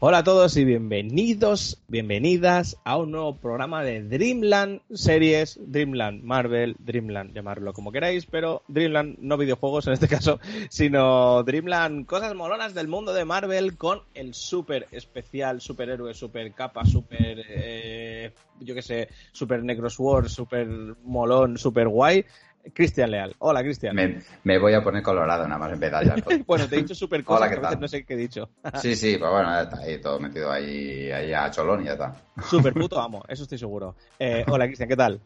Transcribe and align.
Hola 0.00 0.18
a 0.18 0.22
todos 0.22 0.56
y 0.56 0.64
bienvenidos, 0.64 1.82
bienvenidas 1.88 2.76
a 2.84 2.98
un 2.98 3.10
nuevo 3.10 3.34
programa 3.34 3.82
de 3.82 4.00
Dreamland 4.04 4.80
series, 4.94 5.58
Dreamland 5.60 6.22
Marvel, 6.22 6.76
Dreamland, 6.78 7.34
llamarlo 7.34 7.72
como 7.72 7.90
queráis, 7.90 8.24
pero 8.24 8.62
Dreamland 8.68 9.16
no 9.18 9.36
videojuegos 9.36 9.88
en 9.88 9.94
este 9.94 10.06
caso, 10.06 10.38
sino 10.70 11.42
Dreamland 11.42 12.06
cosas 12.06 12.36
molonas 12.36 12.74
del 12.74 12.86
mundo 12.86 13.12
de 13.12 13.24
Marvel 13.24 13.76
con 13.76 14.02
el 14.14 14.34
super 14.34 14.86
especial, 14.92 15.60
superhéroe, 15.60 16.14
super 16.14 16.52
capa, 16.52 16.84
super, 16.84 17.44
eh, 17.48 18.32
yo 18.60 18.76
que 18.76 18.82
sé, 18.82 19.08
super 19.32 19.64
Necrosword, 19.64 20.28
super 20.28 20.68
molón, 21.02 21.58
super 21.58 21.88
guay, 21.88 22.24
Cristian 22.72 23.10
Leal. 23.10 23.34
Hola, 23.38 23.62
Cristian. 23.62 23.94
Me, 23.94 24.20
me, 24.44 24.58
voy 24.58 24.74
a 24.74 24.82
poner 24.82 25.02
colorado 25.02 25.46
nada 25.46 25.58
más 25.58 25.72
empezar 25.72 26.04
ya. 26.04 26.16
bueno, 26.46 26.68
te 26.68 26.76
he 26.76 26.82
dicho 26.82 26.94
súper 26.94 27.24
cosas, 27.24 27.56
Hola, 27.56 27.76
no 27.76 27.88
sé 27.88 28.04
qué 28.04 28.14
he 28.14 28.16
dicho. 28.16 28.50
sí, 28.80 28.94
sí, 28.94 29.16
pues 29.18 29.30
bueno, 29.30 29.60
está 29.60 29.78
ahí 29.78 30.00
todo 30.00 30.18
metido 30.20 30.50
ahí, 30.50 31.10
ahí 31.10 31.32
a 31.32 31.50
cholón 31.50 31.82
y 31.82 31.86
ya 31.86 31.92
está. 31.92 32.14
Súper 32.48 32.72
puto 32.72 33.00
amo, 33.00 33.22
eso 33.28 33.42
estoy 33.42 33.58
seguro. 33.58 33.94
Eh, 34.18 34.44
hola, 34.48 34.66
Cristian, 34.66 34.88
¿qué 34.88 34.96
tal? 34.96 35.20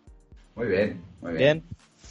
Muy 0.54 0.66
bien, 0.66 1.02
muy 1.20 1.32
bien. 1.34 1.64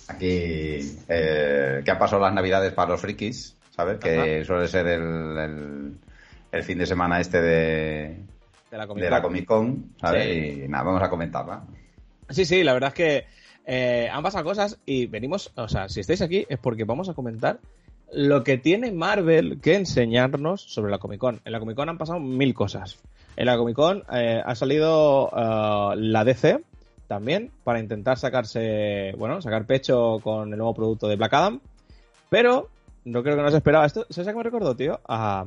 Aquí, 0.07 0.97
eh, 1.07 1.81
que 1.83 1.91
han 1.91 1.99
pasado 1.99 2.21
las 2.21 2.33
navidades 2.33 2.73
para 2.73 2.91
los 2.91 3.01
frikis, 3.01 3.57
¿sabes? 3.69 3.99
Que 3.99 4.43
suele 4.43 4.67
ser 4.67 4.87
el, 4.87 5.37
el, 5.37 5.97
el, 6.51 6.63
fin 6.63 6.77
de 6.77 6.85
semana 6.85 7.19
este 7.19 7.41
de, 7.41 8.17
de 8.71 8.77
la 8.77 8.87
Comic 8.87 9.03
Con, 9.03 9.11
la 9.11 9.21
Comic 9.21 9.47
-Con, 9.47 9.99
¿sabes? 9.99 10.23
Sí. 10.23 10.63
Y 10.63 10.67
nada, 10.67 10.83
vamos 10.83 11.03
a 11.03 11.09
comentarla. 11.09 11.63
Sí, 12.29 12.45
sí, 12.45 12.63
la 12.63 12.73
verdad 12.73 12.89
es 12.89 12.93
que 12.93 13.25
eh, 13.65 14.09
han 14.11 14.23
pasado 14.23 14.43
cosas 14.43 14.79
y 14.85 15.05
venimos, 15.05 15.51
o 15.55 15.67
sea, 15.67 15.89
si 15.89 15.99
estáis 15.99 16.21
aquí 16.21 16.45
es 16.49 16.59
porque 16.59 16.83
vamos 16.83 17.09
a 17.09 17.13
comentar 17.13 17.59
lo 18.11 18.43
que 18.43 18.57
tiene 18.57 18.91
Marvel 18.91 19.59
que 19.61 19.75
enseñarnos 19.75 20.61
sobre 20.61 20.91
la 20.91 20.97
Comic 20.97 21.19
Con. 21.19 21.41
En 21.45 21.51
la 21.51 21.59
Comic 21.59 21.75
Con 21.75 21.89
han 21.89 21.97
pasado 21.97 22.19
mil 22.19 22.53
cosas. 22.53 22.99
En 23.35 23.45
la 23.45 23.57
Comic 23.57 23.75
Con 23.75 24.03
eh, 24.11 24.41
ha 24.43 24.55
salido 24.55 25.29
uh, 25.29 25.95
la 25.95 26.23
DC 26.25 26.59
también 27.07 27.51
para 27.63 27.79
intentar 27.79 28.17
sacarse, 28.17 29.13
bueno, 29.17 29.41
sacar 29.41 29.65
pecho 29.65 30.19
con 30.23 30.51
el 30.51 30.57
nuevo 30.57 30.73
producto 30.73 31.07
de 31.07 31.15
Black 31.15 31.33
Adam. 31.33 31.59
Pero 32.29 32.69
no 33.05 33.23
creo 33.23 33.35
que 33.35 33.43
no 33.43 33.51
se 33.51 33.57
esperaba 33.57 33.85
esto. 33.85 34.05
¿Sabes 34.09 34.27
a 34.27 34.31
qué 34.31 34.37
me 34.37 34.43
recordó, 34.43 34.75
tío? 34.75 34.99
A 35.07 35.45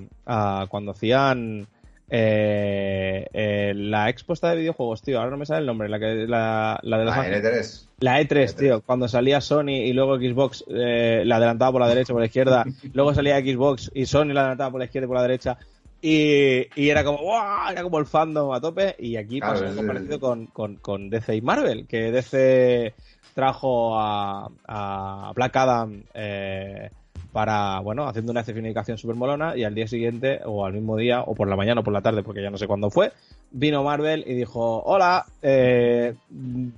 cuando 0.69 0.93
hacían 0.93 1.67
eh, 2.11 3.27
eh, 3.33 3.73
la 3.75 4.09
expuesta 4.11 4.51
de 4.51 4.57
videojuegos, 4.57 5.03
tío, 5.03 5.19
ahora 5.19 5.31
no 5.31 5.39
me 5.39 5.47
sale 5.47 5.61
el 5.61 5.67
nombre, 5.67 5.89
la, 5.89 5.99
que, 5.99 6.27
la, 6.27 6.79
la 6.83 6.99
de 6.99 7.05
los 7.05 7.17
la 7.17 7.29
E3. 7.29 7.87
La 8.01 8.21
E3, 8.21 8.29
E3, 8.29 8.55
tío, 8.55 8.81
cuando 8.83 9.09
salía 9.09 9.41
Sony 9.41 9.71
y 9.71 9.93
luego 9.93 10.17
Xbox 10.17 10.65
eh, 10.69 11.23
la 11.25 11.37
adelantaba 11.37 11.73
por 11.73 11.81
la 11.81 11.89
derecha 11.89 12.13
por 12.13 12.21
la 12.21 12.27
izquierda, 12.27 12.65
luego 12.93 13.15
salía 13.15 13.41
Xbox 13.41 13.91
y 13.95 14.07
Sony 14.07 14.27
la 14.27 14.41
adelantaba 14.41 14.73
por 14.73 14.81
la 14.81 14.85
izquierda 14.87 15.07
y 15.07 15.09
por 15.09 15.17
la 15.17 15.23
derecha. 15.23 15.59
Y, 16.03 16.67
y 16.77 16.91
era 16.91 17.03
como, 17.03 17.17
¡wow! 17.19 17.71
Era 17.71 17.83
como 17.83 17.99
el 17.99 18.05
fandom 18.05 18.53
a 18.53 18.61
tope. 18.61 18.95
Y 18.99 19.17
aquí 19.17 19.41
claro, 19.41 19.55
pasó 19.55 19.67
algo 19.67 19.87
parecido 19.87 20.21
con, 20.21 20.47
con, 20.49 20.77
con, 20.77 21.09
DC 21.09 21.35
y 21.35 21.41
Marvel, 21.41 21.87
que 21.87 22.13
DC 22.13 22.93
trajo 23.35 23.99
a, 23.99 24.51
a 24.69 25.33
Black 25.35 25.57
Adam 25.57 26.03
eh, 26.13 26.91
para, 27.35 27.81
bueno, 27.81 28.07
haciendo 28.07 28.31
una 28.31 28.43
escenificación 28.43 28.97
súper 28.97 29.17
molona 29.17 29.57
y 29.57 29.65
al 29.65 29.75
día 29.75 29.89
siguiente, 29.89 30.39
o 30.45 30.65
al 30.65 30.73
mismo 30.73 30.97
día, 30.97 31.23
o 31.23 31.35
por 31.35 31.49
la 31.49 31.57
mañana 31.57 31.81
o 31.81 31.85
por 31.85 31.93
la 31.93 32.01
tarde, 32.01 32.23
porque 32.23 32.41
ya 32.41 32.49
no 32.49 32.59
sé 32.59 32.69
cuándo 32.69 32.91
fue, 32.91 33.11
vino 33.51 33.83
Marvel 33.83 34.23
y 34.25 34.35
dijo, 34.35 34.85
hola, 34.85 35.27
eh, 35.43 36.15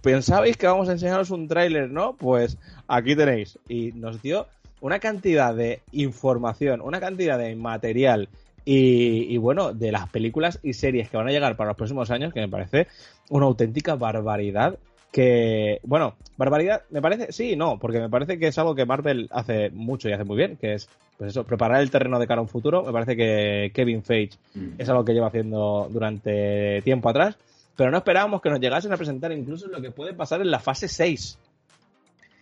pensabais 0.01 0.57
que 0.57 0.67
vamos 0.67 0.89
a 0.89 0.93
enseñaros 0.93 1.31
un 1.31 1.47
tráiler, 1.47 1.91
¿no? 1.91 2.15
Pues 2.15 2.57
aquí 2.89 3.15
tenéis. 3.15 3.59
Y 3.69 3.93
nos 3.93 4.23
dio 4.23 4.47
una 4.81 4.99
cantidad 4.99 5.55
de 5.55 5.83
información, 5.93 6.81
una 6.81 7.01
cantidad 7.01 7.39
de 7.39 7.55
material 7.55 8.31
y, 8.65 9.35
y, 9.35 9.37
bueno, 9.37 9.75
de 9.75 9.93
las 9.93 10.09
películas 10.09 10.59
y 10.63 10.73
series 10.73 11.11
que 11.11 11.19
van 11.19 11.29
a 11.29 11.33
llegar 11.33 11.55
para 11.59 11.69
los 11.69 11.77
próximos 11.77 12.11
años, 12.11 12.33
que 12.33 12.41
me 12.41 12.49
parece 12.49 12.87
una 13.29 13.45
auténtica 13.45 13.95
barbaridad 13.95 14.79
que, 15.13 15.81
bueno, 15.83 16.17
barbaridad, 16.37 16.83
me 16.91 17.01
parece, 17.01 17.33
sí 17.33 17.53
y 17.53 17.57
no, 17.57 17.79
porque 17.79 18.01
me 18.01 18.11
parece 18.11 18.39
que 18.39 18.49
es 18.49 18.59
algo 18.59 18.75
que 18.75 18.85
Marvel 18.85 19.29
hace 19.31 19.71
mucho 19.71 20.09
y 20.09 20.13
hace 20.13 20.25
muy 20.25 20.37
bien, 20.37 20.57
que 20.57 20.75
es, 20.75 20.89
pues 21.17 21.31
eso, 21.31 21.45
preparar 21.45 21.81
el 21.81 21.91
terreno 21.91 22.19
de 22.19 22.27
cara 22.27 22.41
a 22.41 22.43
un 22.43 22.49
futuro. 22.49 22.83
Me 22.83 22.93
parece 22.93 23.17
que 23.17 23.73
Kevin 23.75 24.03
Feige 24.03 24.37
mm. 24.55 24.69
es 24.79 24.89
algo 24.89 25.05
que 25.05 25.15
lleva 25.15 25.29
haciendo 25.29 25.89
durante 25.91 26.83
tiempo 26.83 27.09
atrás, 27.09 27.37
pero 27.77 27.91
no 27.91 27.99
esperábamos 27.99 28.43
que 28.43 28.51
nos 28.51 28.61
llegasen 28.61 28.93
a 28.93 28.97
presentar 28.97 29.33
incluso 29.33 29.69
lo 29.69 29.81
que 29.81 29.91
puede 29.91 30.13
pasar 30.13 30.41
en 30.41 30.51
la 30.51 30.61
fase 30.61 30.89
6. 30.89 31.39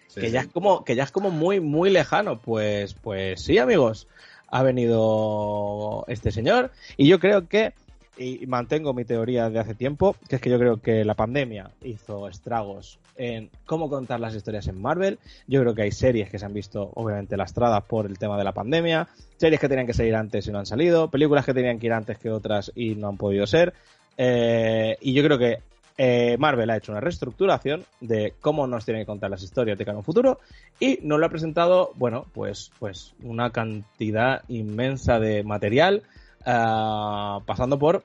Sí, 0.08 0.20
que, 0.20 0.26
sí. 0.26 0.32
Ya 0.32 0.40
es 0.40 0.48
como, 0.48 0.84
que 0.84 0.96
ya 0.96 1.04
es 1.04 1.10
como 1.12 1.30
muy, 1.30 1.60
muy 1.60 1.90
lejano. 1.90 2.40
Pues, 2.40 2.94
pues 2.94 3.40
sí, 3.40 3.58
amigos, 3.58 4.08
ha 4.48 4.62
venido 4.62 6.04
este 6.08 6.30
señor 6.30 6.70
y 6.96 7.08
yo 7.08 7.18
creo 7.18 7.48
que 7.48 7.74
y 8.16 8.46
mantengo 8.46 8.94
mi 8.94 9.04
teoría 9.04 9.50
de 9.50 9.58
hace 9.58 9.74
tiempo, 9.74 10.16
que 10.28 10.36
es 10.36 10.42
que 10.42 10.50
yo 10.50 10.58
creo 10.58 10.80
que 10.80 11.04
la 11.04 11.14
pandemia 11.14 11.70
hizo 11.82 12.28
estragos 12.28 12.98
en 13.16 13.50
cómo 13.66 13.88
contar 13.88 14.20
las 14.20 14.34
historias 14.34 14.68
en 14.68 14.80
Marvel. 14.80 15.18
Yo 15.46 15.60
creo 15.60 15.74
que 15.74 15.82
hay 15.82 15.92
series 15.92 16.30
que 16.30 16.38
se 16.38 16.44
han 16.44 16.54
visto 16.54 16.90
obviamente 16.94 17.36
lastradas 17.36 17.84
por 17.84 18.06
el 18.06 18.18
tema 18.18 18.36
de 18.36 18.44
la 18.44 18.52
pandemia, 18.52 19.08
series 19.36 19.60
que 19.60 19.68
tenían 19.68 19.86
que 19.86 19.94
salir 19.94 20.14
antes 20.14 20.46
y 20.46 20.52
no 20.52 20.58
han 20.58 20.66
salido, 20.66 21.08
películas 21.10 21.44
que 21.44 21.54
tenían 21.54 21.78
que 21.78 21.86
ir 21.86 21.92
antes 21.92 22.18
que 22.18 22.30
otras 22.30 22.72
y 22.74 22.94
no 22.94 23.08
han 23.08 23.16
podido 23.16 23.46
ser. 23.46 23.74
Eh, 24.16 24.96
y 25.00 25.12
yo 25.12 25.24
creo 25.24 25.38
que 25.38 25.58
eh, 25.96 26.36
Marvel 26.38 26.70
ha 26.70 26.76
hecho 26.76 26.92
una 26.92 27.00
reestructuración 27.00 27.84
de 28.00 28.34
cómo 28.40 28.66
nos 28.66 28.84
tienen 28.84 29.02
que 29.02 29.06
contar 29.06 29.30
las 29.30 29.42
historias 29.42 29.78
de 29.78 29.84
cara 29.84 29.94
a 29.94 29.98
un 29.98 30.04
futuro 30.04 30.40
y 30.80 30.98
nos 31.02 31.20
lo 31.20 31.26
ha 31.26 31.30
presentado, 31.30 31.92
bueno, 31.94 32.26
pues, 32.32 32.72
pues 32.78 33.14
una 33.22 33.50
cantidad 33.50 34.42
inmensa 34.48 35.20
de 35.20 35.44
material 35.44 36.02
Uh, 36.46 37.42
pasando 37.46 37.78
por, 37.78 38.04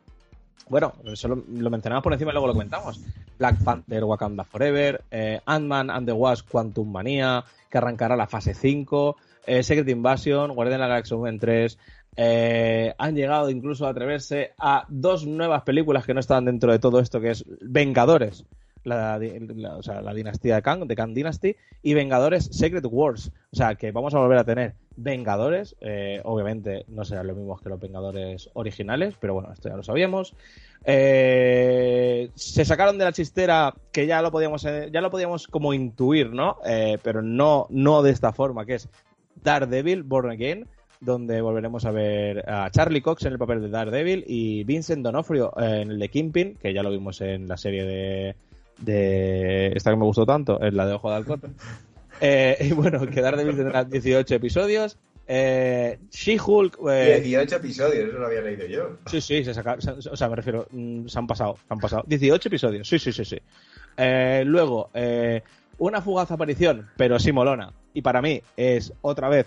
bueno, 0.70 0.94
eso 1.06 1.28
lo, 1.28 1.70
mencionamos 1.70 2.04
por 2.04 2.14
encima 2.14 2.32
y 2.32 2.34
luego 2.34 2.48
lo 2.48 2.54
comentamos. 2.54 3.02
Black 3.38 3.64
Panther, 3.64 4.04
Wakanda 4.04 4.44
Forever, 4.44 5.04
eh, 5.10 5.40
Ant-Man 5.46 5.90
and 5.90 6.06
the 6.06 6.14
Wasp, 6.14 6.48
Quantum 6.50 6.92
Manía, 6.92 7.44
que 7.70 7.78
arrancará 7.78 8.16
la 8.16 8.28
fase 8.28 8.54
5, 8.54 9.18
eh, 9.48 9.64
Secret 9.64 9.90
Invasion, 9.90 10.54
Guardian 10.54 10.82
of 10.82 10.86
the 10.86 10.90
Galaxy 10.90 11.16
Volumen 11.16 11.40
3, 11.40 11.78
eh, 12.18 12.94
han 12.98 13.16
llegado 13.16 13.50
incluso 13.50 13.88
a 13.88 13.90
atreverse 13.90 14.54
a 14.60 14.86
dos 14.90 15.26
nuevas 15.26 15.64
películas 15.64 16.06
que 16.06 16.14
no 16.14 16.20
estaban 16.20 16.46
dentro 16.46 16.72
de 16.72 16.80
todo 16.80 17.00
esto, 17.00 17.20
que 17.20 17.32
es 17.32 17.46
Vengadores, 17.62 18.46
la, 18.84 19.20
o 19.78 19.84
sea, 19.84 20.02
la 20.02 20.14
dinastía 20.14 20.56
de 20.56 20.62
Kang, 20.62 20.86
de 20.86 20.96
Kang 20.96 21.14
Dynasty, 21.14 21.56
y 21.82 21.94
Vengadores 21.94 22.46
Secret 22.52 22.86
Wars. 22.90 23.32
O 23.52 23.56
sea, 23.56 23.76
que 23.76 23.92
vamos 23.92 24.14
a 24.14 24.20
volver 24.20 24.38
a 24.38 24.44
tener 24.44 24.76
Vengadores. 24.96 25.76
Eh, 25.82 26.22
obviamente 26.24 26.86
no 26.88 27.06
serán 27.06 27.28
los 27.28 27.38
mismos 27.38 27.62
que 27.62 27.70
los 27.70 27.80
Vengadores 27.80 28.50
originales, 28.54 29.16
pero 29.20 29.34
bueno, 29.34 29.52
esto 29.54 29.70
ya 29.70 29.76
lo 29.76 29.84
sabíamos. 29.84 30.36
Eh, 30.86 32.30
se 32.36 32.66
sacaron 32.66 32.98
de 32.98 33.06
la 33.06 33.12
chistera 33.12 33.74
que 33.92 34.08
ya 34.08 34.22
lo 34.22 34.32
podíamos, 34.32 34.64
eh, 34.66 34.90
ya 34.92 35.02
lo 35.02 35.12
podíamos 35.12 35.48
como 35.48 35.74
intuir, 35.74 36.32
¿no? 36.32 36.58
Eh, 36.66 36.98
pero 37.04 37.22
no, 37.22 37.68
no 37.70 38.02
de 38.02 38.12
esta 38.12 38.32
forma, 38.32 38.66
que 38.66 38.76
es 38.76 38.90
Daredevil, 39.44 40.04
Born 40.04 40.32
Again 40.32 40.68
donde 41.02 41.40
volveremos 41.40 41.86
a 41.86 41.92
ver 41.92 42.44
a 42.50 42.70
Charlie 42.72 43.02
Cox 43.02 43.24
en 43.24 43.32
el 43.32 43.40
papel 43.40 43.62
de 43.62 43.70
Daredevil 43.70 44.26
y 44.28 44.66
Vincent 44.66 45.02
Donofrio 45.02 45.54
en 45.58 45.92
el 45.92 46.00
de 46.00 46.10
Kingpin, 46.10 46.56
que 46.56 46.74
ya 46.74 46.84
lo 46.84 46.92
vimos 46.92 47.22
en 47.22 47.48
la 47.48 47.56
serie 47.56 47.86
de, 47.86 48.36
de 48.82 49.74
esta 49.76 49.92
que 49.92 49.98
me 49.98 50.06
gustó 50.06 50.26
tanto, 50.26 50.60
es 50.62 50.74
la 50.74 50.86
de 50.86 50.94
Ojo 50.94 51.10
de 51.10 51.16
Halcón. 51.16 51.42
Eh, 52.22 52.58
y 52.60 52.74
bueno, 52.74 53.08
que 53.08 53.22
Daredevil 53.22 53.56
tendrá 53.56 53.86
18 53.86 54.36
episodios. 54.36 54.98
Eh, 55.26 56.00
She-Hulk. 56.10 56.80
Eh, 56.90 57.22
18 57.24 57.56
episodios, 57.58 58.10
eso 58.10 58.18
lo 58.18 58.26
había 58.26 58.42
leído 58.42 58.66
yo. 58.66 58.98
Sí, 59.06 59.22
sí, 59.22 59.44
se 59.44 59.54
saca, 59.54 59.80
se, 59.80 59.92
o 59.92 60.18
sea, 60.18 60.28
me 60.28 60.36
refiero, 60.36 60.68
mm, 60.72 61.08
se 61.08 61.20
han 61.20 61.28
pasado, 61.28 61.56
se 61.56 61.74
han 61.74 61.80
pasado. 61.80 62.04
18 62.08 62.50
episodios, 62.50 62.88
sí, 62.90 63.00
sí, 63.00 63.14
sí, 63.14 63.24
sí. 63.24 63.38
Eh, 63.96 64.44
luego, 64.46 64.90
eh, 64.94 65.44
una 65.78 66.02
fugaz 66.02 66.32
aparición, 66.32 66.90
pero 66.98 67.20
sí 67.20 67.32
molona. 67.32 67.72
Y 67.94 68.02
para 68.02 68.22
mí 68.22 68.42
es 68.58 68.92
otra 69.02 69.30
vez 69.30 69.46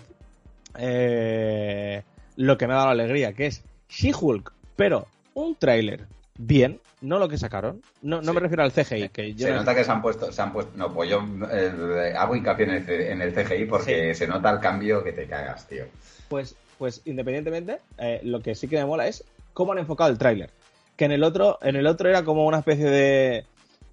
lo 2.35 2.57
que 2.57 2.67
me 2.67 2.73
ha 2.73 2.77
dado 2.77 2.87
la 2.87 3.03
alegría, 3.03 3.33
que 3.33 3.47
es 3.47 3.63
She-Hulk, 3.89 4.51
pero 4.75 5.05
un 5.33 5.55
tráiler 5.55 6.07
bien, 6.37 6.79
no 7.01 7.19
lo 7.19 7.27
que 7.27 7.37
sacaron. 7.37 7.81
No, 8.01 8.21
no 8.21 8.33
me 8.33 8.39
refiero 8.39 8.63
al 8.63 8.71
CGI. 8.71 9.09
Que 9.09 9.35
se 9.37 9.51
nota 9.51 9.75
que 9.75 9.83
se 9.83 9.91
han 9.91 10.01
puesto, 10.01 10.31
se 10.31 10.41
han 10.41 10.53
puesto. 10.53 10.71
No, 10.75 10.93
pues 10.93 11.09
yo 11.09 11.23
eh, 11.51 12.13
hago 12.17 12.35
hincapié 12.35 12.65
en 12.65 13.21
el, 13.21 13.33
CGI 13.33 13.65
porque 13.65 14.15
se 14.15 14.27
nota 14.27 14.49
el 14.51 14.59
cambio 14.59 15.03
que 15.03 15.11
te 15.11 15.27
cagas, 15.27 15.67
tío. 15.67 15.85
Pues, 16.29 16.55
pues 16.77 17.01
independientemente, 17.05 17.79
eh, 17.97 18.21
lo 18.23 18.41
que 18.41 18.55
sí 18.55 18.67
que 18.67 18.77
me 18.77 18.85
mola 18.85 19.07
es 19.07 19.23
cómo 19.53 19.73
han 19.73 19.79
enfocado 19.79 20.09
el 20.09 20.17
tráiler. 20.17 20.49
Que 20.95 21.05
en 21.05 21.11
el 21.11 21.23
otro, 21.23 21.59
en 21.61 21.75
el 21.75 21.87
otro 21.87 22.09
era 22.09 22.23
como 22.23 22.45
una 22.45 22.59
especie 22.59 22.89
de 22.89 23.45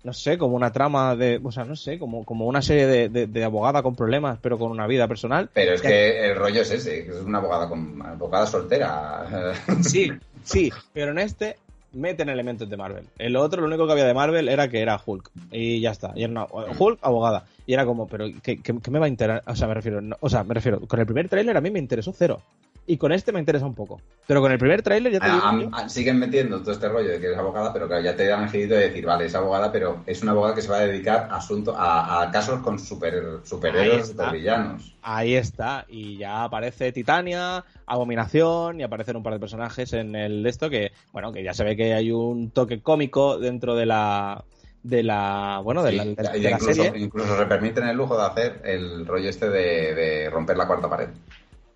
no 0.03 0.15
sé, 0.15 0.39
como 0.39 0.57
una 0.57 0.73
trama 0.73 1.15
de, 1.15 1.41
o 1.43 1.53
sea, 1.53 1.65
no 1.65 1.77
sé, 1.77 1.99
como, 1.99 2.25
como 2.25 2.47
una 2.47 2.63
serie 2.63 2.87
de, 2.87 3.27
de, 3.27 3.45
abogada 3.45 3.83
con 3.83 3.95
problemas, 3.95 4.39
pero 4.41 4.59
con 4.59 4.71
una 4.71 4.87
vida 4.87 5.07
personal. 5.07 5.51
Pero 5.53 5.75
es 5.75 5.83
que 5.83 6.31
el 6.31 6.37
rollo 6.37 6.63
es 6.63 6.71
ese, 6.71 7.05
que 7.05 7.11
es 7.11 7.17
una 7.17 7.39
abogada 7.39 7.69
con 7.69 8.01
abogada 8.01 8.47
soltera. 8.47 9.55
Sí, 9.83 10.11
sí, 10.45 10.73
pero 10.95 11.11
en 11.11 11.19
este 11.19 11.57
meten 11.93 12.29
elementos 12.29 12.69
de 12.69 12.77
Marvel. 12.77 13.05
El 13.19 13.37
otro, 13.37 13.61
lo 13.61 13.67
único 13.67 13.87
que 13.87 13.93
había 13.93 14.07
de 14.07 14.15
Marvel 14.15 14.49
era 14.49 14.69
que 14.69 14.81
era 14.81 15.01
Hulk. 15.05 15.31
Y 15.51 15.81
ya 15.81 15.91
está. 15.91 16.13
Y 16.15 16.25
era 16.25 16.47
Hulk, 16.47 16.99
abogada. 17.03 17.45
Y 17.67 17.75
era 17.75 17.85
como, 17.85 18.07
pero 18.07 18.27
¿qué, 18.43 18.61
me 18.91 18.99
va 18.99 19.07
a 19.07 19.09
interesar? 19.09 19.43
O 19.47 19.57
sea, 19.57 19.69
me 19.69 19.75
refiero, 19.75 20.01
o 20.21 20.29
sea, 20.29 20.45
me 20.45 20.55
refiero, 20.55 20.81
con 20.87 21.01
el 21.01 21.07
primer 21.07 21.29
tráiler 21.29 21.57
a 21.57 21.61
mí 21.61 21.71
me 21.71 21.79
interesó 21.79 22.13
cero 22.13 22.41
y 22.91 22.97
con 22.97 23.13
este 23.13 23.31
me 23.31 23.39
interesa 23.39 23.67
un 23.67 23.75
poco. 23.75 24.01
Pero 24.27 24.41
con 24.41 24.51
el 24.51 24.59
primer 24.59 24.83
tráiler 24.83 25.13
ya 25.13 25.21
te 25.21 25.27
ah, 25.29 25.57
digo... 25.57 25.89
siguen 25.89 26.19
metiendo 26.19 26.61
todo 26.61 26.73
este 26.73 26.89
rollo 26.89 27.09
de 27.09 27.21
que 27.21 27.27
eres 27.27 27.39
abogada, 27.39 27.73
pero 27.73 27.89
que 27.89 28.03
ya 28.03 28.17
te 28.17 28.33
han 28.33 28.47
decidido 28.47 28.77
de 28.77 28.89
decir, 28.89 29.07
vale, 29.07 29.27
es 29.27 29.35
abogada, 29.37 29.71
pero 29.71 30.03
es 30.07 30.21
una 30.25 30.33
abogada 30.33 30.57
que 30.57 30.63
se 30.63 30.69
va 30.69 30.79
a 30.79 30.81
dedicar 30.81 31.29
a, 31.31 31.37
asunto, 31.37 31.73
a, 31.79 32.29
casos 32.33 32.59
con 32.63 32.81
super, 32.81 33.23
superhéroes, 33.45 34.09
supervillanos. 34.09 34.97
Ahí 35.03 35.37
está, 35.37 35.87
y 35.89 36.17
ya 36.17 36.43
aparece 36.43 36.91
Titania, 36.91 37.65
Abominación, 37.87 38.81
y 38.81 38.83
aparecen 38.83 39.15
un 39.15 39.23
par 39.23 39.35
de 39.35 39.39
personajes 39.39 39.93
en 39.93 40.17
el 40.17 40.43
de 40.43 40.51
esto 40.51 40.69
que, 40.69 40.91
bueno, 41.13 41.33
que 41.33 41.45
ya 41.45 41.55
se 41.55 41.63
ve 41.63 41.77
que 41.77 41.95
hay 41.95 42.11
un 42.11 42.51
toque 42.51 42.83
cómico 42.83 43.39
dentro 43.39 43.77
de 43.77 43.87
la 43.87 44.45
de 44.83 45.03
la 45.03 45.61
bueno 45.63 45.83
de, 45.83 45.93
la, 45.93 46.05
incluso, 46.07 46.73
serie. 46.73 46.99
incluso 46.99 47.37
se 47.37 47.45
permiten 47.45 47.87
el 47.87 47.99
lujo 47.99 48.17
de 48.17 48.25
hacer 48.25 48.63
el 48.65 49.07
rollo 49.07 49.29
este 49.29 49.51
de 49.51 50.31
romper 50.31 50.57
la 50.57 50.67
cuarta 50.67 50.89
pared 50.89 51.11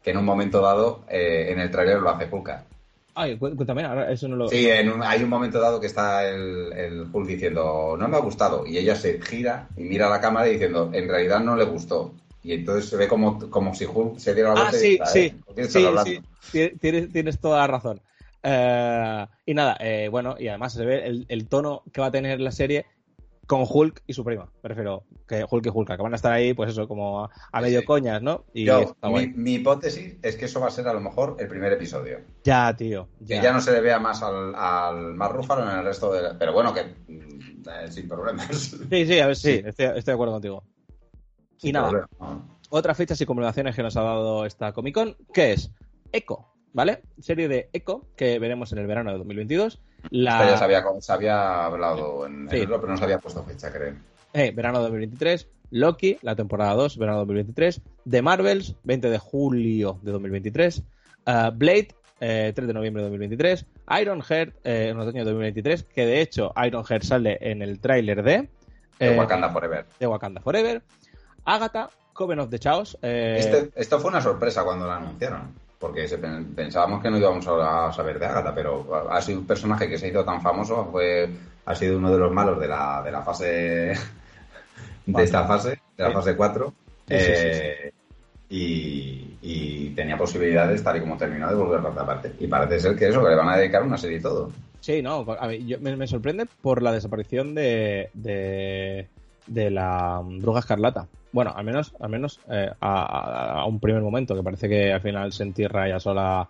que 0.05 0.11
en 0.11 0.19
un 0.19 0.25
momento 0.25 0.61
dado 0.61 1.05
eh, 1.09 1.47
en 1.51 1.59
el 1.59 1.71
trailer 1.71 1.99
lo 1.99 2.11
hace 2.11 2.29
Hulk. 2.31 2.51
Ay, 3.17 3.39
cuéntame, 3.39 3.85
ahora 3.85 4.11
eso 4.11 4.29
no 4.29 4.37
lo... 4.37 4.49
Sí, 4.49 4.69
hay 4.69 5.23
un 5.23 5.29
momento 5.29 5.61
dado 5.61 5.81
que 5.81 5.87
está 5.87 6.29
el, 6.29 6.73
el, 6.73 7.07
Hulk 7.11 7.27
diciendo, 7.27 7.97
no 7.99 8.09
me 8.09 8.17
ha 8.17 8.21
gustado, 8.21 8.67
y 8.67 8.77
ella 8.77 8.97
se 8.97 9.21
gira 9.23 9.69
y 9.77 9.85
mira 9.85 10.09
a 10.09 10.11
la 10.11 10.21
cámara 10.21 10.47
diciendo, 10.47 10.91
en 10.93 11.09
realidad 11.09 11.41
no 11.41 11.57
le 11.57 11.65
gustó. 11.65 12.13
Y 12.43 12.53
entonces 12.53 12.91
se 12.91 12.97
ve 12.97 13.09
como, 13.09 13.49
como 13.49 13.75
si 13.75 13.87
Hulk 13.87 14.19
se 14.19 14.35
diera 14.35 14.51
la 14.51 14.69
vuelta. 14.69 14.77
Ah, 14.77 14.79
sí, 14.79 14.99
sí, 15.07 15.33
sí, 15.69 16.21
sí, 16.51 16.71
tienes, 16.79 17.11
tienes 17.11 17.41
toda 17.41 17.61
la 17.61 17.67
razón. 17.69 18.01
Eh, 18.43 19.27
y 19.47 19.55
nada, 19.55 19.79
eh, 19.81 20.09
bueno, 20.11 20.37
y 20.39 20.49
además 20.49 20.75
se 20.75 20.85
ve 20.85 21.07
el, 21.07 21.25
el, 21.29 21.47
tono 21.47 21.83
que 21.93 22.03
va 22.03 22.09
a 22.09 22.11
tener 22.11 22.41
la 22.41 22.53
serie 22.53 22.85
con 23.47 23.65
Hulk 23.69 24.03
y 24.07 24.13
su 24.13 24.25
prima. 24.25 24.51
Prefiero 24.61 25.05
que 25.29 25.45
Hulk 25.49 25.67
y 25.67 25.69
Hulk, 25.69 25.97
que 25.97 26.03
van 26.03 26.13
a 26.13 26.17
estar 26.17 26.33
ahí, 26.33 26.55
pues 26.55 26.71
eso, 26.71 26.89
como 26.89 27.25
a, 27.25 27.61
medio 27.61 27.85
coñas, 27.85 28.23
¿no? 28.23 28.45
Y 28.55 28.67
mi, 29.35 29.55
hipótesis 29.55 30.17
es 30.23 30.37
que 30.37 30.47
eso 30.47 30.61
va 30.61 30.69
a 30.69 30.71
ser 30.71 30.89
a 30.89 30.93
lo 30.93 31.01
mejor 31.01 31.37
el 31.39 31.49
primer 31.49 31.73
episodio. 31.73 32.21
Ya, 32.45 32.75
tío. 32.75 33.09
Que 33.27 33.41
ya 33.41 33.53
no 33.53 33.61
se 33.61 33.73
le 33.73 33.81
vea 33.81 33.99
más 33.99 34.23
al, 34.23 34.55
al 34.55 35.15
más 35.15 35.33
Rúfalo 35.33 35.71
en 35.71 35.79
el 35.79 35.85
resto 35.85 36.13
de. 36.13 36.35
Pero 36.35 36.53
bueno, 36.53 36.73
que 36.73 36.83
mm, 36.85 37.69
eh, 37.69 37.91
sin 37.91 38.09
problemas. 38.09 38.77
Sí, 38.91 39.07
sí, 39.07 39.19
a 39.19 39.27
ver, 39.27 39.37
sí, 39.37 39.63
Estoy, 39.65 40.01
de 40.03 40.13
acuerdo 40.13 40.35
contigo. 40.35 40.65
y 41.63 41.73
nada. 41.73 42.09
Otra 42.71 42.95
fecha 42.95 43.15
y 43.19 43.27
comunicaciones 43.27 43.77
que 43.77 43.83
nos 43.83 43.97
ha 43.97 44.03
dado 44.03 44.47
esta 44.47 44.73
Comic 44.73 44.95
Con, 44.95 45.17
¿qué 45.33 45.53
es? 45.53 45.71
Echo, 46.11 46.47
¿vale? 46.73 47.03
Serie 47.21 47.49
de 47.49 47.71
Echo 47.73 48.09
que 48.17 48.39
veremos 48.39 48.73
en 48.73 48.79
el 48.79 48.87
verano 48.87 49.13
de 49.13 49.19
2022 49.19 49.81
la... 50.11 50.47
ya 50.47 50.57
se 51.01 51.13
había, 51.13 51.65
hablado 51.65 52.27
en 52.27 52.49
el 52.51 52.69
pero 52.69 52.87
no 52.87 52.97
se 52.97 53.05
había 53.05 53.19
puesto 53.19 53.43
fecha, 53.45 53.73
creo. 53.73 53.95
Eh, 54.33 54.53
verano 54.55 54.81
2023. 54.81 55.49
Loki, 55.71 56.19
la 56.23 56.37
temporada 56.37 56.75
2, 56.75 56.99
verano 56.99 57.19
2023. 57.21 57.81
The 58.09 58.23
Marvels, 58.23 58.75
20 58.85 59.11
de 59.11 59.19
julio 59.19 59.99
de 60.03 60.13
2023. 60.13 60.83
Uh, 61.27 61.51
Blade, 61.53 61.89
3 62.19 62.19
eh, 62.21 62.53
de 62.55 62.75
noviembre 62.75 63.03
de 63.03 63.09
2023. 63.09 63.67
Iron 64.01 64.23
Heart, 64.23 64.55
eh, 64.65 64.89
en 64.91 64.99
otoño 64.99 65.25
de 65.25 65.31
2023. 65.31 65.85
Que 65.85 66.07
de 66.07 66.21
hecho, 66.21 66.53
Iron 66.65 66.85
Heart 66.85 67.05
sale 67.05 67.39
en 67.41 67.63
el 67.63 67.81
tráiler 67.81 68.23
de. 68.23 68.49
De 68.99 69.19
Wakanda 69.19 69.51
Forever. 69.51 69.87
De 69.99 70.07
Wakanda 70.07 70.41
Forever. 70.41 70.83
Agatha, 71.45 71.91
Coven 72.13 72.39
of 72.39 72.51
the 72.51 72.59
Chaos. 72.59 72.97
Este, 73.03 73.71
esto 73.75 73.99
fue 73.99 74.11
una 74.11 74.21
sorpresa 74.21 74.65
cuando 74.65 74.87
la 74.87 74.97
anunciaron 74.97 75.64
porque 75.85 76.09
pensábamos 76.57 77.03
que 77.03 77.11
no 77.11 77.19
íbamos 77.19 77.47
a 77.47 77.93
saber 77.93 78.19
de 78.19 78.25
Agatha, 78.25 78.55
pero 78.55 79.07
ha 79.11 79.21
sido 79.21 79.41
un 79.41 79.47
personaje 79.47 79.87
que 79.87 79.99
se 79.99 80.07
ha 80.07 80.09
ido 80.09 80.25
tan 80.25 80.41
famoso, 80.41 80.89
fue, 80.91 81.29
ha 81.67 81.75
sido 81.75 81.99
uno 81.99 82.11
de 82.11 82.19
los 82.19 82.33
malos 82.33 82.59
de 82.59 82.69
la, 82.69 83.03
de 83.05 83.13
la 83.13 83.21
fase 83.21 83.93
de 85.07 85.23
esta 85.23 85.45
fase, 85.45 85.79
de 85.95 86.05
la 86.05 86.11
fase 86.11 86.35
4. 86.35 86.73
Eh, 87.11 87.93
y, 88.49 89.91
tenía 89.95 90.17
posibilidades, 90.17 90.83
tal 90.83 90.97
y 90.97 91.01
como 91.01 91.19
terminó, 91.19 91.51
de 91.51 91.55
volver 91.55 91.81
a 91.81 91.91
otra 91.91 92.07
parte. 92.07 92.33
Y 92.41 92.47
parece 92.47 92.81
ser 92.81 92.97
que 92.97 93.09
eso, 93.09 93.23
que 93.23 93.29
le 93.29 93.37
van 93.37 93.51
a 93.51 93.59
dedicar 93.59 93.83
una 93.83 93.99
serie 93.99 94.17
y 94.17 94.23
todo. 94.23 94.51
Sí, 94.81 95.03
no, 95.03 95.27
a 95.39 95.49
me, 95.49 96.07
sorprende 96.07 96.47
por 96.63 96.83
la 96.83 96.93
desaparición 96.93 97.55
de, 97.55 98.09
de, 98.15 99.07
de 99.47 99.71
la 99.71 100.23
Bruja 100.25 100.61
Escarlata. 100.61 101.07
Bueno, 101.33 101.53
al 101.55 101.65
menos, 101.65 101.93
al 101.99 102.11
menos 102.11 102.41
eh, 102.49 102.71
a, 102.81 103.65
un 103.67 103.81
primer 103.81 104.03
momento, 104.03 104.37
que 104.37 104.43
parece 104.43 104.69
que 104.69 104.93
al 104.93 105.01
final 105.01 105.33
se 105.33 105.43
entierra 105.43 105.89
ella 105.89 105.99
sola. 105.99 106.49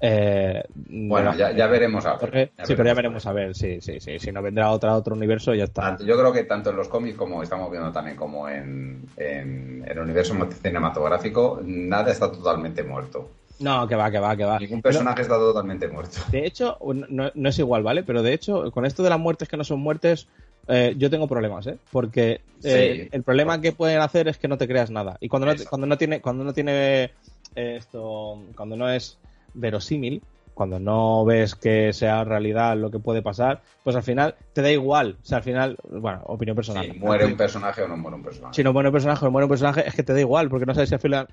Eh, 0.00 0.62
bueno, 0.70 1.34
ya, 1.34 1.66
veremos 1.66 2.04
a 2.04 2.16
ver. 2.16 2.52
sí, 2.62 2.74
pero 2.76 2.84
ya 2.84 2.94
veremos 2.94 3.26
a 3.26 3.32
ver, 3.32 3.54
sí, 3.54 3.80
sí, 3.80 3.98
sí. 4.00 4.18
Si 4.18 4.30
no 4.30 4.42
vendrá 4.42 4.70
otra, 4.70 4.94
otro 4.94 5.14
universo, 5.14 5.54
ya 5.54 5.64
está. 5.64 5.96
Yo 5.98 6.18
creo 6.18 6.32
que 6.32 6.44
tanto 6.44 6.70
en 6.70 6.76
los 6.76 6.88
cómics 6.88 7.16
como 7.16 7.42
estamos 7.42 7.70
viendo 7.70 7.90
también 7.90 8.16
como 8.16 8.48
en, 8.48 9.08
el 9.16 9.98
universo 9.98 10.36
cinematográfico, 10.62 11.60
nada 11.64 12.12
está 12.12 12.30
totalmente 12.30 12.82
muerto. 12.82 13.30
No, 13.60 13.88
que 13.88 13.96
va, 13.96 14.10
que 14.10 14.18
va, 14.18 14.36
que 14.36 14.44
va. 14.44 14.58
Ningún 14.58 14.82
personaje 14.82 15.22
está 15.22 15.34
totalmente 15.36 15.88
muerto. 15.88 16.18
De 16.30 16.46
hecho, 16.46 16.78
no, 17.08 17.30
no, 17.34 17.48
es 17.48 17.58
igual, 17.58 17.82
¿vale? 17.82 18.04
Pero 18.04 18.22
de 18.22 18.32
hecho, 18.32 18.70
con 18.70 18.84
esto 18.84 19.02
de 19.02 19.10
las 19.10 19.18
muertes 19.18 19.48
que 19.48 19.56
no 19.56 19.64
son 19.64 19.80
muertes, 19.80 20.28
eh, 20.68 20.94
yo 20.98 21.08
tengo 21.08 21.26
problemas, 21.26 21.66
¿eh? 21.66 21.78
Porque 21.90 22.42
eh, 22.62 23.08
el 23.10 23.22
problema 23.22 23.60
que 23.60 23.72
pueden 23.72 24.00
hacer 24.00 24.28
es 24.28 24.36
que 24.36 24.48
no 24.48 24.58
te 24.58 24.68
creas 24.68 24.90
nada. 24.90 25.16
Y 25.20 25.28
cuando 25.28 25.46
no, 25.46 25.54
cuando 25.68 25.86
no 25.86 25.96
tiene, 25.96 26.20
cuando 26.20 26.44
no 26.44 26.52
tiene 26.52 27.04
eh, 27.04 27.10
esto, 27.54 28.42
cuando 28.54 28.76
no 28.76 28.90
es 28.90 29.18
verosímil, 29.54 30.22
cuando 30.52 30.78
no 30.78 31.24
ves 31.24 31.54
que 31.54 31.92
sea 31.92 32.24
realidad 32.24 32.76
lo 32.76 32.90
que 32.90 32.98
puede 32.98 33.22
pasar, 33.22 33.62
pues 33.82 33.96
al 33.96 34.02
final 34.02 34.34
te 34.52 34.60
da 34.60 34.70
igual. 34.70 35.16
O 35.22 35.24
sea, 35.24 35.38
al 35.38 35.44
final, 35.44 35.78
bueno, 35.88 36.20
opinión 36.24 36.54
personal. 36.54 36.84
Si 36.84 36.98
muere 36.98 37.24
un 37.24 37.36
personaje 37.36 37.82
o 37.82 37.88
no 37.88 37.96
muere 37.96 38.16
un 38.16 38.22
personaje. 38.22 38.54
Si 38.54 38.62
no 38.62 38.72
muere 38.72 38.88
un 38.88 38.92
personaje 38.92 39.24
o 39.24 39.30
muere 39.30 39.44
un 39.46 39.50
personaje, 39.50 39.88
es 39.88 39.94
que 39.94 40.02
te 40.02 40.12
da 40.12 40.20
igual, 40.20 40.50
porque 40.50 40.66
no 40.66 40.74
sabes 40.74 40.90
si 40.90 40.94
al 40.94 41.00
final 41.00 41.28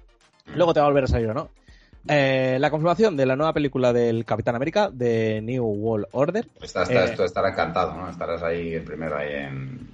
mm. 0.45 0.55
luego 0.55 0.73
te 0.73 0.79
va 0.79 0.85
a 0.85 0.89
volver 0.89 1.03
a 1.03 1.07
salir 1.07 1.29
o 1.29 1.33
no. 1.33 1.49
Eh, 2.07 2.57
la 2.59 2.69
confirmación 2.69 3.17
de 3.17 3.25
la 3.25 3.35
nueva 3.35 3.53
película 3.53 3.91
del 3.91 4.25
Capitán 4.25 4.55
América, 4.55 4.89
de 4.91 5.41
New 5.41 5.63
World 5.65 6.07
Order. 6.11 6.47
Está, 6.61 6.83
está, 6.83 7.05
eh, 7.05 7.25
estará 7.25 7.49
encantado, 7.49 7.95
¿no? 7.95 8.09
Estarás 8.09 8.43
ahí 8.43 8.73
el 8.73 8.83
primero 8.83 9.17
ahí 9.17 9.33
en, 9.33 9.89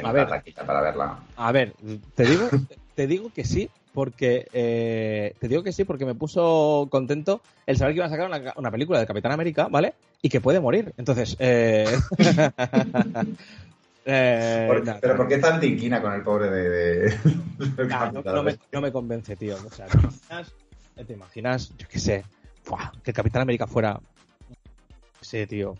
la 0.00 0.12
ver, 0.12 0.28
para 0.64 0.80
verla. 0.80 1.18
A 1.36 1.50
ver, 1.50 1.72
te 2.14 2.24
digo, 2.24 2.48
te 2.94 3.08
digo 3.08 3.32
que 3.34 3.44
sí, 3.44 3.68
porque 3.92 4.46
eh, 4.52 5.34
te 5.40 5.48
digo 5.48 5.64
que 5.64 5.72
sí, 5.72 5.82
porque 5.82 6.06
me 6.06 6.14
puso 6.14 6.86
contento 6.90 7.40
el 7.66 7.76
saber 7.76 7.94
que 7.94 7.98
iban 7.98 8.12
a 8.12 8.16
sacar 8.16 8.54
una, 8.56 8.70
película 8.70 9.00
de 9.00 9.06
Capitán 9.06 9.32
América, 9.32 9.66
¿vale? 9.68 9.94
Y 10.22 10.28
que 10.28 10.40
puede 10.40 10.60
morir. 10.60 10.94
Entonces, 10.96 11.36
eh... 11.40 11.86
pero 14.04 15.16
¿por 15.16 15.26
qué 15.26 15.38
tan 15.38 15.58
tinquina 15.58 16.00
con 16.00 16.12
el 16.12 16.22
pobre 16.22 16.48
de.? 16.50 17.18
no, 18.72 18.80
me, 18.80 18.92
convence, 18.92 19.34
tío. 19.34 19.56
O 19.56 19.70
sea, 19.70 19.86
¿Te 21.06 21.12
imaginas? 21.12 21.72
Yo 21.78 21.86
qué 21.88 21.98
sé. 21.98 22.24
que 23.02 23.10
el 23.10 23.14
Capitán 23.14 23.42
América 23.42 23.66
fuera. 23.66 24.00
Sí, 25.20 25.46
tío. 25.46 25.74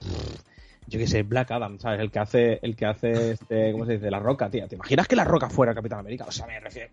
Yo 0.87 0.98
qué 0.98 1.06
sé, 1.06 1.22
Black 1.22 1.50
Adam, 1.50 1.78
¿sabes? 1.78 2.00
El 2.00 2.10
que 2.10 2.18
hace, 2.18 2.58
el 2.62 2.75
que 2.75 2.87
hace 2.87 3.32
este, 3.32 3.72
¿cómo 3.72 3.84
se 3.84 3.92
dice? 3.94 4.10
La 4.10 4.20
Roca, 4.20 4.48
tío. 4.48 4.66
¿Te 4.68 4.76
imaginas 4.76 5.06
que 5.06 5.16
la 5.16 5.25
Roca 5.25 5.50
fuera 5.50 5.75
Capitán 5.75 5.98
América? 5.98 6.25
O 6.26 6.32
sea, 6.32 6.46
me 6.46 6.58
refiero. 6.60 6.90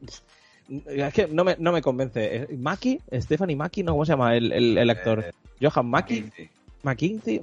Es 0.87 1.13
que 1.13 1.27
no 1.27 1.43
me, 1.43 1.55
no 1.59 1.71
me 1.71 1.81
convence. 1.81 2.35
Eh, 2.35 2.57
Maki, 2.57 2.99
Stephanie 3.13 3.55
Maki, 3.55 3.83
¿no? 3.83 3.93
¿Cómo 3.93 4.05
se 4.05 4.11
llama 4.11 4.35
el, 4.35 4.51
el, 4.51 4.89
actor? 4.89 5.19
Eh, 5.19 5.31
Johan 5.61 5.87
Maki. 5.87 6.29
McKinsey 6.85 7.41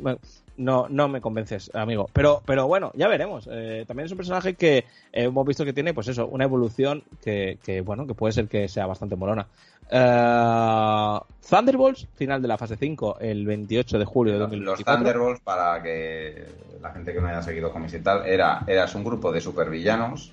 no, 0.57 0.87
no 0.89 1.09
me 1.09 1.21
convences, 1.21 1.71
amigo. 1.75 2.09
Pero, 2.12 2.43
pero 2.47 2.67
bueno, 2.67 2.93
ya 2.95 3.09
veremos. 3.09 3.49
Eh, 3.51 3.85
también 3.87 4.07
es 4.07 4.12
un 4.12 4.19
personaje 4.19 4.55
que 4.55 4.79
eh, 4.79 4.85
hemos 5.12 5.47
visto 5.47 5.65
que 5.65 5.73
tiene, 5.73 5.95
pues 5.95 6.09
eso, 6.09 6.27
una 6.29 6.45
evolución 6.45 7.03
que, 7.23 7.59
que 7.65 7.81
bueno, 7.81 8.07
que 8.07 8.15
puede 8.15 8.33
ser 8.33 8.49
que 8.49 8.69
sea 8.69 8.87
bastante 8.87 9.17
molona. 9.17 9.49
Uh, 9.91 11.21
Thunderbolts, 11.49 12.07
final 12.15 12.41
de 12.41 12.49
la 12.49 12.57
fase 12.57 12.77
5, 12.77 13.19
el 13.21 13.45
28 13.45 13.99
de 13.99 14.05
julio 14.05 14.33
de 14.35 14.39
2024. 14.41 14.93
Los 14.93 14.99
Thunderbolts, 14.99 15.41
para 15.41 15.83
que 15.83 16.47
la 16.81 16.91
gente 16.93 17.12
que 17.12 17.21
no 17.21 17.29
haya 17.29 17.43
seguido 17.43 17.73
cómics 17.73 17.95
y 17.95 18.01
tal, 18.01 18.27
era, 18.27 18.65
eras 18.67 18.95
un 18.95 19.05
grupo 19.05 19.31
de 19.33 19.41
supervillanos 19.41 20.33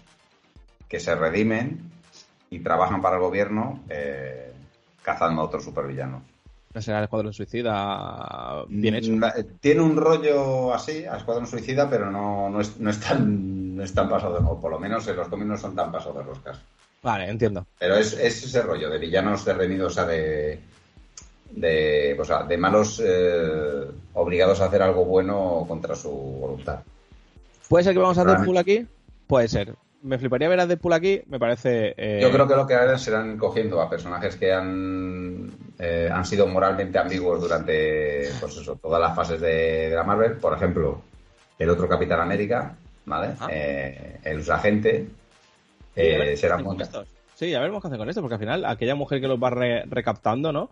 que 0.87 0.99
se 0.99 1.13
redimen 1.15 1.79
y 2.49 2.59
trabajan 2.59 3.01
para 3.01 3.17
el 3.17 3.21
gobierno 3.21 3.81
eh, 3.89 4.51
cazando 5.01 5.41
a 5.41 5.45
otros 5.45 5.63
supervillanos. 5.63 6.23
No 6.73 6.81
será 6.81 6.99
el 6.99 7.05
Escuadrón 7.05 7.33
Suicida 7.33 8.63
bien 8.67 8.95
hecho. 8.95 9.11
Mm, 9.11 9.23
eh, 9.23 9.45
Tiene 9.59 9.81
un 9.81 9.97
rollo 9.97 10.73
así, 10.73 11.05
a 11.05 11.17
Escuadrón 11.17 11.47
Suicida, 11.47 11.89
pero 11.89 12.11
no, 12.11 12.49
no, 12.49 12.61
es, 12.61 12.79
no, 12.79 12.89
es 12.89 12.99
tan, 12.99 13.75
no 13.75 13.83
es 13.83 13.93
tan 13.93 14.07
pasado 14.07 14.39
de 14.39 14.45
o 14.45 14.59
por 14.59 14.71
lo 14.71 14.79
menos 14.79 15.07
en 15.07 15.15
los 15.15 15.27
cómics 15.27 15.47
no 15.47 15.57
son 15.57 15.75
tan 15.75 15.91
pasados 15.91 16.17
de 16.17 16.23
roscas. 16.23 16.59
Vale, 17.01 17.29
entiendo. 17.29 17.65
Pero 17.79 17.95
es, 17.95 18.13
es 18.13 18.43
ese 18.43 18.61
rollo 18.61 18.89
de 18.89 18.97
villanos 18.97 19.45
derrenidos, 19.45 19.93
o 19.93 19.95
sea, 19.95 20.05
de, 20.05 20.59
de, 21.51 22.17
o 22.19 22.25
sea, 22.25 22.43
de 22.43 22.57
malos 22.57 23.01
eh, 23.03 23.85
obligados 24.13 24.59
a 24.61 24.65
hacer 24.65 24.81
algo 24.81 25.05
bueno 25.05 25.65
contra 25.67 25.95
su 25.95 26.09
voluntad. 26.11 26.79
¿Puede 27.69 27.83
ser 27.83 27.93
que 27.93 27.99
vamos 27.99 28.17
a. 28.17 28.25
Deadpool 28.25 28.57
aquí? 28.57 28.85
Puede 29.27 29.47
ser. 29.47 29.75
Me 30.01 30.17
fliparía 30.17 30.49
ver 30.49 30.61
a 30.61 30.65
Deadpool 30.65 30.93
aquí, 30.93 31.21
me 31.27 31.39
parece... 31.39 31.93
eh, 31.97 32.19
Yo 32.21 32.31
creo 32.31 32.47
que 32.47 32.55
lo 32.55 32.65
que 32.65 32.73
harán 32.73 32.97
serán 32.97 33.37
cogiendo 33.37 33.81
a 33.81 33.89
personajes 33.89 34.37
que 34.37 34.51
han, 34.51 35.51
eh, 35.77 36.09
han 36.11 36.25
sido 36.25 36.47
moralmente 36.47 36.97
ambiguos 36.97 37.41
durante 37.41 38.29
pues 38.39 38.55
eso, 38.55 38.77
todas 38.81 39.01
las 39.01 39.13
fases 39.13 39.41
de, 39.41 39.89
de 39.89 39.95
la 39.95 40.03
Marvel. 40.03 40.37
Por 40.37 40.53
ejemplo, 40.55 41.01
el 41.59 41.69
otro 41.69 41.89
Capitán 41.89 42.21
América, 42.21 42.75
¿vale? 43.05 43.33
Ah. 43.39 43.47
Eh, 43.51 44.19
el 44.23 44.39
usagente. 44.39 45.07
Eh, 45.99 46.37
será 46.37 46.57
muy-. 46.57 46.77
Sí, 47.35 47.53
a 47.53 47.59
ver 47.61 47.71
qué 47.71 47.77
hacen 47.77 47.97
con 47.97 48.09
esto, 48.09 48.21
porque 48.21 48.35
al 48.35 48.39
final 48.39 48.65
aquella 48.65 48.95
mujer 48.95 49.21
que 49.21 49.27
los 49.27 49.41
va 49.41 49.49
re- 49.49 49.83
recaptando, 49.85 50.51
¿no? 50.51 50.69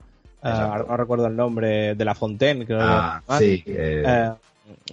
No 0.88 0.98
recuerdo 0.98 1.28
el 1.28 1.36
nombre 1.36 1.96
de 1.96 2.06
la 2.06 2.14
Fontaine, 2.16 2.66
creo 2.66 2.80
Ah, 2.82 3.22
que 3.28 3.34
sí. 3.38 3.64
eh, 3.68 4.04
Eh, 4.06 4.32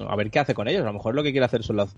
a 0.08 0.16
ver 0.16 0.30
qué 0.30 0.38
hace 0.38 0.54
con 0.54 0.68
ellos. 0.68 0.82
A 0.82 0.86
lo 0.86 0.92
mejor 0.92 1.14
lo 1.14 1.22
que 1.22 1.32
quiere 1.32 1.44
hacer 1.46 1.62
son 1.64 1.76
los 1.76 1.90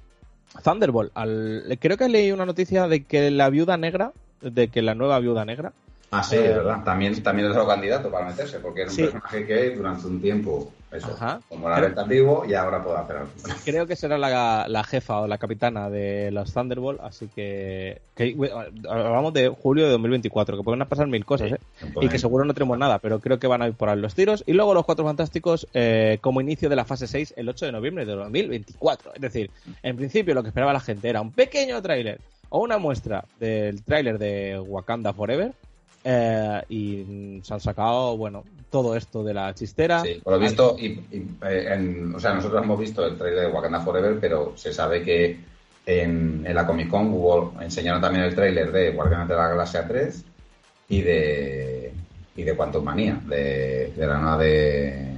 Thunderbolt. 0.64 1.10
Al- 1.14 1.76
creo 1.80 1.96
que 1.96 2.08
leí 2.08 2.32
una 2.32 2.46
noticia 2.46 2.88
de 2.88 3.04
que 3.04 3.30
la 3.30 3.50
viuda 3.50 3.76
negra, 3.76 4.12
de 4.40 4.68
que 4.68 4.80
la 4.82 4.94
nueva 4.94 5.18
viuda 5.20 5.44
negra, 5.44 5.72
ah, 6.10 6.22
sí, 6.22 6.36
eh, 6.36 6.50
es 6.50 6.56
verdad. 6.56 6.82
También, 6.84 7.22
también 7.22 7.48
es 7.48 7.52
otro 7.56 7.66
candidato 7.66 8.10
para 8.10 8.26
meterse, 8.26 8.58
porque 8.60 8.82
era 8.82 8.90
un 8.90 8.96
Sí. 8.96 9.02
personaje 9.02 9.46
que 9.46 9.70
durante 9.70 10.06
un 10.06 10.20
tiempo, 10.20 10.72
eso, 10.92 11.08
Ajá. 11.12 11.40
como 11.48 11.68
la 11.68 11.80
venta 11.80 12.04
vivo, 12.04 12.44
y 12.48 12.54
ahora 12.54 12.82
puede 12.82 12.96
hacer 12.98 13.16
algo. 13.16 13.30
creo 13.64 13.86
que 13.86 13.96
será 13.96 14.16
la, 14.16 14.66
la 14.68 14.84
jefa 14.84 15.20
o 15.20 15.26
la 15.26 15.36
capitana 15.36 15.90
de 15.90 16.30
los 16.30 16.52
Thunderbolt. 16.54 17.00
Así 17.02 17.28
que, 17.28 18.00
que- 18.14 18.36
hablamos 18.88 19.32
de 19.34 19.48
julio 19.48 19.84
de 19.84 19.90
2024, 19.90 20.56
que 20.56 20.62
pueden 20.62 20.86
pasar 20.86 21.06
mil 21.08 21.24
cosas, 21.24 21.52
¿eh? 21.52 21.58
y 22.00 22.08
que 22.08 22.18
seguro 22.18 22.44
no 22.44 22.54
tenemos 22.54 22.78
nada, 22.78 22.98
pero 22.98 23.18
creo 23.20 23.38
que 23.38 23.46
van 23.46 23.62
a 23.62 23.66
ir 23.68 23.74
por 23.74 23.88
ahí 23.88 23.98
los 23.98 24.14
tiros. 24.14 24.44
Y 24.46 24.52
luego 24.52 24.72
los 24.74 24.84
Cuatro 24.86 25.04
Fantásticos 25.04 25.66
eh, 25.74 26.18
como 26.20 26.40
inicio 26.40 26.68
de 26.68 26.76
la 26.76 26.84
fase 26.84 27.06
6 27.06 27.34
el 27.36 27.48
8 27.48 27.66
de 27.66 27.72
noviembre 27.72 28.06
de 28.06 28.12
2024. 28.14 29.14
Es 29.14 29.20
decir, 29.20 29.50
en 29.82 29.96
principio 29.96 30.34
lo 30.34 30.42
que 30.42 30.48
esperaba 30.48 30.72
la 30.72 30.80
gente 30.80 31.08
era 31.08 31.20
un 31.20 31.32
pequeño 31.32 31.82
tráiler 31.82 32.20
o 32.48 32.60
una 32.60 32.78
muestra 32.78 33.24
del 33.40 33.82
tráiler 33.82 34.18
de 34.18 34.58
Wakanda 34.64 35.12
Forever. 35.12 35.52
Eh, 36.08 36.62
y 36.68 37.40
se 37.42 37.52
han 37.54 37.60
sacado, 37.60 38.16
bueno, 38.16 38.44
todo 38.70 38.94
esto 38.94 39.24
de 39.24 39.34
la 39.34 39.52
chistera. 39.54 40.00
Sí, 40.02 40.20
por 40.22 40.34
lo 40.34 40.38
visto, 40.38 40.76
y, 40.78 40.86
y, 40.86 41.26
eh, 41.44 41.72
en- 41.74 42.14
o 42.14 42.20
sea, 42.20 42.32
nosotros 42.34 42.62
hemos 42.62 42.78
visto 42.78 43.04
el 43.04 43.16
trailer 43.18 43.46
de 43.46 43.52
Wakanda 43.52 43.80
Forever, 43.80 44.18
pero 44.20 44.52
se 44.56 44.72
sabe 44.72 45.02
que 45.02 45.36
en, 45.84 46.44
en 46.46 46.54
la 46.54 46.64
Comic 46.66 46.88
Con 46.88 47.12
hubo, 47.12 47.54
enseñaron 47.60 48.00
también 48.00 48.24
el 48.24 48.34
tráiler 48.36 48.70
de 48.70 48.90
Guardianes 48.92 49.28
de 49.28 49.34
la 49.34 49.48
Galaxia 49.48 49.86
3 49.86 50.24
y 50.88 51.00
de 51.02 51.92
y 52.36 52.42
de 52.42 52.54
Quantum 52.54 52.84
Manía, 52.84 53.18
de, 53.26 53.92
de 53.96 54.06
la 54.06 54.18
nueva 54.18 54.38
de, 54.38 55.08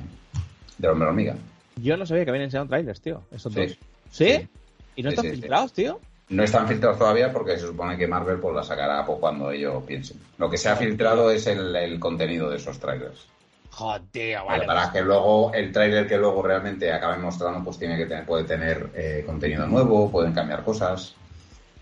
de 0.78 0.88
Hombre 0.88 1.08
Hormiga. 1.08 1.34
Yo 1.82 1.96
no 1.96 2.06
sabía 2.06 2.24
que 2.24 2.30
habían 2.30 2.44
enseñado 2.44 2.68
trailers, 2.68 3.00
tío. 3.00 3.22
Esos 3.32 3.52
Sí. 3.52 3.60
dos. 3.60 3.70
¿Sí? 4.10 4.26
Sí. 4.32 4.48
¿Y 4.96 5.02
no 5.02 5.10
Sí, 5.10 5.16
están 5.16 5.30
filtrados, 5.32 5.72
tío? 5.72 6.00
No 6.30 6.42
están 6.42 6.68
filtrados 6.68 6.98
todavía 6.98 7.32
porque 7.32 7.58
se 7.58 7.66
supone 7.66 7.96
que 7.96 8.06
Marvel 8.06 8.38
pues, 8.38 8.54
la 8.54 8.62
sacará 8.62 9.04
pues, 9.06 9.18
cuando 9.18 9.50
ellos 9.50 9.82
piensen. 9.86 10.18
Lo 10.36 10.50
que 10.50 10.58
se 10.58 10.68
ha 10.68 10.76
filtrado 10.76 11.30
es 11.30 11.46
el, 11.46 11.74
el 11.74 11.98
contenido 11.98 12.50
de 12.50 12.56
esos 12.58 12.78
trailers. 12.78 13.26
Joder, 13.70 14.38
Vale, 14.46 14.66
para 14.66 14.90
que 14.92 15.00
luego 15.02 15.52
el 15.54 15.72
tráiler 15.72 16.06
que 16.08 16.16
luego 16.18 16.42
realmente 16.42 16.92
acaben 16.92 17.22
mostrando 17.22 17.62
pues 17.64 17.78
tiene 17.78 17.96
que 17.96 18.06
tener, 18.06 18.26
puede 18.26 18.44
tener 18.44 18.90
eh, 18.94 19.22
contenido 19.24 19.66
nuevo, 19.66 20.10
pueden 20.10 20.32
cambiar 20.32 20.64
cosas. 20.64 21.14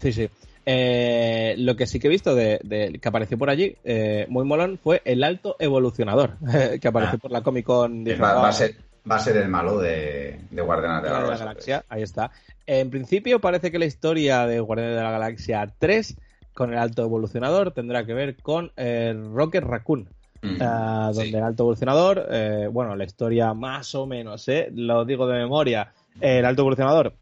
Sí, 0.01 0.13
sí. 0.13 0.29
Eh, 0.65 1.55
lo 1.59 1.75
que 1.75 1.87
sí 1.87 1.99
que 1.99 2.09
he 2.09 2.11
visto 2.11 2.35
de, 2.35 2.61
de- 2.63 2.99
que 3.01 3.09
apareció 3.09 3.39
por 3.39 3.49
allí, 3.49 3.77
eh, 3.85 4.27
muy 4.29 4.45
molón, 4.45 4.79
fue 4.83 5.01
el 5.05 5.25
alto 5.25 5.57
evolucionador 5.59 6.37
que 6.81 6.89
apareció 6.89 7.17
Ah. 7.17 7.23
por 7.23 7.31
la 7.31 7.43
Comic 7.43 7.65
Con. 7.65 8.05
Va, 8.05 8.35
va 8.35 8.49
a 8.49 8.53
ser, 8.53 8.75
va 9.11 9.17
a 9.17 9.21
ser 9.21 9.37
el 9.39 9.49
malo 9.49 9.79
de, 9.79 10.39
de 10.51 10.63
Guardianes 10.63 11.03
de 11.05 11.09
la, 11.09 11.23
de 11.23 11.29
la. 11.31 11.37
Galaxia, 11.37 11.85
ahí 11.89 12.03
está. 12.03 12.31
En 12.67 12.91
principio 12.91 13.41
parece 13.41 13.71
que 13.71 13.79
la 13.79 13.85
historia 13.87 14.47
de 14.47 14.61
Guardianes 14.61 14.97
de 14.97 15.03
la 15.03 15.11
Galaxia 15.13 15.73
3 15.79 16.17
con 16.53 16.73
el 16.73 16.79
alto 16.79 17.03
evolucionador 17.03 17.73
tendrá 17.73 18.05
que 18.07 18.15
ver 18.15 18.37
con 18.37 18.73
el 18.77 19.33
Rocket 19.33 19.63
Raccoon. 19.65 20.09
Mm, 20.43 20.57
Ah, 20.61 21.11
donde 21.15 21.31
sí. 21.31 21.37
el 21.37 21.43
alto 21.43 21.63
evolucionador, 21.63 22.27
eh, 22.31 22.69
bueno, 22.71 22.95
la 22.95 23.05
historia 23.05 23.55
más 23.55 23.95
o 23.95 24.07
menos, 24.07 24.47
¿eh? 24.49 24.69
lo 24.75 25.05
digo 25.05 25.27
de 25.27 25.39
memoria, 25.39 25.93
el 26.21 26.45
alto 26.45 26.63
evolucionador 26.63 27.15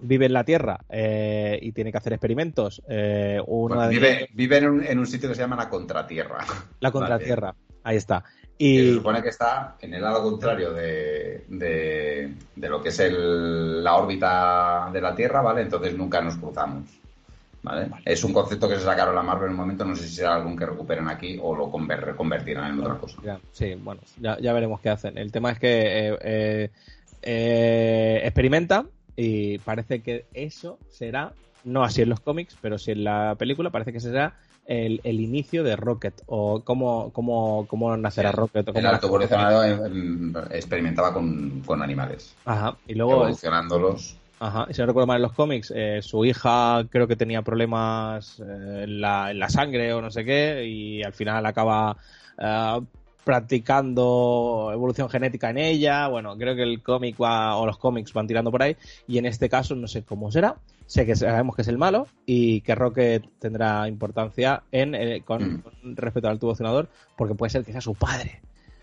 vive 0.00 0.26
en 0.26 0.32
la 0.32 0.44
Tierra 0.44 0.78
eh, 0.88 1.58
y 1.62 1.72
tiene 1.72 1.92
que 1.92 1.98
hacer 1.98 2.14
experimentos. 2.14 2.82
eh, 2.88 3.40
Pues 3.46 3.80
de 3.82 3.88
vive 3.88 4.28
vive 4.32 4.56
en, 4.58 4.68
un, 4.68 4.84
en 4.84 4.98
un 4.98 5.06
sitio 5.06 5.28
que 5.28 5.34
se 5.34 5.42
llama 5.42 5.56
la 5.56 5.68
Contratierra. 5.68 6.38
la 6.80 6.90
contratierra, 6.90 7.54
ahí 7.84 7.96
está. 7.96 8.24
Que 8.56 8.64
se 8.78 8.82
Y 8.90 8.94
supone 8.94 9.22
que 9.22 9.30
está 9.30 9.76
en 9.80 9.94
el 9.94 10.02
lado 10.02 10.22
contrario 10.22 10.72
de, 10.72 11.44
de, 11.48 12.34
de 12.54 12.68
lo 12.68 12.82
que 12.82 12.90
es 12.90 12.98
el- 13.00 13.82
la 13.82 13.96
órbita 13.96 14.88
de 14.92 15.00
la 15.00 15.14
Tierra, 15.14 15.42
¿vale? 15.42 15.62
Entonces 15.62 15.96
nunca 15.96 16.20
nos 16.20 16.36
cruzamos. 16.36 16.84
¿Vale? 17.62 17.88
Es 18.04 18.22
un 18.24 18.32
concepto 18.34 18.68
que 18.68 18.76
se 18.76 18.82
sacaron 18.82 19.14
la 19.14 19.22
Marvel 19.22 19.46
en 19.46 19.52
un 19.52 19.56
momento, 19.56 19.84
no 19.86 19.96
sé 19.96 20.06
si 20.06 20.16
será 20.16 20.34
algún 20.34 20.54
que 20.56 20.66
recuperen 20.66 21.08
aquí 21.08 21.38
o 21.42 21.56
lo 21.56 21.70
conver- 21.72 21.98
reconvertirán 22.00 22.74
en 22.74 22.80
otra 22.80 22.96
cosa. 22.96 23.16
Ya, 23.24 23.40
sí, 23.52 23.74
bueno, 23.82 24.02
ya, 24.20 24.38
ya 24.38 24.52
veremos 24.52 24.80
qué 24.82 24.90
hacen. 24.90 25.16
El 25.16 25.32
tema 25.32 25.50
es 25.50 25.58
que 25.58 26.08
eh, 26.10 26.18
eh, 26.20 26.70
eh, 27.22 28.20
experimenta 28.24 28.84
y 29.16 29.58
parece 29.58 30.00
que 30.02 30.26
eso 30.34 30.78
será, 30.90 31.32
no 31.64 31.82
así 31.84 32.02
en 32.02 32.10
los 32.10 32.20
cómics, 32.20 32.56
pero 32.60 32.76
sí 32.78 32.90
en 32.92 33.02
la 33.04 33.34
película, 33.38 33.70
parece 33.70 33.92
que 33.94 34.00
será 34.00 34.34
el, 34.66 35.00
el 35.04 35.20
inicio 35.20 35.62
de 35.64 35.76
Rocket 35.76 36.22
o 36.26 36.62
cómo, 36.64 37.12
cómo, 37.12 37.66
cómo 37.68 37.96
nacerá 37.96 38.32
Rocket. 38.32 38.68
o 38.68 38.72
cómo 38.72 38.80
El 38.80 38.86
alto 38.86 39.06
nacerá- 39.08 39.16
evolucionador 39.16 40.46
eh, 40.52 40.56
experimentaba 40.58 41.12
con, 41.12 41.60
con 41.62 41.82
animales, 41.82 42.34
Ajá, 42.44 42.78
y 42.86 42.94
luego, 42.94 43.22
evolucionándolos. 43.22 44.16
ajá, 44.38 44.66
y 44.68 44.74
si 44.74 44.80
no 44.80 44.86
recuerdo 44.86 45.06
mal 45.06 45.16
en 45.16 45.22
los 45.22 45.32
cómics, 45.32 45.72
eh, 45.74 46.00
su 46.02 46.24
hija 46.24 46.86
creo 46.90 47.06
que 47.08 47.16
tenía 47.16 47.42
problemas 47.42 48.38
eh, 48.40 48.82
en, 48.84 49.00
la, 49.00 49.30
en 49.30 49.38
la 49.38 49.48
sangre 49.48 49.92
o 49.92 50.00
no 50.02 50.10
sé 50.10 50.24
qué, 50.24 50.64
y 50.66 51.02
al 51.02 51.12
final 51.14 51.46
acaba 51.46 51.96
eh, 52.38 52.80
practicando 53.24 54.70
evolución 54.72 55.08
genética 55.08 55.50
en 55.50 55.58
ella. 55.58 56.08
Bueno, 56.08 56.36
creo 56.36 56.54
que 56.54 56.62
el 56.62 56.82
cómic 56.82 57.16
va, 57.20 57.56
o 57.56 57.66
los 57.66 57.78
cómics 57.78 58.12
van 58.12 58.26
tirando 58.26 58.50
por 58.50 58.62
ahí, 58.62 58.76
y 59.06 59.18
en 59.18 59.26
este 59.26 59.48
caso 59.48 59.74
no 59.74 59.88
sé 59.88 60.02
cómo 60.02 60.30
será. 60.30 60.56
Sé 60.86 61.06
que 61.06 61.16
sabemos 61.16 61.56
que 61.56 61.62
es 61.62 61.68
el 61.68 61.78
malo 61.78 62.06
y 62.26 62.60
que 62.60 62.74
Rocket 62.74 63.24
tendrá 63.38 63.88
importancia 63.88 64.62
en 64.70 64.94
eh, 64.94 65.22
con, 65.24 65.42
Mm. 65.42 65.62
con 65.62 65.96
respecto 65.96 66.28
al 66.28 66.36
evolucionador, 66.36 66.88
porque 67.16 67.34
puede 67.34 67.50
ser 67.50 67.64
que 67.64 67.72
sea 67.72 67.80
su 67.80 67.94
padre. 67.94 68.40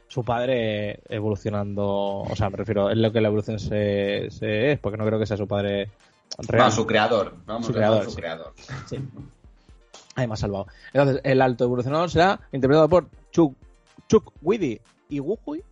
Su 0.07 0.24
padre 0.25 1.00
evolucionando, 1.07 1.86
o 1.88 2.36
sea, 2.36 2.50
me 2.50 2.57
refiero, 2.57 2.89
es 2.89 2.98
lo 2.98 3.12
que 3.13 3.21
la 3.21 3.27
evolución 3.29 3.60
se, 3.60 4.27
se 4.31 4.71
es, 4.74 4.79
porque 4.79 4.98
no 4.98 5.05
creo 5.05 5.19
que 5.19 5.25
sea 5.25 5.38
su 5.38 5.48
padre 5.48 5.89
real. 6.39 6.65
No, 6.65 6.71
su 6.71 6.86
creador. 6.86 7.36
Vamos 7.45 7.67
Su 7.67 7.71
creador, 7.74 8.03
su 8.05 8.10
sí. 8.12 8.15
creador. 8.17 8.53
Sí. 8.88 8.98
Ahí 10.15 10.27
me 10.27 10.33
ha 10.33 10.38
salvado. 10.38 10.67
Entonces, 10.91 11.21
el 11.24 11.41
alto 11.41 11.63
evolucionador 11.63 12.10
será 12.10 12.39
interpretado 12.51 12.89
por 12.89 13.07
Chuck, 13.31 13.55
Chuck 14.11 14.33
Widdy 14.41 14.81
y 15.07 15.21
Wuhui. 15.21 15.63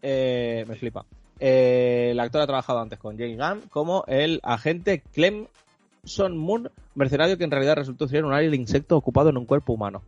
Eh, 0.00 0.64
me 0.66 0.76
flipa. 0.76 1.04
Eh, 1.38 2.08
el 2.12 2.20
actor 2.20 2.40
ha 2.40 2.46
trabajado 2.46 2.80
antes 2.80 2.98
con 2.98 3.18
James 3.18 3.36
Gunn 3.36 3.68
como 3.68 4.04
el 4.06 4.40
agente 4.42 5.02
Clemson 5.12 6.38
Moon, 6.38 6.70
mercenario 6.94 7.36
que 7.36 7.44
en 7.44 7.50
realidad 7.50 7.76
resultó 7.76 8.08
ser 8.08 8.24
un 8.24 8.32
alien 8.32 8.54
insecto 8.54 8.96
ocupado 8.96 9.28
en 9.28 9.36
un 9.36 9.44
cuerpo 9.44 9.74
humano. 9.74 10.00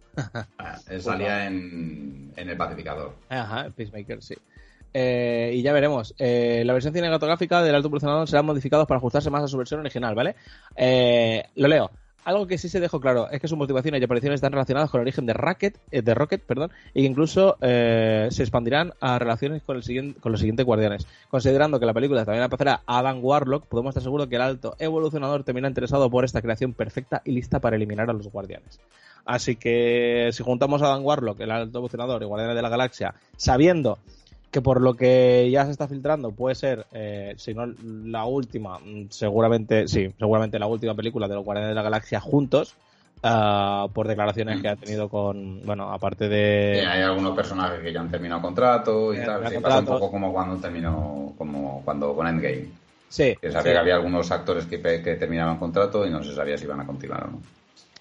Ah, 0.59 0.79
Él 0.89 1.03
salía 1.03 1.47
en, 1.47 2.33
en 2.37 2.49
el 2.49 2.57
pacificador. 2.57 3.13
Ajá, 3.29 3.67
el 3.67 3.73
Peacemaker, 3.73 4.23
sí. 4.23 4.35
Eh, 4.95 5.51
y 5.55 5.61
ya 5.61 5.75
veremos. 5.75 6.15
Eh, 6.19 6.63
la 6.65 6.73
versión 6.73 6.95
cinematográfica 6.95 7.63
del 7.63 7.75
alto 7.75 7.89
evolucionador 7.89 8.27
será 8.29 8.41
modificada 8.41 8.87
para 8.87 8.97
ajustarse 8.97 9.29
más 9.29 9.43
a 9.43 9.49
su 9.49 9.59
versión 9.59 9.81
original, 9.81 10.15
¿vale? 10.15 10.37
Eh, 10.75 11.43
lo 11.57 11.69
leo. 11.69 11.91
Algo 12.25 12.47
que 12.47 12.57
sí 12.57 12.69
se 12.69 12.81
dejó 12.81 13.01
claro 13.01 13.29
es 13.31 13.41
que 13.41 13.49
sus 13.49 13.59
motivaciones 13.59 14.01
y 14.01 14.05
apariciones 14.05 14.39
están 14.39 14.53
relacionadas 14.53 14.91
con 14.91 15.01
el 15.01 15.03
origen 15.03 15.27
de 15.27 15.35
Rocket, 15.35 15.79
eh, 15.91 16.01
de 16.01 16.15
Rocket, 16.15 16.43
perdón, 16.43 16.71
y 16.95 17.03
que 17.03 17.07
incluso 17.07 17.57
eh, 17.61 18.29
se 18.31 18.43
expandirán 18.43 18.95
a 19.01 19.19
relaciones 19.19 19.63
con, 19.63 19.77
el 19.77 19.83
siguiente, 19.83 20.21
con 20.21 20.33
los 20.33 20.41
siguientes 20.41 20.65
guardianes. 20.65 21.07
Considerando 21.29 21.79
que 21.79 21.87
la 21.87 21.93
película 21.93 22.25
también 22.25 22.45
aparecerá 22.45 22.81
a 22.87 22.99
Adam 22.99 23.19
Warlock, 23.23 23.67
podemos 23.67 23.91
estar 23.91 24.03
seguros 24.03 24.29
que 24.29 24.37
el 24.37 24.43
alto 24.43 24.75
evolucionador 24.79 25.45
termina 25.45 25.69
interesado 25.69 26.09
por 26.09 26.25
esta 26.25 26.41
creación 26.41 26.73
perfecta 26.73 27.21
y 27.25 27.33
lista 27.33 27.61
para 27.61 27.77
eliminar 27.77 28.09
a 28.09 28.15
los 28.15 28.31
guardianes. 28.31 28.81
Así 29.27 29.57
que 29.57 30.31
si 30.33 30.43
juntamos 30.43 30.83
a 30.83 30.89
Dan 30.89 31.05
Warlock, 31.05 31.41
el 31.41 31.51
alto 31.51 31.79
evolucionador 31.79 32.23
y 32.23 32.27
Guardianes 32.27 32.57
de 32.57 32.63
la 32.63 32.69
Galaxia, 32.69 33.15
sabiendo 33.37 33.99
que 34.55 34.63
por 34.63 34.81
lo 34.81 34.95
que 34.95 35.51
ya 35.51 35.65
se 35.65 35.73
está 35.73 35.89
filtrando 35.89 36.31
puede 36.31 36.55
ser, 36.55 36.87
eh, 36.93 37.35
si 37.37 37.55
no 37.55 37.67
la 38.05 38.25
última, 38.25 38.79
mm, 38.79 39.07
seguramente, 39.11 39.89
sí, 39.89 40.15
seguramente 40.17 40.61
la 40.61 40.69
última 40.69 40.95
película 40.95 41.27
de 41.27 41.35
los 41.35 41.45
Guardianes 41.45 41.71
de 41.71 41.75
la 41.75 41.83
Galaxia 41.83 42.21
juntos, 42.21 42.77
ah, 43.25 43.89
por 43.93 44.07
declaraciones 44.07 44.63
que 44.63 44.69
ha 44.69 44.77
tenido 44.77 45.09
con, 45.09 45.67
bueno, 45.67 45.91
aparte 45.93 46.29
de... 46.29 46.87
hay 46.87 47.03
algunos 47.03 47.35
personajes 47.35 47.81
que 47.81 47.93
ya 47.93 47.99
han 47.99 48.13
terminado 48.13 48.43
contrato 48.43 49.13
y 49.13 49.25
tal. 49.25 49.49
Sí, 49.49 49.59
pasa 49.59 49.81
un 49.81 49.87
poco 49.87 50.09
como 50.09 50.33
cuando 50.33 50.57
terminó, 50.59 51.33
como 51.37 51.83
cuando 51.85 52.15
con 52.15 52.29
Endgame. 52.29 52.69
Sí, 53.09 53.37
Que 53.41 53.51
sabía 53.51 53.63
sí. 53.63 53.71
que 53.73 53.79
había 53.79 53.95
algunos 53.97 54.31
actores 54.31 54.67
que, 54.67 54.81
que 54.81 55.17
terminaban 55.17 55.59
contrato 55.59 56.07
y 56.07 56.11
no 56.11 56.23
se 56.23 56.33
sabía 56.33 56.57
si 56.57 56.63
iban 56.63 56.81
a 56.81 56.87
continuar 56.87 57.25
o 57.25 57.31
no. 57.33 57.41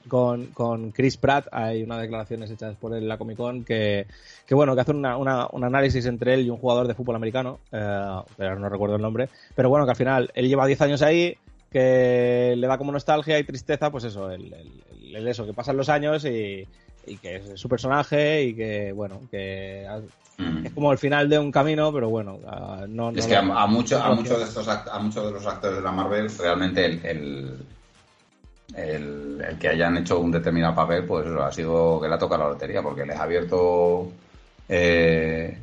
Con, 0.08 0.48
con 0.48 0.92
Chris 0.92 1.18
Pratt 1.18 1.48
hay 1.52 1.84
unas 1.84 2.02
declaraciones 2.02 2.52
hechas 2.52 2.76
por 2.76 2.94
él 2.94 3.04
en 3.04 3.10
la 3.10 3.18
Comic 3.18 3.38
Con 3.38 3.64
que, 3.64 4.06
que 4.46 4.56
bueno, 4.56 4.76
que 4.76 4.82
hacen 4.82 4.98
una, 4.98 5.18
una- 5.18 5.48
un 5.52 5.64
análisis 5.64 6.06
entre 6.06 6.34
él 6.34 6.46
y 6.46 6.50
un 6.50 6.58
jugador 6.58 6.88
de 6.88 6.94
fútbol 6.94 7.16
americano, 7.16 7.60
eh, 7.72 8.16
pero 8.38 8.60
no 8.60 8.70
recuerdo 8.70 8.96
el 8.96 9.02
nombre, 9.02 9.30
pero 9.56 9.70
bueno, 9.70 9.86
que 9.86 9.92
al 9.92 9.98
final 9.98 10.32
él 10.34 10.48
lleva 10.48 10.66
10 10.68 10.82
años 10.82 11.02
ahí, 11.02 11.36
que 11.72 12.54
le 12.58 12.68
da 12.68 12.78
como 12.78 12.92
nostalgia 12.92 13.40
y 13.40 13.44
tristeza, 13.44 13.90
pues 13.92 14.04
eso, 14.04 14.30
el, 14.32 14.54
el- 14.54 15.16
el 15.16 15.28
eso, 15.28 15.46
que 15.46 15.54
pasan 15.54 15.78
los 15.78 15.90
años 15.90 16.26
y, 16.26 16.68
y 17.06 17.18
que 17.18 17.36
es 17.38 17.52
su 17.60 17.70
personaje 17.70 18.44
y 18.44 18.56
que, 18.56 18.92
bueno, 18.92 19.22
que 19.32 19.88
Mm. 20.36 20.66
es 20.66 20.74
como 20.74 20.92
el 20.92 20.98
final 20.98 21.30
de 21.30 21.38
un 21.38 21.52
camino, 21.52 21.94
pero 21.94 22.10
bueno, 22.10 22.40
no, 22.88 23.12
no 23.12 23.20
Es 23.20 23.28
que 23.28 23.36
a, 23.36 23.40
a 23.42 23.68
mucho- 23.68 24.02
a 24.02 24.16
muchos 24.16 24.40
de 24.40 24.46
estos 24.46 24.68
act- 24.68 24.90
a 24.92 24.98
muchos 24.98 25.26
de 25.28 25.32
los 25.32 25.46
actores 25.46 25.78
de 25.78 25.84
la 25.84 25.92
Marvel 25.92 26.28
realmente 26.40 26.84
el, 26.86 27.06
el, 27.06 27.58
el- 28.76 29.44
el 29.48 29.58
que 29.60 29.70
hayan 29.70 29.98
hecho 29.98 30.20
un 30.20 30.32
determinado 30.32 30.74
papel 30.76 31.04
pues 31.06 31.26
eso, 31.26 31.44
ha 31.44 31.52
sido 31.52 32.00
que 32.02 32.08
le 32.08 32.16
ha 32.16 32.18
tocado 32.20 32.44
la 32.44 32.50
lotería 32.50 32.82
porque 32.82 33.06
les 33.06 33.16
ha 33.18 33.24
abierto 33.24 34.12
eh, 34.70 35.58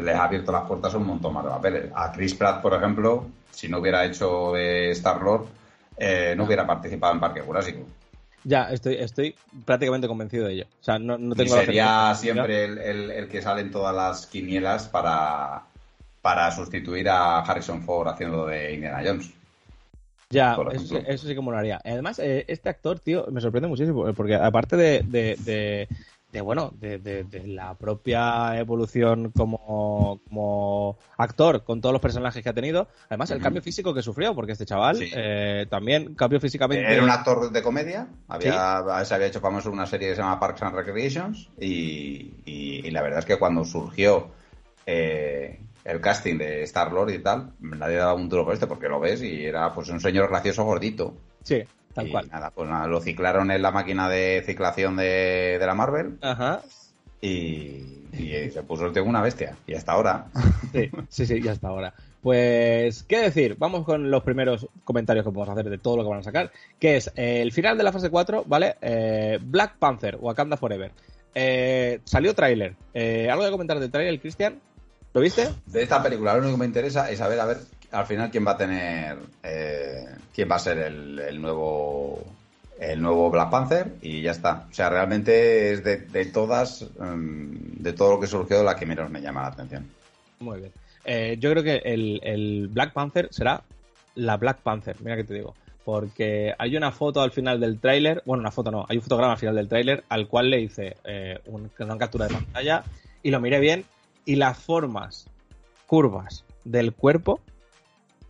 les 0.00 0.14
ha 0.14 0.24
abierto 0.24 0.52
las 0.52 0.62
puertas 0.66 0.94
a 0.94 0.98
un 0.98 1.06
montón 1.06 1.32
más 1.34 1.44
de 1.44 1.50
papeles. 1.50 1.84
A 1.94 2.12
Chris 2.12 2.34
Pratt 2.34 2.60
por 2.62 2.74
ejemplo 2.74 3.26
si 3.50 3.68
no 3.68 3.78
hubiera 3.78 4.04
hecho 4.04 4.52
de 4.52 4.90
Star 4.90 5.22
Lord 5.22 5.46
no 6.36 6.44
hubiera 6.44 6.66
participado 6.66 7.14
en 7.14 7.20
Parque 7.20 7.40
Jurásico. 7.40 7.80
Ya, 8.46 8.70
estoy, 8.70 8.96
estoy 8.96 9.34
prácticamente 9.64 10.06
convencido 10.06 10.46
de 10.46 10.52
ello. 10.52 10.64
O 10.80 10.84
sea, 10.84 10.98
no, 10.98 11.16
no 11.16 11.34
y 11.34 11.38
tengo 11.38 11.54
la 11.56 11.64
sería 11.64 12.14
siempre 12.14 12.64
el, 12.64 12.78
el- 12.78 13.10
el 13.10 13.28
que 13.28 13.40
sale 13.40 13.62
en 13.62 13.70
todas 13.70 13.94
las 13.94 14.26
quinielas 14.26 14.88
para 14.88 15.62
para 16.20 16.50
sustituir 16.50 17.08
a 17.08 17.38
Harrison 17.40 17.82
Ford 17.82 18.08
haciendo 18.08 18.46
de 18.46 18.72
Indiana 18.74 19.02
Jones 19.04 19.30
Ya, 20.30 20.56
eso, 20.72 20.98
eso 21.06 21.26
sí 21.26 21.34
que 21.34 21.40
molaría. 21.40 21.80
Además, 21.84 22.18
eh, 22.18 22.44
este 22.48 22.68
actor, 22.68 22.98
tío, 23.00 23.26
me 23.30 23.40
sorprende 23.40 23.68
muchísimo, 23.68 24.12
porque 24.14 24.34
aparte 24.34 24.76
de, 24.76 25.02
de, 25.04 25.36
de, 25.44 25.88
de, 26.32 26.40
bueno, 26.40 26.72
de, 26.80 27.24
la 27.46 27.74
propia 27.74 28.58
evolución 28.58 29.30
como, 29.30 30.20
como 30.28 30.98
actor 31.16 31.62
con 31.62 31.80
todos 31.80 31.92
los 31.92 32.02
personajes 32.02 32.42
que 32.42 32.48
ha 32.48 32.54
tenido, 32.54 32.88
además 33.08 33.30
el 33.30 33.40
cambio 33.40 33.62
físico 33.62 33.94
que 33.94 34.02
sufrió, 34.02 34.34
porque 34.34 34.52
este 34.52 34.66
chaval 34.66 34.96
Sí. 34.96 35.10
eh, 35.14 35.66
también 35.70 36.14
cambió 36.16 36.40
físicamente. 36.40 36.92
Era 36.92 37.04
un 37.04 37.10
actor 37.10 37.52
de 37.52 37.62
comedia, 37.62 38.08
había, 38.26 38.82
se 39.04 39.14
había 39.14 39.28
hecho 39.28 39.40
famoso 39.40 39.68
en 39.68 39.74
una 39.74 39.86
serie 39.86 40.08
que 40.08 40.16
se 40.16 40.22
llama 40.22 40.40
Parks 40.40 40.62
and 40.62 40.74
Recreations 40.74 41.48
y, 41.60 42.32
y- 42.44 42.82
y 42.84 42.90
la 42.90 43.02
verdad 43.02 43.20
es 43.20 43.24
que 43.26 43.38
cuando 43.38 43.64
surgió 43.64 44.28
eh, 44.86 45.60
el 45.84 46.00
casting 46.00 46.38
de 46.38 46.62
Star 46.62 46.92
Lord 46.92 47.10
y 47.10 47.18
tal, 47.18 47.52
nadie 47.60 47.96
daba 47.96 48.14
un 48.14 48.28
duro 48.28 48.44
por 48.44 48.54
este 48.54 48.66
porque 48.66 48.88
lo 48.88 49.00
ves 49.00 49.22
y 49.22 49.44
era 49.44 49.72
pues 49.72 49.88
un 49.90 50.00
señor 50.00 50.28
gracioso 50.28 50.64
gordito. 50.64 51.14
Sí, 51.42 51.62
tal 51.92 52.08
y 52.08 52.10
cual. 52.10 52.28
nada, 52.30 52.50
pues 52.50 52.68
nada, 52.68 52.86
lo 52.86 53.00
ciclaron 53.00 53.50
en 53.50 53.60
la 53.62 53.70
máquina 53.70 54.08
de 54.08 54.42
ciclación 54.46 54.96
de, 54.96 55.58
de 55.60 55.66
la 55.66 55.74
Marvel 55.74 56.18
Ajá. 56.22 56.62
y, 57.20 58.06
y 58.12 58.50
se 58.50 58.62
puso 58.62 58.86
el 58.86 58.98
una 59.02 59.20
bestia. 59.20 59.56
Y 59.66 59.74
hasta 59.74 59.92
ahora. 59.92 60.26
Sí, 60.72 60.90
sí, 61.08 61.26
sí, 61.26 61.42
ya 61.42 61.52
hasta 61.52 61.68
ahora. 61.68 61.94
Pues, 62.22 63.02
¿qué 63.02 63.18
decir? 63.18 63.56
Vamos 63.58 63.84
con 63.84 64.10
los 64.10 64.22
primeros 64.22 64.66
comentarios 64.84 65.26
que 65.26 65.30
podemos 65.30 65.50
hacer 65.56 65.68
de 65.68 65.76
todo 65.76 65.98
lo 65.98 66.04
que 66.04 66.08
van 66.08 66.20
a 66.20 66.22
sacar, 66.22 66.50
que 66.80 66.96
es 66.96 67.12
eh, 67.16 67.42
el 67.42 67.52
final 67.52 67.76
de 67.76 67.84
la 67.84 67.92
fase 67.92 68.08
4, 68.08 68.44
¿vale? 68.46 68.76
Eh, 68.80 69.38
Black 69.42 69.76
Panther, 69.78 70.16
Wakanda 70.18 70.56
Forever. 70.56 70.90
Eh, 71.34 72.00
salió 72.04 72.34
tráiler. 72.34 72.76
Eh, 72.94 73.28
¿Algo 73.30 73.44
de 73.44 73.50
comentar 73.50 73.78
del 73.78 73.90
tráiler, 73.90 74.18
Cristian? 74.20 74.58
¿Lo 75.14 75.20
viste? 75.20 75.48
De 75.66 75.82
esta 75.82 76.02
película 76.02 76.32
lo 76.34 76.40
único 76.40 76.54
que 76.54 76.60
me 76.60 76.66
interesa 76.66 77.10
es 77.10 77.18
saber 77.18 77.38
a 77.40 77.46
ver 77.46 77.58
al 77.92 78.06
final 78.06 78.30
quién 78.30 78.44
va 78.46 78.52
a 78.52 78.56
tener 78.56 79.16
eh, 79.44 80.04
quién 80.34 80.50
va 80.50 80.56
a 80.56 80.58
ser 80.58 80.78
el, 80.78 81.18
el 81.20 81.40
nuevo 81.40 82.20
el 82.80 83.00
nuevo 83.00 83.30
Black 83.30 83.50
Panther 83.50 83.86
y 84.02 84.20
ya 84.20 84.32
está. 84.32 84.66
O 84.68 84.74
sea, 84.74 84.90
realmente 84.90 85.72
es 85.72 85.84
de, 85.84 85.98
de 85.98 86.26
todas 86.26 86.82
mm, 86.98 87.54
de 87.82 87.92
todo 87.92 88.14
lo 88.14 88.20
que 88.20 88.26
surgió 88.26 88.62
la 88.64 88.74
que 88.74 88.84
menos 88.86 89.08
me 89.10 89.20
llama 89.22 89.42
la 89.42 89.48
atención. 89.48 89.88
Muy 90.40 90.58
bien. 90.58 90.72
Eh, 91.04 91.36
yo 91.38 91.50
creo 91.52 91.62
que 91.62 91.76
el, 91.84 92.20
el 92.24 92.68
Black 92.68 92.92
Panther 92.92 93.28
será 93.30 93.62
la 94.16 94.36
Black 94.36 94.58
Panther, 94.62 94.96
mira 95.00 95.16
que 95.16 95.24
te 95.24 95.34
digo. 95.34 95.54
Porque 95.84 96.52
hay 96.58 96.76
una 96.76 96.90
foto 96.90 97.20
al 97.20 97.30
final 97.30 97.60
del 97.60 97.78
tráiler, 97.78 98.22
bueno, 98.24 98.40
una 98.40 98.50
foto 98.50 98.70
no, 98.70 98.86
hay 98.88 98.96
un 98.96 99.02
fotograma 99.02 99.34
al 99.34 99.38
final 99.38 99.54
del 99.54 99.68
tráiler 99.68 100.02
al 100.08 100.26
cual 100.26 100.48
le 100.50 100.60
hice 100.62 100.96
eh, 101.04 101.38
un- 101.46 101.70
una 101.78 101.98
captura 101.98 102.26
de 102.26 102.34
pantalla 102.34 102.82
y 103.22 103.30
lo 103.30 103.38
miré 103.38 103.60
bien 103.60 103.84
y 104.24 104.36
las 104.36 104.58
formas 104.58 105.28
curvas 105.86 106.44
del 106.64 106.92
cuerpo 106.94 107.40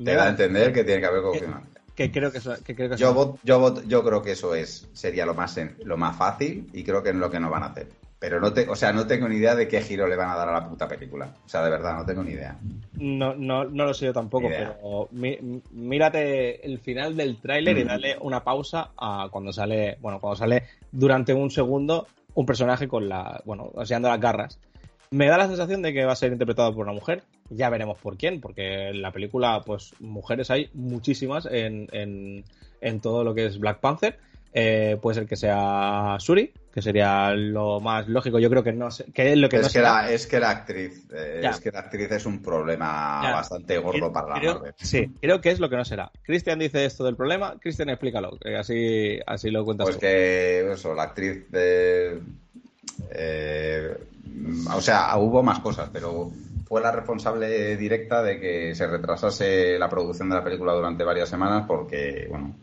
Te 0.02 0.14
da 0.14 0.24
a 0.24 0.28
entender 0.30 0.72
que 0.72 0.84
tiene 0.84 1.00
que 1.00 1.06
haber 1.06 1.22
confirmado. 1.22 1.62
que 1.94 2.10
creo 2.10 2.32
que, 2.32 2.38
eso- 2.38 2.56
que 2.64 2.74
creo 2.74 2.90
que 2.90 2.96
Yo, 2.96 3.10
eso- 3.10 3.34
vot- 3.34 3.38
yo, 3.44 3.82
yo 3.84 4.02
creo 4.04 4.22
que 4.22 4.32
eso 4.32 4.54
es 4.54 4.88
sería 4.92 5.24
lo 5.24 5.34
más 5.34 5.56
lo 5.84 5.96
más 5.96 6.16
fácil 6.16 6.68
y 6.72 6.82
creo 6.82 7.02
que 7.02 7.10
es 7.10 7.14
lo 7.14 7.30
que 7.30 7.38
no 7.40 7.50
van 7.50 7.62
a 7.62 7.66
hacer. 7.66 7.88
Pero 8.18 8.40
no 8.40 8.52
te, 8.54 8.66
o 8.68 8.74
sea, 8.74 8.92
no 8.92 9.06
tengo 9.06 9.28
ni 9.28 9.36
idea 9.36 9.54
de 9.54 9.68
qué 9.68 9.82
giro 9.82 10.08
le 10.08 10.16
van 10.16 10.30
a 10.30 10.34
dar 10.36 10.48
a 10.48 10.52
la 10.52 10.68
puta 10.68 10.88
película. 10.88 11.34
O 11.44 11.48
sea, 11.48 11.62
de 11.62 11.70
verdad, 11.70 11.94
no 11.96 12.06
tengo 12.06 12.24
ni 12.24 12.32
idea. 12.32 12.58
no, 12.98 13.34
no, 13.34 13.64
no 13.64 13.84
lo 13.84 13.92
sé 13.94 14.06
yo 14.06 14.12
tampoco, 14.12 14.48
pero 14.48 15.08
mírate 15.72 16.64
el 16.64 16.78
final 16.80 17.16
del 17.16 17.40
tráiler 17.40 17.76
y 17.78 17.84
Mm. 17.84 17.88
dale 17.88 18.16
una 18.20 18.42
pausa 18.42 18.90
a 18.96 19.28
cuando 19.30 19.52
sale, 19.52 19.98
bueno, 20.00 20.20
cuando 20.20 20.36
sale 20.36 20.64
durante 20.90 21.34
un 21.34 21.50
segundo 21.50 22.06
un 22.34 22.46
personaje 22.46 22.88
con 22.88 23.08
la, 23.08 23.40
bueno, 23.44 23.70
enseñando 23.76 24.08
las 24.08 24.20
garras. 24.20 24.58
Me 25.14 25.26
da 25.28 25.38
la 25.38 25.46
sensación 25.46 25.80
de 25.82 25.92
que 25.92 26.04
va 26.04 26.12
a 26.12 26.16
ser 26.16 26.32
interpretado 26.32 26.74
por 26.74 26.84
una 26.84 26.92
mujer. 26.92 27.22
Ya 27.50 27.70
veremos 27.70 27.98
por 27.98 28.16
quién, 28.16 28.40
porque 28.40 28.88
en 28.88 29.00
la 29.02 29.12
película, 29.12 29.62
pues, 29.64 29.94
mujeres 30.00 30.50
hay 30.50 30.70
muchísimas 30.74 31.46
en, 31.46 31.88
en, 31.92 32.44
en 32.80 33.00
todo 33.00 33.22
lo 33.22 33.34
que 33.34 33.46
es 33.46 33.58
Black 33.58 33.78
Panther. 33.80 34.18
Eh, 34.52 34.98
puede 35.02 35.16
ser 35.16 35.26
que 35.26 35.36
sea 35.36 36.16
Suri, 36.20 36.52
que 36.72 36.80
sería 36.80 37.32
lo 37.34 37.80
más 37.80 38.06
lógico. 38.08 38.38
Yo 38.38 38.48
creo 38.50 38.62
que 38.62 38.72
no 38.72 38.90
sé, 38.90 39.04
que 39.12 39.32
es 39.32 39.38
lo 39.38 39.48
que 39.48 39.56
es, 39.56 39.62
no 39.62 39.68
que 39.68 39.72
será. 39.72 40.02
la, 40.02 40.10
es 40.12 40.26
que 40.28 40.38
la 40.38 40.50
actriz 40.50 41.06
eh, 41.12 41.42
es 41.44 41.60
que 41.60 41.72
la 41.72 41.80
actriz 41.80 42.10
es 42.12 42.24
un 42.24 42.40
problema 42.40 43.20
Ya. 43.22 43.32
bastante 43.32 43.78
gordo 43.78 43.98
Creo- 43.98 44.12
para 44.12 44.28
la 44.28 44.34
Marvel. 44.54 44.74
Sí, 44.76 45.10
creo 45.20 45.40
que 45.40 45.50
es 45.50 45.58
lo 45.60 45.68
que 45.68 45.76
no 45.76 45.84
será. 45.84 46.10
Cristian 46.22 46.58
dice 46.60 46.84
esto 46.84 47.04
del 47.04 47.16
problema. 47.16 47.56
Cristian, 47.60 47.88
explícalo, 47.88 48.38
que 48.38 48.56
así, 48.56 49.18
así 49.26 49.50
lo 49.50 49.64
cuentas 49.64 49.86
Pues 49.86 49.96
tú. 49.96 50.00
que 50.02 50.72
eso, 50.72 50.94
la 50.94 51.02
actriz 51.04 51.50
de 51.50 52.20
eh, 53.10 53.96
o 54.74 54.80
sea, 54.80 55.16
hubo 55.16 55.42
más 55.42 55.60
cosas, 55.60 55.90
pero 55.92 56.30
fue 56.66 56.80
la 56.80 56.90
responsable 56.90 57.76
directa 57.76 58.22
de 58.22 58.40
que 58.40 58.74
se 58.74 58.86
retrasase 58.86 59.78
la 59.78 59.88
producción 59.88 60.28
de 60.28 60.36
la 60.36 60.44
película 60.44 60.72
durante 60.72 61.04
varias 61.04 61.28
semanas 61.28 61.64
porque, 61.66 62.26
bueno, 62.28 62.54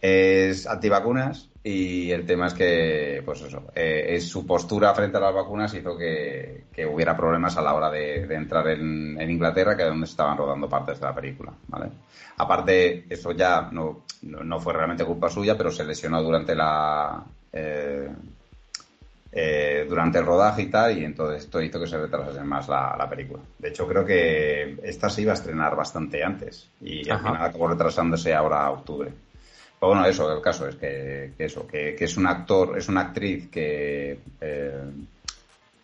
es 0.00 0.66
antivacunas 0.66 1.48
y 1.62 2.10
el 2.10 2.24
tema 2.24 2.46
es 2.46 2.54
que, 2.54 3.22
pues 3.24 3.42
eso, 3.42 3.64
eh, 3.74 4.18
su 4.20 4.46
postura 4.46 4.94
frente 4.94 5.18
a 5.18 5.20
las 5.20 5.34
vacunas 5.34 5.74
hizo 5.74 5.96
que, 5.96 6.64
hubiera 6.90 7.14
problemas 7.14 7.56
a 7.58 7.62
la 7.62 7.74
hora 7.74 7.90
de, 7.90 8.22
entrar 8.34 8.66
en, 8.68 9.20
Inglaterra, 9.30 9.76
que 9.76 9.82
es 9.82 9.88
donde 9.88 10.06
estaban 10.06 10.38
rodando 10.38 10.68
partes 10.68 10.98
de 10.98 11.06
la 11.06 11.14
película, 11.14 11.52
¿vale? 11.68 11.90
Aparte, 12.38 13.04
eso 13.10 13.32
ya 13.32 13.68
no 13.70 14.60
fue 14.60 14.72
realmente 14.72 15.04
culpa 15.04 15.28
suya, 15.28 15.56
pero 15.56 15.70
se 15.70 15.84
lesionó 15.84 16.22
durante 16.22 16.54
la... 16.54 17.22
eh, 17.52 18.08
eh, 19.32 19.86
durante 19.88 20.18
el 20.18 20.26
rodaje 20.26 20.62
y 20.62 20.66
tal, 20.66 20.98
y 20.98 21.04
entonces 21.04 21.44
esto 21.44 21.60
hizo 21.62 21.78
que 21.78 21.86
se 21.86 21.98
retrasase 21.98 22.42
más 22.42 22.68
la, 22.68 22.96
la 22.98 23.08
película. 23.08 23.42
De 23.58 23.68
hecho, 23.68 23.86
creo 23.86 24.04
que 24.04 24.76
esta 24.82 25.08
se 25.08 25.22
iba 25.22 25.32
a 25.32 25.34
estrenar 25.34 25.76
bastante 25.76 26.22
antes 26.24 26.68
y 26.80 27.08
al 27.08 27.16
Ajá. 27.16 27.28
final 27.28 27.46
acabó 27.46 27.68
retrasándose 27.68 28.34
ahora 28.34 28.64
a 28.66 28.70
octubre. 28.70 29.12
Pero 29.78 29.92
bueno, 29.92 30.04
eso, 30.04 30.30
el 30.34 30.42
caso 30.42 30.68
es 30.68 30.74
que, 30.76 31.32
que 31.38 31.44
eso, 31.44 31.66
que, 31.66 31.94
que 31.94 32.04
es 32.04 32.16
un 32.16 32.26
actor, 32.26 32.76
es 32.76 32.88
una 32.88 33.00
actriz 33.02 33.48
que 33.48 34.18
eh, 34.40 34.82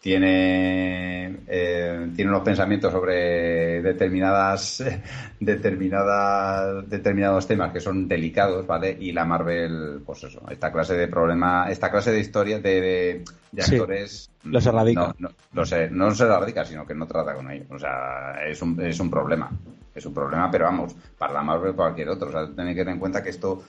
tiene, 0.01 1.41
eh, 1.47 2.11
tiene 2.15 2.31
unos 2.31 2.43
pensamientos 2.43 2.93
sobre 2.93 3.83
determinadas, 3.83 4.85
determinadas, 5.41 6.89
determinados 6.89 7.47
temas 7.47 7.73
que 7.73 7.81
son 7.81 8.07
delicados, 8.07 8.67
¿vale? 8.67 8.97
Y 9.01 9.13
la 9.13 9.25
Marvel, 9.25 10.03
pues 10.05 10.25
eso, 10.25 10.43
esta 10.51 10.73
clase 10.73 10.95
de 10.95 11.09
problema, 11.09 11.71
esta 11.71 11.91
clase 11.91 12.13
de 12.13 12.21
historias 12.21 12.63
de, 12.63 12.81
de, 12.81 13.25
de 13.53 13.63
Sí, 13.63 13.75
actores. 13.75 14.31
los 14.45 14.67
erradica. 14.67 15.15
No, 15.19 15.31
no, 15.53 15.67
sé, 15.67 15.91
no 15.91 16.09
erradica, 16.09 16.65
sino 16.65 16.87
que 16.87 16.95
no 16.95 17.07
trata 17.07 17.35
con 17.35 17.51
ellos. 17.51 17.67
O 17.71 17.79
sea, 17.79 18.35
es 18.47 18.61
un, 18.63 18.81
es 18.81 19.01
un 19.01 19.11
problema. 19.11 19.51
Es 19.95 20.05
un 20.05 20.15
problema, 20.15 20.51
pero 20.51 20.67
vamos, 20.67 20.95
para 21.17 21.33
la 21.33 21.43
Marvel 21.43 21.75
cualquier 21.75 22.11
otro. 22.11 22.29
O 22.29 22.33
sea, 22.33 22.47
tenéis 22.47 22.77
que 22.77 22.83
tener 22.83 22.95
en 22.95 23.01
cuenta 23.01 23.23
que 23.23 23.31
esto 23.31 23.63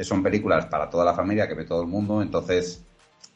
son 0.00 0.22
películas 0.22 0.66
para 0.66 0.90
toda 0.90 1.04
la 1.04 1.14
familia, 1.14 1.46
que 1.46 1.54
ve 1.54 1.64
todo 1.64 1.82
el 1.82 1.88
mundo, 1.88 2.20
entonces 2.22 2.82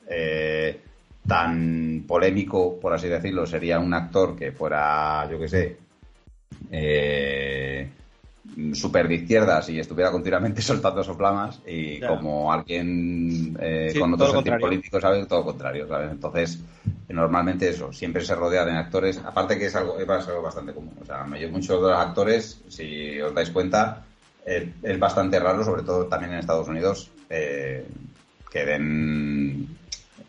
eh, 0.09 0.81
tan 1.27 2.05
polémico, 2.07 2.79
por 2.81 2.93
así 2.93 3.09
decirlo, 3.09 3.47
sería 3.47 3.79
un 3.79 3.95
actor 3.95 4.37
que 4.37 4.53
fuera, 4.53 5.29
yo 5.31 5.39
qué 5.39 5.49
sé, 5.49 5.77
eh, 6.71 7.89
súper 8.73 9.07
de 9.07 9.15
izquierdas 9.17 9.69
y 9.69 9.79
estuviera 9.79 10.11
continuamente 10.11 10.63
soltando 10.63 11.05
soplamas 11.05 11.61
y 11.67 12.01
como 12.01 12.53
alguien 12.53 13.57
eh, 13.61 13.95
con 13.99 14.15
otro 14.15 14.33
sentido 14.33 14.59
político, 14.59 15.01
¿sabes? 15.01 15.29
Todo 15.29 15.45
contrario, 15.45 15.87
¿sabes? 15.87 16.11
Entonces, 16.11 16.61
normalmente 17.09 17.69
eso, 17.69 17.93
siempre 17.93 18.25
se 18.25 18.35
rodea 18.35 18.65
de 18.65 18.73
actores, 18.73 19.19
aparte 19.19 19.59
que 19.59 19.67
es 19.67 19.77
algo, 19.77 19.99
es 19.99 20.09
algo 20.09 20.43
bastante 20.43 20.73
común, 20.73 20.95
o 21.01 21.05
sea, 21.05 21.25
muchos 21.25 21.83
de 21.83 21.91
los 21.91 21.99
actores, 21.99 22.63
si 22.69 23.21
os 23.21 23.35
dais 23.35 23.51
cuenta, 23.51 24.05
es 24.45 24.99
bastante 24.99 25.39
raro, 25.39 25.65
sobre 25.65 25.83
todo 25.83 26.07
también 26.07 26.33
en 26.33 26.39
Estados 26.39 26.69
Unidos, 26.69 27.11
eh, 27.29 27.87
que 28.51 28.65
den 28.65 29.69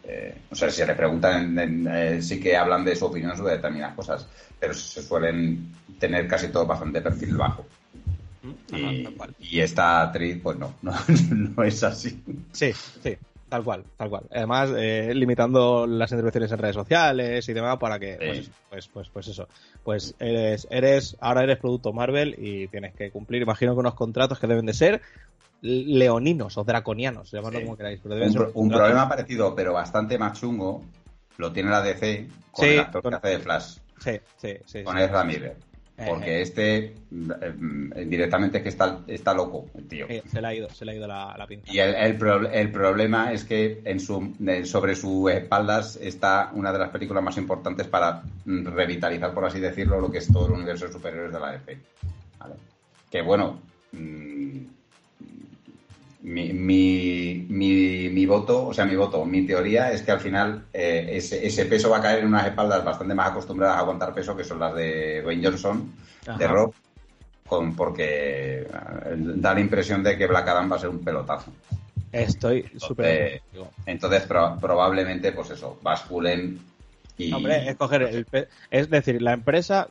eh, 0.03 0.35
o 0.49 0.55
sea, 0.55 0.69
si 0.69 0.77
se 0.77 0.85
le 0.85 0.95
preguntan, 0.95 1.87
eh, 1.87 2.21
sí 2.21 2.39
que 2.39 2.55
hablan 2.55 2.83
de 2.83 2.95
su 2.95 3.05
opinión 3.05 3.35
sobre 3.37 3.55
determinadas 3.55 3.95
cosas, 3.95 4.27
pero 4.59 4.73
se 4.73 5.01
suelen 5.01 5.73
tener 5.99 6.27
casi 6.27 6.49
todo 6.49 6.65
bastante 6.65 7.01
perfil 7.01 7.35
bajo. 7.37 7.65
y, 9.39 9.59
esta 9.59 10.01
actriz, 10.01 10.39
pues 10.41 10.57
no, 10.59 10.73
no, 10.81 11.63
es 11.63 11.83
así. 11.83 12.21
Sí, 12.51 12.73
sí, 13.03 13.17
tal 13.47 13.63
cual, 13.63 13.83
tal 13.97 14.09
cual. 14.09 14.23
Además, 14.31 14.71
eh, 14.77 15.11
limitando 15.13 15.85
las 15.87 16.11
intervenciones 16.11 16.51
en 16.51 16.57
redes 16.57 16.75
sociales 16.75 17.47
y 17.47 17.53
demás 17.53 17.77
para 17.77 17.99
que, 17.99 18.17
pues, 18.17 18.51
pues, 18.69 18.87
pues, 18.87 19.09
pues, 19.09 19.27
eso, 19.27 19.47
pues 19.83 20.15
eres, 20.19 20.67
eres, 20.71 21.15
ahora 21.19 21.43
eres 21.43 21.57
producto 21.57 21.93
Marvel 21.93 22.35
y 22.37 22.67
tienes 22.67 22.93
que 22.95 23.11
cumplir, 23.11 23.43
imagino 23.43 23.73
que 23.73 23.79
unos 23.79 23.95
contratos 23.95 24.39
que 24.39 24.47
deben 24.47 24.65
de 24.65 24.73
ser 24.73 25.01
leoninos 25.61 26.57
o 26.57 26.63
draconianos, 26.63 27.31
llamadlo 27.31 27.61
como 27.61 27.77
queráis. 27.77 28.01
un, 28.53 28.69
problema 28.69 29.07
parecido, 29.07 29.55
pero 29.55 29.73
bastante 29.73 30.17
más 30.17 30.39
chungo, 30.39 30.83
lo 31.37 31.51
tiene 31.51 31.69
la 31.69 31.81
DC 31.81 32.27
con 32.51 32.67
el 32.67 32.79
actor 32.79 33.09
que 33.09 33.15
hace 33.15 33.27
de 33.27 33.39
Flash. 33.39 33.77
Sí, 33.99 34.19
sí, 34.37 34.57
sí. 34.65 34.83
Con 34.83 34.97
Ezra 34.97 35.23
Miller. 35.23 35.55
Eh, 36.01 36.05
porque 36.07 36.37
eh. 36.37 36.41
este 36.41 36.77
eh, 36.85 38.05
directamente 38.07 38.57
es 38.57 38.63
que 38.63 38.69
está, 38.69 39.01
está 39.05 39.33
loco, 39.35 39.67
tío. 39.87 40.07
se 40.07 40.41
le 40.41 40.47
ha 40.47 40.53
ido, 40.55 40.69
se 40.69 40.83
le 40.83 40.93
ha 40.93 40.95
ido 40.95 41.07
la, 41.07 41.45
pinta. 41.47 41.71
Y 41.71 41.77
el, 41.77 41.93
el, 41.95 42.71
problema 42.71 43.31
es 43.31 43.43
que 43.43 43.81
en 43.85 43.99
su, 43.99 44.33
sobre 44.63 44.95
sus 44.95 45.29
espaldas 45.29 45.97
está 46.01 46.49
una 46.53 46.73
de 46.73 46.79
las 46.79 46.89
películas 46.89 47.23
más 47.23 47.37
importantes 47.37 47.87
para 47.87 48.23
mm, 48.45 48.65
revitalizar, 48.65 49.31
por 49.33 49.45
así 49.45 49.59
decirlo, 49.59 49.99
lo 49.99 50.09
que 50.09 50.19
es 50.19 50.31
todo 50.31 50.47
el 50.47 50.53
universo 50.53 50.87
de 50.87 50.93
superhéroes 50.93 51.33
de 51.33 51.39
la 51.39 51.51
DC. 51.51 51.77
¿Vale? 52.39 52.55
Que 53.11 53.21
bueno, 53.21 53.59
mm, 53.91 54.65
mi, 56.23 56.53
mi, 56.53 58.09
mi, 58.09 58.25
voto, 58.25 58.67
o 58.67 58.73
sea, 58.73 58.85
mi 58.85 58.95
voto, 58.95 59.25
mi 59.25 59.45
teoría 59.45 59.91
es 59.91 60.03
que 60.03 60.11
al 60.11 60.19
final 60.19 60.65
eh, 60.71 61.09
ese, 61.13 61.45
ese, 61.45 61.65
peso 61.65 61.89
va 61.89 61.97
a 61.97 62.01
caer 62.01 62.19
en 62.19 62.27
unas 62.27 62.45
espaldas 62.45 62.83
bastante 62.83 63.15
más 63.15 63.31
acostumbradas 63.31 63.77
a 63.77 63.79
aguantar 63.79 64.13
peso, 64.13 64.35
que 64.35 64.43
son 64.43 64.59
las 64.59 64.75
de 64.75 65.21
Dwayne 65.21 65.43
Johnson, 65.43 65.91
de 66.37 66.47
Rock, 66.47 66.75
con, 67.47 67.75
porque 67.75 68.61
eh, 68.61 68.67
da 69.17 69.53
la 69.53 69.59
impresión 69.59 70.03
de 70.03 70.17
que 70.17 70.27
Black 70.27 70.47
Adam 70.47 70.71
va 70.71 70.75
a 70.75 70.79
ser 70.79 70.89
un 70.89 70.99
pelotazo. 70.99 71.51
Estoy 72.11 72.69
súper. 72.77 73.41
Entonces, 73.85 74.23
probablemente, 74.23 75.31
pues 75.31 75.49
eso, 75.51 75.79
basculen 75.81 76.59
y. 77.17 77.33
Hombre, 77.33 77.69
escoger 77.69 78.03
el. 78.03 78.27
Es 78.69 78.89
decir, 78.89 79.21
la 79.21 79.33
empresa 79.33 79.87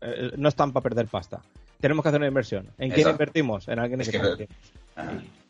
eh, 0.00 0.32
no 0.36 0.48
están 0.48 0.72
para 0.72 0.82
perder 0.82 1.06
pasta. 1.06 1.40
Tenemos 1.80 2.02
que 2.02 2.08
hacer 2.10 2.20
una 2.20 2.28
inversión. 2.28 2.66
¿En 2.76 2.90
quién 2.90 3.08
invertimos? 3.08 3.68
En 3.68 3.78
alguien 3.78 4.00
que. 4.00 4.48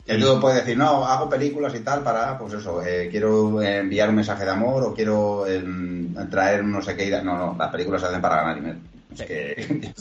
El 0.07 0.21
tú 0.21 0.39
puedes 0.39 0.59
decir, 0.59 0.77
no, 0.77 1.05
hago 1.05 1.29
películas 1.29 1.73
y 1.75 1.79
tal 1.79 2.03
para, 2.03 2.37
pues 2.37 2.53
eso, 2.53 2.83
eh, 2.83 3.07
quiero 3.09 3.61
enviar 3.61 4.09
un 4.09 4.15
mensaje 4.15 4.43
de 4.43 4.51
amor 4.51 4.83
o 4.83 4.93
quiero 4.93 5.45
em, 5.47 6.13
traer 6.29 6.63
no 6.63 6.81
sé 6.81 6.95
qué. 6.95 7.09
No, 7.23 7.37
no, 7.37 7.55
las 7.57 7.71
películas 7.71 8.01
se 8.01 8.07
hacen 8.07 8.21
para 8.21 8.37
ganar 8.37 8.55
dinero. 8.55 8.79
Es 9.13 9.21
que 9.23 9.91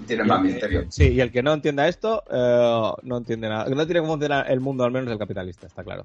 tiene 0.06 0.24
más 0.24 0.42
misterio. 0.42 0.86
Sí, 0.88 1.08
y 1.08 1.20
el 1.20 1.30
que 1.30 1.42
no 1.42 1.52
entienda 1.52 1.86
esto, 1.86 2.24
eh, 2.30 2.92
no 3.02 3.18
entiende 3.18 3.48
nada. 3.48 3.68
No 3.68 3.86
tiene 3.86 4.00
cómo 4.00 4.14
funcionar 4.14 4.50
el 4.50 4.60
mundo, 4.60 4.84
al 4.84 4.92
menos 4.92 5.12
el 5.12 5.18
capitalista, 5.18 5.66
está 5.66 5.84
claro. 5.84 6.04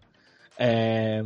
Eh, 0.58 1.24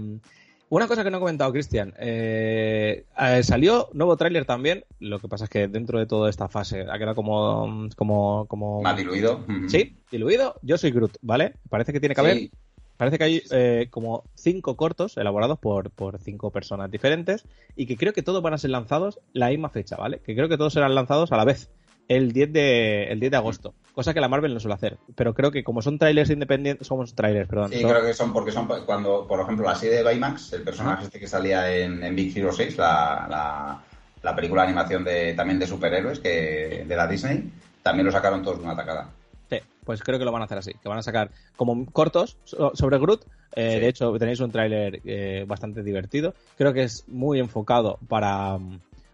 una 0.70 0.88
cosa 0.88 1.04
que 1.04 1.12
no 1.12 1.18
he 1.18 1.20
comentado, 1.20 1.52
Cristian. 1.52 1.94
Eh, 1.98 3.06
eh, 3.20 3.44
salió 3.44 3.90
nuevo 3.94 4.18
tráiler 4.18 4.46
también. 4.46 4.84
Lo 5.00 5.20
que 5.20 5.28
pasa 5.28 5.46
es 5.46 5.50
que 5.50 5.68
dentro 5.68 6.00
de 6.00 6.06
toda 6.06 6.30
esta 6.30 6.48
fase 6.48 6.86
ha 6.90 6.98
quedado 6.98 7.16
como. 7.16 7.90
como, 7.96 8.46
como... 8.48 8.82
Más 8.82 8.98
diluido. 8.98 9.46
Sí, 9.68 9.96
diluido. 10.12 10.56
Yo 10.62 10.78
soy 10.78 10.92
Groot, 10.92 11.18
¿vale? 11.22 11.54
Parece 11.70 11.94
que 11.94 12.00
tiene 12.00 12.16
que 12.16 12.22
haber. 12.22 12.50
Parece 12.98 13.18
que 13.18 13.24
hay 13.26 13.44
eh, 13.52 13.88
como 13.90 14.24
cinco 14.36 14.78
cortos 14.78 15.18
elaborados 15.18 15.60
por, 15.60 15.92
por 15.92 16.18
cinco 16.20 16.52
personas 16.52 16.90
diferentes 16.90 17.44
y 17.76 17.88
que 17.88 17.98
creo 17.98 18.14
que 18.14 18.24
todos 18.24 18.42
van 18.42 18.54
a 18.54 18.58
ser 18.58 18.70
lanzados 18.70 19.20
la 19.34 19.50
misma 19.50 19.70
fecha, 19.70 19.98
¿vale? 19.98 20.20
Que 20.20 20.34
creo 20.34 20.48
que 20.48 20.58
todos 20.58 20.72
serán 20.72 20.96
lanzados 20.96 21.32
a 21.34 21.38
la 21.38 21.44
vez 21.44 21.70
el 22.08 22.32
10 22.32 22.54
de, 22.54 23.04
el 23.12 23.20
10 23.20 23.32
de 23.32 23.38
agosto. 23.38 23.74
Cosa 23.94 24.14
que 24.14 24.20
la 24.20 24.28
Marvel 24.28 24.54
no 24.54 24.60
suele 24.60 24.76
hacer. 24.76 24.98
Pero 25.16 25.34
creo 25.34 25.52
que 25.52 25.64
como 25.64 25.82
son 25.82 25.98
trailers 25.98 26.30
independientes, 26.30 26.88
somos 26.88 27.16
trailers, 27.16 27.48
perdón. 27.48 27.72
Sí, 27.72 27.84
creo 27.84 28.04
que 28.04 28.14
son 28.14 28.34
porque 28.34 28.52
son 28.52 28.68
cuando, 28.86 29.26
por 29.28 29.40
ejemplo, 29.40 29.66
la 29.66 29.76
serie 29.76 29.98
de 29.98 30.04
Baymax, 30.04 30.54
el 30.54 30.64
personaje 30.64 31.06
este 31.06 31.20
que 31.20 31.28
salía 31.28 31.74
en, 31.74 32.16
Big 32.16 32.38
Hero 32.38 32.52
6, 32.52 32.78
la, 32.78 33.82
la, 34.22 34.36
película 34.36 34.64
de 34.64 34.68
animación 34.68 35.04
de, 35.04 35.34
también 35.34 35.60
de 35.60 35.68
superhéroes 35.68 36.20
que, 36.20 36.86
de 36.88 36.96
la 36.96 37.08
Disney, 37.08 37.50
también 37.82 38.06
lo 38.06 38.12
sacaron 38.12 38.44
todos 38.44 38.60
de 38.60 38.66
una 38.66 38.76
tacada. 38.76 39.10
Sí, 39.50 39.58
pues 39.84 40.02
creo 40.02 40.20
que 40.20 40.26
lo 40.26 40.32
van 40.32 40.42
a 40.42 40.46
hacer 40.46 40.58
así, 40.58 40.74
que 40.74 40.90
van 40.90 40.98
a 40.98 41.04
sacar 41.04 41.32
como 41.56 41.86
cortos 41.86 42.38
sobre 42.46 42.98
Groot. 42.98 43.26
Eh, 43.56 43.80
de 43.80 43.88
hecho, 43.88 44.12
tenéis 44.18 44.42
un 44.42 44.52
tráiler 44.52 45.00
eh, 45.06 45.46
bastante 45.48 45.82
divertido. 45.82 46.34
Creo 46.58 46.74
que 46.74 46.84
es 46.84 47.06
muy 47.08 47.40
enfocado 47.40 47.98
para, 48.10 48.58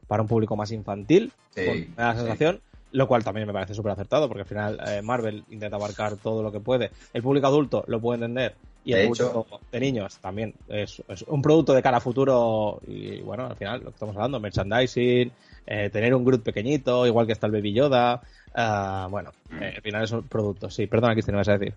para 0.08 0.24
un 0.24 0.28
público 0.28 0.56
más 0.56 0.72
infantil. 0.72 1.32
Sí, 1.54 1.66
con 1.66 1.88
la 1.98 2.16
sensación 2.16 2.62
lo 2.92 3.08
cual 3.08 3.24
también 3.24 3.48
me 3.48 3.54
parece 3.54 3.74
súper 3.74 3.94
acertado, 3.94 4.28
porque 4.28 4.42
al 4.42 4.48
final 4.48 4.80
eh, 4.88 5.02
Marvel 5.02 5.44
intenta 5.50 5.78
abarcar 5.78 6.18
todo 6.18 6.44
lo 6.44 6.52
que 6.52 6.60
puede. 6.60 6.92
El 7.14 7.22
público 7.22 7.48
adulto 7.48 7.84
lo 7.88 8.00
puede 8.00 8.18
entender 8.18 8.56
y 8.84 8.94
el 8.94 9.08
público 9.08 9.46
de 9.72 9.80
niños 9.80 10.18
también 10.18 10.54
es, 10.68 11.02
un 11.28 11.42
producto 11.42 11.74
de 11.74 11.84
cara 11.84 11.98
a 11.98 12.02
futuro 12.02 12.82
y 12.88 13.22
bueno, 13.22 13.46
al 13.46 13.56
final 13.56 13.80
lo 13.80 13.86
que 13.86 13.94
estamos 13.94 14.16
hablando, 14.16 14.40
merchandising, 14.40 15.32
eh, 15.68 15.90
tener 15.92 16.14
un 16.16 16.26
Groot 16.26 16.44
pequeñito, 16.44 17.06
igual 17.06 17.28
que 17.28 17.34
está 17.34 17.48
el 17.48 17.54
Baby 17.54 17.74
Yoda, 17.74 18.22
uh, 18.56 19.10
bueno, 19.10 19.32
eh, 19.60 19.74
al 19.76 19.82
final 19.82 20.04
es 20.04 20.12
un 20.12 20.24
producto. 20.24 20.70
Sí, 20.70 20.88
perdona, 20.88 21.14
Cristian, 21.14 21.38
vas 21.38 21.50
a 21.50 21.58
decir. 21.58 21.76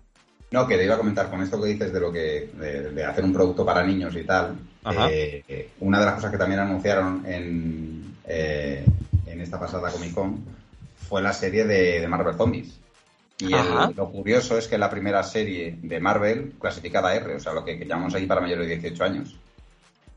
No, 0.51 0.67
que 0.67 0.77
te 0.77 0.85
iba 0.85 0.95
a 0.95 0.97
comentar 0.97 1.29
con 1.29 1.41
esto 1.41 1.61
que 1.61 1.69
dices 1.69 1.93
de 1.93 1.99
lo 1.99 2.11
que 2.11 2.49
de, 2.57 3.03
hacer 3.03 3.23
un 3.23 3.33
producto 3.33 3.65
para 3.65 3.83
niños 3.83 4.15
y 4.15 4.23
tal. 4.23 4.55
una 5.79 5.99
de 5.99 6.05
las 6.05 6.15
cosas 6.15 6.31
que 6.31 6.37
también 6.37 6.59
anunciaron 6.59 7.23
en, 7.25 8.15
en 8.25 9.41
esta 9.41 9.59
pasada 9.59 9.91
Comic 9.91 10.13
Con 10.13 10.54
fue 11.07 11.21
la 11.21 11.33
serie 11.33 11.65
de, 11.65 12.07
Marvel 12.07 12.35
Zombies. 12.35 12.79
Y 13.37 13.49
lo 13.49 14.09
curioso 14.11 14.57
es 14.57 14.67
que 14.67 14.77
la 14.77 14.89
primera 14.89 15.21
serie 15.21 15.77
de 15.81 15.99
Marvel 15.99 16.53
clasificada 16.59 17.13
R, 17.13 17.35
o 17.35 17.39
sea, 17.39 17.53
lo 17.53 17.65
que, 17.65 17.77
llamamos 17.85 18.15
ahí 18.15 18.25
para 18.25 18.41
mayores 18.41 18.67
de 18.67 18.77
18 18.77 19.03
años. 19.03 19.35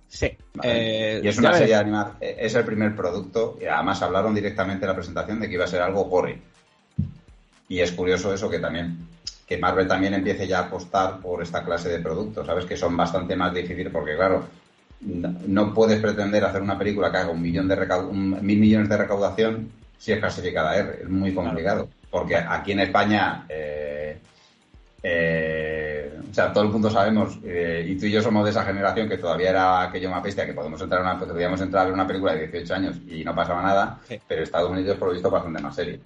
Sí. 0.09 0.31
Eh, 0.63 1.21
y 1.23 1.29
es 1.29 1.39
una 1.39 1.53
serie 1.53 1.75
animada, 1.75 2.17
eh, 2.21 2.37
es 2.41 2.55
el 2.55 2.65
primer 2.65 2.95
producto, 2.95 3.59
y 3.61 3.67
además 3.67 4.01
hablaron 4.03 4.35
directamente 4.35 4.85
en 4.85 4.89
la 4.89 4.95
presentación 4.95 5.41
de 5.41 5.49
que 5.49 5.55
iba 5.55 5.65
a 5.65 5.69
ser 5.69 5.83
algo 5.83 6.05
gore. 6.05 6.41
Y 7.69 7.81
es 7.81 7.93
curioso 7.93 8.33
eso 8.33 8.49
que 8.49 8.61
también, 8.61 9.07
que 9.47 9.59
Marvel 9.59 9.89
también 9.89 10.15
empiece 10.15 10.47
ya 10.47 10.61
a 10.61 10.63
apostar 10.67 11.21
por 11.21 11.43
esta 11.43 11.65
clase 11.65 11.91
de 11.91 11.99
productos, 11.99 12.47
¿sabes? 12.47 12.65
Que 12.65 12.77
son 12.77 12.97
bastante 12.97 13.37
más 13.37 13.53
difíciles 13.53 13.93
porque, 13.93 14.17
claro, 14.17 14.47
no, 15.01 15.75
puedes 15.75 16.01
pretender 16.01 16.45
hacer 16.45 16.63
una 16.63 16.79
película 16.79 17.11
que 17.11 17.19
haga 17.19 17.31
un 17.31 17.43
millón 17.43 17.69
de 17.69 17.77
mil 18.41 18.59
millones 18.59 18.89
de 18.89 18.97
recaudación 18.97 19.71
si 19.99 20.13
es 20.13 20.19
clasificada 20.19 20.77
R. 20.77 21.03
Es 21.03 21.09
muy 21.09 21.35
complicado. 21.35 21.89
Porque 22.11 22.37
aquí 22.37 22.73
en 22.73 22.81
España, 22.81 23.45
eh, 23.49 24.19
eh, 25.03 26.19
o 26.31 26.35
sea, 26.35 26.53
todo 26.53 26.65
el 26.65 26.71
mundo 26.71 26.91
sabemos, 26.91 27.39
eh, 27.45 27.85
y 27.87 27.97
tú 27.99 28.07
y 28.07 28.13
yo 28.13 28.23
somos 28.23 28.45
de 28.45 28.51
esa 28.51 28.65
generación 28.65 29.09
que 29.09 29.19
todavía 29.19 29.51
era 29.51 29.83
aquello 29.83 30.11
más 30.11 30.23
bestia, 30.23 30.47
que 30.47 30.55
podemos 30.55 30.81
entrar 30.81 31.03
una, 31.03 31.19
podíamos 31.19 31.61
entrar 31.61 31.83
a 31.83 31.85
ver 31.87 31.95
una 31.95 32.07
película 32.07 32.33
de 32.33 32.47
18 32.47 32.75
años 32.75 32.97
y 33.07 33.25
no 33.25 33.35
pasaba 33.35 33.63
nada, 33.63 34.01
pero 34.27 34.43
Estados 34.43 34.71
Unidos, 34.71 34.97
por 34.97 35.09
lo 35.09 35.15
visto, 35.15 35.31
bastante 35.31 35.61
más 35.61 35.75
serio. 35.75 35.99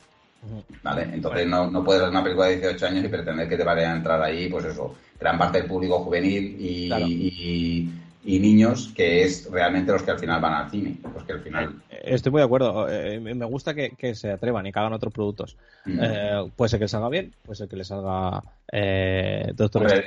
¿Vale? 0.82 1.02
Entonces 1.12 1.46
no, 1.46 1.70
no 1.70 1.84
puedes 1.84 2.02
ver 2.02 2.10
una 2.10 2.24
película 2.24 2.48
de 2.48 2.56
18 2.56 2.86
años 2.86 3.04
y 3.04 3.08
pretender 3.08 3.48
que 3.48 3.56
te 3.56 3.62
vaya 3.62 3.92
a 3.92 3.96
entrar 3.96 4.20
ahí, 4.20 4.48
pues 4.48 4.64
eso, 4.64 4.92
gran 5.20 5.38
parte 5.38 5.58
del 5.58 5.68
público 5.68 6.00
juvenil 6.00 6.56
y 6.58 6.92
y 6.92 8.01
niños, 8.24 8.92
que 8.94 9.24
es 9.24 9.50
realmente 9.50 9.92
los 9.92 10.02
que 10.02 10.12
al 10.12 10.18
final 10.18 10.40
van 10.40 10.54
al 10.54 10.70
cine. 10.70 10.96
Pues 11.02 11.24
que 11.24 11.32
al 11.32 11.40
final... 11.40 11.82
Eh, 11.90 12.00
estoy 12.04 12.30
muy 12.30 12.40
de 12.40 12.44
acuerdo. 12.44 12.88
Eh, 12.88 13.18
me 13.20 13.44
gusta 13.46 13.74
que, 13.74 14.14
se 14.14 14.30
atrevan 14.30 14.66
y 14.66 14.72
que 14.72 14.78
hagan 14.78 14.92
otros 14.92 15.12
productos. 15.12 15.56
Mm. 15.84 16.00
Eh, 16.02 16.50
puede 16.54 16.68
ser 16.68 16.78
que 16.78 16.84
les 16.84 16.90
salga 16.90 17.08
bien, 17.08 17.34
puede 17.42 17.56
ser 17.56 17.68
que 17.68 17.76
les 17.76 17.88
salga 17.88 18.42
eh, 18.70 19.52
Doctor 19.54 19.92
el, 19.92 20.04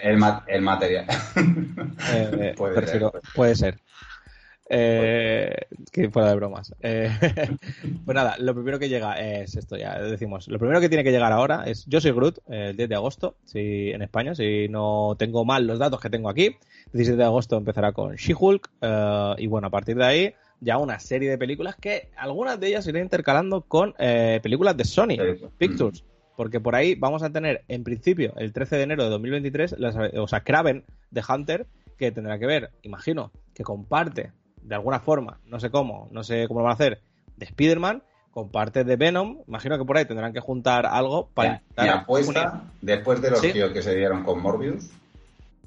el, 0.48 0.62
material. 0.62 1.06
puede, 2.58 2.88
ser, 2.88 3.04
puede 3.36 3.56
ser. 3.56 3.80
Que 4.68 6.10
fuera 6.12 6.30
de 6.30 6.36
bromas. 6.36 6.74
pues 6.82 8.16
nada, 8.16 8.36
lo 8.40 8.54
primero 8.54 8.80
que 8.80 8.90
llega 8.90 9.14
es 9.14 9.56
esto, 9.56 9.78
ya 9.78 10.00
decimos. 10.02 10.48
Lo 10.48 10.60
primero 10.60 10.82
que 10.82 10.90
tiene 10.90 11.04
que 11.04 11.12
llegar 11.12 11.32
ahora 11.32 11.64
es 11.66 11.86
Yo 11.86 12.02
soy 12.02 12.12
Groot, 12.12 12.40
el 12.50 12.76
10 12.76 12.90
de 12.90 12.96
agosto, 12.96 13.36
si, 13.46 13.92
en 13.92 14.02
España, 14.02 14.36
si 14.36 14.68
no 14.70 15.16
tengo 15.18 15.46
mal 15.46 15.68
los 15.68 15.80
datos 15.80 16.00
que 16.00 16.10
tengo 16.10 16.30
aquí. 16.30 16.58
17 16.94 17.18
de 17.18 17.24
agosto 17.24 17.58
empezará 17.58 17.92
con 17.92 18.16
She-Hulk 18.16 18.70
eh, 18.82 19.36
y 19.38 19.48
bueno, 19.48 19.68
a 19.68 19.70
partir 19.70 19.98
de 19.98 20.06
ahí 20.06 20.34
ya 20.62 20.78
una 20.78 21.00
serie 21.00 21.30
de 21.30 21.38
películas 21.38 21.76
que 21.76 22.10
algunas 22.16 22.60
de 22.60 22.68
ellas 22.68 22.88
irán 22.88 23.04
intercalando 23.04 23.62
con 23.62 23.94
eh, 24.00 24.40
películas 24.42 24.78
de 24.78 24.86
Sony 24.86 25.18
Pictures. 25.58 26.04
porque 26.36 26.60
por 26.60 26.76
ahí 26.76 26.96
vamos 26.96 27.24
a 27.24 27.30
tener, 27.30 27.64
en 27.68 27.84
principio, 27.84 28.34
el 28.38 28.54
13 28.54 28.78
de 28.78 28.84
enero 28.84 29.04
de 29.04 29.10
2023, 29.10 29.76
las, 29.78 29.96
o 29.96 30.28
sea, 30.28 30.42
Kraven 30.42 30.84
de 31.12 31.24
Hunter, 31.28 31.68
que 31.98 32.12
tendrá 32.12 32.40
que 32.40 32.46
ver, 32.46 32.72
imagino, 32.82 33.32
que 33.54 33.64
comparte 33.64 34.32
de 34.68 34.76
alguna 34.76 35.00
forma, 35.00 35.40
no 35.46 35.60
sé 35.60 35.70
cómo, 35.70 36.08
no 36.12 36.24
sé 36.24 36.48
cómo 36.48 36.60
lo 36.60 36.66
van 36.66 36.72
a 36.72 36.76
hacer, 36.76 37.02
de 37.38 37.46
Spider-Man, 37.46 38.04
comparte 38.32 38.84
de 38.84 38.96
Venom, 38.96 39.40
imagino 39.48 39.78
que 39.78 39.86
por 39.86 39.98
ahí 39.98 40.06
tendrán 40.06 40.34
que 40.34 40.40
juntar 40.40 40.86
algo 40.86 41.30
para... 41.34 41.62
Mi 41.78 41.88
apuesta, 41.88 42.64
después 42.82 43.22
de 43.22 43.32
los 43.32 43.42
tíos 43.42 43.72
que 43.72 43.82
se 43.82 43.96
dieron 43.96 44.24
con 44.24 44.42
Morbius, 44.42 44.90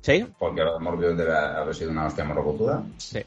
¿Sí? 0.03 0.27
porque 0.39 0.63
Morbius 0.81 1.17
debe 1.17 1.37
haber 1.37 1.75
sido 1.75 1.91
una 1.91 2.07
hostia 2.07 2.25
morrocotuda, 2.25 2.83
Sí. 2.99 3.21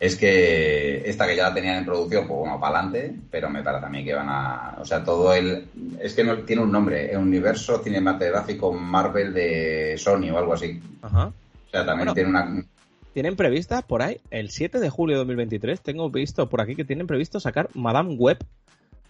es 0.00 0.16
que 0.16 1.08
esta 1.08 1.26
que 1.26 1.36
ya 1.36 1.48
la 1.48 1.54
tenían 1.54 1.76
en 1.78 1.84
producción, 1.84 2.26
pues 2.26 2.40
bueno, 2.40 2.58
para 2.60 2.78
adelante, 2.80 3.14
pero 3.30 3.48
me 3.48 3.62
parece 3.62 3.82
también 3.82 4.04
que 4.04 4.14
van 4.14 4.28
a. 4.28 4.76
O 4.80 4.84
sea, 4.84 5.04
todo 5.04 5.32
el. 5.32 5.68
Es 6.00 6.14
que 6.14 6.24
no 6.24 6.36
tiene 6.38 6.62
un 6.62 6.72
nombre, 6.72 7.10
el 7.12 7.18
universo 7.18 7.78
cinematográfico 7.82 8.72
Marvel 8.72 9.32
de 9.32 9.94
Sony 9.98 10.30
o 10.32 10.38
algo 10.38 10.54
así. 10.54 10.82
Ajá. 11.02 11.26
O 11.26 11.70
sea, 11.70 11.86
también 11.86 12.08
Bueno. 12.08 12.14
tiene 12.14 12.30
una. 12.30 12.64
Tienen 13.12 13.36
previstas 13.36 13.82
por 13.82 14.02
ahí, 14.02 14.20
el 14.30 14.50
7 14.50 14.80
de 14.80 14.88
julio 14.88 15.16
de 15.16 15.18
2023, 15.18 15.80
tengo 15.82 16.08
visto 16.10 16.48
por 16.48 16.60
aquí 16.60 16.74
que 16.74 16.84
tienen 16.84 17.06
previsto 17.06 17.40
sacar 17.40 17.68
Madame 17.74 18.14
Web. 18.14 18.38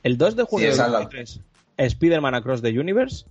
El 0.03 0.19
2 0.19 0.35
de 0.37 0.43
julio 0.43 0.67
de 0.67 0.73
es 0.73 0.79
la- 0.79 0.85
2023, 0.89 1.41
Spider-Man 1.77 2.35
Across 2.35 2.63
the 2.63 2.79
Universe. 2.79 3.27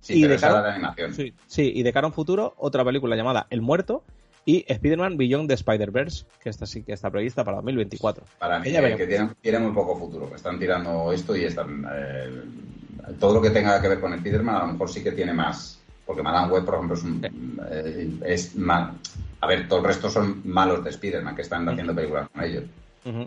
Sí, 0.00 0.14
y 0.14 0.26
de 0.26 0.36
cara- 0.38 0.62
de 0.62 0.70
animación. 0.70 1.14
Sí, 1.14 1.34
sí, 1.46 1.70
y 1.74 1.82
de 1.82 1.92
cara 1.92 2.06
a 2.06 2.08
un 2.08 2.14
futuro, 2.14 2.54
otra 2.56 2.84
película 2.84 3.14
llamada 3.16 3.46
El 3.50 3.60
Muerto 3.60 4.02
y 4.44 4.64
Spider-Man 4.66 5.16
Beyond 5.16 5.46
the 5.48 5.54
Spider-Verse, 5.54 6.24
que 6.42 6.48
esta 6.48 6.66
sí 6.66 6.82
que 6.82 6.92
está 6.94 7.10
prevista 7.10 7.44
para 7.44 7.58
2024. 7.58 8.24
Para 8.38 8.58
mí, 8.58 8.68
eh, 8.70 8.94
que 8.96 9.06
tiene, 9.06 9.28
tiene 9.40 9.58
muy 9.60 9.72
poco 9.72 9.96
futuro. 9.96 10.28
que 10.28 10.36
Están 10.36 10.58
tirando 10.58 11.12
esto 11.12 11.36
y 11.36 11.44
están. 11.44 11.86
eh, 11.94 12.42
todo 13.20 13.34
lo 13.34 13.42
que 13.42 13.50
tenga 13.50 13.80
que 13.80 13.88
ver 13.88 14.00
con 14.00 14.16
Spiderman 14.18 14.54
a 14.56 14.66
lo 14.66 14.72
mejor 14.72 14.88
sí 14.90 15.02
que 15.04 15.12
tiene 15.12 15.32
más. 15.34 15.78
Porque 16.06 16.22
Madame 16.22 16.52
Web, 16.52 16.64
por 16.64 16.74
ejemplo, 16.74 16.96
es, 16.96 17.02
un, 17.04 17.22
eh, 17.70 18.10
es 18.26 18.56
mal. 18.56 18.92
A 19.40 19.46
ver, 19.46 19.68
todo 19.68 19.80
el 19.80 19.84
resto 19.86 20.08
son 20.10 20.42
malos 20.44 20.84
de 20.84 20.92
Spiderman 20.92 21.34
que 21.36 21.42
están 21.42 21.68
haciendo 21.68 21.94
películas 21.94 22.28
con 22.32 22.44
ellos. 22.44 22.64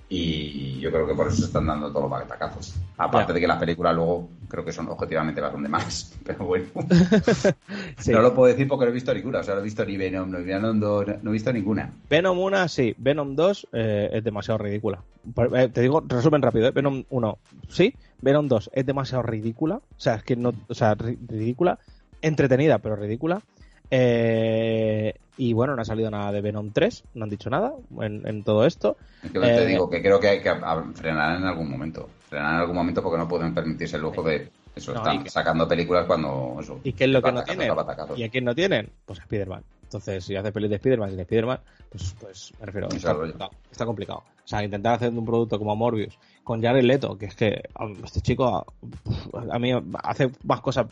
Y 0.07 0.79
yo 0.79 0.89
creo 0.89 1.05
que 1.05 1.13
por 1.13 1.27
eso 1.27 1.37
se 1.37 1.45
están 1.45 1.67
dando 1.67 1.89
todos 1.89 2.03
los 2.03 2.11
batacazos. 2.11 2.75
Aparte 2.97 3.33
de 3.33 3.41
que 3.41 3.47
las 3.47 3.57
películas 3.59 3.93
luego 3.93 4.29
creo 4.47 4.63
que 4.63 4.71
son 4.71 4.87
objetivamente 4.87 5.41
bastante 5.41 5.67
malas. 5.67 6.13
Pero 6.25 6.45
bueno. 6.45 6.65
Sí. 7.97 8.11
No 8.11 8.21
lo 8.21 8.33
puedo 8.33 8.47
decir 8.51 8.67
porque 8.67 8.85
no 8.85 8.91
he 8.91 8.93
visto 8.93 9.13
ninguna. 9.13 9.39
O 9.39 9.43
sea, 9.43 9.55
no 9.55 9.61
he 9.61 9.63
visto 9.63 9.83
ni 9.85 9.97
Venom, 9.97 10.29
no, 10.31 10.37
Venom 10.43 10.79
dos, 10.79 11.07
no, 11.07 11.13
no 11.21 11.29
he 11.29 11.33
visto 11.33 11.51
ninguna. 11.51 11.91
Venom 12.09 12.37
1, 12.39 12.67
sí. 12.67 12.93
Venom 12.97 13.35
2 13.35 13.67
eh, 13.73 14.09
es 14.13 14.23
demasiado 14.23 14.57
ridícula. 14.59 15.01
Eh, 15.55 15.69
te 15.73 15.81
digo, 15.81 16.03
resumen 16.07 16.41
rápido, 16.41 16.67
¿eh? 16.67 16.71
Venom 16.71 17.03
1, 17.09 17.37
sí. 17.69 17.93
Venom 18.21 18.47
2 18.47 18.69
es 18.73 18.85
demasiado 18.85 19.23
ridícula. 19.23 19.75
O 19.75 19.99
sea, 19.99 20.15
es 20.15 20.23
que 20.23 20.35
no. 20.35 20.53
O 20.67 20.73
sea, 20.73 20.95
ri- 20.95 21.17
ridícula. 21.27 21.79
Entretenida, 22.27 22.79
pero 22.79 22.95
ridícula. 22.95 23.41
Eh, 23.91 25.13
y 25.37 25.53
bueno, 25.53 25.75
no 25.75 25.81
ha 25.81 25.85
salido 25.85 26.09
nada 26.09 26.31
de 26.31 26.41
Venom 26.41 26.71
3. 26.71 27.03
No 27.13 27.23
han 27.25 27.29
dicho 27.29 27.49
nada 27.49 27.73
en, 28.01 28.25
en 28.27 28.43
todo 28.43 28.65
esto. 28.65 28.97
Es 29.23 29.31
que 29.31 29.39
te 29.39 29.63
Eh, 29.63 29.67
digo 29.67 29.89
que 29.89 30.01
creo 30.01 30.19
que 30.19 30.29
hay 30.29 30.41
que 30.41 30.51
frenar 30.95 31.37
en 31.37 31.45
algún 31.45 31.69
momento. 31.69 32.09
Frenar 32.29 32.55
en 32.55 32.59
algún 32.61 32.75
momento 32.75 33.03
porque 33.03 33.17
no 33.17 33.27
pueden 33.27 33.53
permitirse 33.53 33.97
el 33.97 34.01
lujo 34.03 34.23
de 34.23 34.49
eso. 34.75 34.91
No, 34.93 34.99
están 34.99 35.15
y 35.17 35.23
que- 35.23 35.29
sacando 35.29 35.67
películas 35.67 36.05
cuando 36.05 36.57
eso. 36.59 36.79
¿Y 36.83 36.93
qué 36.93 37.03
es 37.05 37.09
lo 37.11 37.21
que 37.21 37.31
no 37.31 37.43
tienen? 37.43 37.71
¿Y 38.15 38.23
a 38.23 38.29
quién 38.29 38.45
no 38.45 38.55
tienen? 38.55 38.89
Pues 39.05 39.19
a 39.19 39.23
Spider-Man. 39.23 39.63
Entonces, 39.83 40.25
si 40.25 40.35
hace 40.35 40.51
pelis 40.51 40.69
de 40.69 40.75
Spider-Man 40.77 41.11
sin 41.11 41.19
Spider-Man, 41.19 41.59
pues, 41.89 42.15
pues 42.19 42.53
me 42.59 42.65
refiero, 42.65 42.87
está 42.89 43.13
complicado, 43.13 43.51
está 43.71 43.85
complicado. 43.85 44.19
O 44.19 44.47
sea, 44.47 44.63
intentar 44.63 44.95
hacer 44.95 45.09
un 45.11 45.25
producto 45.25 45.57
como 45.59 45.75
Morbius 45.75 46.17
con 46.43 46.61
Jared 46.61 46.83
Leto, 46.83 47.17
que 47.17 47.27
es 47.27 47.35
que 47.35 47.61
a- 47.75 47.87
este 48.03 48.21
chico 48.21 48.45
a, 48.47 48.65
a 49.55 49.59
mí 49.59 49.71
hace 50.03 50.31
más 50.43 50.61
cosas, 50.61 50.87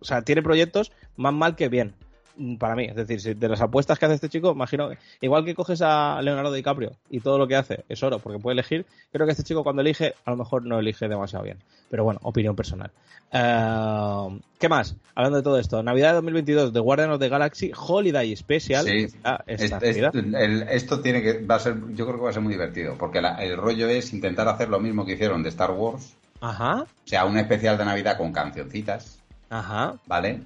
o 0.00 0.04
sea, 0.04 0.22
tiene 0.22 0.42
proyectos 0.42 0.92
más 1.16 1.32
mal 1.32 1.56
que 1.56 1.68
bien 1.68 1.94
mm, 2.36 2.56
para 2.56 2.74
mí. 2.76 2.84
Es 2.84 2.94
decir, 2.96 3.36
de 3.36 3.48
las 3.48 3.60
apuestas 3.60 3.98
que 3.98 4.06
hace 4.06 4.14
este 4.16 4.28
chico, 4.28 4.52
imagino, 4.52 4.90
igual 5.20 5.44
que 5.44 5.54
coges 5.54 5.80
a 5.82 6.20
Leonardo 6.22 6.52
DiCaprio 6.52 6.92
y 7.10 7.20
todo 7.20 7.38
lo 7.38 7.46
que 7.46 7.56
hace 7.56 7.84
es 7.88 8.02
oro, 8.02 8.18
porque 8.18 8.38
puede 8.38 8.54
elegir, 8.54 8.84
creo 9.12 9.26
que 9.26 9.32
este 9.32 9.42
chico 9.44 9.62
cuando 9.64 9.82
elige, 9.82 10.14
a 10.24 10.30
lo 10.30 10.36
mejor 10.36 10.64
no 10.64 10.78
elige 10.78 11.08
demasiado 11.08 11.44
bien. 11.44 11.58
Pero 11.88 12.02
bueno, 12.04 12.18
opinión 12.24 12.56
personal. 12.56 12.90
Eh, 13.32 14.38
¿Qué 14.58 14.68
más? 14.68 14.96
Hablando 15.14 15.38
de 15.38 15.42
todo 15.44 15.58
esto, 15.58 15.82
Navidad 15.82 16.08
de 16.10 16.14
2022 16.16 16.72
de 16.72 16.80
Guardian 16.80 17.10
of 17.10 17.20
the 17.20 17.28
Galaxy 17.28 17.70
Holiday 17.76 18.34
Special. 18.34 18.84
Sí. 18.84 19.06
Ah, 19.24 19.42
esta 19.46 19.78
Es- 19.78 19.82
es- 19.96 20.02
Navidad. 20.02 20.40
el- 20.42 20.62
esto 20.68 21.00
tiene 21.00 21.22
que 21.22 21.44
va 21.44 21.56
a 21.56 21.60
ser, 21.60 21.76
yo 21.94 22.06
creo 22.06 22.16
que 22.18 22.24
va 22.24 22.30
a 22.30 22.32
ser 22.32 22.42
muy 22.42 22.52
divertido, 22.52 22.96
porque 22.98 23.20
la- 23.20 23.36
el 23.44 23.56
rollo 23.56 23.88
es 23.88 24.12
intentar 24.12 24.48
hacer 24.48 24.68
lo 24.68 24.80
mismo 24.80 25.04
que 25.04 25.12
hicieron 25.12 25.42
de 25.42 25.50
Star 25.50 25.70
Wars, 25.72 26.16
Ajá, 26.40 26.82
o 26.82 26.86
sea, 27.08 27.24
un 27.24 27.36
especial 27.38 27.78
de 27.78 27.84
Navidad 27.84 28.16
con 28.18 28.32
cancioncitas, 28.32 29.20
ajá. 29.50 29.94
¿vale? 30.06 30.40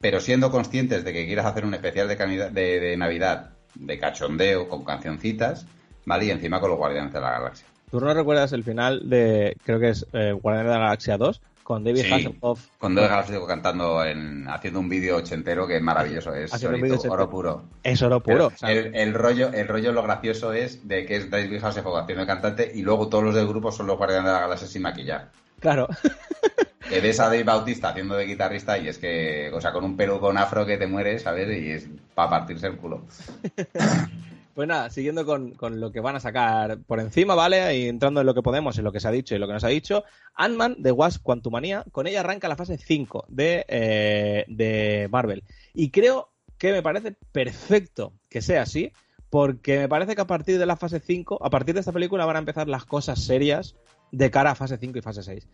Pero 0.00 0.20
siendo 0.20 0.50
conscientes 0.50 1.04
de 1.04 1.12
que 1.12 1.26
quieras 1.26 1.46
hacer 1.46 1.64
un 1.64 1.74
especial 1.74 2.08
de, 2.08 2.16
de, 2.16 2.80
de 2.80 2.96
Navidad 2.96 3.50
de 3.74 3.98
cachondeo 3.98 4.68
con 4.68 4.84
cancioncitas, 4.84 5.66
¿vale? 6.04 6.26
Y 6.26 6.30
encima 6.30 6.60
con 6.60 6.70
los 6.70 6.78
Guardianes 6.78 7.12
de 7.12 7.20
la 7.20 7.30
Galaxia. 7.32 7.66
¿Tú 7.90 8.00
no 8.00 8.12
recuerdas 8.12 8.52
el 8.52 8.64
final 8.64 9.08
de, 9.08 9.56
creo 9.64 9.78
que 9.78 9.90
es 9.90 10.06
eh, 10.12 10.32
Guardian 10.32 10.66
of 10.66 10.72
the 10.72 10.78
Galaxia 10.78 11.16
2, 11.16 11.40
con 11.62 11.84
David 11.84 12.02
Sí. 12.02 12.12
Hasselhoff? 12.12 12.66
Con 12.78 12.94
Dos 12.94 13.08
Galaxios 13.08 13.46
cantando, 13.46 14.04
en, 14.04 14.46
haciendo 14.48 14.80
un 14.80 14.88
vídeo 14.88 15.16
ochentero 15.16 15.66
que 15.66 15.76
es 15.76 15.82
maravilloso, 15.82 16.34
es 16.34 16.50
solito, 16.50 17.00
oro 17.10 17.30
puro. 17.30 17.64
Es 17.82 18.02
oro 18.02 18.20
puro. 18.20 18.36
Pero 18.36 18.46
o 18.48 18.50
sea, 18.58 18.72
el, 18.72 18.94
el 18.94 19.14
rollo, 19.14 19.52
el 19.52 19.66
rollo, 19.68 19.92
lo 19.92 20.02
gracioso 20.02 20.52
es 20.52 20.86
de 20.86 21.06
que 21.06 21.16
es 21.16 21.30
David 21.30 21.64
Hasselhoff 21.64 21.96
haciendo 21.96 22.22
de 22.22 22.26
cantante 22.26 22.70
y 22.74 22.82
luego 22.82 23.08
todos 23.08 23.24
los 23.24 23.34
del 23.34 23.46
grupo 23.46 23.72
son 23.72 23.86
los 23.86 23.96
Guardianes 23.96 24.26
de 24.26 24.32
la 24.32 24.40
Galaxia 24.40 24.68
sin 24.68 24.82
maquillar. 24.82 25.30
Claro. 25.64 25.88
Que 26.86 27.00
ves 27.00 27.18
a 27.18 27.24
Dave 27.24 27.44
Bautista 27.44 27.88
haciendo 27.88 28.14
de 28.14 28.26
guitarrista 28.26 28.76
y 28.76 28.88
es 28.88 28.98
que, 28.98 29.50
o 29.54 29.58
sea, 29.58 29.72
con 29.72 29.84
un 29.84 29.96
pelo 29.96 30.20
con 30.20 30.36
afro 30.36 30.66
que 30.66 30.76
te 30.76 30.86
mueres, 30.86 31.22
¿sabes? 31.22 31.48
Y 31.58 31.70
es 31.70 31.88
para 32.14 32.28
partirse 32.28 32.66
el 32.66 32.76
culo. 32.76 33.02
Pues 34.54 34.68
nada, 34.68 34.88
siguiendo 34.88 35.26
con, 35.26 35.50
con 35.54 35.80
lo 35.80 35.90
que 35.90 35.98
van 35.98 36.14
a 36.14 36.20
sacar 36.20 36.78
por 36.86 37.00
encima, 37.00 37.34
¿vale? 37.34 37.76
Y 37.76 37.88
entrando 37.88 38.20
en 38.20 38.26
lo 38.26 38.34
que 38.34 38.42
podemos, 38.42 38.78
en 38.78 38.84
lo 38.84 38.92
que 38.92 39.00
se 39.00 39.08
ha 39.08 39.10
dicho 39.10 39.34
y 39.34 39.38
lo 39.38 39.48
que 39.48 39.52
nos 39.52 39.64
ha 39.64 39.68
dicho, 39.68 40.04
Ant-Man 40.36 40.76
de 40.78 40.92
Wasp 40.92 41.24
Quantumania, 41.24 41.84
con 41.90 42.06
ella 42.06 42.20
arranca 42.20 42.46
la 42.46 42.54
fase 42.54 42.78
5 42.78 43.24
de, 43.26 43.64
eh, 43.66 44.44
de 44.46 45.08
Marvel. 45.10 45.42
Y 45.72 45.90
creo 45.90 46.28
que 46.56 46.70
me 46.70 46.82
parece 46.82 47.16
perfecto 47.32 48.12
que 48.28 48.42
sea 48.42 48.62
así, 48.62 48.92
porque 49.28 49.80
me 49.80 49.88
parece 49.88 50.14
que 50.14 50.22
a 50.22 50.28
partir 50.28 50.60
de 50.60 50.66
la 50.66 50.76
fase 50.76 51.00
5, 51.00 51.44
a 51.44 51.50
partir 51.50 51.74
de 51.74 51.80
esta 51.80 51.90
película 51.90 52.24
van 52.24 52.36
a 52.36 52.38
empezar 52.38 52.68
las 52.68 52.84
cosas 52.84 53.24
serias 53.24 53.74
de 54.16 54.30
cara 54.30 54.52
a 54.52 54.54
fase 54.54 54.78
5 54.78 54.98
y 54.98 55.02
fase 55.02 55.22
6. 55.22 55.46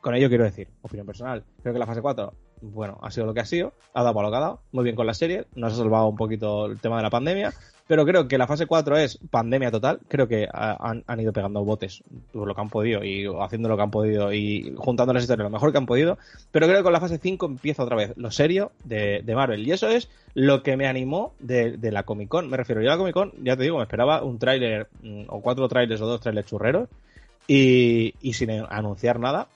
Con 0.00 0.14
ello 0.14 0.28
quiero 0.28 0.44
decir, 0.44 0.68
opinión 0.82 1.06
personal, 1.06 1.44
creo 1.62 1.72
que 1.72 1.78
la 1.78 1.86
fase 1.86 2.00
4, 2.00 2.32
bueno, 2.62 2.98
ha 3.02 3.10
sido 3.10 3.26
lo 3.26 3.34
que 3.34 3.40
ha 3.40 3.44
sido, 3.44 3.72
ha 3.94 4.02
dado 4.02 4.14
para 4.14 4.28
lo 4.28 4.30
que 4.30 4.36
ha 4.36 4.40
dado, 4.40 4.60
muy 4.72 4.84
bien 4.84 4.94
con 4.94 5.06
la 5.06 5.14
serie, 5.14 5.46
nos 5.54 5.72
ha 5.72 5.76
salvado 5.76 6.06
un 6.06 6.16
poquito 6.16 6.66
el 6.66 6.78
tema 6.78 6.96
de 6.96 7.02
la 7.02 7.10
pandemia, 7.10 7.52
pero 7.88 8.04
creo 8.04 8.28
que 8.28 8.38
la 8.38 8.46
fase 8.46 8.66
4 8.66 8.96
es 8.96 9.18
pandemia 9.30 9.72
total, 9.72 9.98
creo 10.06 10.28
que 10.28 10.46
han, 10.52 11.02
han 11.04 11.20
ido 11.20 11.32
pegando 11.32 11.64
botes 11.64 12.04
por 12.32 12.46
lo 12.46 12.54
que 12.54 12.60
han 12.60 12.68
podido 12.68 13.02
y 13.02 13.26
haciendo 13.40 13.68
lo 13.68 13.76
que 13.76 13.82
han 13.82 13.90
podido 13.90 14.32
y 14.32 14.72
juntando 14.76 15.12
las 15.12 15.24
historias 15.24 15.44
lo 15.44 15.50
mejor 15.50 15.72
que 15.72 15.78
han 15.78 15.86
podido, 15.86 16.16
pero 16.52 16.66
creo 16.66 16.78
que 16.78 16.84
con 16.84 16.92
la 16.92 17.00
fase 17.00 17.18
5 17.18 17.46
empieza 17.46 17.82
otra 17.82 17.96
vez 17.96 18.12
lo 18.16 18.30
serio 18.30 18.70
de, 18.84 19.22
de 19.24 19.34
Marvel 19.34 19.66
y 19.66 19.72
eso 19.72 19.88
es 19.88 20.08
lo 20.34 20.62
que 20.62 20.76
me 20.76 20.86
animó 20.86 21.34
de, 21.40 21.76
de 21.76 21.90
la 21.90 22.04
Comic 22.04 22.28
Con, 22.28 22.48
me 22.48 22.56
refiero 22.56 22.82
yo 22.82 22.88
a 22.90 22.92
la 22.92 22.98
Comic 22.98 23.14
Con, 23.14 23.32
ya 23.42 23.56
te 23.56 23.64
digo, 23.64 23.78
me 23.78 23.82
esperaba 23.82 24.22
un 24.22 24.38
tráiler 24.38 24.88
mm, 25.02 25.24
o 25.28 25.40
cuatro 25.40 25.66
trailers 25.68 26.00
o 26.00 26.06
dos 26.06 26.20
trailers 26.20 26.46
churreros 26.46 26.88
y, 27.48 28.32
sin 28.32 28.50
anunciar 28.50 29.18
nada. 29.18 29.48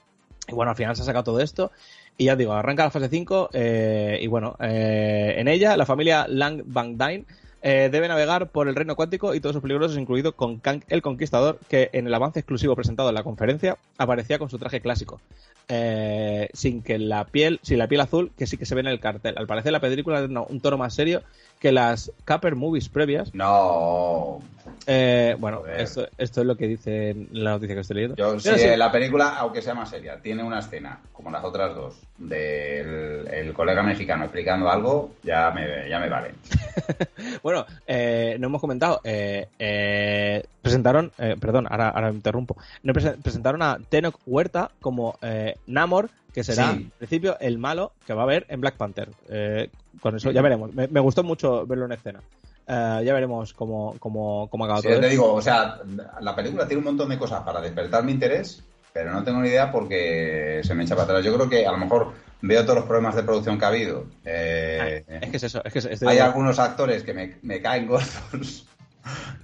Y 0.48 0.54
bueno, 0.54 0.70
al 0.70 0.76
final 0.76 0.96
se 0.96 1.02
ha 1.02 1.04
sacado 1.04 1.24
todo 1.24 1.40
esto. 1.40 1.70
Y 2.18 2.24
ya 2.24 2.36
digo, 2.36 2.52
arranca 2.52 2.84
la 2.84 2.90
fase 2.90 3.08
5 3.08 3.50
eh, 3.52 4.18
y 4.20 4.26
bueno, 4.26 4.56
eh, 4.60 5.34
en 5.38 5.48
ella 5.48 5.76
la 5.76 5.86
familia 5.86 6.26
Lang 6.28 6.62
Bang 6.66 6.98
Dine 6.98 7.24
eh, 7.64 7.90
debe 7.92 8.08
navegar 8.08 8.48
por 8.48 8.66
el 8.66 8.74
reino 8.74 8.96
cuántico 8.96 9.34
y 9.34 9.40
todos 9.40 9.54
sus 9.54 9.62
peligrosos, 9.62 9.96
incluido 9.96 10.32
con 10.32 10.58
Kang 10.58 10.82
el 10.88 11.00
Conquistador, 11.00 11.60
que 11.68 11.90
en 11.92 12.08
el 12.08 12.14
avance 12.14 12.40
exclusivo 12.40 12.74
presentado 12.74 13.08
en 13.08 13.14
la 13.14 13.22
conferencia 13.22 13.78
aparecía 13.98 14.40
con 14.40 14.50
su 14.50 14.58
traje 14.58 14.80
clásico. 14.80 15.20
Eh, 15.68 16.48
sin 16.52 16.82
que 16.82 16.98
la 16.98 17.24
piel, 17.24 17.60
sin 17.62 17.78
la 17.78 17.86
piel 17.86 18.00
azul, 18.00 18.32
que 18.36 18.48
sí 18.48 18.56
que 18.56 18.66
se 18.66 18.74
ve 18.74 18.80
en 18.80 18.88
el 18.88 18.98
cartel. 18.98 19.36
Al 19.38 19.46
parecer 19.46 19.70
la 19.70 19.80
película 19.80 20.20
es 20.20 20.28
un 20.28 20.60
tono 20.60 20.76
más 20.76 20.92
serio 20.92 21.22
que 21.62 21.70
las 21.70 22.10
Capper 22.24 22.56
Movies 22.56 22.88
previas. 22.88 23.32
No. 23.34 24.40
Eh, 24.88 25.36
bueno, 25.38 25.62
esto, 25.66 26.08
esto 26.18 26.40
es 26.40 26.46
lo 26.46 26.56
que 26.56 26.66
dice 26.66 27.14
la 27.30 27.50
noticia 27.50 27.76
que 27.76 27.80
estoy 27.82 27.94
leyendo. 27.94 28.16
Yo, 28.16 28.38
sí. 28.40 28.50
la 28.76 28.90
película, 28.90 29.36
aunque 29.36 29.62
sea 29.62 29.72
más 29.74 29.88
seria, 29.90 30.20
tiene 30.20 30.42
una 30.42 30.58
escena, 30.58 30.98
como 31.12 31.30
las 31.30 31.44
otras 31.44 31.72
dos, 31.76 31.94
del 32.18 33.28
el 33.32 33.52
colega 33.52 33.84
mexicano 33.84 34.24
explicando 34.24 34.68
algo, 34.68 35.12
ya 35.22 35.52
me, 35.52 35.88
ya 35.88 36.00
me 36.00 36.08
vale. 36.08 36.32
Bueno, 37.44 37.64
eh, 37.86 38.36
no 38.40 38.48
hemos 38.48 38.60
comentado. 38.60 39.00
eh, 39.04 39.46
eh, 39.58 40.42
presentaron, 40.62 41.12
eh, 41.18 41.36
perdón, 41.40 41.66
ahora, 41.70 41.90
ahora 41.90 42.08
me 42.10 42.16
interrumpo. 42.16 42.56
No, 42.82 42.92
prese- 42.92 43.16
presentaron 43.22 43.62
a 43.62 43.78
Tenok 43.88 44.16
Huerta 44.26 44.70
como 44.80 45.16
eh, 45.22 45.54
Namor, 45.68 46.10
que 46.32 46.42
será, 46.44 46.72
Sí. 46.72 46.78
en 46.78 46.90
principio, 46.90 47.36
el 47.40 47.58
malo 47.58 47.92
que 48.06 48.14
va 48.14 48.22
a 48.22 48.24
haber 48.24 48.46
en 48.48 48.60
Black 48.60 48.76
Panther. 48.76 49.08
Eh, 49.28 49.68
con 50.00 50.16
eso 50.16 50.30
ya 50.30 50.42
veremos. 50.42 50.72
Me, 50.74 50.88
me 50.88 51.00
gustó 51.00 51.22
mucho 51.22 51.66
verlo 51.66 51.84
en 51.86 51.92
escena. 51.92 52.20
Eh, 52.66 53.02
ya 53.04 53.12
veremos 53.12 53.52
cómo, 53.52 53.96
cómo, 53.98 54.48
cómo 54.50 54.64
acaba 54.64 54.80
Si 54.80 54.88
todo 54.88 54.94
ya 54.96 55.00
te 55.02 55.08
digo, 55.10 55.32
o 55.34 55.42
sea, 55.42 55.78
la 56.20 56.34
película 56.34 56.66
tiene 56.66 56.78
un 56.78 56.84
montón 56.84 57.08
de 57.10 57.18
cosas 57.18 57.42
para 57.42 57.60
despertar 57.60 58.04
mi 58.04 58.12
interés, 58.12 58.62
pero 58.92 59.12
no 59.12 59.24
tengo 59.24 59.40
ni 59.40 59.48
idea 59.48 59.70
porque 59.72 60.60
se 60.64 60.74
me 60.74 60.84
echa 60.84 60.94
para 60.94 61.04
atrás. 61.08 61.24
Yo 61.24 61.34
creo 61.34 61.48
que 61.50 61.66
a 61.66 61.72
lo 61.72 61.78
mejor 61.78 62.12
veo 62.40 62.62
todos 62.62 62.76
los 62.76 62.84
problemas 62.86 63.14
de 63.16 63.22
producción 63.24 63.58
que 63.58 63.64
ha 63.64 63.68
habido. 63.68 64.06
Eh, 64.24 65.04
es 65.22 65.30
que 65.30 65.36
es 65.36 65.42
eso, 65.42 65.62
es 65.64 65.72
que 65.72 65.78
es- 65.80 66.02
hay 66.02 66.18
algunos 66.18 66.58
actores 66.58 67.02
que 67.02 67.12
me, 67.14 67.36
me 67.42 67.60
caen 67.60 67.86
gordos, 67.88 68.66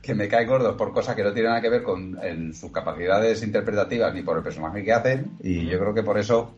que 0.02 0.14
me 0.14 0.28
caen 0.28 0.48
gordos 0.48 0.76
por 0.76 0.92
cosas 0.92 1.14
que 1.14 1.22
no 1.24 1.32
tienen 1.32 1.50
nada 1.50 1.60
que 1.62 1.68
ver 1.68 1.82
con 1.82 2.18
en 2.22 2.54
sus 2.54 2.70
capacidades 2.72 3.42
interpretativas 3.42 4.14
ni 4.14 4.22
por 4.22 4.36
el 4.38 4.42
personaje 4.42 4.82
que 4.84 4.92
hacen, 4.92 5.32
y 5.42 5.66
yo 5.66 5.78
creo 5.78 5.94
que 5.94 6.02
por 6.02 6.18
eso 6.18 6.54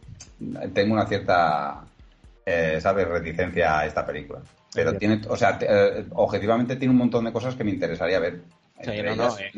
tengo 0.73 0.95
una 0.95 1.07
cierta, 1.07 1.85
eh, 2.47 2.79
¿sabes?, 2.81 3.09
reticencia 3.09 3.81
a 3.81 3.87
esta 3.87 4.07
película. 4.07 4.41
Pero 4.75 4.97
tiene, 4.97 5.21
o 5.29 5.37
sea, 5.37 5.59
te- 5.59 5.67
eh, 5.69 6.05
objetivamente 6.13 6.77
tiene 6.77 6.93
un 6.93 6.99
montón 6.99 7.25
de 7.25 7.33
cosas 7.33 7.55
que 7.57 7.65
me 7.65 7.73
interesaría 7.73 8.21
ver. 8.21 8.41
Sí, 8.83 8.91
no, 9.03 9.03
no, 9.03 9.13
ellas, 9.13 9.41
eh. 9.41 9.51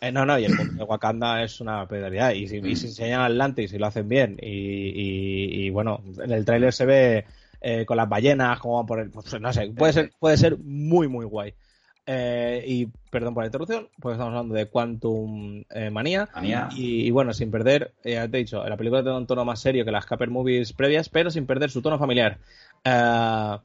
Eh, 0.00 0.12
no, 0.12 0.26
no, 0.26 0.38
y 0.38 0.44
el 0.44 0.54
mundo 0.54 0.74
de 0.74 0.82
Wakanda 0.84 1.42
es 1.42 1.60
una 1.60 1.86
pedalidad. 1.88 2.32
Y 2.32 2.46
si, 2.48 2.56
y 2.58 2.76
si 2.76 2.88
enseñan 2.88 3.22
Atlantis 3.22 3.72
y 3.72 3.78
lo 3.78 3.86
hacen 3.86 4.08
bien, 4.08 4.36
y, 4.42 4.48
y- 4.48 5.66
y, 5.66 5.70
bueno, 5.70 6.02
en 6.22 6.30
el 6.32 6.44
tráiler 6.44 6.72
se 6.72 6.84
ve 6.84 7.24
eh, 7.62 7.86
con 7.86 7.96
las 7.96 8.08
ballenas, 8.08 8.58
como 8.58 8.76
van 8.76 8.86
por 8.86 9.00
el. 9.00 9.10
pues, 9.10 9.40
no 9.40 9.52
sé, 9.52 9.68
puede 9.68 9.92
ser, 9.94 10.12
puede 10.18 10.36
ser 10.36 10.58
muy, 10.58 11.08
muy 11.08 11.24
guay. 11.24 11.54
Eh, 12.08 12.62
y 12.66 12.86
perdón 13.10 13.34
por 13.34 13.42
la 13.42 13.48
interrupción, 13.48 13.88
pues 14.00 14.12
estamos 14.14 14.30
hablando 14.32 14.54
de 14.54 14.66
Quantum 14.66 15.64
eh, 15.70 15.90
Manía. 15.90 16.28
Manía. 16.34 16.68
Y, 16.76 17.06
y 17.06 17.10
bueno, 17.10 17.32
sin 17.32 17.50
perder, 17.50 17.92
eh, 18.04 18.12
ya 18.12 18.28
te 18.28 18.36
he 18.36 18.40
dicho, 18.40 18.64
la 18.64 18.76
película 18.76 19.02
tiene 19.02 19.18
un 19.18 19.26
tono 19.26 19.44
más 19.44 19.60
serio 19.60 19.84
que 19.84 19.90
las 19.90 20.06
Caper 20.06 20.30
Movies 20.30 20.72
previas, 20.72 21.08
pero 21.08 21.30
sin 21.30 21.46
perder 21.46 21.70
su 21.70 21.82
tono 21.82 21.98
familiar. 21.98 22.38
Eh, 22.84 23.56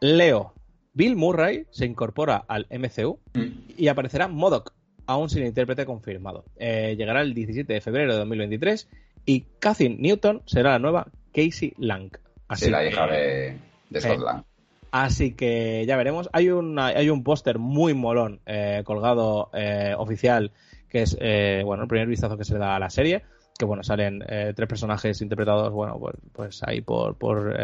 Leo, 0.00 0.52
Bill 0.94 1.16
Murray 1.16 1.66
se 1.70 1.86
incorpora 1.86 2.44
al 2.48 2.66
MCU 2.70 3.18
Mm. 3.34 3.46
y 3.78 3.88
aparecerá 3.88 4.28
Modoc, 4.28 4.74
aún 5.06 5.30
sin 5.30 5.46
intérprete 5.46 5.86
confirmado. 5.86 6.44
Eh, 6.56 6.96
llegará 6.98 7.22
el 7.22 7.32
17 7.34 7.72
de 7.72 7.80
febrero 7.80 8.12
de 8.12 8.18
2023 8.18 8.88
y 9.24 9.46
Kathy 9.58 9.88
Newton 9.88 10.42
será 10.46 10.72
la 10.72 10.78
nueva 10.78 11.06
Casey 11.32 11.72
Lang. 11.78 12.10
Así 12.48 12.66
Sí, 12.66 12.70
la 12.70 12.84
hija 12.86 13.06
de, 13.06 13.56
de 13.88 14.00
Scott 14.00 14.20
Lang. 14.20 14.44
Así 14.92 15.32
que 15.32 15.86
ya 15.86 15.96
veremos. 15.96 16.28
Hay, 16.34 16.50
una, 16.50 16.88
hay 16.88 17.08
un 17.08 17.24
póster 17.24 17.58
muy 17.58 17.94
molón 17.94 18.40
eh, 18.44 18.82
colgado 18.84 19.48
eh, 19.54 19.94
oficial 19.96 20.52
que 20.90 21.00
es 21.02 21.16
eh, 21.18 21.62
bueno 21.64 21.84
el 21.84 21.88
primer 21.88 22.06
vistazo 22.06 22.36
que 22.36 22.44
se 22.44 22.52
le 22.52 22.58
da 22.58 22.76
a 22.76 22.78
la 22.78 22.90
serie. 22.90 23.22
Que 23.58 23.64
bueno, 23.64 23.82
salen 23.82 24.24
tres 24.56 24.68
personajes 24.68 25.20
interpretados, 25.22 25.72
bueno, 25.72 25.98
pues, 25.98 26.16
pues 26.32 26.62
ahí 26.64 26.80
por, 26.80 27.14
por 27.16 27.56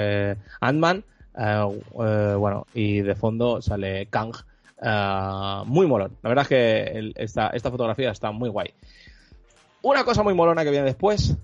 Ant-Man. 0.61 1.05
bueno, 1.95 2.67
y 2.73 3.01
de 3.01 3.14
fondo 3.17 3.61
sale 3.61 4.07
Kang. 4.07 4.33
muy 5.67 5.87
molón. 5.87 6.17
La 6.23 6.29
verdad 6.29 6.43
es 6.43 6.49
que 6.49 7.12
esta, 7.17 7.49
esta 7.49 7.71
fotografía 7.71 8.11
está 8.11 8.31
muy 8.31 8.49
guay. 8.49 8.73
Una 9.83 10.05
cosa 10.05 10.23
muy 10.23 10.35
molona 10.35 10.62
que 10.62 10.71
viene 10.71 10.87
después 10.87 11.37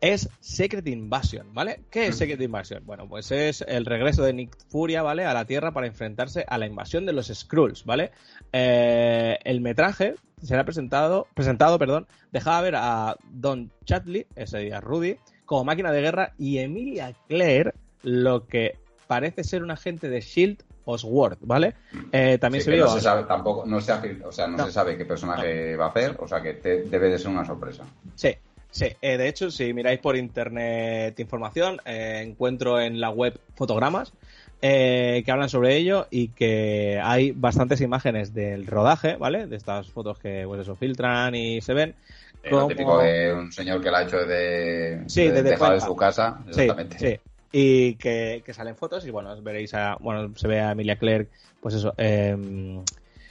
es 0.00 0.28
Secret 0.40 0.86
Invasion, 0.88 1.52
¿vale? 1.54 1.80
¿Qué 1.90 2.08
es 2.08 2.16
Secret 2.16 2.40
Invasion? 2.40 2.84
Bueno, 2.84 3.08
pues 3.08 3.30
es 3.32 3.62
el 3.66 3.84
regreso 3.86 4.22
de 4.22 4.32
Nick 4.32 4.56
Furia, 4.68 5.02
¿vale? 5.02 5.24
A 5.24 5.32
la 5.34 5.44
Tierra 5.44 5.72
para 5.72 5.86
enfrentarse 5.86 6.44
a 6.46 6.58
la 6.58 6.66
invasión 6.66 7.06
de 7.06 7.12
los 7.12 7.28
Skrulls, 7.28 7.84
¿vale? 7.84 8.10
Eh, 8.52 9.38
el 9.44 9.60
metraje 9.60 10.14
será 10.42 10.64
presentado, 10.64 11.26
presentado, 11.34 11.78
perdón, 11.78 12.06
dejaba 12.32 12.60
ver 12.60 12.74
a 12.76 13.16
Don 13.30 13.70
Chatley, 13.84 14.26
ese 14.36 14.58
día 14.58 14.80
Rudy, 14.80 15.16
como 15.44 15.64
máquina 15.64 15.90
de 15.92 16.00
guerra 16.02 16.32
y 16.38 16.58
Emilia 16.58 17.14
Claire, 17.28 17.72
lo 18.02 18.46
que 18.46 18.78
parece 19.06 19.44
ser 19.44 19.62
un 19.62 19.70
agente 19.70 20.08
de 20.08 20.20
Shield 20.20 20.62
Oswald, 20.84 21.38
¿vale? 21.40 21.74
Eh, 22.12 22.38
también 22.38 22.62
Sí, 22.62 22.66
se 22.70 22.76
vio... 22.76 22.84
no 22.84 22.90
se 22.92 23.00
sabe 23.00 23.24
tampoco, 23.24 23.64
no 23.66 23.80
se, 23.80 23.92
o 24.24 24.30
sea, 24.32 24.46
no, 24.46 24.58
No. 24.58 24.66
se 24.66 24.72
sabe 24.72 24.96
qué 24.96 25.04
personaje 25.04 25.74
va 25.76 25.86
a 25.86 25.88
hacer, 25.88 26.16
o 26.18 26.28
sea 26.28 26.40
que 26.42 26.54
te- 26.54 26.82
debe 26.84 27.08
de 27.08 27.18
ser 27.18 27.28
una 27.28 27.44
sorpresa. 27.44 27.84
Sí, 28.14 28.28
sí. 28.76 28.86
Eh, 29.02 29.16
de 29.16 29.28
hecho, 29.28 29.50
si 29.50 29.72
miráis 29.72 29.98
por 30.00 30.16
internet 30.16 31.18
información, 31.20 31.80
eh, 31.84 32.22
encuentro 32.26 32.80
en 32.80 33.00
la 33.00 33.10
web 33.10 33.38
fotogramas 33.54 34.12
eh, 34.62 35.22
que 35.24 35.30
hablan 35.32 35.48
sobre 35.48 35.76
ello 35.76 36.06
y 36.10 36.28
que 36.28 37.00
hay 37.02 37.32
bastantes 37.32 37.80
imágenes 37.80 38.32
del 38.34 38.66
rodaje, 38.66 39.16
¿vale? 39.16 39.46
De 39.46 39.56
estas 39.56 39.90
fotos 39.90 40.18
que, 40.18 40.44
pues 40.46 40.60
eso, 40.60 40.76
filtran 40.76 41.34
y 41.34 41.60
se 41.60 41.74
ven. 41.74 41.94
Eh, 42.42 42.50
Lo 42.50 42.66
típico 42.66 42.98
de 42.98 43.32
un 43.34 43.52
señor 43.52 43.82
que 43.82 43.90
la 43.90 43.98
ha 43.98 44.02
hecho 44.02 44.18
de, 44.24 45.02
Sí, 45.06 45.28
de- 45.28 45.42
dejado 45.42 45.72
de 45.72 45.80
su 45.80 45.96
casa, 45.96 46.38
exactamente. 46.48 46.98
sí. 46.98 47.20
Y 47.52 47.94
que, 47.94 48.42
que 48.44 48.52
salen 48.54 48.76
fotos 48.76 49.06
y 49.06 49.10
bueno, 49.10 49.40
veréis 49.42 49.72
a, 49.74 49.96
bueno, 50.00 50.32
se 50.36 50.46
ve 50.48 50.60
a 50.60 50.72
Emilia 50.72 50.96
Clarke, 50.96 51.30
pues 51.60 51.74
eso, 51.74 51.94
em, 51.96 52.82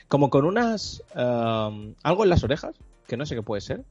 como 0.07 0.29
con 0.29 0.45
unas, 0.45 1.03
em, 1.15 1.93
algo 2.03 2.23
en 2.23 2.29
las 2.29 2.43
orejas, 2.43 2.75
que 3.07 3.17
no 3.17 3.25
sé 3.25 3.35
qué 3.35 3.41
puede 3.43 3.61
ser, 3.61 3.81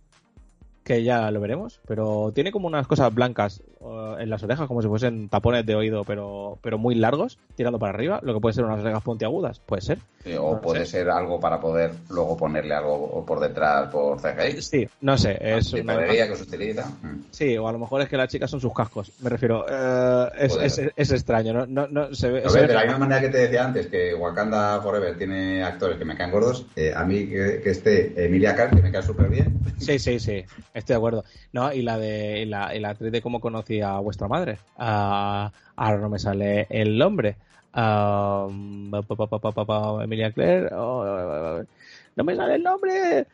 que 0.85 1.03
ya 1.03 1.31
lo 1.31 1.41
veremos, 1.41 1.81
pero 1.87 2.31
tiene 2.35 2.53
como 2.53 2.67
unas 2.69 2.87
cosas 2.87 3.13
blancas 3.13 3.63
eh, 3.81 4.17
en 4.21 4.29
las 4.31 4.43
orejas, 4.43 4.69
como 4.69 4.83
si 4.83 4.89
fuesen 4.89 5.29
tapones 5.31 5.65
de 5.65 5.75
oído, 5.75 6.05
pero, 6.05 6.59
pero 6.63 6.77
muy 6.79 6.95
largos, 6.95 7.39
tirando 7.57 7.79
para 7.79 7.95
arriba, 7.95 8.21
lo 8.23 8.35
que 8.35 8.41
puede 8.41 8.55
ser 8.55 8.65
unas 8.65 8.81
orejas 8.81 9.03
puntiagudas, 9.03 9.61
puede 9.61 9.81
ser. 9.83 9.99
Sí, 10.23 10.35
o 10.35 10.53
No 10.55 10.61
puede 10.61 10.85
sé. 10.87 10.93
ser 10.99 11.11
algo 11.11 11.41
para 11.41 11.61
poder 11.61 11.91
luego 12.11 12.37
ponerle 12.37 12.75
algo 12.75 13.25
por 13.27 13.41
detrás 13.41 13.89
por 13.91 14.19
CGI. 14.21 14.63
Sí, 14.63 14.89
no 15.01 15.17
sé, 15.19 15.39
es 15.41 15.67
Sí, 15.69 15.81
una 15.81 16.07
que 16.07 16.37
se 16.37 16.43
utiliza. 16.43 16.87
Mm. 17.03 17.25
Sí, 17.31 17.57
o 17.57 17.67
a 17.69 17.73
lo 17.73 17.79
mejor 17.79 18.03
es 18.03 18.09
que 18.09 18.17
las 18.17 18.29
chicas 18.29 18.51
son 18.51 18.61
sus 18.61 18.73
cascos, 18.75 19.11
me 19.23 19.31
refiero, 19.31 19.65
eh, 19.69 20.29
es, 20.39 20.57
es, 20.57 20.81
es 20.95 21.11
extraño, 21.13 21.53
no, 21.53 21.67
no, 21.67 21.87
no 21.89 22.15
se 22.15 22.31
ve... 22.31 22.49
Se 22.49 22.67
de 22.67 22.75
la 22.75 22.83
misma 22.85 22.99
manera 22.99 23.21
que 23.23 23.29
te 23.31 23.39
decía 23.39 23.65
antes 23.65 23.87
que 23.87 24.15
Wakanda 24.15 24.81
Forever 24.83 25.17
tiene 25.17 25.63
actores 25.65 25.97
que 25.99 26.05
me 26.05 26.15
caen 26.17 26.31
gordos, 26.31 26.67
eh, 26.77 26.93
a 26.95 27.05
mí 27.05 27.27
que, 27.27 27.61
que 27.63 27.71
esté 27.71 28.25
Emilia 28.27 28.55
Clarke, 28.55 28.77
que 28.77 28.83
me 28.83 28.93
cae 28.93 29.03
súper 29.03 29.29
bien. 29.31 29.59
Sí, 29.79 29.99
sí, 29.99 30.19
sí, 30.21 30.45
estoy 30.75 30.95
de 30.95 30.99
acuerdo. 30.99 31.25
No, 31.53 31.73
y 31.73 31.83
la 31.83 31.99
de 31.99 32.43
y 32.43 32.45
la, 32.47 32.75
y 32.75 32.81
la 32.81 32.91
actriz 32.91 33.13
de 33.13 33.23
cómo 33.23 33.41
conocí 33.41 33.81
a 33.81 33.99
vuestra 33.99 34.29
madre. 34.29 34.59
Ah, 34.77 35.51
ahora 35.77 35.99
no 35.99 36.09
me 36.11 36.19
sale 36.19 36.67
el 36.69 36.99
nombre. 36.99 37.37
Ah, 37.73 38.47
pa, 39.09 39.27
pa, 39.27 39.65
pa, 39.65 40.05
Emilia 40.05 40.31
Claire. 40.33 40.69
oh, 40.73 41.63
no 42.17 42.25
me 42.25 42.37
sale 42.37 42.57
el 42.57 42.63
nombre. 42.63 43.27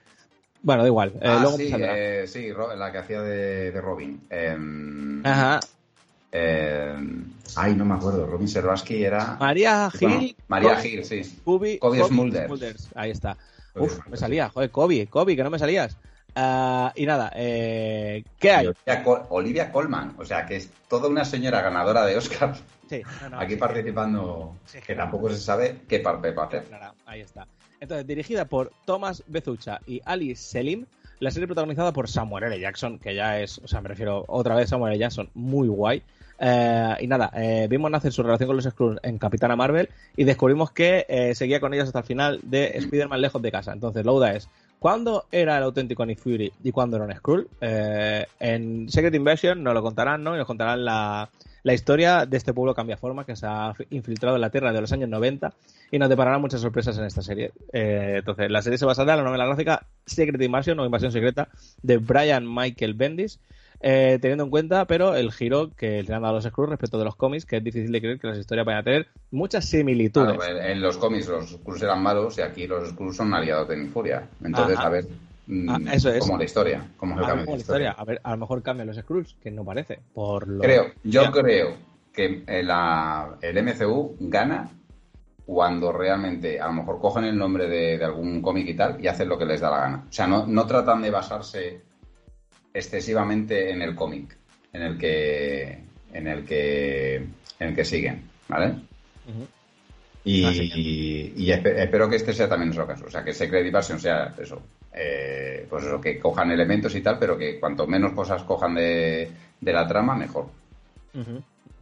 Bueno, 0.63 0.83
da 0.83 0.89
igual. 0.89 1.13
eh, 1.21 1.21
ah, 1.25 1.39
luego 1.41 1.57
sí, 1.57 1.71
eh, 1.75 2.25
sí, 2.27 2.49
la 2.77 2.93
que 2.93 2.99
hacía 2.99 3.23
de, 3.23 3.71
de 3.73 3.81
Robin. 3.81 4.21
Em, 4.29 5.25
Ajá. 5.25 5.61
em, 6.33 7.25
ay, 7.57 7.75
no 7.75 7.85
me 7.85 7.95
acuerdo. 7.95 8.27
Robin 8.27 8.49
Serbaski 8.49 9.03
era... 9.03 9.37
María 9.41 9.91
Bueno, 10.01 10.19
Gil. 10.21 10.37
María 10.49 10.75
Kobe- 10.75 10.83
Gil, 10.83 11.05
sí. 11.05 11.41
Kobe, 11.45 11.79
Kobe 11.79 11.99
Kobe 11.99 12.09
Smulders. 12.09 12.89
Ahí 12.95 13.11
está. 13.11 13.37
Uf, 13.75 13.81
me 13.81 13.99
Smulders, 14.01 14.21
salía. 14.21 14.49
Joder, 14.51 14.71
Kobe, 14.71 15.07
Kobe, 15.07 15.37
que 15.37 15.43
no 15.45 15.51
me 15.51 15.59
salías. 15.59 15.97
Ah, 16.35 16.93
y 16.97 17.07
nada, 17.07 17.33
eh, 17.35 18.25
¿qué 18.39 18.51
hay? 18.53 18.67
Olivia, 18.67 19.05
Col- 19.05 19.23
Olivia 19.31 19.73
Colman, 19.73 20.15
o 20.19 20.25
sea 20.25 20.47
que 20.47 20.57
es 20.57 20.71
toda 20.89 21.09
una 21.09 21.25
señora 21.25 21.61
ganadora 21.61 22.05
de 22.07 22.17
Oscar 22.17 22.55
Sí, 22.89 23.03
no, 23.23 23.31
no, 23.31 23.41
aquí 23.41 23.55
sí, 23.55 23.59
participando, 23.61 24.57
Sí, 24.67 24.79
que 24.81 24.95
tampoco 24.95 25.31
se 25.31 25.39
sabe 25.39 25.81
qué 25.89 26.01
parte 26.01 26.31
va 26.33 26.45
a 26.45 26.47
hacer. 26.47 26.65
Ahí 27.07 27.21
está. 27.21 27.47
Entonces, 27.81 28.07
dirigida 28.07 28.45
por 28.45 28.73
Thomas 28.85 29.23
Bezucha 29.27 29.81
y 29.87 30.01
Ali 30.05 30.35
Selim, 30.37 30.85
la 31.21 31.31
serie 31.31 31.47
protagonizada 31.47 31.93
por 31.93 32.09
Samuel 32.09 32.45
L. 32.45 32.59
Jackson, 32.61 32.99
que 32.99 33.15
ya 33.15 33.41
es, 33.41 33.59
o 33.59 33.69
sea, 33.69 33.81
me 33.81 33.89
refiero 33.89 34.25
otra 34.29 34.55
vez 34.55 34.67
a 34.67 34.71
Samuel 34.71 34.93
L. 34.95 34.99
Jackson, 35.01 35.31
muy 35.35 35.69
guay. 35.69 36.03
Eh, 36.43 36.95
y 37.01 37.07
nada, 37.07 37.31
eh, 37.37 37.67
vimos 37.69 37.91
nacer 37.91 38.13
su 38.13 38.23
relación 38.23 38.47
con 38.47 38.57
los 38.57 38.65
Skrulls 38.65 38.99
en 39.03 39.19
Capitana 39.19 39.57
Marvel 39.57 39.91
y 40.17 40.25
descubrimos 40.25 40.71
que 40.73 41.05
eh, 41.09 41.35
seguía 41.35 41.61
con 41.61 41.75
ellos 41.75 41.87
hasta 41.89 41.99
el 41.99 42.05
final 42.07 42.41
de 42.43 42.69
Spider-Man 42.79 43.21
lejos 43.21 43.43
de 43.43 43.53
casa. 43.53 43.73
Entonces, 43.75 44.05
la 44.07 44.13
duda 44.13 44.33
es, 44.35 44.49
¿cuándo 44.81 45.27
era 45.31 45.59
el 45.59 45.63
auténtico 45.63 46.05
Nick 46.05 46.19
Fury 46.19 46.53
y 46.65 46.73
cuándo 46.73 46.97
era 46.97 47.07
un 47.07 47.15
Skrull? 47.15 47.49
Eh, 47.61 48.27
en 48.41 48.89
Secret 48.89 49.15
Invasion 49.15 49.63
nos 49.63 49.75
lo 49.75 49.83
contarán, 49.83 50.25
¿no? 50.25 50.35
Y 50.35 50.39
nos 50.39 50.47
contarán 50.49 50.85
la, 50.85 51.31
la 51.63 51.75
historia 51.75 52.27
de 52.27 52.37
este 52.37 52.53
pueblo 52.53 52.75
cambiaforma 52.75 53.25
que 53.25 53.37
se 53.37 53.47
ha 53.47 53.75
infiltrado 53.91 54.37
en 54.37 54.41
la 54.41 54.51
Tierra 54.51 54.73
de 54.73 54.81
los 54.81 54.93
años 54.93 55.09
90 55.09 55.53
y 55.91 55.99
nos 55.99 56.09
depararán 56.09 56.41
muchas 56.41 56.61
sorpresas 56.61 56.97
en 56.99 57.05
esta 57.05 57.23
serie. 57.23 57.53
Eh, 57.73 58.17
entonces, 58.19 58.51
la 58.51 58.63
serie 58.63 58.79
se 58.79 58.87
basará 58.87 59.13
en 59.13 59.19
la 59.19 59.25
novela 59.25 59.47
gráfica 59.47 59.87
Secret 60.07 60.41
Invasion 60.41 60.79
o 60.81 60.85
Invasión 60.85 61.13
Secreta 61.13 61.49
de 61.83 61.99
Brian 61.99 62.53
Michael 62.53 62.95
Bendis, 62.95 63.39
eh, 63.81 64.19
teniendo 64.21 64.45
en 64.45 64.51
cuenta, 64.51 64.85
pero 64.87 65.15
el 65.17 65.33
giro 65.33 65.71
que 65.75 66.03
le 66.03 66.15
han 66.15 66.23
dado 66.23 66.35
los 66.35 66.45
Skrulls 66.45 66.71
respecto 66.71 66.99
de 66.99 67.05
los 67.05 67.17
cómics, 67.17 67.47
que 67.47 67.57
es 67.57 67.65
difícil 67.65 67.91
de 67.91 68.01
creer 68.01 68.19
que 68.21 68.27
las 68.29 68.39
historias 68.39 68.67
vayan 68.67 68.81
a 68.81 68.85
tener 68.85 69.07
muchas 69.31 69.65
similitudes. 69.65 70.37
Claro, 70.37 70.61
en, 70.61 70.81
los 70.83 70.99
cómics 70.99 71.29
los 71.29 71.51
Skrulls 71.51 71.83
eran 71.83 72.03
malos 72.03 72.37
y 72.39 72.43
aquí 72.43 72.67
los 72.67 72.89
Skrulls 72.91 73.17
son 73.17 73.33
aliados 73.33 73.69
de 73.69 73.77
Nick 73.79 73.91
Furia. 73.93 74.29
Entonces, 74.45 74.77
Ah, 74.79 74.83
ah. 74.83 74.87
a 74.87 74.91
ver, 74.91 75.07
mm, 75.47 75.71
Ah, 75.71 75.79
eso 75.95 76.11
es. 76.13 76.21
cómo 76.21 76.37
la 76.37 76.45
historia, 76.45 76.77
el 76.77 76.83
a, 76.85 76.99
cambio 76.99 77.17
de 77.17 77.25
la 77.25 77.27
historia. 77.27 77.57
historia. 77.59 77.91
a 77.93 78.05
ver, 78.05 78.21
a 78.23 78.31
lo 78.33 78.37
mejor 78.37 78.63
cambian 78.63 78.87
los 78.89 78.97
Skrulls, 78.99 79.35
que 79.43 79.51
no 79.51 79.65
parece. 79.65 80.01
Por 80.13 80.47
lo... 80.47 80.61
Creo, 80.63 80.87
yo 81.05 81.23
Ya. 81.23 81.31
creo 81.31 81.75
que 82.13 82.43
el, 82.47 82.67
la- 82.67 83.37
el 83.41 83.57
MCU 83.63 84.17
gana 84.21 84.69
cuando 85.47 85.91
realmente 85.93 86.61
a 86.61 86.67
lo 86.67 86.75
mejor 86.75 87.01
cogen 87.01 87.25
el 87.25 87.37
nombre 87.37 87.67
de, 87.69 87.99
de 87.99 88.05
algún 88.05 88.41
cómic 88.41 88.69
y 88.69 88.75
tal 88.75 89.03
y 89.03 89.09
hacen 89.09 89.29
lo 89.29 89.37
que 89.39 89.47
les 89.47 89.61
da 89.61 89.71
la 89.71 89.79
gana. 89.81 90.05
O 90.09 90.13
sea, 90.13 90.27
no, 90.27 90.47
no 90.47 90.67
tratan 90.67 91.03
de 91.03 91.11
basarse 91.11 91.81
excesivamente 92.73 93.71
en 93.71 93.83
el 93.83 93.95
cómic 93.95 94.37
en 94.73 94.83
el 94.83 94.99
que 94.99 95.79
en 96.13 96.27
el 96.27 96.45
que 96.45 97.17
en 97.17 97.69
el 97.69 97.75
que 97.75 97.85
siguen, 97.85 98.23
¿vale? 98.49 98.75
Y, 100.25 100.45
Así 100.45 100.71
y- 100.75 101.33
y 101.45 101.51
espe- 101.51 101.77
espero 101.83 102.09
que 102.09 102.17
este 102.17 102.33
sea 102.35 102.49
también 102.49 102.69
nuestro 102.69 102.87
caso. 102.87 103.07
O 103.07 103.11
sea, 103.11 103.25
que 103.25 103.33
Secret 103.33 103.65
Invasion 103.67 103.99
sea 103.99 104.35
eso. 104.41 104.61
eh, 104.93 105.67
pues 105.71 105.85
eso, 105.85 106.01
que 106.01 106.19
cojan 106.19 106.51
elementos 106.51 106.95
y 106.97 107.01
tal, 107.01 107.17
pero 107.19 107.39
que 107.39 107.61
cuanto 107.61 107.87
menos 107.87 108.13
cosas 108.13 108.43
cojan 108.43 108.75
de, 108.75 109.31
la 109.61 109.87
trama, 109.87 110.17
mejor. 110.17 110.49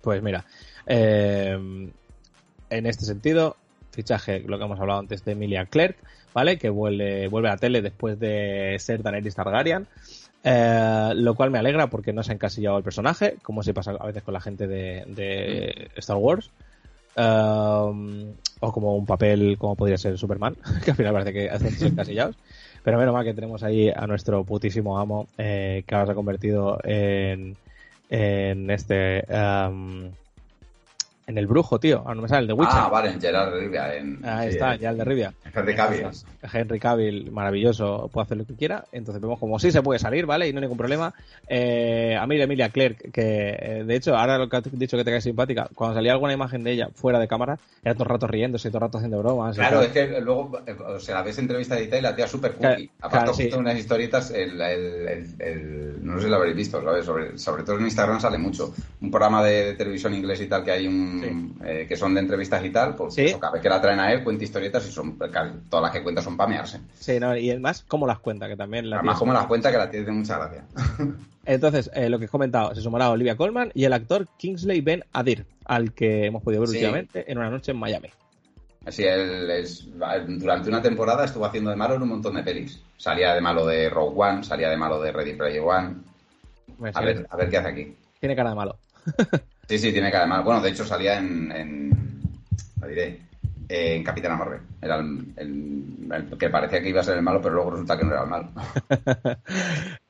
Pues 0.03 0.23
mira, 0.23 0.45
eh, 0.87 1.57
en 2.71 2.87
este 2.87 3.05
sentido, 3.07 3.57
fichaje, 3.93 4.41
lo 4.41 4.59
que 4.59 4.65
hemos 4.65 4.79
hablado 4.79 5.01
antes 5.01 5.25
de 5.25 5.33
Emilia 5.33 5.65
Clark, 5.65 5.97
¿vale? 6.35 6.59
Que 6.59 6.71
vuelve, 6.71 7.29
vuelve 7.29 7.49
a 7.49 7.53
la 7.53 7.59
tele 7.59 7.83
después 7.83 8.19
de 8.19 8.77
ser 8.79 9.03
Daenerys 9.03 9.35
Targaryen. 9.35 9.87
Eh, 10.45 11.13
lo 11.17 11.35
cual 11.35 11.51
me 11.51 11.59
alegra 11.59 11.89
porque 11.89 12.13
no 12.13 12.23
se 12.23 12.31
ha 12.33 12.35
encasillado 12.35 12.79
el 12.79 12.85
personaje, 12.85 13.37
como 13.43 13.63
se 13.63 13.75
pasa 13.75 13.91
a 13.99 14.07
veces 14.07 14.23
con 14.23 14.35
la 14.35 14.41
gente 14.41 14.67
de, 14.67 15.91
Star 15.97 16.17
Wars. 16.17 16.51
Eh, 17.17 18.35
o 18.61 18.73
como 18.73 18.97
un 18.97 19.07
papel 19.07 19.57
como 19.59 19.75
podría 19.75 19.99
ser 19.99 20.17
Superman, 20.17 20.57
que 20.85 20.93
al 20.93 20.97
final 20.97 21.13
parece 21.13 21.33
que 21.33 21.51
hacen 21.51 21.75
encasillados. 21.89 22.37
Pero 22.83 22.99
menos 22.99 23.13
mal 23.13 23.25
que 23.25 23.35
tenemos 23.35 23.63
ahí 23.63 23.91
a 23.95 24.07
nuestro 24.07 24.45
putísimo 24.45 24.99
amo, 24.99 25.29
eh, 25.37 25.83
que 25.87 25.95
ahora 25.95 26.07
se 26.07 26.13
ha 26.13 26.15
convertido 26.15 26.79
en, 26.85 27.57
en 28.09 28.71
este 28.71 29.25
en 31.29 31.37
el 31.37 31.47
brujo, 31.47 31.79
tío. 31.79 31.99
Ahora 31.99 32.15
no 32.15 32.23
me 32.23 32.29
sale, 32.29 32.41
el 32.41 32.47
de 32.49 32.55
Witcher. 32.55 32.75
Ah, 32.75 32.89
vale, 32.89 33.11
en 33.11 33.21
Gerard 33.21 33.53
de 33.53 33.61
Rivia. 33.61 33.95
En, 33.95 34.25
Ahí 34.25 34.49
está, 34.49 34.77
ya 34.77 34.91
el 34.91 34.97
de 34.97 35.05
Rivia. 35.05 35.35
Henry 35.55 35.75
Cavill. 35.75 36.07
Henry 36.51 36.81
Cavill, 36.81 37.31
maravilloso, 37.31 38.09
puede 38.11 38.25
hacer 38.25 38.39
lo 38.39 38.47
que 38.47 38.55
quiera. 38.55 38.87
Entonces 38.93 39.21
vemos 39.21 39.39
como 39.39 39.59
sí 39.59 39.71
se 39.71 39.83
puede 39.83 40.01
salir, 40.01 40.25
¿vale? 40.25 40.49
Y 40.49 40.53
no 40.55 40.59
hay 40.59 40.63
ningún 40.63 40.79
problema. 40.79 41.13
Eh, 41.47 42.17
a 42.19 42.27
mí, 42.27 42.41
Emilia 42.41 42.71
Clark, 42.71 43.13
que 43.13 43.59
eh, 43.61 43.85
de 43.85 43.95
hecho, 43.95 44.17
ahora 44.17 44.39
lo 44.39 44.49
que 44.49 44.57
has 44.57 44.63
dicho 44.73 44.97
que 44.97 45.05
te 45.05 45.11
cae 45.11 45.21
simpática, 45.21 45.69
cuando 45.75 45.97
salía 45.97 46.13
alguna 46.13 46.33
imagen 46.33 46.65
de 46.65 46.73
ella 46.73 46.89
fuera 46.95 47.19
de 47.19 47.29
cámara, 47.29 47.59
era 47.85 47.93
todo 47.93 48.05
el 48.05 48.11
rato 48.11 48.27
riéndose, 48.27 48.71
todo 48.71 48.79
el 48.79 48.83
rato 48.83 48.97
haciendo 48.97 49.19
bromas. 49.19 49.55
Claro, 49.55 49.83
es 49.83 49.89
que 49.89 50.21
luego, 50.23 50.59
o 50.87 50.99
sea, 50.99 51.21
ves 51.21 51.39
entrevista 51.39 51.79
y 51.79 51.89
la 52.01 52.17
tía 52.17 52.27
súper 52.27 52.55
cookie. 52.55 52.91
Aparte, 53.03 53.33
justo 53.33 53.59
unas 53.59 53.79
historietas, 53.79 54.31
el, 54.31 54.59
el, 54.59 55.99
no 56.01 56.17
sé 56.17 56.25
si 56.25 56.31
lo 56.31 56.37
habréis 56.37 56.57
visto, 56.57 56.83
¿sabes? 56.83 57.05
Sobre, 57.05 57.37
sobre 57.37 57.65
todo 57.65 57.77
en 57.77 57.85
Instagram 57.85 58.19
sale 58.19 58.39
mucho. 58.39 58.73
Un 59.03 59.11
programa 59.11 59.45
de, 59.45 59.75
televisión 59.75 60.15
inglés 60.15 60.41
y 60.41 60.47
tal 60.47 60.65
que 60.65 60.71
hay 60.71 60.87
un 60.87 61.18
que 61.21 61.97
son 61.97 62.15
de 62.15 62.21
entrevistas 62.21 62.65
y 62.65 62.71
tal, 62.71 62.95
pues 62.95 63.19
eso, 63.19 63.39
cada 63.39 63.53
vez 63.55 63.63
que 63.63 63.69
la 63.69 63.81
traen 63.81 64.01
a 64.01 64.13
él 64.13 64.25
cuenta 64.25 64.45
historietas 64.45 64.87
y 64.89 64.93
son 64.93 65.19
todas 65.19 65.83
las 65.83 65.93
que 65.93 66.03
cuenta 66.03 66.23
son 66.23 66.37
pamearse. 66.37 66.81
Sí, 66.95 67.19
no, 67.21 67.37
y 67.37 67.51
además, 67.51 67.85
¿cómo 67.87 68.07
las 68.07 68.19
cuenta? 68.19 68.49
Que 68.49 68.57
también 68.57 68.91
la 68.91 68.97
Además, 68.97 69.19
cómo 69.19 69.33
las 69.33 69.47
cuenta 69.47 69.71
que 69.71 69.79
la 69.79 69.91
tiene 69.91 70.11
mucha 70.11 70.39
gracia. 70.39 70.65
Entonces, 71.45 71.91
eh, 71.95 72.11
lo 72.11 72.19
que 72.19 72.27
he 72.27 72.29
comentado, 72.29 72.75
se 72.75 72.83
sumará 72.83 73.11
Olivia 73.11 73.37
Colman 73.37 73.71
y 73.75 73.85
el 73.85 73.93
actor 73.95 74.27
Kingsley 74.37 74.83
Ben 74.83 75.05
Adir, 75.13 75.47
al 75.65 75.93
que 75.93 76.27
hemos 76.27 76.43
podido 76.43 76.61
ver 76.61 76.71
últimamente 76.71 77.31
en 77.31 77.39
una 77.39 77.49
noche 77.49 77.73
en 77.73 77.79
Miami. 77.79 78.09
Así, 78.85 79.05
él 79.05 79.51
es, 79.51 79.89
durante 80.27 80.69
una 80.69 80.81
temporada 80.81 81.25
estuvo 81.25 81.45
haciendo 81.45 81.71
de 81.71 81.77
malo 81.77 81.95
en 81.95 82.03
un 82.03 82.09
montón 82.09 82.35
de 82.35 82.43
pelis. 82.43 82.83
Salía 82.97 83.35
de 83.35 83.41
malo 83.41 83.67
de 83.67 83.91
Rogue 83.91 84.15
One, 84.17 84.45
salía 84.45 84.69
de 84.71 84.77
malo 84.77 85.01
de 85.01 85.13
Ready 85.13 85.35
Player 85.35 85.63
One. 85.63 85.97
Pues 86.79 86.97
a, 86.97 87.01
ver, 87.01 87.27
a 87.29 87.37
ver 87.37 87.51
qué 87.51 87.57
hace 87.59 87.69
aquí. 87.69 87.97
Tiene 88.21 88.37
cara 88.37 88.51
de 88.51 88.57
malo. 88.57 88.77
Sí, 89.69 89.79
sí, 89.79 89.93
tiene 89.93 90.11
que 90.11 90.17
además. 90.17 90.43
Bueno, 90.45 90.63
de 90.63 90.71
hecho 90.71 90.85
salía 90.85 91.19
en. 91.19 91.53
en 91.53 91.91
lo 92.81 92.89
diré. 92.89 93.21
en 93.69 94.03
Capitana 94.03 94.37
Marvel. 94.37 94.61
Era 94.81 94.97
el, 94.97 95.85
que 96.39 96.49
parecía 96.49 96.81
que 96.81 96.89
iba 96.89 97.03
a 97.03 97.05
ser 97.05 97.19
el 97.19 97.23
malo, 97.23 97.43
pero 97.43 97.57
luego 97.57 97.73
resulta 97.73 97.99
que 97.99 98.05
no 98.05 98.13
era 98.13 98.23
el 98.23 98.29
malo. 98.29 98.49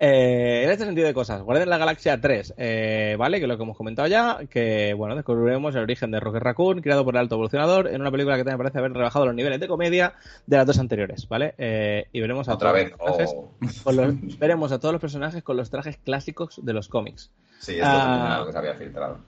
Eh, 0.01 0.63
en 0.63 0.71
este 0.71 0.85
sentido 0.85 1.09
de 1.09 1.13
cosas, 1.13 1.43
Guardian 1.43 1.69
la 1.69 1.77
Galaxia 1.77 2.21
3, 2.21 2.55
eh, 2.57 3.17
¿vale? 3.19 3.41
Que 3.41 3.49
lo 3.49 3.57
que 3.57 3.65
hemos 3.65 3.77
comentado 3.77 4.07
ya, 4.07 4.39
que 4.49 4.95
bueno, 4.95 5.17
descubriremos 5.17 5.75
el 5.75 5.83
origen 5.83 6.13
de 6.13 6.21
Rocket 6.21 6.41
Raccoon, 6.41 6.83
creado 6.83 7.05
por 7.05 7.17
el 7.17 7.21
alto 7.21 7.35
evolucionador, 7.35 7.89
en 7.89 8.01
una 8.01 8.13
película 8.13 8.37
que 8.37 8.45
también 8.45 8.59
parece 8.59 8.79
haber 8.79 8.93
rebajado 8.93 9.27
los 9.27 9.35
niveles 9.35 9.59
de 9.59 9.67
comedia 9.67 10.15
de 10.47 10.57
las 10.57 10.67
dos 10.67 10.79
anteriores, 10.79 11.27
¿vale? 11.29 11.57
Eh, 11.59 12.07
y 12.13 12.21
veremos 12.21 12.49
a 12.49 12.55
Otra 12.55 12.71
vez. 12.71 12.93
Oh. 13.01 13.51
veremos 14.39 14.71
a 14.71 14.79
todos 14.79 14.93
los 14.93 15.01
personajes 15.01 15.43
con 15.43 15.57
los 15.57 15.69
trajes 15.69 15.97
clásicos 15.97 16.61
de 16.63 16.73
los 16.73 16.89
cómics. 16.89 17.33
Sí, 17.59 17.73
esto 17.73 17.87
ah, 17.87 18.35
es 18.35 18.39
lo 18.39 18.47
que 18.47 18.53
se 18.53 18.59
había 18.59 18.75
filtrado. 18.75 19.19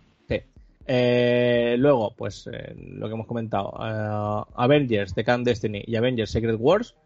Eh, 0.93 1.77
luego, 1.79 2.13
pues 2.17 2.49
eh, 2.53 2.75
lo 2.77 3.07
que 3.07 3.15
hemos 3.15 3.29
comentado, 3.29 3.73
eh, 3.81 4.45
Avengers, 4.57 5.15
The 5.15 5.23
Can 5.23 5.45
Destiny 5.45 5.85
y 5.87 5.95
Avengers 5.95 6.33
Secret 6.33 6.57
Wars 6.59 6.97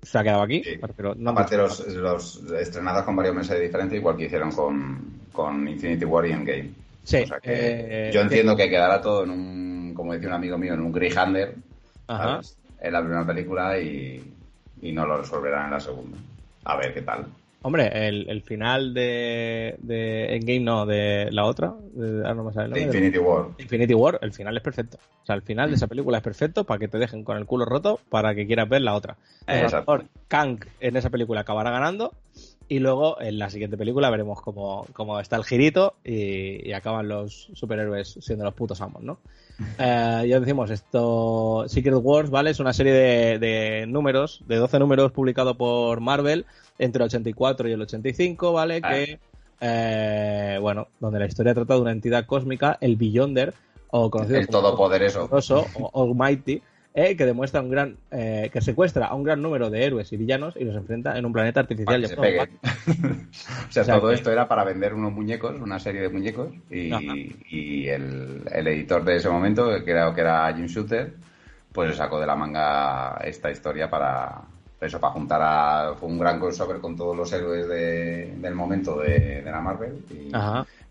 se 0.00 0.18
ha 0.18 0.22
quedado 0.22 0.40
aquí. 0.40 0.62
Pero 0.96 1.14
no 1.14 1.32
Aparte, 1.32 1.58
los, 1.58 1.86
los, 1.86 2.42
estrenados 2.52 3.04
con 3.04 3.14
varios 3.14 3.34
meses 3.34 3.58
de 3.58 3.66
diferencia, 3.66 3.98
igual 3.98 4.16
que 4.16 4.24
hicieron 4.24 4.50
con, 4.52 5.68
Infinity 5.68 6.06
War 6.06 6.24
y 6.24 6.32
Endgame. 6.32 6.70
Sí. 7.04 7.26
yo 7.26 8.20
entiendo 8.22 8.56
que 8.56 8.70
quedará 8.70 9.02
todo 9.02 9.24
en 9.24 9.30
un, 9.30 9.92
como 9.94 10.14
decía 10.14 10.28
un 10.28 10.34
amigo 10.34 10.56
mío, 10.56 10.72
en 10.72 10.80
un 10.80 10.92
Grihander 10.92 11.54
en 12.08 12.92
la 12.92 13.00
primera 13.00 13.26
película 13.26 13.78
y, 13.78 14.32
y 14.80 14.92
no 14.92 15.04
lo 15.04 15.18
resolverán 15.18 15.66
en 15.66 15.72
la 15.72 15.80
segunda. 15.80 16.16
A 16.64 16.76
ver 16.78 16.94
qué 16.94 17.02
tal. 17.02 17.26
Hombre, 17.66 17.90
el, 18.06 18.42
final 18.42 18.94
de, 18.94 19.74
de 19.80 20.36
Endgame, 20.36 20.60
no, 20.60 20.86
de 20.86 21.32
la 21.32 21.46
otra, 21.46 21.74
de, 21.94 22.22
ah, 22.24 22.32
no 22.32 22.44
me 22.44 22.52
sale 22.52 22.80
Infinity 22.80 23.18
War. 23.18 23.46
Infinity 23.58 23.92
War, 23.92 24.20
el 24.22 24.32
final 24.32 24.56
es 24.56 24.62
perfecto. 24.62 24.98
O 25.24 25.26
sea, 25.26 25.34
el 25.34 25.42
final 25.42 25.70
de 25.70 25.74
esa 25.74 25.88
película 25.88 26.18
es 26.18 26.22
perfecto 26.22 26.62
para 26.62 26.78
que 26.78 26.86
te 26.86 26.96
dejen 26.98 27.24
con 27.24 27.36
el 27.36 27.44
culo 27.44 27.64
roto 27.64 27.98
para 28.08 28.36
que 28.36 28.46
quieras 28.46 28.68
ver 28.68 28.82
la 28.82 28.94
otra. 28.94 29.16
Exacto. 29.48 30.04
Kang 30.28 30.60
en 30.78 30.96
esa 30.96 31.10
película 31.10 31.40
acabará 31.40 31.72
ganando 31.72 32.12
y 32.68 32.78
luego 32.80 33.20
en 33.20 33.38
la 33.38 33.50
siguiente 33.50 33.76
película 33.76 34.10
veremos 34.10 34.40
cómo, 34.42 34.86
cómo 34.92 35.20
está 35.20 35.36
el 35.36 35.44
girito 35.44 35.94
y, 36.04 36.72
acaban 36.72 37.08
los 37.08 37.48
superhéroes 37.54 38.18
siendo 38.20 38.44
los 38.44 38.54
putos 38.54 38.80
amos, 38.80 39.02
¿no? 39.02 39.18
Eh, 39.78 40.26
ya 40.28 40.38
decimos, 40.38 40.70
esto, 40.70 41.64
Secret 41.66 41.98
Wars, 42.02 42.28
¿vale? 42.28 42.50
Es 42.50 42.60
una 42.60 42.74
serie 42.74 42.92
de, 42.92 43.38
de 43.38 43.86
números, 43.86 44.42
de 44.46 44.56
12 44.56 44.78
números 44.78 45.12
publicado 45.12 45.56
por 45.56 46.00
Marvel 46.00 46.44
entre 46.78 47.02
el 47.02 47.06
84 47.06 47.66
y 47.68 47.72
el 47.72 47.80
85, 47.80 48.52
¿vale? 48.52 48.80
Ah. 48.82 48.90
Que, 48.90 49.18
eh, 49.62 50.58
bueno, 50.60 50.88
donde 51.00 51.20
la 51.20 51.26
historia 51.26 51.54
trata 51.54 51.74
de 51.74 51.80
una 51.80 51.92
entidad 51.92 52.26
cósmica, 52.26 52.76
el 52.82 52.96
Beyonder, 52.96 53.54
o 53.88 54.10
conocido 54.10 54.40
el 54.40 54.46
como 54.46 54.60
Todopoderoso, 54.60 55.66
o 55.74 56.02
Almighty, 56.04 56.60
eh, 56.98 57.14
que 57.14 57.26
demuestra 57.26 57.60
un 57.60 57.68
gran, 57.68 57.98
eh, 58.10 58.48
que 58.50 58.62
secuestra 58.62 59.08
a 59.08 59.14
un 59.14 59.22
gran 59.22 59.42
número 59.42 59.68
de 59.68 59.84
héroes 59.84 60.10
y 60.14 60.16
villanos 60.16 60.56
y 60.56 60.64
los 60.64 60.74
enfrenta 60.74 61.18
en 61.18 61.26
un 61.26 61.32
planeta 61.34 61.60
artificial. 61.60 62.02
o 63.68 63.70
sea, 63.70 63.84
todo 63.84 64.10
esto 64.10 64.32
era 64.32 64.48
para 64.48 64.64
vender 64.64 64.94
unos 64.94 65.12
muñecos, 65.12 65.60
una 65.60 65.78
serie 65.78 66.00
de 66.00 66.08
muñecos, 66.08 66.54
y, 66.70 67.86
el, 67.86 68.42
editor 68.50 69.04
de 69.04 69.16
ese 69.16 69.28
momento, 69.28 69.84
que 69.84 69.90
era, 69.90 70.14
que 70.14 70.22
era 70.22 70.50
Jim 70.54 70.64
Shooter, 70.64 71.12
pues 71.70 71.94
sacó 71.96 72.18
de 72.18 72.26
la 72.26 72.34
manga 72.34 73.18
esta 73.18 73.50
historia 73.50 73.90
para, 73.90 74.40
eso, 74.80 74.98
para 74.98 75.12
juntar 75.12 75.42
a. 75.42 75.94
Fue 75.96 76.08
un 76.08 76.18
gran 76.18 76.40
crossover 76.40 76.80
con 76.80 76.96
todos 76.96 77.14
los 77.14 77.30
héroes 77.30 77.68
del 77.68 78.54
momento 78.54 79.00
de, 79.00 79.42
la 79.44 79.60
Marvel. 79.60 80.02
Y 80.10 80.30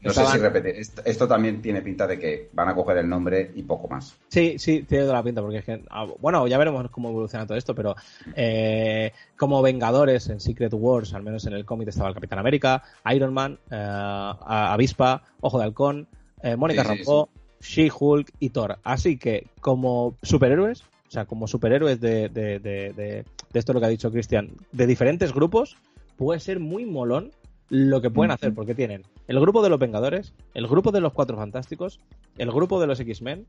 No 0.06 0.14
sé 0.14 0.26
si 0.28 0.38
repetir. 0.38 0.76
Esto, 1.06 1.28
también 1.28 1.62
tiene 1.62 1.82
pinta 1.82 2.06
de 2.06 2.20
que 2.20 2.50
van 2.54 2.70
a 2.70 2.76
coger 2.76 2.98
el 2.98 3.10
nombre 3.10 3.52
y 3.56 3.64
poco 3.64 3.88
más. 3.88 4.16
Sí, 4.28 4.56
sí, 4.60 4.84
tiene 4.84 5.06
toda 5.06 5.16
la 5.16 5.24
pinta, 5.24 5.42
porque 5.42 5.58
es 5.58 5.66
que. 5.66 5.84
Ah, 5.90 6.06
bueno, 6.20 6.48
ya 6.48 6.58
veremos 6.58 6.90
cómo 6.92 7.10
evoluciona 7.10 7.48
todo 7.48 7.58
esto, 7.58 7.74
pero 7.74 7.96
eh, 8.36 9.12
como 9.36 9.62
Vengadores 9.62 10.30
en 10.30 10.40
Secret 10.40 10.74
Wars, 10.74 11.14
al 11.14 11.24
menos 11.24 11.46
en 11.48 11.54
el 11.54 11.66
cómic 11.66 11.88
estaba 11.88 12.10
el 12.10 12.16
Capitán 12.16 12.40
América, 12.40 12.84
Iron 13.14 13.34
Man, 13.34 13.58
eh, 13.72 13.76
Avispa, 13.78 15.24
Ojo 15.42 15.58
de 15.58 15.66
Halcón, 15.66 16.08
eh, 16.44 16.56
Mónica 16.56 16.84
Rambeau, 16.84 17.30
She-Hulk 17.60 18.32
y 18.40 18.50
Thor. 18.52 18.78
Así 18.84 19.18
que, 19.18 19.48
como 19.60 20.16
superhéroes, 20.22 20.84
o 21.08 21.12
sea, 21.12 21.26
como 21.26 21.48
superhéroes 21.48 22.00
de, 22.00 22.30
de, 22.30 22.60
de, 22.60 22.94
de, 22.94 23.26
esto 23.54 23.74
lo 23.74 23.80
que 23.80 23.86
ha 23.88 23.90
dicho 23.90 24.12
Cristian, 24.12 24.52
de 24.72 24.86
diferentes 24.86 25.34
grupos, 25.34 25.78
puede 26.18 26.40
ser 26.40 26.60
muy 26.60 26.86
molón 26.86 27.32
lo 27.70 28.02
que 28.02 28.10
pueden 28.10 28.32
hacer, 28.32 28.54
porque 28.54 28.76
tienen 28.76 29.04
el 29.28 29.40
grupo 29.40 29.64
de 29.64 29.70
los 29.70 29.80
Vengadores, 29.80 30.34
el 30.54 30.68
grupo 30.68 30.92
de 30.92 31.02
los 31.02 31.14
Cuatro 31.14 31.38
Fantásticos, 31.38 32.00
el 32.38 32.52
grupo 32.52 32.80
de 32.80 32.88
los 32.88 33.00
X-Men, 33.00 33.46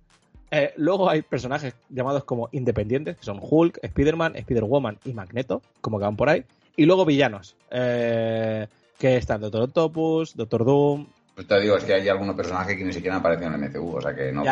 eh, 0.50 0.72
luego 0.76 1.10
hay 1.10 1.22
personajes 1.22 1.74
llamados 1.90 2.24
como 2.24 2.48
independientes, 2.52 3.16
que 3.16 3.24
son 3.24 3.38
Hulk, 3.40 3.80
Spider-Man, 3.82 4.36
Spider-Woman 4.36 4.98
y 5.04 5.12
Magneto, 5.12 5.62
como 5.80 5.98
que 5.98 6.04
van 6.04 6.16
por 6.16 6.28
ahí, 6.28 6.44
y 6.76 6.86
luego 6.86 7.04
villanos, 7.04 7.56
eh, 7.70 8.66
que 8.98 9.16
están 9.16 9.40
Doctor 9.40 9.62
Octopus, 9.62 10.34
Doctor 10.34 10.64
Doom, 10.64 11.06
pues 11.36 11.48
te 11.48 11.60
digo, 11.60 11.76
es 11.76 11.84
que 11.84 11.92
hay 11.92 12.08
algunos 12.08 12.34
personajes 12.34 12.78
que 12.78 12.82
ni 12.82 12.94
siquiera 12.94 13.16
aparecen 13.16 13.52
en 13.52 13.62
el 13.62 13.70
MCU, 13.70 13.96
o 13.96 14.00
sea 14.00 14.14
que 14.14 14.32
no, 14.32 14.42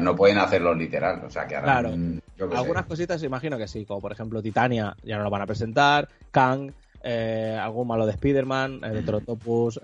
no, 0.00 0.16
pueden 0.16 0.38
hacerlo 0.38 0.74
literal, 0.74 1.22
o 1.22 1.28
sea 1.28 1.46
que 1.46 1.54
ahora, 1.54 1.80
claro. 1.82 2.56
Algunas 2.56 2.86
cositas 2.86 3.22
imagino 3.22 3.58
que 3.58 3.68
sí, 3.68 3.84
como 3.84 4.00
por 4.00 4.12
ejemplo 4.12 4.40
Titania 4.40 4.96
ya 5.02 5.18
no 5.18 5.24
lo 5.24 5.28
van 5.28 5.42
a 5.42 5.46
presentar, 5.46 6.08
Kang, 6.30 6.72
eh, 7.02 7.58
algún 7.60 7.88
malo 7.88 8.06
de 8.06 8.12
Spider-Man, 8.12 8.80
eh, 8.84 9.04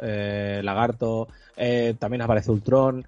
eh, 0.02 0.60
Lagarto, 0.62 1.28
eh, 1.56 1.94
también 1.98 2.22
aparece 2.22 2.50
Ultron, 2.50 3.06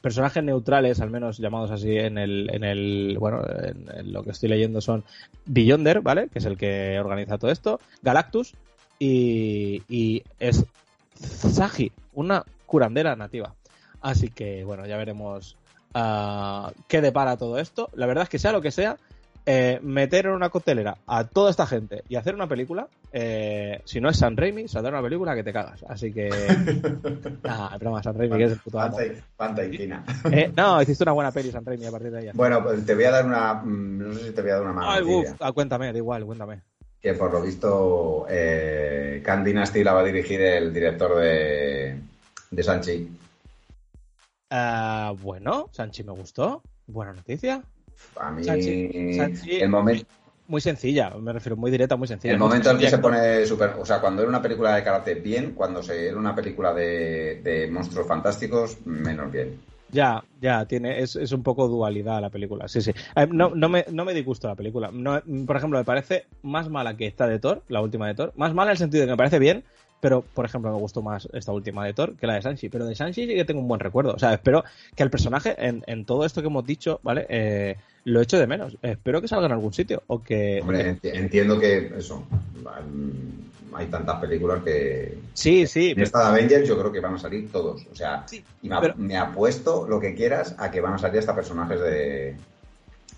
personajes 0.00 0.42
neutrales, 0.42 1.00
al 1.00 1.10
menos 1.10 1.38
llamados 1.38 1.70
así 1.70 1.96
en 1.96 2.16
el, 2.16 2.48
en 2.52 2.64
el 2.64 3.16
bueno, 3.18 3.42
en, 3.44 4.12
lo 4.12 4.22
que 4.22 4.30
estoy 4.30 4.48
leyendo 4.48 4.80
son 4.80 5.04
Beyonder, 5.44 6.00
¿vale? 6.00 6.28
Que 6.28 6.38
es 6.38 6.44
el 6.44 6.56
que 6.56 6.98
organiza 6.98 7.38
todo 7.38 7.50
esto, 7.50 7.80
Galactus 8.02 8.54
y, 8.98 9.82
y 9.88 10.22
es 10.38 10.64
Sagi, 11.14 11.92
una 12.14 12.44
curandera 12.66 13.16
nativa. 13.16 13.54
Así 14.00 14.28
que, 14.28 14.64
bueno, 14.64 14.86
ya 14.86 14.96
veremos 14.96 15.56
uh, 15.94 16.70
qué 16.86 17.00
depara 17.00 17.36
todo 17.36 17.58
esto. 17.58 17.90
La 17.94 18.06
verdad 18.06 18.24
es 18.24 18.28
que 18.28 18.38
sea 18.38 18.52
lo 18.52 18.60
que 18.60 18.70
sea, 18.70 18.96
eh, 19.50 19.80
meter 19.82 20.26
en 20.26 20.32
una 20.32 20.50
coctelera 20.50 20.98
a 21.06 21.24
toda 21.24 21.50
esta 21.50 21.66
gente 21.66 22.02
y 22.06 22.16
hacer 22.16 22.34
una 22.34 22.46
película, 22.46 22.86
eh, 23.14 23.80
si 23.86 23.98
no 23.98 24.10
es 24.10 24.18
San 24.18 24.36
Raimi, 24.36 24.68
saldrá 24.68 24.92
una 24.92 25.00
película 25.02 25.34
que 25.34 25.42
te 25.42 25.54
cagas. 25.54 25.82
Así 25.88 26.12
que. 26.12 26.28
broma, 27.80 28.02
San 28.02 28.18
Raimi, 28.18 28.36
que 28.36 28.44
es 28.44 28.52
el 28.52 28.58
puto 28.58 28.78
amo. 28.78 28.98
Panta 29.38 29.64
y. 29.64 29.90
Eh, 30.30 30.52
no, 30.54 30.82
hiciste 30.82 31.04
una 31.04 31.12
buena 31.12 31.32
peli, 31.32 31.50
San 31.50 31.64
Raimi, 31.64 31.86
a 31.86 31.90
partir 31.90 32.10
de 32.10 32.18
ahí. 32.18 32.30
Bueno, 32.34 32.62
pues 32.62 32.84
te 32.84 32.94
voy 32.94 33.04
a 33.04 33.10
dar 33.10 33.24
una. 33.24 33.54
mm, 33.54 33.98
No 34.08 34.12
sé 34.14 34.24
si 34.26 34.30
te 34.32 34.42
voy 34.42 34.50
a 34.50 34.54
dar 34.56 34.62
una 34.64 34.72
mano. 34.74 34.90
Ay, 34.90 35.02
uf, 35.02 35.28
ah, 35.40 35.52
cuéntame, 35.52 35.92
da 35.92 35.96
igual, 35.96 36.26
cuéntame. 36.26 36.60
que 37.00 37.14
por 37.14 37.32
lo 37.32 37.40
visto 37.40 38.26
eh, 38.28 39.22
Khan 39.24 39.44
Dynasty 39.44 39.82
la 39.82 39.94
va 39.94 40.00
a 40.00 40.04
dirigir 40.04 40.42
el 40.42 40.74
director 40.74 41.16
de, 41.16 41.96
de 42.50 42.62
Sanchi. 42.62 43.08
Ah, 44.50 45.14
bueno, 45.22 45.70
Sanchi 45.72 46.04
me 46.04 46.12
gustó. 46.12 46.62
Buena 46.86 47.14
noticia. 47.14 47.62
A 48.20 48.30
mí, 48.30 48.42
Sanchi- 48.42 49.16
Sanchi- 49.16 49.62
el, 49.62 49.70
momen- 49.70 50.06
Muy 50.46 50.60
sencilla, 50.60 51.10
me 51.10 51.32
refiero 51.32 51.56
muy 51.56 51.70
directa, 51.70 51.96
muy 51.96 52.08
sencilla. 52.08 52.34
el 52.34 52.40
momento 52.40 52.70
en 52.70 52.78
que 52.78 52.88
se 52.88 52.98
pone 52.98 53.44
super. 53.46 53.74
O 53.78 53.84
sea, 53.84 54.00
cuando 54.00 54.22
era 54.22 54.28
una 54.28 54.42
película 54.42 54.74
de 54.74 54.82
karate, 54.82 55.14
bien. 55.14 55.52
Cuando 55.52 55.82
se 55.82 56.08
era 56.08 56.16
una 56.16 56.34
película 56.34 56.72
de, 56.72 57.40
de 57.42 57.70
monstruos 57.70 58.06
fantásticos, 58.06 58.78
menos 58.86 59.30
bien. 59.30 59.60
Ya, 59.90 60.22
ya, 60.40 60.66
tiene, 60.66 61.00
es, 61.00 61.16
es 61.16 61.32
un 61.32 61.42
poco 61.42 61.66
dualidad 61.66 62.20
la 62.20 62.28
película, 62.28 62.68
sí, 62.68 62.82
sí. 62.82 62.92
No, 63.30 63.54
no, 63.54 63.70
me, 63.70 63.86
no 63.90 64.04
me 64.04 64.12
disgusta 64.12 64.48
la 64.48 64.54
película. 64.54 64.90
No, 64.92 65.22
por 65.46 65.56
ejemplo, 65.56 65.78
me 65.78 65.84
parece 65.84 66.26
más 66.42 66.68
mala 66.68 66.94
que 66.96 67.06
esta 67.06 67.26
de 67.26 67.38
Thor, 67.38 67.62
la 67.68 67.80
última 67.80 68.06
de 68.06 68.14
Thor. 68.14 68.32
Más 68.36 68.52
mala 68.52 68.70
en 68.70 68.72
el 68.72 68.78
sentido 68.78 69.00
de 69.02 69.06
que 69.06 69.12
me 69.12 69.16
parece 69.16 69.38
bien, 69.38 69.64
pero, 70.00 70.22
por 70.22 70.44
ejemplo, 70.44 70.70
me 70.72 70.78
gustó 70.78 71.02
más 71.02 71.28
esta 71.32 71.52
última 71.52 71.84
de 71.84 71.92
Thor 71.94 72.14
que 72.16 72.26
la 72.26 72.34
de 72.34 72.42
Sanchi. 72.42 72.68
Pero 72.68 72.86
de 72.86 72.94
Sanchi 72.94 73.26
sí 73.26 73.34
que 73.34 73.44
tengo 73.44 73.60
un 73.60 73.68
buen 73.68 73.80
recuerdo. 73.80 74.12
O 74.14 74.18
sea, 74.18 74.32
espero 74.34 74.64
que 74.94 75.02
el 75.02 75.10
personaje, 75.10 75.54
en, 75.58 75.82
en 75.86 76.04
todo 76.04 76.24
esto 76.24 76.40
que 76.40 76.46
hemos 76.46 76.64
dicho, 76.66 77.00
¿vale? 77.02 77.26
Eh, 77.28 77.76
lo 78.04 78.20
echo 78.20 78.38
de 78.38 78.46
menos. 78.46 78.76
Espero 78.80 79.20
que 79.20 79.28
salga 79.28 79.46
en 79.46 79.52
algún 79.52 79.72
sitio. 79.72 80.02
O 80.06 80.22
que. 80.22 80.60
Hombre, 80.62 80.94
enti- 81.00 81.10
entiendo 81.14 81.58
que 81.58 81.92
eso. 81.98 82.24
Hay 83.74 83.86
tantas 83.86 84.18
películas 84.20 84.62
que. 84.64 85.18
Sí, 85.34 85.66
sí. 85.66 85.90
En 85.90 86.00
esta 86.00 86.20
de 86.20 86.26
Avengers 86.38 86.66
yo 86.68 86.78
creo 86.78 86.90
que 86.90 87.00
van 87.00 87.14
a 87.14 87.18
salir 87.18 87.50
todos. 87.52 87.86
O 87.92 87.94
sea, 87.94 88.24
Sí, 88.26 88.42
y 88.62 88.68
me, 88.68 88.80
pero- 88.80 88.94
me 88.96 89.16
apuesto 89.16 89.86
lo 89.88 90.00
que 90.00 90.14
quieras 90.14 90.54
a 90.58 90.70
que 90.70 90.80
van 90.80 90.94
a 90.94 90.98
salir 90.98 91.18
hasta 91.18 91.34
personajes 91.34 91.80
de, 91.80 92.36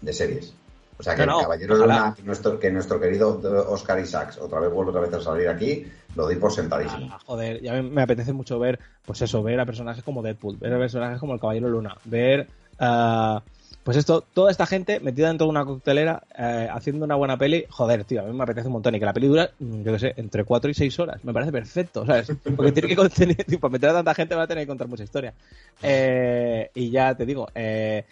de 0.00 0.12
series. 0.12 0.52
O 1.00 1.02
sea, 1.02 1.14
que 1.14 1.24
No, 1.24 1.38
el 1.38 1.42
Caballero 1.44 1.74
de. 1.78 1.80
Luna, 1.80 2.14
nuestro, 2.24 2.58
que 2.60 2.70
nuestro 2.70 3.00
querido 3.00 3.40
Oscar 3.68 3.98
Isaacs 3.98 4.36
otra 4.38 4.60
vez 4.60 4.70
vuelve 4.70 4.90
otra 4.90 5.00
vez 5.00 5.14
a 5.14 5.20
salir 5.20 5.48
aquí, 5.48 5.86
lo 6.14 6.24
doy 6.24 6.36
por 6.36 6.52
sentadísimo. 6.52 7.08
Ah, 7.10 7.18
joder, 7.24 7.62
ya 7.62 7.72
me, 7.72 7.82
me 7.82 8.02
apetece 8.02 8.34
mucho 8.34 8.58
ver, 8.58 8.78
pues 9.06 9.22
eso, 9.22 9.42
ver 9.42 9.58
a 9.58 9.64
personajes 9.64 10.04
como 10.04 10.22
Deadpool, 10.22 10.58
ver 10.58 10.74
a 10.74 10.78
personajes 10.78 11.18
como 11.18 11.32
el 11.32 11.40
Caballero 11.40 11.70
Luna, 11.70 11.96
ver, 12.04 12.48
ah, 12.78 13.42
pues 13.82 13.96
esto, 13.96 14.22
toda 14.34 14.50
esta 14.50 14.66
gente 14.66 15.00
metida 15.00 15.28
dentro 15.28 15.46
de 15.46 15.52
una 15.52 15.64
coctelera, 15.64 16.22
eh, 16.36 16.68
haciendo 16.70 17.06
una 17.06 17.14
buena 17.14 17.38
peli, 17.38 17.64
joder, 17.70 18.04
tío, 18.04 18.20
a 18.20 18.24
mí 18.24 18.36
me 18.36 18.42
apetece 18.42 18.66
un 18.66 18.74
montón 18.74 18.94
y 18.94 18.98
que 18.98 19.06
la 19.06 19.14
peli 19.14 19.26
dura, 19.26 19.50
mm, 19.58 19.82
yo 19.82 19.92
qué 19.92 19.98
sé, 19.98 20.14
entre 20.18 20.44
4 20.44 20.70
y 20.70 20.74
6 20.74 20.98
horas, 20.98 21.24
me 21.24 21.32
parece 21.32 21.50
perfecto, 21.50 22.04
¿sabes? 22.04 22.30
Porque 22.56 22.72
tiene 22.72 22.88
que 22.88 22.96
contener, 22.96 23.36
tipo, 23.46 23.60
para 23.62 23.72
meter 23.72 23.88
a 23.88 23.94
tanta 23.94 24.14
gente 24.14 24.34
va 24.34 24.42
a 24.42 24.46
tener 24.46 24.64
que 24.64 24.68
contar 24.68 24.86
mucha 24.86 25.04
historia. 25.04 25.32
Eh, 25.82 26.70
y 26.74 26.90
ya 26.90 27.14
te 27.14 27.24
digo, 27.24 27.48
eh, 27.54 28.04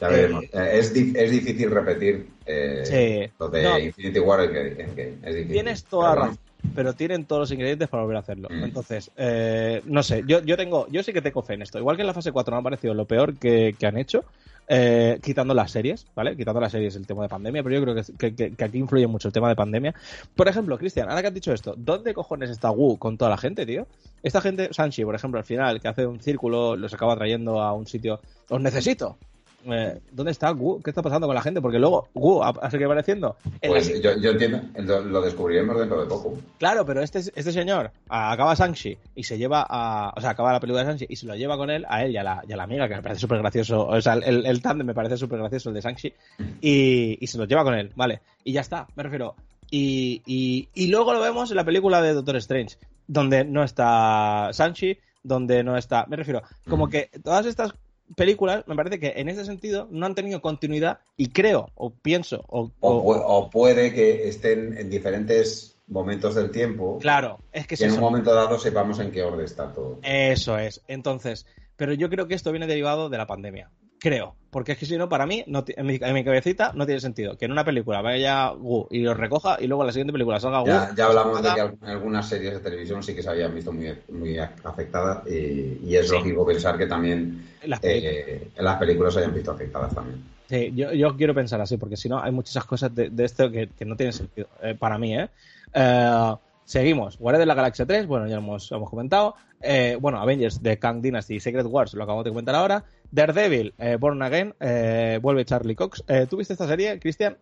Ya 0.00 0.08
eh, 0.08 0.10
veremos. 0.10 0.44
Eh, 0.44 0.70
es, 0.74 0.92
di- 0.92 1.12
es 1.16 1.30
difícil 1.30 1.70
repetir 1.70 2.26
eh, 2.46 2.82
Sí. 2.84 3.32
lo 3.38 3.48
de 3.48 3.62
No. 3.62 3.78
Infinity 3.78 4.18
War 4.20 4.40
en 4.42 4.52
que, 4.52 4.82
en 4.82 4.94
que 4.94 5.08
es 5.22 5.34
difícil. 5.34 5.52
Tienes 5.52 5.84
toda 5.84 6.14
razón, 6.14 6.38
pero 6.74 6.92
tienen 6.94 7.24
todos 7.26 7.40
los 7.40 7.52
ingredientes 7.52 7.88
para 7.88 8.02
volver 8.02 8.16
a 8.16 8.20
hacerlo. 8.20 8.48
Mm. 8.50 8.64
Entonces, 8.64 9.10
eh, 9.16 9.82
no 9.84 10.02
sé, 10.02 10.24
yo, 10.26 10.40
yo 10.42 10.56
tengo, 10.56 10.86
yo 10.90 11.02
sí 11.02 11.12
que 11.12 11.22
tengo 11.22 11.42
fe 11.42 11.54
en 11.54 11.62
esto. 11.62 11.78
Igual 11.78 11.96
que 11.96 12.02
en 12.02 12.08
la 12.08 12.14
fase 12.14 12.32
4 12.32 12.54
me 12.54 12.60
ha 12.60 12.62
parecido 12.62 12.92
lo 12.94 13.04
peor 13.06 13.36
que, 13.38 13.76
que 13.78 13.86
han 13.86 13.96
hecho, 13.96 14.24
eh, 14.66 15.18
quitando 15.22 15.52
las 15.54 15.70
series, 15.70 16.06
¿vale? 16.16 16.34
Quitando 16.36 16.58
las 16.60 16.72
series 16.72 16.96
el 16.96 17.06
tema 17.06 17.22
de 17.22 17.28
pandemia, 17.28 17.62
pero 17.62 17.74
yo 17.76 17.82
creo 17.82 17.94
que, 17.94 18.02
que- 18.18 18.34
que- 18.34 18.54
que 18.56 18.64
aquí 18.64 18.78
influye 18.78 19.06
mucho 19.06 19.28
el 19.28 19.34
tema 19.34 19.48
de 19.48 19.54
pandemia. 19.56 19.94
Por 20.34 20.48
ejemplo, 20.48 20.76
Cristian, 20.78 21.08
ahora 21.08 21.20
que 21.20 21.28
has 21.28 21.34
dicho 21.34 21.52
esto, 21.52 21.74
¿dónde 21.76 22.14
cojones 22.14 22.50
está 22.50 22.70
Wu 22.70 22.96
con 22.98 23.16
toda 23.18 23.30
la 23.30 23.36
gente, 23.36 23.64
tío? 23.66 23.86
Esta 24.22 24.40
gente, 24.40 24.70
Sanchi, 24.72 25.04
por 25.04 25.14
ejemplo, 25.14 25.38
al 25.38 25.44
final, 25.44 25.80
que 25.80 25.88
hace 25.88 26.06
un 26.06 26.18
círculo, 26.18 26.76
los 26.76 26.92
acaba 26.94 27.14
trayendo 27.14 27.60
a 27.60 27.72
un 27.74 27.86
sitio, 27.86 28.20
os 28.48 28.60
necesito. 28.60 29.18
Eh, 29.66 30.00
¿Dónde 30.12 30.32
está 30.32 30.52
Wu? 30.52 30.80
¿Qué 30.82 30.90
está 30.90 31.02
pasando 31.02 31.26
con 31.26 31.34
la 31.34 31.42
gente? 31.42 31.60
Porque 31.60 31.78
luego 31.78 32.08
ha 32.44 32.70
seguido 32.70 32.90
apareciendo. 32.90 33.36
la 33.62 33.68
Pues 33.68 34.02
yo, 34.02 34.16
yo 34.18 34.30
entiendo, 34.32 34.60
lo, 34.76 35.00
lo 35.00 35.20
descubriremos 35.22 35.78
dentro 35.78 36.00
de 36.02 36.06
poco. 36.06 36.34
Claro, 36.58 36.84
pero 36.84 37.02
este, 37.02 37.20
este 37.20 37.52
señor 37.52 37.90
acaba 38.08 38.54
Shang-Chi 38.54 38.98
y 39.14 39.22
se 39.24 39.38
lleva 39.38 39.66
a. 39.68 40.12
O 40.16 40.20
sea, 40.20 40.30
acaba 40.30 40.52
la 40.52 40.60
película 40.60 40.82
de 40.84 40.90
Shang-Chi 40.90 41.06
y 41.08 41.16
se 41.16 41.26
lo 41.26 41.34
lleva 41.34 41.56
con 41.56 41.70
él, 41.70 41.84
a 41.88 42.04
él 42.04 42.12
y 42.12 42.16
a 42.16 42.22
la, 42.22 42.42
y 42.46 42.52
a 42.52 42.56
la 42.56 42.64
amiga, 42.64 42.88
que 42.88 42.96
me 42.96 43.02
parece 43.02 43.20
súper 43.22 43.38
gracioso. 43.38 43.86
O 43.86 44.00
sea, 44.00 44.14
el, 44.14 44.44
el 44.46 44.60
tándem 44.62 44.86
me 44.86 44.94
parece 44.94 45.16
súper 45.16 45.38
gracioso, 45.38 45.70
el 45.70 45.74
de 45.76 45.80
Shang-Chi. 45.80 46.12
Y, 46.60 47.18
y 47.20 47.26
se 47.26 47.38
lo 47.38 47.44
lleva 47.44 47.64
con 47.64 47.74
él, 47.74 47.90
¿vale? 47.96 48.20
Y 48.44 48.52
ya 48.52 48.60
está, 48.60 48.86
me 48.96 49.02
refiero. 49.02 49.34
Y, 49.70 50.22
y, 50.26 50.68
y 50.74 50.88
luego 50.88 51.12
lo 51.14 51.20
vemos 51.20 51.50
en 51.50 51.56
la 51.56 51.64
película 51.64 52.00
de 52.02 52.12
Doctor 52.12 52.36
Strange, 52.36 52.76
donde 53.06 53.44
no 53.44 53.64
está 53.64 54.50
Shang-Chi, 54.52 54.98
donde 55.22 55.64
no 55.64 55.76
está. 55.76 56.04
Me 56.06 56.16
refiero, 56.16 56.42
como 56.68 56.86
Mm. 56.86 56.90
que 56.90 57.10
todas 57.22 57.46
estas 57.46 57.74
películas, 58.16 58.64
me 58.66 58.74
parece 58.76 58.98
que 58.98 59.14
en 59.16 59.28
ese 59.28 59.44
sentido 59.44 59.88
no 59.90 60.06
han 60.06 60.14
tenido 60.14 60.40
continuidad 60.42 60.98
y 61.16 61.28
creo, 61.30 61.70
o 61.74 61.90
pienso, 61.90 62.44
o. 62.48 62.70
O, 62.80 62.90
o- 62.90 63.04
pu- 63.14 63.22
o 63.24 63.50
puede 63.50 63.92
que 63.92 64.28
estén 64.28 64.76
en 64.78 64.90
diferentes 64.90 65.76
momentos 65.86 66.34
del 66.34 66.50
tiempo 66.50 66.98
claro, 66.98 67.38
es 67.52 67.66
que 67.66 67.74
es 67.74 67.80
en 67.82 67.88
eso. 67.88 67.96
un 67.96 68.00
momento 68.02 68.34
dado 68.34 68.58
sepamos 68.58 68.98
en 69.00 69.10
qué 69.10 69.22
orden 69.22 69.44
está 69.44 69.72
todo. 69.72 69.98
Eso 70.02 70.56
es. 70.58 70.82
Entonces, 70.88 71.46
pero 71.76 71.92
yo 71.92 72.08
creo 72.08 72.26
que 72.26 72.34
esto 72.34 72.52
viene 72.52 72.66
derivado 72.66 73.08
de 73.10 73.18
la 73.18 73.26
pandemia. 73.26 73.70
Creo. 74.04 74.36
Porque 74.50 74.72
es 74.72 74.78
que 74.78 74.84
si 74.84 74.98
no, 74.98 75.08
para 75.08 75.24
mí, 75.24 75.42
no 75.46 75.64
en, 75.66 75.86
mi, 75.86 75.98
en 76.00 76.12
mi 76.14 76.22
cabecita, 76.22 76.72
no 76.74 76.84
tiene 76.84 77.00
sentido 77.00 77.38
que 77.38 77.46
en 77.46 77.52
una 77.52 77.64
película 77.64 78.02
vaya 78.02 78.48
Gu 78.50 78.86
y 78.90 79.00
los 79.00 79.16
recoja 79.16 79.56
y 79.58 79.66
luego 79.66 79.82
en 79.82 79.86
la 79.86 79.92
siguiente 79.94 80.12
película 80.12 80.38
salga 80.38 80.60
Gu. 80.60 80.66
Ya, 80.68 80.90
ya 80.94 81.06
hablamos 81.06 81.42
de 81.42 81.54
que 81.54 81.60
al- 81.60 81.78
algunas 81.82 82.28
series 82.28 82.52
de 82.52 82.60
televisión 82.60 83.02
sí 83.02 83.14
que 83.14 83.22
se 83.22 83.30
habían 83.30 83.54
visto 83.54 83.72
muy, 83.72 83.88
muy 84.10 84.38
afectadas 84.38 85.26
y, 85.26 85.78
y 85.82 85.96
es 85.96 86.06
Sí. 86.06 86.12
lógico 86.14 86.46
pensar 86.46 86.76
que 86.76 86.86
también 86.86 87.42
Las 87.64 87.80
películas. 87.80 88.14
eh, 88.28 88.48
en 88.54 88.64
las 88.64 88.76
películas 88.76 89.14
se 89.14 89.20
hayan 89.20 89.34
visto 89.34 89.50
afectadas 89.52 89.94
también. 89.94 90.22
Sí, 90.50 90.72
yo, 90.74 90.92
yo 90.92 91.16
quiero 91.16 91.34
pensar 91.34 91.60
así, 91.62 91.78
porque 91.78 91.96
si 91.96 92.10
no, 92.10 92.22
hay 92.22 92.30
muchas 92.30 92.64
cosas 92.66 92.94
de, 92.94 93.08
de 93.08 93.24
esto 93.24 93.50
que, 93.50 93.70
que 93.70 93.86
no 93.86 93.96
tienen 93.96 94.12
sentido. 94.12 94.50
eh, 94.62 94.76
para 94.78 94.98
mí, 94.98 95.16
¿eh? 95.18 95.30
Eh, 95.72 96.34
Seguimos. 96.64 97.18
Guardias 97.18 97.40
de 97.40 97.46
la 97.46 97.54
Galaxia 97.54 97.86
3, 97.86 98.06
bueno, 98.06 98.26
ya 98.26 98.36
lo 98.36 98.42
hemos, 98.42 98.72
hemos 98.72 98.90
comentado. 98.90 99.34
Eh, 99.60 99.96
bueno, 100.00 100.18
Avengers 100.20 100.62
de 100.62 100.78
Kang 100.78 101.00
Dynasty 101.00 101.36
y 101.36 101.40
Secret 101.40 101.66
Wars, 101.66 101.94
lo 101.94 102.04
acabamos 102.04 102.24
de 102.24 102.30
comentar 102.30 102.54
ahora. 102.54 102.84
Daredevil, 103.10 103.74
eh, 103.78 103.96
Born 103.98 104.22
Again, 104.22 104.54
eh, 104.60 105.18
vuelve 105.22 105.44
Charlie 105.44 105.74
Cox. 105.74 106.04
¿Tú 106.28 106.36
viste 106.36 106.54
esta 106.54 106.66
serie, 106.66 106.98
Cristian? 106.98 107.36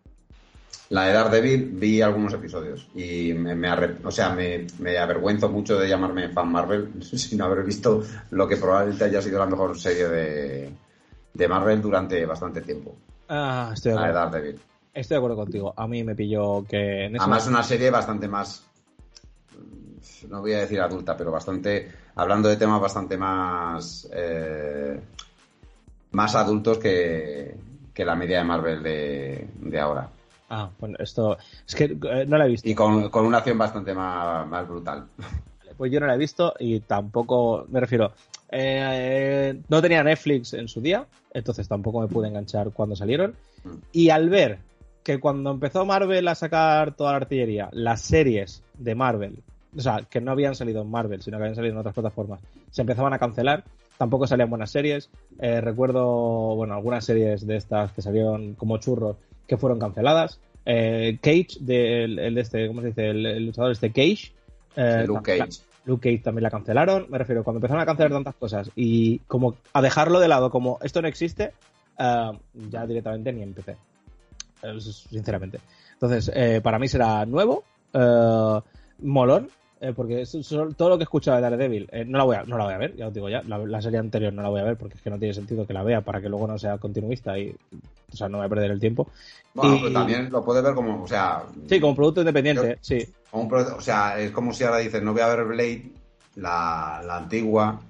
La 0.90 1.06
de 1.06 1.14
Daredevil 1.14 1.70
vi 1.72 2.02
algunos 2.02 2.34
episodios 2.34 2.86
y 2.94 3.32
me, 3.32 3.54
me 3.54 3.70
o 4.04 4.10
sea, 4.10 4.30
me, 4.30 4.66
me 4.78 4.98
avergüenzo 4.98 5.48
mucho 5.48 5.78
de 5.78 5.88
llamarme 5.88 6.28
fan 6.28 6.52
Marvel 6.52 7.02
sin 7.02 7.40
haber 7.40 7.64
visto 7.64 8.02
lo 8.30 8.46
que 8.46 8.56
probablemente 8.56 9.04
haya 9.04 9.22
sido 9.22 9.38
la 9.38 9.46
mejor 9.46 9.78
serie 9.78 10.08
de, 10.08 10.72
de 11.32 11.48
Marvel 11.48 11.80
durante 11.80 12.26
bastante 12.26 12.60
tiempo. 12.60 12.94
Ah, 13.28 13.70
estoy 13.72 13.92
de 13.92 13.96
La 13.96 14.02
de 14.02 14.08
acuerdo. 14.10 14.30
Daredevil. 14.30 14.60
Estoy 14.92 15.14
de 15.14 15.18
acuerdo 15.18 15.36
contigo. 15.36 15.72
A 15.74 15.88
mí 15.88 16.04
me 16.04 16.14
pilló 16.14 16.64
que 16.68 17.06
en 17.06 17.18
Además, 17.18 17.46
una 17.46 17.62
serie 17.62 17.90
bastante 17.90 18.28
más. 18.28 18.66
No 20.28 20.40
voy 20.40 20.52
a 20.54 20.60
decir 20.60 20.80
adulta, 20.80 21.16
pero 21.16 21.30
bastante. 21.30 21.90
Hablando 22.14 22.48
de 22.48 22.56
temas 22.56 22.80
bastante 22.80 23.16
más. 23.16 24.08
eh, 24.12 25.00
más 26.12 26.34
adultos 26.34 26.78
que, 26.78 27.54
que 27.92 28.04
la 28.04 28.14
media 28.14 28.38
de 28.38 28.44
Marvel 28.44 28.82
de, 28.82 29.48
de 29.60 29.80
ahora. 29.80 30.08
Ah, 30.50 30.68
bueno, 30.78 30.96
esto 30.98 31.38
es 31.66 31.74
que 31.74 31.84
eh, 31.84 32.26
no 32.26 32.36
la 32.36 32.46
he 32.46 32.50
visto. 32.50 32.68
Y 32.68 32.74
con, 32.74 33.08
con 33.08 33.24
una 33.24 33.38
acción 33.38 33.56
bastante 33.56 33.94
más, 33.94 34.46
más 34.46 34.68
brutal. 34.68 35.06
Pues 35.76 35.90
yo 35.90 36.00
no 36.00 36.06
la 36.06 36.14
he 36.14 36.18
visto 36.18 36.54
y 36.58 36.80
tampoco, 36.80 37.64
me 37.70 37.80
refiero, 37.80 38.12
eh, 38.50 39.58
no 39.68 39.80
tenía 39.80 40.04
Netflix 40.04 40.52
en 40.52 40.68
su 40.68 40.82
día, 40.82 41.06
entonces 41.32 41.66
tampoco 41.66 42.00
me 42.02 42.08
pude 42.08 42.28
enganchar 42.28 42.70
cuando 42.72 42.94
salieron. 42.94 43.34
Mm. 43.64 43.76
Y 43.92 44.10
al 44.10 44.28
ver 44.28 44.58
que 45.02 45.18
cuando 45.18 45.50
empezó 45.50 45.86
Marvel 45.86 46.28
a 46.28 46.34
sacar 46.34 46.94
toda 46.94 47.12
la 47.12 47.16
artillería, 47.16 47.70
las 47.72 48.02
series 48.02 48.62
de 48.78 48.94
Marvel, 48.94 49.42
o 49.76 49.80
sea, 49.80 50.06
que 50.08 50.20
no 50.20 50.32
habían 50.32 50.54
salido 50.54 50.82
en 50.82 50.90
Marvel, 50.90 51.22
sino 51.22 51.38
que 51.38 51.44
habían 51.44 51.56
salido 51.56 51.72
en 51.74 51.78
otras 51.78 51.94
plataformas, 51.94 52.40
se 52.70 52.82
empezaban 52.82 53.12
a 53.12 53.18
cancelar, 53.18 53.64
tampoco 53.98 54.26
salían 54.26 54.50
buenas 54.50 54.70
series. 54.70 55.10
Eh, 55.38 55.60
recuerdo, 55.60 56.56
bueno, 56.56 56.74
algunas 56.74 57.04
series 57.04 57.46
de 57.46 57.56
estas 57.56 57.92
que 57.92 58.02
salieron 58.02 58.54
como 58.54 58.78
churros 58.78 59.16
que 59.46 59.56
fueron 59.56 59.78
canceladas. 59.78 60.40
Eh, 60.64 61.18
Cage, 61.20 61.58
de, 61.60 62.04
el, 62.04 62.38
este, 62.38 62.66
¿cómo 62.68 62.80
se 62.80 62.88
dice? 62.88 63.10
El, 63.10 63.26
el 63.26 63.46
luchador 63.46 63.72
este 63.72 63.90
Cage. 63.90 64.32
eh, 64.76 65.04
Luke 65.06 65.38
Cage. 65.38 65.60
Luke 65.84 66.10
Cage 66.10 66.22
también 66.22 66.44
la 66.44 66.50
cancelaron. 66.50 67.06
Me 67.08 67.18
refiero, 67.18 67.42
cuando 67.44 67.58
empezaron 67.58 67.82
a 67.82 67.86
cancelar 67.86 68.12
tantas 68.12 68.34
cosas 68.34 68.70
y 68.76 69.18
como 69.20 69.56
a 69.72 69.82
dejarlo 69.82 70.20
de 70.20 70.28
lado, 70.28 70.50
como 70.50 70.78
esto 70.82 71.02
no 71.02 71.08
existe, 71.08 71.52
ya 71.98 72.86
directamente 72.86 73.32
ni 73.32 73.42
empecé. 73.42 73.76
Sinceramente. 74.78 75.58
Entonces, 75.94 76.60
para 76.62 76.78
mí 76.78 76.86
será 76.86 77.26
nuevo, 77.26 77.64
molón, 79.00 79.48
eh, 79.82 79.92
porque 79.94 80.22
es- 80.22 80.36
todo 80.76 80.88
lo 80.88 80.96
que 80.96 81.02
he 81.02 81.04
escuchado 81.10 81.36
de 81.36 81.42
Daredevil, 81.42 81.88
eh, 81.90 82.04
no, 82.04 82.16
la 82.18 82.24
voy 82.24 82.36
a, 82.36 82.44
no 82.44 82.56
la 82.56 82.64
voy 82.64 82.74
a 82.74 82.78
ver, 82.78 82.94
ya 82.96 83.08
os 83.08 83.12
digo 83.14 83.28
ya. 83.28 83.42
La, 83.42 83.58
la 83.58 83.82
serie 83.82 83.98
anterior 83.98 84.32
no 84.32 84.40
la 84.40 84.48
voy 84.48 84.60
a 84.60 84.64
ver 84.64 84.76
porque 84.76 84.94
es 84.94 85.02
que 85.02 85.10
no 85.10 85.18
tiene 85.18 85.34
sentido 85.34 85.66
que 85.66 85.72
la 85.72 85.82
vea 85.82 86.00
para 86.02 86.20
que 86.20 86.28
luego 86.28 86.46
no 86.46 86.56
sea 86.58 86.78
continuista 86.78 87.36
y 87.36 87.54
o 88.12 88.16
sea, 88.16 88.28
no 88.28 88.38
voy 88.38 88.46
a 88.46 88.48
perder 88.48 88.70
el 88.70 88.78
tiempo. 88.80 89.08
Bueno, 89.54 89.74
Y- 89.76 89.80
pero 89.80 89.92
también 89.92 90.30
lo 90.30 90.44
puedes 90.44 90.62
ver 90.62 90.74
como, 90.74 91.02
o 91.02 91.08
sea... 91.08 91.42
Sí, 91.68 91.80
como 91.80 91.96
producto 91.96 92.20
independiente, 92.20 92.78
sí. 92.80 93.06
como 93.30 93.42
un 93.42 93.48
pro- 93.48 93.76
o 93.76 93.80
sea, 93.80 94.18
es 94.20 94.30
como 94.30 94.52
si 94.52 94.62
ahora 94.64 94.78
dices, 94.78 95.02
no 95.02 95.12
voy 95.12 95.22
a 95.22 95.34
ver 95.34 95.44
Blade, 95.46 95.90
la, 96.36 97.02
la 97.04 97.16
antigua, 97.16 97.80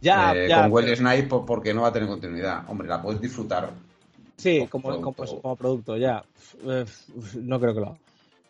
Ya, 0.00 0.34
eh, 0.34 0.48
ya. 0.48 0.62
con 0.62 0.72
Wesley 0.72 0.96
Snipes 0.96 1.24
por- 1.28 1.44
porque 1.44 1.74
no 1.74 1.82
va 1.82 1.88
a 1.88 1.92
tener 1.92 2.08
continuidad. 2.08 2.62
Hombre, 2.68 2.88
la 2.88 3.02
puedes 3.02 3.20
disfrutar. 3.20 3.70
Sí, 4.36 4.66
como 4.70 4.88
como, 5.00 5.12
producto. 5.12 5.40
como 5.42 5.56
producto, 5.56 5.96
ya. 5.96 6.24
No 7.42 7.60
creo 7.60 7.74
que 7.74 7.80
lo 7.80 7.86
haga. 7.88 7.96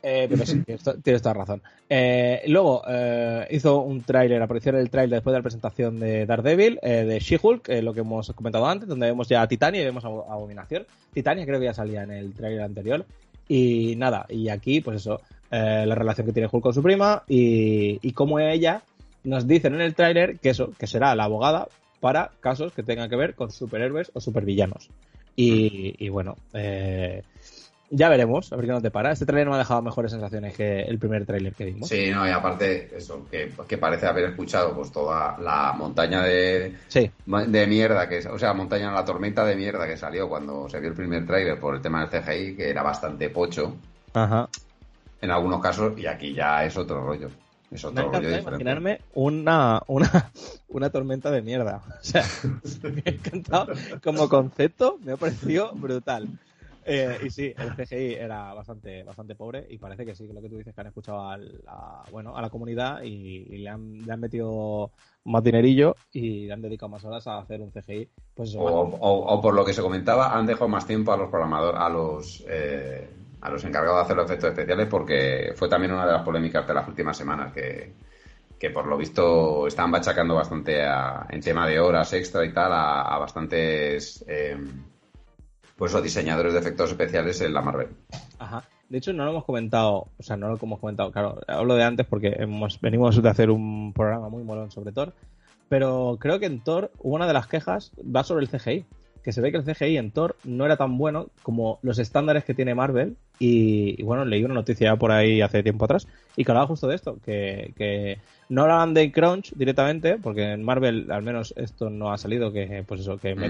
Eh, 0.03 0.27
pero 0.29 0.47
sí, 0.47 0.63
tienes, 0.63 0.85
tienes 1.03 1.23
toda 1.23 1.35
razón. 1.35 1.63
Eh, 1.89 2.43
luego 2.47 2.83
eh, 2.89 3.47
hizo 3.51 3.81
un 3.81 4.03
tráiler, 4.03 4.41
apareció 4.41 4.71
en 4.71 4.79
el 4.79 4.91
tráiler 4.91 5.17
después 5.19 5.33
de 5.33 5.39
la 5.39 5.43
presentación 5.43 5.99
de 5.99 6.27
Daredevil, 6.27 6.79
eh, 6.83 7.05
de 7.05 7.19
She-Hulk, 7.19 7.69
eh, 7.69 7.83
lo 7.83 7.93
que 7.93 8.01
hemos 8.01 8.33
comentado 8.33 8.67
antes, 8.67 8.89
donde 8.89 9.07
vemos 9.07 9.29
ya 9.29 9.43
a 9.43 9.49
Titania 9.49 9.83
y 9.83 9.85
vemos 9.85 10.05
a 10.05 10.09
a 10.09 10.35
Abominación. 10.35 10.87
Titania 11.13 11.45
creo 11.45 11.59
que 11.59 11.67
ya 11.67 11.75
salía 11.75 12.05
en 12.05 12.13
el 12.13 12.33
tráiler 12.35 12.63
anterior. 12.63 13.05
Y 13.49 13.95
nada, 13.97 14.27
y 14.29 14.49
aquí, 14.49 14.81
pues 14.81 14.99
eso, 14.99 15.21
eh, 15.51 15.85
la 15.87 15.95
relación 15.95 16.27
que 16.27 16.33
tiene 16.33 16.49
Hulk 16.51 16.63
con 16.63 16.75
su 16.75 16.83
prima 16.83 17.23
y, 17.29 17.99
y 18.03 18.13
cómo 18.13 18.39
ella 18.39 18.83
nos 19.25 19.47
dicen 19.47 19.75
en 19.75 19.81
el 19.81 19.95
tráiler 19.95 20.39
que 20.39 20.51
eso, 20.51 20.73
que 20.79 20.87
será 20.87 21.15
la 21.15 21.25
abogada 21.25 21.69
para 22.01 22.31
casos 22.41 22.73
que 22.73 22.83
tengan 22.83 23.09
que 23.09 23.17
ver 23.17 23.35
con 23.35 23.51
superhéroes 23.51 24.11
o 24.15 24.21
supervillanos. 24.21 24.89
Y, 25.35 25.95
y 25.99 26.09
bueno, 26.09 26.37
eh, 26.55 27.23
ya 27.91 28.09
veremos, 28.09 28.53
a 28.53 28.57
ver 28.57 28.67
qué 28.67 28.73
nos 28.73 28.83
depara. 28.83 29.13
Este 29.13 29.27
tráiler 29.27 29.47
no 29.47 29.51
me 29.53 29.57
ha 29.57 29.59
dejado 29.61 29.81
mejores 29.83 30.11
sensaciones 30.13 30.55
que 30.57 30.81
el 30.83 30.99
primer 30.99 31.25
tráiler 31.27 31.55
que 31.55 31.67
vimos. 31.67 31.89
Sí, 31.89 32.11
no, 32.11 32.27
y 32.27 32.31
aparte, 32.31 32.91
eso, 32.97 33.27
que, 33.31 33.53
que 33.69 33.79
parece 33.79 34.07
haber 34.07 34.25
escuchado 34.31 34.75
pues 34.75 34.91
toda 34.91 35.39
la 35.39 35.73
montaña 35.73 36.23
de, 36.23 36.75
Sí, 36.89 37.11
de 37.27 37.67
mierda, 37.67 38.09
que 38.09 38.19
o 38.29 38.39
sea, 38.39 38.53
montaña, 38.55 38.93
la 38.93 39.05
tormenta 39.05 39.45
de 39.45 39.57
mierda 39.57 39.87
que 39.87 39.97
salió 39.97 40.29
cuando 40.29 40.69
se 40.69 40.81
vio 40.81 40.91
el 40.91 40.97
primer 40.97 41.27
tráiler 41.27 41.59
por 41.61 41.75
el 41.77 41.81
tema 41.83 42.05
del 42.07 42.23
CGI, 42.23 42.57
que 42.57 42.71
era 42.71 42.83
bastante 42.83 43.31
pocho 43.31 43.77
ajá. 44.15 44.49
en 45.21 45.31
algunos 45.31 45.61
casos, 45.61 45.99
y 45.99 46.07
aquí 46.07 46.35
ya 46.35 46.65
es 46.65 46.77
otro 46.77 47.05
rollo. 47.05 47.31
Es 47.71 47.83
Me 47.85 47.89
otro 47.91 48.03
rollo 48.05 48.29
encantado 48.29 48.37
diferente. 48.37 48.49
imaginarme 48.63 49.01
una, 49.15 49.83
una, 49.89 50.31
una 50.69 50.91
tormenta 50.91 51.31
de 51.31 51.43
mierda. 51.43 51.83
O 52.01 52.05
sea, 52.05 52.25
me 52.83 53.03
ha 53.07 53.11
encantado 53.11 53.67
como 54.03 54.29
concepto, 54.29 54.99
me 55.05 55.13
ha 55.13 55.17
parecido 55.17 55.73
brutal. 55.75 56.29
Eh, 56.89 57.19
y 57.21 57.31
sí, 57.31 57.53
el 57.59 57.73
CGI 57.75 58.15
era 58.15 58.55
bastante, 58.55 59.03
bastante 59.03 59.35
pobre 59.35 59.67
y 59.69 59.77
parece 59.79 60.07
que 60.07 60.15
sí, 60.15 60.27
que 60.29 60.33
lo 60.33 60.41
que 60.41 60.49
tú 60.49 60.57
dices, 60.59 60.73
que 60.73 60.81
han 60.81 60.87
escuchado 60.87 61.29
al- 61.29 61.61
a, 61.67 62.05
bueno, 62.13 62.37
a 62.37 62.41
la 62.43 62.49
comunidad 62.51 63.03
y, 63.03 63.59
le, 63.59 63.69
han, 63.69 64.05
le 64.05 64.13
han 64.13 64.21
metido 64.21 64.93
más 65.25 65.43
dinerillo 65.43 65.97
y 66.13 66.47
le 66.47 66.53
han 66.53 66.63
dedicado 66.63 66.89
más 66.91 67.05
horas 67.05 67.27
a 67.27 67.39
hacer 67.39 67.61
un 67.61 67.73
CGI. 67.73 68.09
Pues 68.35 68.55
O, 68.59 68.67
o- 69.11 69.35
o 69.35 69.41
por 69.43 69.55
lo 69.55 69.65
que 69.65 69.73
se 69.75 69.83
comentaba, 69.83 70.35
han 70.37 70.47
dejado 70.47 70.69
más 70.69 70.87
tiempo 70.87 71.13
a 71.13 71.17
los 71.17 71.29
programadores, 71.29 71.81
a 71.81 71.89
los 71.91 72.45
eh, 72.49 73.09
a 73.43 73.51
los 73.51 73.63
encargados 73.65 73.99
de 73.99 74.03
hacer 74.05 74.17
los 74.17 74.27
efectos 74.27 74.51
especiales, 74.51 74.87
porque 74.89 75.53
fue 75.57 75.69
también 75.69 75.93
una 75.93 76.07
de 76.07 76.13
las 76.13 76.23
polémicas 76.23 76.67
de 76.67 76.75
las 76.75 76.89
últimas 76.89 77.17
semanas 77.17 77.53
que, 77.53 77.93
que 78.59 78.71
por 78.71 78.87
lo 78.87 78.97
visto 78.97 79.67
están 79.67 79.91
bachacando 79.93 80.35
bastante 80.37 80.83
a- 80.85 81.27
en 81.31 81.41
tema 81.43 81.67
de 81.69 81.79
horas 81.81 82.13
extra 82.15 82.45
y 82.45 82.53
tal 82.53 82.73
a, 82.73 83.03
a 83.03 83.19
bastantes 83.19 84.25
eh, 84.29 84.57
pues 85.77 85.95
o 85.95 86.03
diseñadores 86.03 86.53
de 86.53 86.59
efectos 86.59 86.91
especiales 86.91 87.41
en 87.41 87.55
la 87.55 87.63
Marvel. 87.63 87.89
Ajá. 88.39 88.65
De 88.89 88.99
hecho, 88.99 89.13
no 89.13 89.25
lo 89.25 89.33
hemos 89.33 89.45
comentado, 89.45 90.09
o 90.17 90.23
sea, 90.23 90.37
no 90.37 90.49
lo 90.49 90.59
hemos 90.63 90.79
comentado, 90.79 91.11
claro, 91.11 91.41
hablo 91.49 91.75
de 91.75 91.83
antes 91.83 92.07
porque 92.07 92.37
hemos, 92.39 92.81
venimos 92.81 93.21
de 93.21 93.29
hacer 93.29 93.51
un 93.51 93.93
programa 93.93 94.29
muy 94.29 94.45
molón 94.45 94.71
sobre 94.71 94.93
Thor, 94.93 95.13
pero 95.69 96.19
creo 96.21 96.39
que 96.39 96.47
en 96.47 96.61
Thor 96.61 96.93
una 97.03 97.27
de 97.27 97.33
las 97.33 97.49
quejas 97.49 97.91
va 97.99 98.23
sobre 98.23 98.45
el 98.45 98.51
CGI, 98.51 98.85
que 99.25 99.33
se 99.33 99.41
ve 99.41 99.51
que 99.51 99.59
el 99.59 99.65
CGI 99.65 99.97
en 99.97 100.13
Thor 100.13 100.37
no 100.45 100.65
era 100.65 100.77
tan 100.77 100.99
bueno 100.99 101.31
como 101.43 101.81
los 101.83 101.99
estándares 101.99 102.45
que 102.45 102.55
tiene 102.55 102.77
Marvel 102.77 103.17
y, 103.41 104.01
y 104.01 104.05
bueno, 104.05 104.25
leí 104.25 104.45
una 104.45 104.55
noticia 104.55 104.95
por 104.95 105.11
ahí 105.11 105.41
hace 105.41 105.65
tiempo 105.65 105.87
atrás 105.87 106.07
y 106.37 106.45
que 106.45 106.53
hablaba 106.53 106.69
justo 106.69 106.87
de 106.87 106.95
esto, 106.95 107.19
que, 107.25 107.73
que 107.77 108.19
no 108.49 108.63
hablaban 108.63 108.95
de 108.95 109.11
crunch 109.11 109.53
directamente, 109.55 110.17
porque 110.17 110.53
en 110.53 110.63
Marvel 110.63 111.11
al 111.11 111.23
menos 111.23 111.53
esto 111.57 111.91
no 111.91 112.13
ha 112.13 112.19
salido, 112.19 112.53
que 112.53 112.85
pues 112.87 113.01
eso, 113.01 113.19
que 113.19 113.35
Mm. 113.35 113.41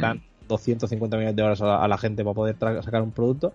Metan 0.47 0.49
250 0.49 1.17
millones 1.17 1.37
de 1.37 1.43
horas 1.43 1.61
a 1.63 1.67
la, 1.67 1.85
a 1.85 1.89
la 1.89 1.99
gente 1.99 2.23
para 2.25 2.35
poder 2.35 2.57
sacar 2.83 3.03
un 3.03 3.13
producto, 3.13 3.53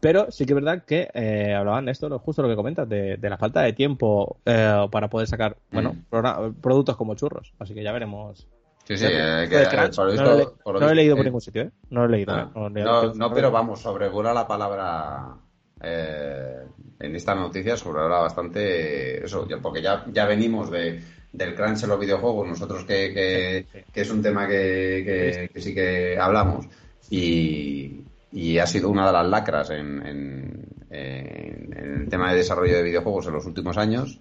pero 0.00 0.30
sí 0.30 0.44
que 0.44 0.52
es 0.52 0.54
verdad 0.56 0.82
que 0.84 1.08
eh, 1.14 1.54
hablaban 1.54 1.84
de 1.86 1.92
esto, 1.92 2.08
lo- 2.08 2.18
justo 2.18 2.42
lo 2.42 2.48
que 2.48 2.56
comentas, 2.56 2.88
de, 2.88 3.16
de 3.16 3.30
la 3.30 3.38
falta 3.38 3.62
de 3.62 3.72
tiempo 3.72 4.38
eh, 4.44 4.86
para 4.90 5.08
poder 5.08 5.28
sacar, 5.28 5.56
bueno, 5.70 5.94
Mm. 6.10 6.60
productos 6.60 6.96
como 6.96 7.14
churros. 7.14 7.52
Así 7.58 7.74
que 7.74 7.82
ya 7.82 7.92
veremos. 7.92 8.46
Sí, 8.84 8.98
sí, 8.98 9.06
eh, 9.08 9.46
que, 9.48 9.64
Crunch, 9.68 9.94
por 9.94 10.06
no, 10.16 10.24
lo 10.24 10.32
he, 10.32 10.36
visto- 10.38 10.56
por 10.64 10.74
lo 10.74 10.80
no 10.80 10.86
lo 10.86 10.90
he 10.92 10.94
visto- 10.94 10.94
leído 10.96 11.16
por 11.16 11.24
ningún 11.24 11.40
sitio, 11.40 11.62
¿eh? 11.62 11.70
No 11.90 12.00
lo 12.00 12.06
he 12.06 12.16
leído. 12.16 12.32
Ah, 12.34 12.50
no, 12.54 12.68
No, 12.68 13.14
no, 13.14 13.32
pero 13.32 13.50
vamos, 13.52 13.80
sobrevuela 13.80 14.34
la 14.34 14.46
palabra 14.46 15.36
eh, 15.80 16.64
en 16.98 17.16
esta 17.16 17.34
noticia, 17.36 17.76
sobrevuela 17.76 18.18
bastante 18.18 19.24
eso, 19.24 19.46
porque 19.62 19.80
ya, 19.82 20.04
ya 20.12 20.26
venimos 20.26 20.70
de, 20.70 21.00
del 21.32 21.54
crunch 21.54 21.82
en 21.82 21.88
los 21.88 21.98
videojuegos, 22.00 22.46
nosotros 22.48 22.84
que, 22.84 23.12
que, 23.14 23.66
Sí, 23.72 23.78
sí. 23.78 23.84
que 23.92 24.00
es 24.02 24.10
un 24.10 24.22
tema 24.22 24.46
que, 24.46 25.02
que- 25.06 25.50
que 25.52 25.60
sí 25.60 25.74
que 25.74 26.18
hablamos, 26.18 26.66
y, 27.10 28.00
y 28.32 28.58
ha 28.58 28.66
sido 28.66 28.88
una 28.90 29.06
de 29.06 29.12
las 29.12 29.26
lacras 29.26 29.70
en, 29.70 30.06
en- 30.06 30.66
en- 30.90 31.72
en 31.78 32.00
el 32.02 32.08
tema 32.08 32.30
de 32.30 32.38
desarrollo 32.38 32.76
de 32.76 32.82
videojuegos 32.82 33.26
en 33.26 33.32
los 33.32 33.46
últimos 33.46 33.76
años, 33.78 34.18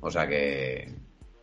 o 0.00 0.10
sea 0.10 0.26
que, 0.28 0.92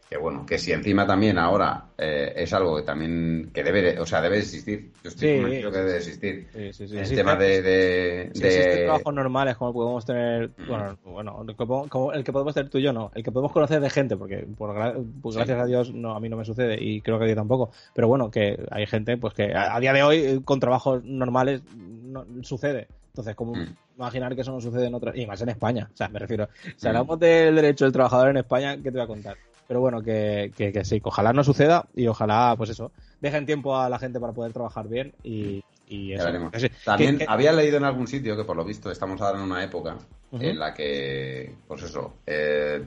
que 0.09 0.15
bueno, 0.17 0.45
que 0.45 0.57
si 0.57 0.71
encima 0.71 1.05
también 1.05 1.37
ahora 1.37 1.83
eh, 1.97 2.31
es 2.37 2.53
algo 2.53 2.77
que 2.77 2.83
también 2.83 3.51
que 3.53 3.61
debe, 3.61 3.99
o 3.99 4.05
sea, 4.05 4.21
debe 4.21 4.37
existir. 4.37 4.91
Yo 5.03 5.09
estoy 5.09 5.27
Sí, 5.27 5.35
convencido 5.35 5.71
que 5.71 5.77
debe 5.79 5.97
existir. 5.97 6.47
Sí, 6.53 6.73
sí, 6.73 6.87
sí, 6.87 6.93
el 6.93 6.99
existe- 7.01 7.15
tema 7.15 7.35
de, 7.35 7.61
de, 7.61 8.31
de- 8.33 8.83
trabajos 8.85 9.13
normales 9.13 9.57
como 9.57 9.73
podemos 9.73 10.05
tener, 10.05 10.49
Mm. 10.57 10.65
bueno, 10.65 10.97
bueno 11.03 11.45
como 11.89 12.13
el 12.13 12.23
que 12.23 12.31
podemos 12.31 12.53
tener 12.53 12.69
tú 12.69 12.77
y 12.77 12.83
yo 12.83 12.93
no, 12.93 13.11
el 13.15 13.23
que 13.23 13.33
podemos 13.33 13.51
conocer 13.51 13.81
de 13.81 13.89
gente, 13.89 14.15
porque 14.15 14.47
por, 14.57 14.73
pues 15.21 15.35
gracias 15.35 15.59
a 15.59 15.65
Dios 15.65 15.93
no, 15.93 16.15
a 16.15 16.21
mí 16.21 16.29
no 16.29 16.37
me 16.37 16.45
sucede 16.45 16.81
y 16.81 17.01
creo 17.01 17.19
que 17.19 17.25
a 17.25 17.27
ti 17.27 17.35
tampoco, 17.35 17.71
pero 17.93 18.07
bueno, 18.07 18.31
que 18.31 18.57
hay 18.71 18.85
gente 18.87 19.17
pues 19.17 19.33
que 19.33 19.53
a, 19.53 19.75
a 19.75 19.79
día 19.81 19.91
de 19.91 20.03
hoy 20.03 20.17
eh, 20.19 20.39
con 20.45 20.61
trabajos 20.61 21.03
normales 21.03 21.63
no, 21.75 22.25
sucede. 22.43 22.87
Entonces, 23.09 23.35
como 23.35 23.55
Mm. 23.55 23.65
imaginar 23.97 24.35
que 24.35 24.41
eso 24.41 24.51
no 24.51 24.61
sucede 24.61 24.85
en 24.85 24.93
otras, 24.93 25.17
y 25.17 25.25
más 25.25 25.41
en 25.41 25.49
España, 25.49 25.89
o 25.91 25.97
sea, 25.97 26.07
me 26.07 26.19
refiero, 26.19 26.47
si 26.77 26.85
Mm. 26.85 26.87
hablamos 26.87 27.19
del 27.19 27.55
derecho 27.55 27.83
del 27.83 27.91
trabajador 27.91 28.29
en 28.29 28.37
España, 28.37 28.75
¿qué 28.77 28.83
te 28.83 28.91
voy 28.91 29.01
a 29.01 29.07
contar? 29.07 29.35
Pero 29.67 29.81
bueno, 29.81 30.01
que, 30.01 30.51
que, 30.55 30.71
que 30.71 30.85
sí, 30.85 31.01
que 31.01 31.09
ojalá 31.09 31.33
no 31.33 31.43
suceda 31.43 31.87
y 31.93 32.07
ojalá, 32.07 32.55
pues 32.57 32.69
eso, 32.69 32.91
dejen 33.19 33.45
tiempo 33.45 33.75
a 33.77 33.89
la 33.89 33.99
gente 33.99 34.19
para 34.19 34.33
poder 34.33 34.53
trabajar 34.53 34.87
bien 34.87 35.13
y, 35.23 35.63
y 35.87 36.13
eso. 36.13 36.29
sí. 36.57 36.69
También 36.85 37.19
había 37.27 37.51
leído 37.51 37.77
en 37.77 37.83
algún 37.83 38.07
sitio 38.07 38.37
que 38.37 38.43
por 38.43 38.55
lo 38.55 38.63
visto 38.63 38.91
estamos 38.91 39.19
ahora 39.21 39.39
en 39.39 39.43
una 39.43 39.63
época 39.63 39.97
en 40.31 40.59
la 40.59 40.73
que, 40.73 41.53
pues 41.67 41.83
eso, 41.83 42.15
eh, 42.25 42.83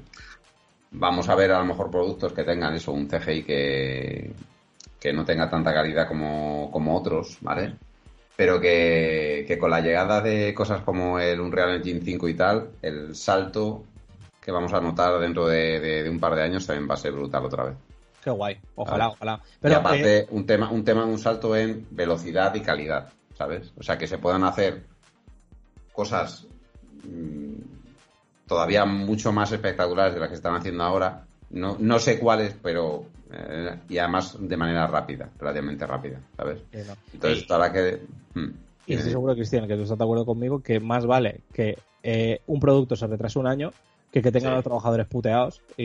vamos 0.93 1.29
a 1.29 1.35
ver 1.35 1.53
a 1.53 1.59
lo 1.59 1.65
mejor 1.65 1.91
productos 1.91 2.33
que 2.33 2.45
tengan 2.45 2.75
eso, 2.75 2.93
un 2.93 3.09
CGI 3.09 3.43
que, 3.43 4.33
que 4.99 5.13
no 5.13 5.25
tenga 5.25 5.49
tanta 5.49 5.73
calidad 5.73 6.09
como, 6.09 6.71
como 6.71 6.97
otros, 6.97 7.39
¿vale? 7.41 7.75
Pero 8.37 8.61
que, 8.61 9.45
que 9.47 9.59
con 9.59 9.71
la 9.71 9.81
llegada 9.81 10.21
de 10.21 10.55
cosas 10.55 10.83
como 10.83 11.19
el 11.19 11.41
Unreal 11.41 11.77
Engine 11.77 12.01
5 12.03 12.29
y 12.29 12.35
tal, 12.35 12.71
el 12.83 13.15
salto 13.15 13.85
que 14.41 14.51
vamos 14.53 14.73
a 14.73 14.81
notar 14.81 15.19
dentro 15.21 15.47
de, 15.47 15.81
de- 15.81 16.03
de 16.05 16.11
un 16.11 16.19
par 16.21 16.35
de 16.35 16.43
años 16.43 16.67
también 16.67 16.89
va 16.89 16.95
a 16.95 16.99
ser 16.99 17.13
brutal 17.13 17.45
otra 17.45 17.65
vez. 17.65 17.75
Qué 18.23 18.31
guay, 18.31 18.59
ojalá, 18.75 19.09
ojalá. 19.09 19.41
y 19.63 19.73
aparte, 19.73 20.19
eh, 20.21 20.27
un 20.31 20.45
tema, 20.47 20.71
un 20.71 20.85
tema, 20.85 21.05
un 21.05 21.19
salto 21.19 21.57
en 21.57 21.87
velocidad 21.91 22.55
y 22.55 22.61
calidad, 22.61 23.09
¿sabes? 23.37 23.73
O 23.79 23.83
sea, 23.83 23.97
que 23.97 24.07
se 24.07 24.19
puedan 24.19 24.45
hacer 24.45 24.85
cosas 25.93 26.47
mm, 27.05 27.55
todavía 28.47 28.85
mucho 28.85 29.33
más 29.33 29.53
espectaculares 29.53 30.15
de 30.15 30.21
las 30.21 30.29
que 30.29 30.35
están 30.35 30.55
haciendo 30.55 30.85
ahora. 30.85 31.25
No, 31.51 31.77
no 31.81 31.99
sé 31.99 32.19
cuáles, 32.19 32.55
pero. 32.63 33.05
eh, 33.33 33.75
y 33.89 33.99
además 33.99 34.37
de 34.39 34.57
manera 34.57 34.87
rápida, 34.87 35.31
relativamente 35.39 35.87
rápida, 35.87 36.21
¿sabes? 36.37 36.61
Entonces, 37.13 37.51
ahora 37.51 37.73
que. 37.73 38.01
mm, 38.35 38.49
Y 38.87 38.95
estoy 38.95 39.11
seguro, 39.13 39.35
Cristian, 39.35 39.67
que 39.67 39.77
tú 39.77 39.83
estás 39.83 39.99
de 39.99 40.05
acuerdo 40.05 40.27
conmigo 40.27 40.63
que 40.63 40.79
más 40.79 41.07
vale 41.07 41.41
que 41.53 41.79
eh, 42.03 42.41
un 42.47 42.61
producto 42.61 42.97
se 42.97 43.07
retrase 43.07 43.39
un 43.39 43.47
año 43.47 43.73
que 44.13 44.23
que 44.23 44.33
tengan 44.33 44.51
Sí. 44.51 44.53
a 44.53 44.57
los 44.57 44.65
trabajadores 44.65 45.07
puteados 45.07 45.61
y, 45.77 45.85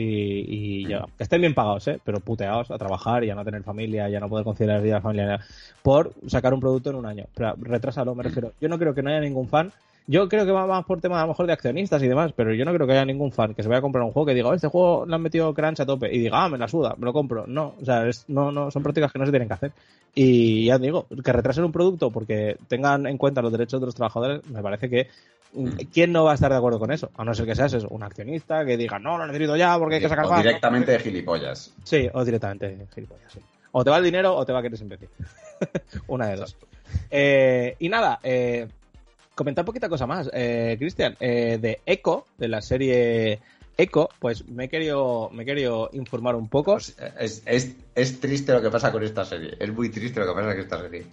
y 0.82 0.88
ya, 0.88 1.06
que 1.16 1.22
estén 1.24 1.40
bien 1.40 1.54
pagados, 1.54 1.86
¿eh? 1.88 2.00
pero 2.04 2.18
puteados 2.20 2.70
a 2.70 2.78
trabajar 2.78 3.22
y 3.24 3.30
a 3.30 3.34
no 3.36 3.44
tener 3.44 3.62
familia, 3.62 4.08
ya 4.08 4.18
no 4.20 4.28
poder 4.28 4.44
conciliar 4.44 4.78
el 4.78 4.82
día 4.82 4.94
de 4.94 4.98
la 4.98 5.02
familia 5.02 5.40
por 5.82 6.12
sacar 6.26 6.52
un 6.52 6.60
producto 6.60 6.90
en 6.90 6.96
un 6.96 7.06
año. 7.06 7.24
Pero 7.34 7.54
retrásalo, 7.60 8.14
me 8.14 8.24
refiero. 8.24 8.52
Yo 8.60 8.68
no 8.68 8.78
creo 8.78 8.94
que 8.94 9.02
no 9.02 9.10
haya 9.10 9.20
ningún 9.20 9.48
fan. 9.48 9.70
Yo 10.08 10.28
creo 10.28 10.44
que 10.46 10.52
va 10.52 10.66
más 10.68 10.84
por 10.84 11.00
tema 11.00 11.18
a 11.18 11.22
lo 11.22 11.28
mejor 11.28 11.46
de 11.48 11.52
accionistas 11.52 12.00
y 12.02 12.06
demás, 12.06 12.32
pero 12.34 12.54
yo 12.54 12.64
no 12.64 12.72
creo 12.72 12.86
que 12.86 12.92
haya 12.92 13.04
ningún 13.04 13.32
fan 13.32 13.54
que 13.54 13.62
se 13.64 13.68
vaya 13.68 13.78
a 13.78 13.82
comprar 13.82 14.04
un 14.04 14.12
juego 14.12 14.26
que 14.26 14.34
diga, 14.34 14.48
"Oh, 14.48 14.54
este 14.54 14.68
juego 14.68 15.04
le 15.04 15.14
han 15.16 15.22
metido 15.22 15.52
crunch 15.52 15.80
a 15.80 15.86
tope 15.86 16.12
y 16.14 16.18
diga, 16.20 16.44
ah, 16.44 16.48
me 16.48 16.58
la 16.58 16.68
suda, 16.68 16.94
me 16.96 17.06
lo 17.06 17.12
compro. 17.12 17.44
No, 17.48 17.74
o 17.80 17.84
sea, 17.84 18.06
es- 18.08 18.24
no, 18.28 18.52
no, 18.52 18.70
son 18.70 18.84
prácticas 18.84 19.12
que 19.12 19.18
no 19.18 19.24
se 19.26 19.32
tienen 19.32 19.48
que 19.48 19.54
hacer. 19.54 19.72
Y 20.14 20.66
ya 20.66 20.78
digo, 20.78 21.06
que 21.24 21.32
retrasen 21.32 21.64
un 21.64 21.72
producto 21.72 22.10
porque 22.10 22.56
tengan 22.68 23.06
en 23.08 23.18
cuenta 23.18 23.42
los 23.42 23.50
derechos 23.52 23.80
de 23.80 23.86
los 23.86 23.94
trabajadores, 23.96 24.46
me 24.48 24.62
parece 24.62 24.88
que 24.88 25.04
mm, 25.04 25.35
¿quién 25.92 26.12
no 26.12 26.24
va 26.24 26.32
a 26.32 26.34
estar 26.34 26.50
de 26.50 26.58
acuerdo 26.58 26.78
con 26.78 26.92
eso? 26.92 27.10
A 27.16 27.24
no 27.24 27.34
ser 27.34 27.46
que 27.46 27.54
seas 27.54 27.72
eso, 27.72 27.88
un 27.88 28.02
accionista 28.02 28.64
que 28.64 28.76
diga, 28.76 28.98
no, 28.98 29.18
lo 29.18 29.26
necesito 29.26 29.56
ya 29.56 29.78
porque 29.78 29.96
hay 29.96 30.00
que 30.00 30.08
sacar 30.08 30.26
o 30.26 30.28
pasta". 30.28 30.42
directamente 30.42 30.92
de 30.92 30.98
gilipollas. 31.00 31.72
Sí, 31.84 32.08
o 32.12 32.24
directamente 32.24 32.86
gilipollas, 32.94 33.32
sí. 33.32 33.40
O 33.72 33.84
te 33.84 33.90
va 33.90 33.98
el 33.98 34.04
dinero 34.04 34.34
o 34.34 34.44
te 34.46 34.52
va 34.52 34.60
a 34.60 34.62
querer 34.62 34.80
imbécil. 34.80 35.08
Una 36.06 36.28
de 36.28 36.36
dos. 36.36 36.56
Eh, 37.10 37.76
y 37.78 37.88
nada, 37.88 38.20
eh, 38.22 38.68
comentar 39.34 39.64
poquita 39.64 39.88
cosa 39.88 40.06
más, 40.06 40.30
eh, 40.32 40.76
Cristian, 40.78 41.16
eh, 41.20 41.58
de 41.60 41.80
Echo, 41.84 42.24
de 42.38 42.48
la 42.48 42.62
serie 42.62 43.40
Echo, 43.76 44.08
pues 44.18 44.48
me 44.48 44.64
he 44.64 44.68
querido, 44.68 45.28
me 45.32 45.42
he 45.42 45.46
querido 45.46 45.90
informar 45.92 46.34
un 46.34 46.48
poco. 46.48 46.72
Pues, 46.72 46.96
es, 47.18 47.42
es, 47.44 47.76
es, 47.94 48.20
triste 48.20 48.52
lo 48.52 48.62
que 48.62 48.70
pasa 48.70 48.90
con 48.90 49.02
esta 49.02 49.24
serie. 49.24 49.56
Es 49.60 49.70
muy 49.70 49.90
triste 49.90 50.20
lo 50.20 50.26
que 50.26 50.32
pasa 50.32 50.52
con 50.52 50.60
esta 50.60 50.80
serie. 50.80 51.04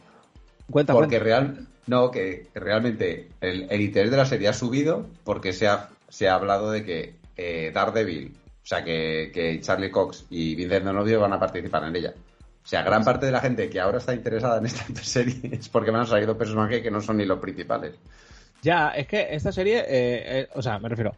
Cuenta, 0.74 0.94
porque 0.94 1.20
real, 1.20 1.68
no, 1.86 2.10
que 2.10 2.48
realmente 2.56 3.30
el, 3.42 3.68
el, 3.70 3.82
interés 3.82 4.10
de 4.10 4.18
la 4.18 4.26
serie 4.26 4.48
ha 4.48 4.54
subido 4.54 5.06
porque 5.24 5.54
se 5.54 5.68
ha, 5.68 5.90
se 6.10 6.28
ha 6.28 6.34
hablado 6.34 6.72
de 6.72 6.84
que 6.84 7.16
eh, 7.38 7.70
Daredevil, 7.72 8.34
o 8.36 8.66
sea, 8.66 8.84
que, 8.84 9.30
que, 9.32 9.62
Charlie 9.62 9.92
Cox 9.92 10.26
y 10.32 10.56
Vincent 10.56 10.84
D'Onofrio 10.84 11.20
van 11.20 11.34
a 11.34 11.40
participar 11.40 11.84
en 11.84 11.96
ella. 11.96 12.14
O 12.64 12.68
sea, 12.68 12.82
gran 12.82 13.04
parte 13.04 13.28
de 13.28 13.32
la 13.32 13.40
gente 13.40 13.70
que 13.70 13.80
ahora 13.80 14.00
está 14.00 14.16
interesada 14.16 14.58
en 14.58 14.66
esta 14.66 14.84
serie 15.04 15.36
es 15.52 15.70
porque 15.70 15.92
me 15.92 16.00
han 16.00 16.08
salido 16.08 16.36
personajes 16.36 16.82
que 16.82 16.90
no 16.90 17.02
son 17.02 17.18
ni 17.18 17.26
los 17.26 17.38
principales. 17.38 17.94
Ya, 18.64 18.90
es 18.90 19.06
que 19.06 19.28
esta 19.30 19.52
serie, 19.52 19.82
eh, 19.82 19.86
eh, 20.40 20.50
o 20.56 20.62
sea, 20.64 20.80
me 20.80 20.90
refiero, 20.90 21.14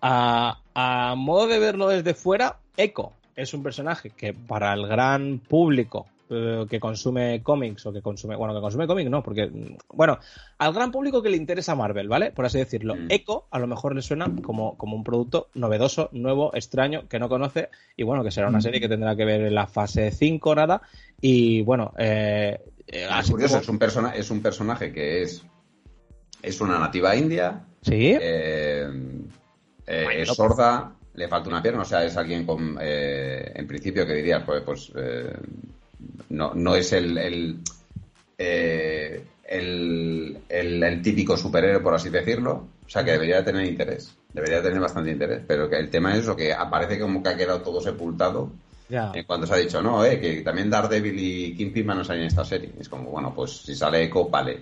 a, 0.00 0.60
a, 0.76 1.14
modo 1.16 1.48
de 1.48 1.58
verlo 1.58 1.88
desde 1.88 2.14
fuera, 2.14 2.58
Echo 2.76 3.10
es 3.34 3.52
un 3.52 3.64
personaje 3.64 4.10
que 4.10 4.32
para 4.32 4.72
el 4.74 4.86
gran 4.86 5.40
público 5.40 6.06
eh, 6.30 6.66
que 6.68 6.80
consume 6.80 7.42
cómics 7.42 7.86
o 7.86 7.92
que 7.92 8.02
consume, 8.02 8.36
bueno, 8.36 8.54
que 8.54 8.60
consume 8.60 8.86
cómics 8.86 9.10
no, 9.10 9.22
porque, 9.22 9.50
bueno, 9.88 10.18
al 10.58 10.72
gran 10.72 10.90
público 10.90 11.22
que 11.22 11.30
le 11.30 11.36
interesa 11.36 11.74
Marvel, 11.74 12.08
¿vale? 12.08 12.30
Por 12.30 12.44
así 12.44 12.58
decirlo. 12.58 12.94
Mm. 12.94 13.06
Echo 13.10 13.46
a 13.50 13.58
lo 13.58 13.66
mejor 13.66 13.94
le 13.94 14.02
suena 14.02 14.32
como, 14.42 14.76
como 14.76 14.96
un 14.96 15.04
producto 15.04 15.48
novedoso, 15.54 16.08
nuevo, 16.12 16.54
extraño, 16.54 17.08
que 17.08 17.18
no 17.18 17.28
conoce 17.28 17.68
y 17.96 18.02
bueno, 18.02 18.24
que 18.24 18.30
será 18.30 18.48
una 18.48 18.60
serie 18.60 18.80
que 18.80 18.88
tendrá 18.88 19.16
que 19.16 19.24
ver 19.24 19.42
en 19.42 19.54
la 19.54 19.66
fase 19.66 20.10
5, 20.10 20.54
nada. 20.54 20.82
Y 21.20 21.62
bueno, 21.62 21.92
eh, 21.98 22.58
es 22.86 23.30
curioso, 23.30 23.54
como... 23.54 23.62
es, 23.62 23.68
un 23.68 23.78
persona, 23.78 24.10
es 24.10 24.30
un 24.30 24.42
personaje 24.42 24.92
que 24.92 25.22
es 25.22 25.44
es 26.42 26.60
una 26.60 26.78
nativa 26.78 27.14
india. 27.14 27.64
Sí. 27.82 28.16
Eh, 28.20 28.88
eh, 29.86 30.06
es 30.18 30.28
sorda, 30.28 30.92
le 31.14 31.28
falta 31.28 31.48
una 31.48 31.62
pierna, 31.62 31.82
o 31.82 31.84
sea, 31.84 32.04
es 32.04 32.16
alguien 32.16 32.44
con, 32.44 32.78
eh, 32.80 33.52
en 33.54 33.66
principio, 33.66 34.06
que 34.06 34.14
dirías, 34.14 34.42
pues, 34.44 34.62
pues 34.62 34.92
no, 36.30 36.54
no 36.54 36.74
es 36.74 36.92
el 36.92 37.18
el, 37.18 37.58
el, 38.38 39.24
el, 40.48 40.82
el, 40.82 41.02
típico 41.02 41.36
superhéroe, 41.36 41.80
por 41.80 41.94
así 41.94 42.10
decirlo. 42.10 42.68
O 42.84 42.88
sea, 42.88 43.04
que 43.04 43.12
debería 43.12 43.44
tener 43.44 43.64
interés, 43.64 44.14
debería 44.32 44.62
tener 44.62 44.80
bastante 44.80 45.10
interés, 45.10 45.42
pero 45.46 45.68
que 45.68 45.76
el 45.76 45.88
tema 45.88 46.16
es 46.16 46.26
lo 46.26 46.36
que 46.36 46.52
aparece 46.52 46.98
como 46.98 47.22
que 47.22 47.28
ha 47.30 47.36
quedado 47.36 47.62
todo 47.62 47.80
sepultado. 47.80 48.50
Ya. 48.88 49.10
Cuando 49.26 49.46
se 49.46 49.54
ha 49.54 49.56
dicho, 49.56 49.80
no, 49.80 50.04
eh, 50.04 50.20
que 50.20 50.42
también 50.42 50.68
Daredevil 50.68 51.18
y 51.18 51.56
Kingpin 51.56 51.86
van 51.86 52.00
a 52.00 52.04
salir 52.04 52.22
en 52.22 52.28
esta 52.28 52.44
serie. 52.44 52.72
Es 52.78 52.90
como, 52.90 53.10
bueno, 53.10 53.32
pues 53.34 53.62
si 53.62 53.74
sale 53.74 54.02
Echo, 54.02 54.28
vale. 54.28 54.58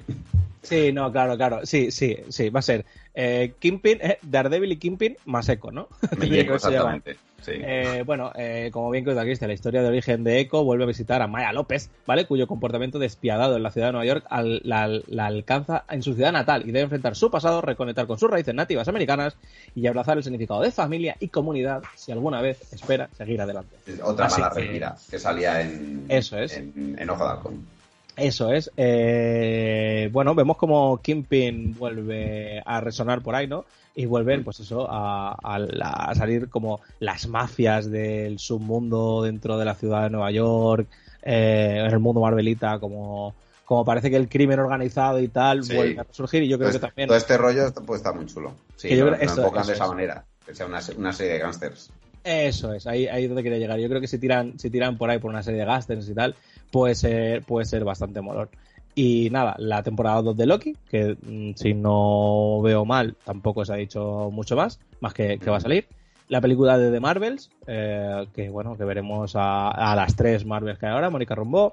Sí, 0.62 0.92
no, 0.92 1.10
claro, 1.10 1.36
claro. 1.36 1.64
Sí, 1.64 1.90
sí, 1.90 2.16
sí. 2.28 2.50
Va 2.50 2.60
a 2.60 2.62
ser 2.62 2.84
eh, 3.14 3.54
Kingpin, 3.58 3.98
eh, 4.00 4.18
Daredevil 4.22 4.72
y 4.72 4.76
Kingpin 4.76 5.16
más 5.24 5.48
Echo, 5.48 5.72
¿no? 5.72 5.88
Exactamente. 6.20 7.16
Sí. 7.42 7.52
Eh, 7.54 8.02
bueno, 8.04 8.32
eh, 8.34 8.70
como 8.72 8.90
bien 8.90 9.08
está 9.08 9.46
la 9.46 9.52
historia 9.52 9.82
de 9.82 9.88
origen 9.88 10.24
de 10.24 10.40
Echo 10.40 10.64
vuelve 10.64 10.84
a 10.84 10.86
visitar 10.86 11.22
a 11.22 11.26
Maya 11.26 11.52
López, 11.52 11.90
¿vale? 12.06 12.26
Cuyo 12.26 12.46
comportamiento 12.46 12.98
despiadado 12.98 13.56
en 13.56 13.62
la 13.62 13.70
ciudad 13.70 13.88
de 13.88 13.92
Nueva 13.92 14.06
York 14.06 14.26
al, 14.28 14.60
la, 14.64 14.88
la, 15.06 15.26
alcanza 15.26 15.84
en 15.88 16.02
su 16.02 16.14
ciudad 16.14 16.32
natal 16.32 16.62
y 16.62 16.66
debe 16.66 16.80
enfrentar 16.80 17.16
su 17.16 17.30
pasado, 17.30 17.60
reconectar 17.60 18.06
con 18.06 18.18
sus 18.18 18.30
raíces 18.30 18.54
nativas 18.54 18.88
americanas 18.88 19.36
y 19.74 19.86
abrazar 19.86 20.16
el 20.16 20.22
significado 20.22 20.60
de 20.60 20.70
familia 20.70 21.16
y 21.20 21.28
comunidad 21.28 21.82
si 21.96 22.12
alguna 22.12 22.40
vez 22.40 22.60
espera 22.72 23.08
seguir 23.16 23.40
adelante. 23.40 23.76
Otra 24.02 24.26
Así 24.26 24.40
mala 24.40 24.54
que... 24.54 25.10
que 25.10 25.18
salía 25.18 25.60
en, 25.62 26.06
Eso 26.08 26.38
es. 26.38 26.56
en, 26.56 26.96
en 26.98 27.10
Ojo 27.10 27.24
de 27.24 27.30
Halcón. 27.30 27.80
Eso 28.16 28.52
es. 28.52 28.70
Eh, 28.76 30.10
bueno, 30.12 30.34
vemos 30.34 30.56
como 30.56 31.00
Kingpin 31.00 31.74
vuelve 31.78 32.62
a 32.64 32.80
resonar 32.80 33.22
por 33.22 33.34
ahí, 33.34 33.46
¿no? 33.46 33.64
Y 34.00 34.06
vuelven, 34.06 34.44
pues 34.44 34.58
eso, 34.60 34.86
a, 34.90 35.32
a, 35.42 35.56
a, 35.56 36.14
salir 36.14 36.48
como 36.48 36.80
las 37.00 37.26
mafias 37.28 37.90
del 37.90 38.38
submundo 38.38 39.22
dentro 39.24 39.58
de 39.58 39.64
la 39.66 39.74
ciudad 39.74 40.04
de 40.04 40.10
Nueva 40.10 40.30
York, 40.30 40.86
eh, 41.22 41.82
en 41.84 41.92
el 41.92 41.98
mundo 41.98 42.22
Marvelita, 42.22 42.78
como, 42.78 43.34
como 43.66 43.84
parece 43.84 44.08
que 44.10 44.16
el 44.16 44.26
crimen 44.28 44.58
organizado 44.58 45.20
y 45.20 45.28
tal 45.28 45.64
Sí. 45.64 45.74
vuelve 45.76 46.00
a 46.00 46.06
surgir. 46.12 46.42
Y 46.44 46.48
yo 46.48 46.56
creo 46.56 46.70
Pues, 46.70 46.80
que 46.80 46.86
también. 46.86 47.08
Todo 47.08 47.18
este 47.18 47.36
rollo 47.36 47.70
pues, 47.84 47.98
está 48.00 48.12
muy 48.14 48.24
chulo. 48.24 48.54
Sí, 48.76 48.88
Que 48.88 48.96
yo 48.96 49.04
lo, 49.04 49.10
creo- 49.12 49.22
lo 49.26 49.30
eso- 49.32 49.40
enfocan 49.42 49.60
eso 49.62 49.68
de 49.70 49.74
esa 49.74 49.84
es. 49.84 49.90
manera. 49.90 50.24
Que 50.46 50.54
sea 50.54 50.64
una, 50.66 50.80
una 50.96 51.12
serie 51.12 51.32
de 51.34 51.38
gángsters. 51.40 51.90
Eso 52.24 52.72
es, 52.72 52.86
ahí, 52.86 53.06
ahí 53.06 53.24
es 53.24 53.28
donde 53.28 53.42
quería 53.42 53.58
llegar. 53.58 53.78
Yo 53.78 53.88
creo 53.88 54.00
que 54.00 54.06
si 54.08 54.18
tiran, 54.18 54.58
si 54.58 54.70
tiran 54.70 54.96
por 54.96 55.10
ahí 55.10 55.18
por 55.18 55.30
una 55.30 55.42
serie 55.42 55.60
de 55.60 55.66
gásteres 55.66 56.08
y 56.08 56.14
tal, 56.14 56.34
puede 56.72 56.94
ser, 56.94 57.42
puede 57.42 57.66
ser 57.66 57.84
bastante 57.84 58.22
molón. 58.22 58.48
Y 58.94 59.28
nada, 59.30 59.54
la 59.58 59.82
temporada 59.82 60.20
2 60.22 60.36
de 60.36 60.46
Loki, 60.46 60.76
que 60.88 61.16
mm, 61.22 61.52
si 61.54 61.74
no 61.74 62.60
veo 62.62 62.84
mal, 62.84 63.16
tampoco 63.24 63.64
se 63.64 63.72
ha 63.72 63.76
dicho 63.76 64.30
mucho 64.32 64.56
más, 64.56 64.80
más 65.00 65.14
que, 65.14 65.38
que 65.38 65.50
va 65.50 65.58
a 65.58 65.60
salir. 65.60 65.86
La 66.28 66.40
película 66.40 66.76
de 66.78 66.90
The 66.92 67.00
Marvels, 67.00 67.50
eh, 67.66 68.26
que 68.34 68.48
bueno, 68.50 68.76
que 68.76 68.84
veremos 68.84 69.34
a, 69.36 69.70
a 69.70 69.96
las 69.96 70.14
tres 70.16 70.44
Marvels 70.44 70.78
que 70.78 70.86
hay 70.86 70.92
ahora, 70.92 71.10
Mónica 71.10 71.34
Rambeau, 71.34 71.72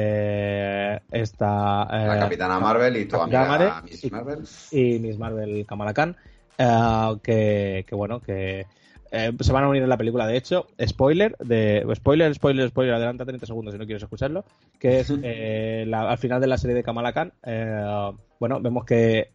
eh, 0.00 0.98
esta... 1.10 1.86
eh, 1.92 2.06
La 2.06 2.18
Capitana 2.18 2.58
Marvel 2.58 2.96
y 2.96 3.04
tu 3.06 3.16
amiga 3.20 3.44
Marvel 3.46 3.72
Miss 3.84 4.04
y- 4.04 4.10
Marvel. 4.10 4.38
y 4.72 4.98
Miss 4.98 5.18
Marvel 5.18 5.66
Kamala 5.66 5.94
Khan, 5.94 6.16
eh, 6.58 7.16
que, 7.22 7.84
que 7.88 7.94
bueno, 7.94 8.20
que 8.20 8.66
eh, 9.12 9.32
se 9.40 9.52
van 9.52 9.64
a 9.64 9.68
unir 9.68 9.82
en 9.82 9.88
la 9.88 9.96
película, 9.96 10.26
de 10.26 10.36
hecho, 10.36 10.66
spoiler, 10.84 11.36
de 11.38 11.86
spoiler, 11.94 12.34
spoiler, 12.34 12.68
spoiler, 12.68 12.94
adelanta 12.94 13.24
30 13.24 13.46
segundos 13.46 13.72
si 13.74 13.78
no 13.78 13.86
quieres 13.86 14.02
escucharlo, 14.02 14.44
que 14.78 15.00
es 15.00 15.12
eh, 15.22 15.84
la- 15.86 16.10
al 16.10 16.18
final 16.18 16.40
de 16.40 16.46
la 16.46 16.58
serie 16.58 16.74
de 16.76 16.82
Kamala 16.82 17.12
Khan, 17.12 17.32
eh, 17.44 18.10
bueno, 18.40 18.60
vemos 18.60 18.84
que 18.84 19.30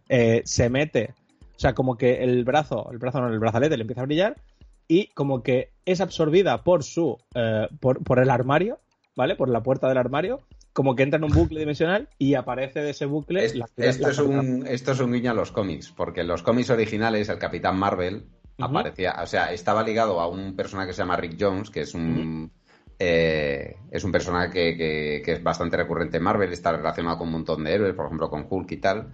se 0.45 0.69
mete, 0.69 1.13
o 1.55 1.59
sea, 1.59 1.74
como 1.74 1.97
que 1.97 2.24
el 2.24 2.43
brazo, 2.43 2.89
el 2.91 2.97
brazo 2.97 3.22
no, 3.22 3.28
el 3.32 3.39
brazalete 3.39 3.78
le 3.78 3.82
empieza 3.82 4.01
a 4.01 4.05
brillar 4.05 4.36
y 4.88 5.07
como 5.07 5.41
que 5.43 5.69
es 5.86 6.01
absorbida 6.01 6.63
por 6.63 6.84
su, 6.84 7.17
por, 7.80 8.03
por 8.03 8.19
el 8.19 8.30
armario, 8.30 8.80
¿vale? 9.15 9.36
Por 9.36 9.49
la 9.49 9.61
puerta 9.63 9.88
del 9.88 9.97
armario, 9.97 10.41
como 10.74 10.95
que 10.95 11.03
entra 11.03 11.17
en 11.17 11.24
un 11.26 11.32
bucle 11.32 11.59
dimensional 11.59 12.07
y 12.17 12.36
aparece 12.36 12.80
de 12.82 12.91
ese 12.91 13.05
bucle 13.05 13.43
Es- 13.45 13.55
la- 13.55 13.67
esto, 13.78 14.03
la 14.07 14.09
es 14.11 14.19
un, 14.19 14.65
esto 14.67 14.91
es 14.93 14.99
un 14.99 15.11
guiño 15.13 15.32
a 15.32 15.34
los 15.34 15.51
cómics, 15.51 15.91
porque 15.95 16.22
en 16.22 16.28
los 16.28 16.43
cómics 16.43 16.69
originales 16.69 17.28
el 17.30 17.38
Capitán 17.39 17.78
Marvel 17.78 18.24
Aparecía, 18.66 19.16
o 19.22 19.26
sea, 19.28 19.51
estaba 19.53 19.84
ligado 19.84 20.20
a 20.20 20.28
un 20.28 20.55
personaje 20.55 20.89
que 20.89 20.93
se 20.93 21.01
llama 21.01 21.18
Rick 21.18 21.38
Jones, 21.39 21.70
que 21.70 21.82
es 21.82 21.93
un 21.93 22.51
eh, 23.03 23.78
es 23.89 24.03
un 24.03 24.12
personaje 24.12 24.51
que, 24.51 24.78
que- 24.78 25.22
que 25.26 25.32
es 25.34 25.41
bastante 25.43 25.76
recurrente 25.76 26.18
en 26.18 26.24
Marvel, 26.24 26.53
está 26.53 26.72
relacionado 26.72 27.18
con 27.18 27.28
un 27.30 27.34
montón 27.34 27.64
de 27.64 27.74
héroes, 27.74 27.95
por 27.95 28.05
ejemplo 28.05 28.30
con 28.30 28.45
Hulk 28.47 28.72
y 28.74 28.78
tal, 28.78 29.14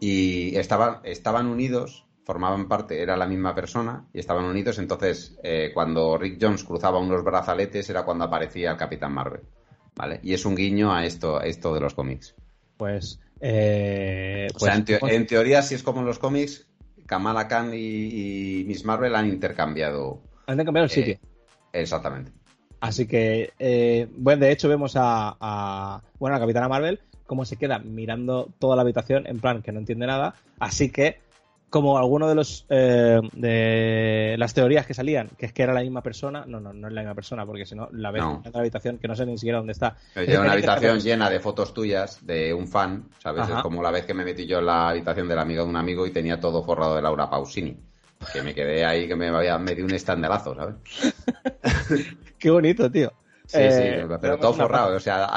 y 0.00 0.56
estaban, 0.56 1.00
estaban 1.02 1.46
unidos, 1.48 2.06
formaban 2.24 2.68
parte, 2.68 3.02
era 3.02 3.16
la 3.16 3.26
misma 3.26 3.54
persona, 3.54 4.06
y 4.12 4.20
estaban 4.20 4.44
unidos, 4.44 4.78
entonces 4.78 5.36
eh, 5.42 5.72
cuando 5.74 6.16
Rick 6.16 6.38
Jones 6.40 6.62
cruzaba 6.62 6.98
unos 7.00 7.24
brazaletes 7.24 7.90
era 7.90 8.04
cuando 8.04 8.24
aparecía 8.24 8.70
el 8.70 8.76
Capitán 8.76 9.12
Marvel. 9.12 9.42
¿Vale? 9.96 10.18
Y 10.24 10.32
es 10.34 10.44
un 10.44 10.54
guiño 10.56 10.92
a 10.92 11.04
esto, 11.04 11.38
a 11.38 11.44
esto 11.46 11.72
de 11.74 11.80
los 11.80 11.94
cómics. 11.94 12.34
pues, 12.76 13.20
eh, 13.40 14.48
O 14.54 14.58
sea, 14.58 14.68
pues- 14.74 14.78
en, 14.78 14.84
teo- 14.84 15.00
pues- 15.00 15.12
en 15.14 15.26
teoría, 15.26 15.62
si 15.62 15.74
es 15.74 15.82
como 15.82 16.00
en 16.00 16.06
los 16.06 16.18
cómics, 16.18 16.66
Kamala 17.06 17.48
Khan 17.48 17.72
y, 17.74 18.60
y 18.60 18.64
Miss 18.64 18.84
Marvel 18.84 19.14
han 19.14 19.28
intercambiado. 19.28 20.22
han 20.46 20.56
de 20.56 20.64
cambiar 20.64 20.84
el 20.84 20.90
sitio. 20.90 21.14
eh, 21.14 21.20
exactamente. 21.72 22.32
Así 22.80 23.06
que, 23.06 23.52
eh, 23.58 24.08
bueno, 24.16 24.44
de 24.44 24.52
hecho 24.52 24.68
vemos 24.68 24.94
a, 24.96 25.36
a, 25.40 26.02
bueno, 26.18 26.36
a 26.36 26.40
Capitana 26.40 26.68
Marvel 26.68 27.00
como 27.26 27.44
se 27.46 27.56
queda 27.56 27.78
mirando 27.78 28.50
toda 28.58 28.76
la 28.76 28.82
habitación 28.82 29.26
en 29.26 29.40
plan 29.40 29.62
que 29.62 29.72
no 29.72 29.78
entiende 29.78 30.06
nada. 30.06 30.34
Así 30.58 30.90
que, 30.90 31.20
como 31.70 31.98
alguno 31.98 32.28
de 32.28 32.34
los 32.36 32.66
eh, 32.68 33.20
de 33.32 34.36
las 34.38 34.54
teorías 34.54 34.86
que 34.86 34.94
salían, 34.94 35.28
que 35.36 35.46
es 35.46 35.52
que 35.52 35.62
era 35.64 35.72
la 35.72 35.80
misma 35.80 36.02
persona, 36.02 36.44
no, 36.46 36.60
no, 36.60 36.72
no 36.72 36.86
es 36.86 36.94
la 36.94 37.00
misma 37.00 37.14
persona, 37.16 37.44
porque 37.44 37.66
si 37.66 37.74
no 37.74 37.88
la 37.92 38.12
ves 38.12 38.22
No. 38.22 38.42
en 38.44 38.52
la 38.52 38.60
habitación 38.60 38.98
que 38.98 39.08
no 39.08 39.16
sé 39.16 39.26
ni 39.26 39.36
siquiera 39.38 39.58
dónde 39.58 39.72
está. 39.72 39.96
Lleva 40.14 40.42
una 40.42 40.50
Eh, 40.50 40.52
habitación 40.52 40.98
eh, 40.98 41.00
llena 41.00 41.28
de 41.30 41.40
fotos 41.40 41.74
tuyas 41.74 42.24
de 42.24 42.54
un 42.54 42.68
fan, 42.68 43.08
¿sabes? 43.20 43.42
Ajá. 43.42 43.56
Es 43.56 43.62
como 43.62 43.82
la 43.82 43.90
vez 43.90 44.04
que 44.06 44.14
me 44.14 44.24
metí 44.24 44.46
yo 44.46 44.60
en 44.60 44.66
la 44.66 44.90
habitación 44.90 45.26
del 45.26 45.38
amigo 45.40 45.64
de 45.64 45.70
un 45.70 45.76
amigo 45.76 46.06
y 46.06 46.10
tenía 46.12 46.38
todo 46.38 46.62
forrado 46.62 46.94
de 46.96 47.02
Laura 47.02 47.28
Pausini. 47.28 47.76
Que 48.32 48.40
me 48.42 48.54
quedé 48.54 48.84
ahí, 48.84 49.06
que 49.08 49.16
me 49.16 49.28
había 49.28 49.58
medio 49.58 49.84
un 49.84 49.92
estandalazo, 49.92 50.54
¿sabes? 50.54 50.76
Qué 52.38 52.50
bonito, 52.50 52.90
tío. 52.90 53.12
Sí, 53.46 53.58
Eh, 53.60 53.70
sí, 53.70 54.06
pero 54.08 54.20
pero 54.20 54.38
todo 54.38 54.54
forrado, 54.54 54.96
o 54.96 55.00
sea, 55.00 55.28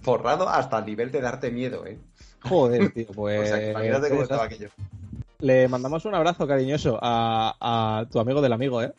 forrado 0.00 0.48
hasta 0.48 0.78
el 0.78 0.86
nivel 0.86 1.10
de 1.10 1.20
darte 1.20 1.50
miedo, 1.50 1.84
¿eh? 1.86 1.98
Joder, 2.40 2.90
tío, 2.92 3.06
O 3.10 3.12
pues. 3.14 3.48
sea, 3.48 3.58
que 3.58 3.70
imagínate 3.72 4.08
cómo 4.08 4.20
eh, 4.20 4.22
estaba 4.22 4.44
aquello. 4.44 4.68
Le 5.40 5.68
mandamos 5.68 6.04
un 6.04 6.16
abrazo 6.16 6.48
cariñoso 6.48 6.98
a, 7.00 7.54
a 7.60 8.06
tu 8.06 8.18
amigo 8.18 8.42
del 8.42 8.52
amigo, 8.52 8.82
¿eh? 8.82 8.92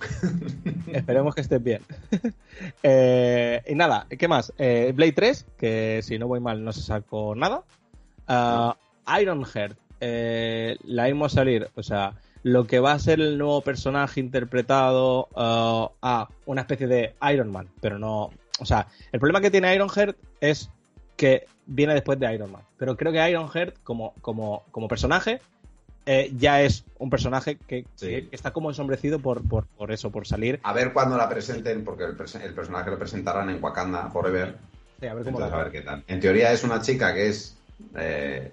Esperemos 0.92 1.36
que 1.36 1.40
estés 1.40 1.62
bien. 1.62 1.82
Eh, 2.84 3.62
y 3.66 3.74
nada, 3.74 4.06
¿qué 4.08 4.28
más? 4.28 4.52
Eh, 4.58 4.92
Blade 4.94 5.12
3, 5.12 5.46
que 5.56 6.00
si 6.02 6.18
no 6.18 6.28
voy 6.28 6.38
mal 6.38 6.62
no 6.64 6.72
se 6.72 6.82
sacó 6.82 7.34
nada. 7.34 7.62
Ah, 8.28 8.76
Ironheart, 9.20 9.76
eh, 10.00 10.76
la 10.84 11.06
vimos 11.06 11.32
salir, 11.32 11.70
o 11.74 11.82
sea, 11.82 12.14
lo 12.42 12.66
que 12.66 12.78
va 12.78 12.92
a 12.92 12.98
ser 12.98 13.20
el 13.20 13.38
nuevo 13.38 13.62
personaje 13.62 14.20
interpretado 14.20 15.28
ah, 15.34 15.90
a 16.02 16.28
una 16.46 16.60
especie 16.60 16.86
de 16.86 17.14
Iron 17.32 17.50
Man, 17.50 17.68
pero 17.80 17.98
no, 17.98 18.30
O 18.60 18.66
sea, 18.66 18.86
el 19.10 19.18
problema 19.18 19.40
que 19.40 19.50
tiene 19.50 19.74
Ironheart 19.74 20.16
es 20.40 20.70
que 21.16 21.46
viene 21.66 21.94
después 21.94 22.18
de 22.18 22.32
Iron 22.32 22.52
Man. 22.52 22.62
Pero 22.76 22.96
creo 22.96 23.12
que 23.12 23.30
Ironheart, 23.30 23.76
como, 23.82 24.12
como, 24.20 24.64
como 24.70 24.88
personaje, 24.88 25.40
eh, 26.06 26.32
ya 26.36 26.62
es 26.62 26.84
un 26.98 27.10
personaje 27.10 27.56
que, 27.66 27.84
Sí. 27.94 28.06
que 28.06 28.28
está 28.32 28.50
como 28.52 28.70
ensombrecido 28.70 29.18
por, 29.20 29.46
por, 29.46 29.66
por 29.66 29.92
eso, 29.92 30.10
por 30.10 30.26
salir. 30.26 30.60
A 30.62 30.72
ver 30.72 30.92
cuándo 30.92 31.16
la 31.16 31.28
presenten, 31.28 31.84
porque 31.84 32.04
el, 32.04 32.16
perso- 32.16 32.40
el 32.42 32.54
personaje 32.54 32.90
lo 32.90 32.98
presentarán 32.98 33.50
en 33.50 33.62
Wakanda 33.62 34.10
Forever. 34.10 34.56
Sí, 35.00 35.06
a 35.06 35.14
ver 35.14 35.24
cómo 35.24 35.38
Entonces, 35.38 35.54
a 35.60 35.62
ver 35.62 35.72
qué 35.72 35.80
tal. 35.82 36.04
En 36.06 36.20
teoría 36.20 36.52
es 36.52 36.64
una 36.64 36.80
chica 36.80 37.12
que 37.14 37.28
es. 37.28 37.56
eh, 37.96 38.52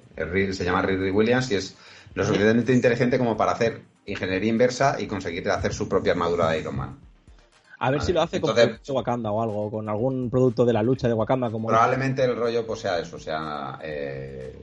se 0.52 0.64
llama 0.66 0.82
Riri 0.82 1.12
Williams 1.12 1.52
y 1.52 1.56
es 1.56 1.76
lo 2.16 2.24
suficientemente 2.24 2.74
inteligente 2.74 3.18
como 3.20 3.38
para 3.38 3.52
hacer 3.52 3.82
ingeniería 4.06 4.50
inversa 4.50 5.00
y 5.00 5.06
conseguir 5.06 5.48
hacer 5.52 5.74
su 5.74 5.88
propia 5.88 6.14
armadura 6.14 6.50
de 6.50 6.60
Iron 6.60 6.76
Man. 6.76 6.98
A 7.82 7.92
ver 7.92 8.00
Vale, 8.00 8.08
si 8.08 8.14
lo 8.14 8.22
hace 8.22 8.42
con 8.42 8.58
entonces- 8.58 8.90
Wakanda 8.90 9.32
o 9.32 9.42
algo, 9.42 9.70
con 9.72 9.88
algún 9.88 10.30
producto 10.30 10.66
de 10.66 10.74
la 10.74 10.82
lucha 10.84 11.08
de 11.08 11.14
Wakanda 11.14 11.50
como 11.52 11.68
Probablemente 11.70 12.24
el 12.24 12.36
rollo 12.36 12.66
pues 12.66 12.80
sea 12.82 13.00
eso, 13.00 13.18
sea. 13.20 13.80
eh, 13.84 14.54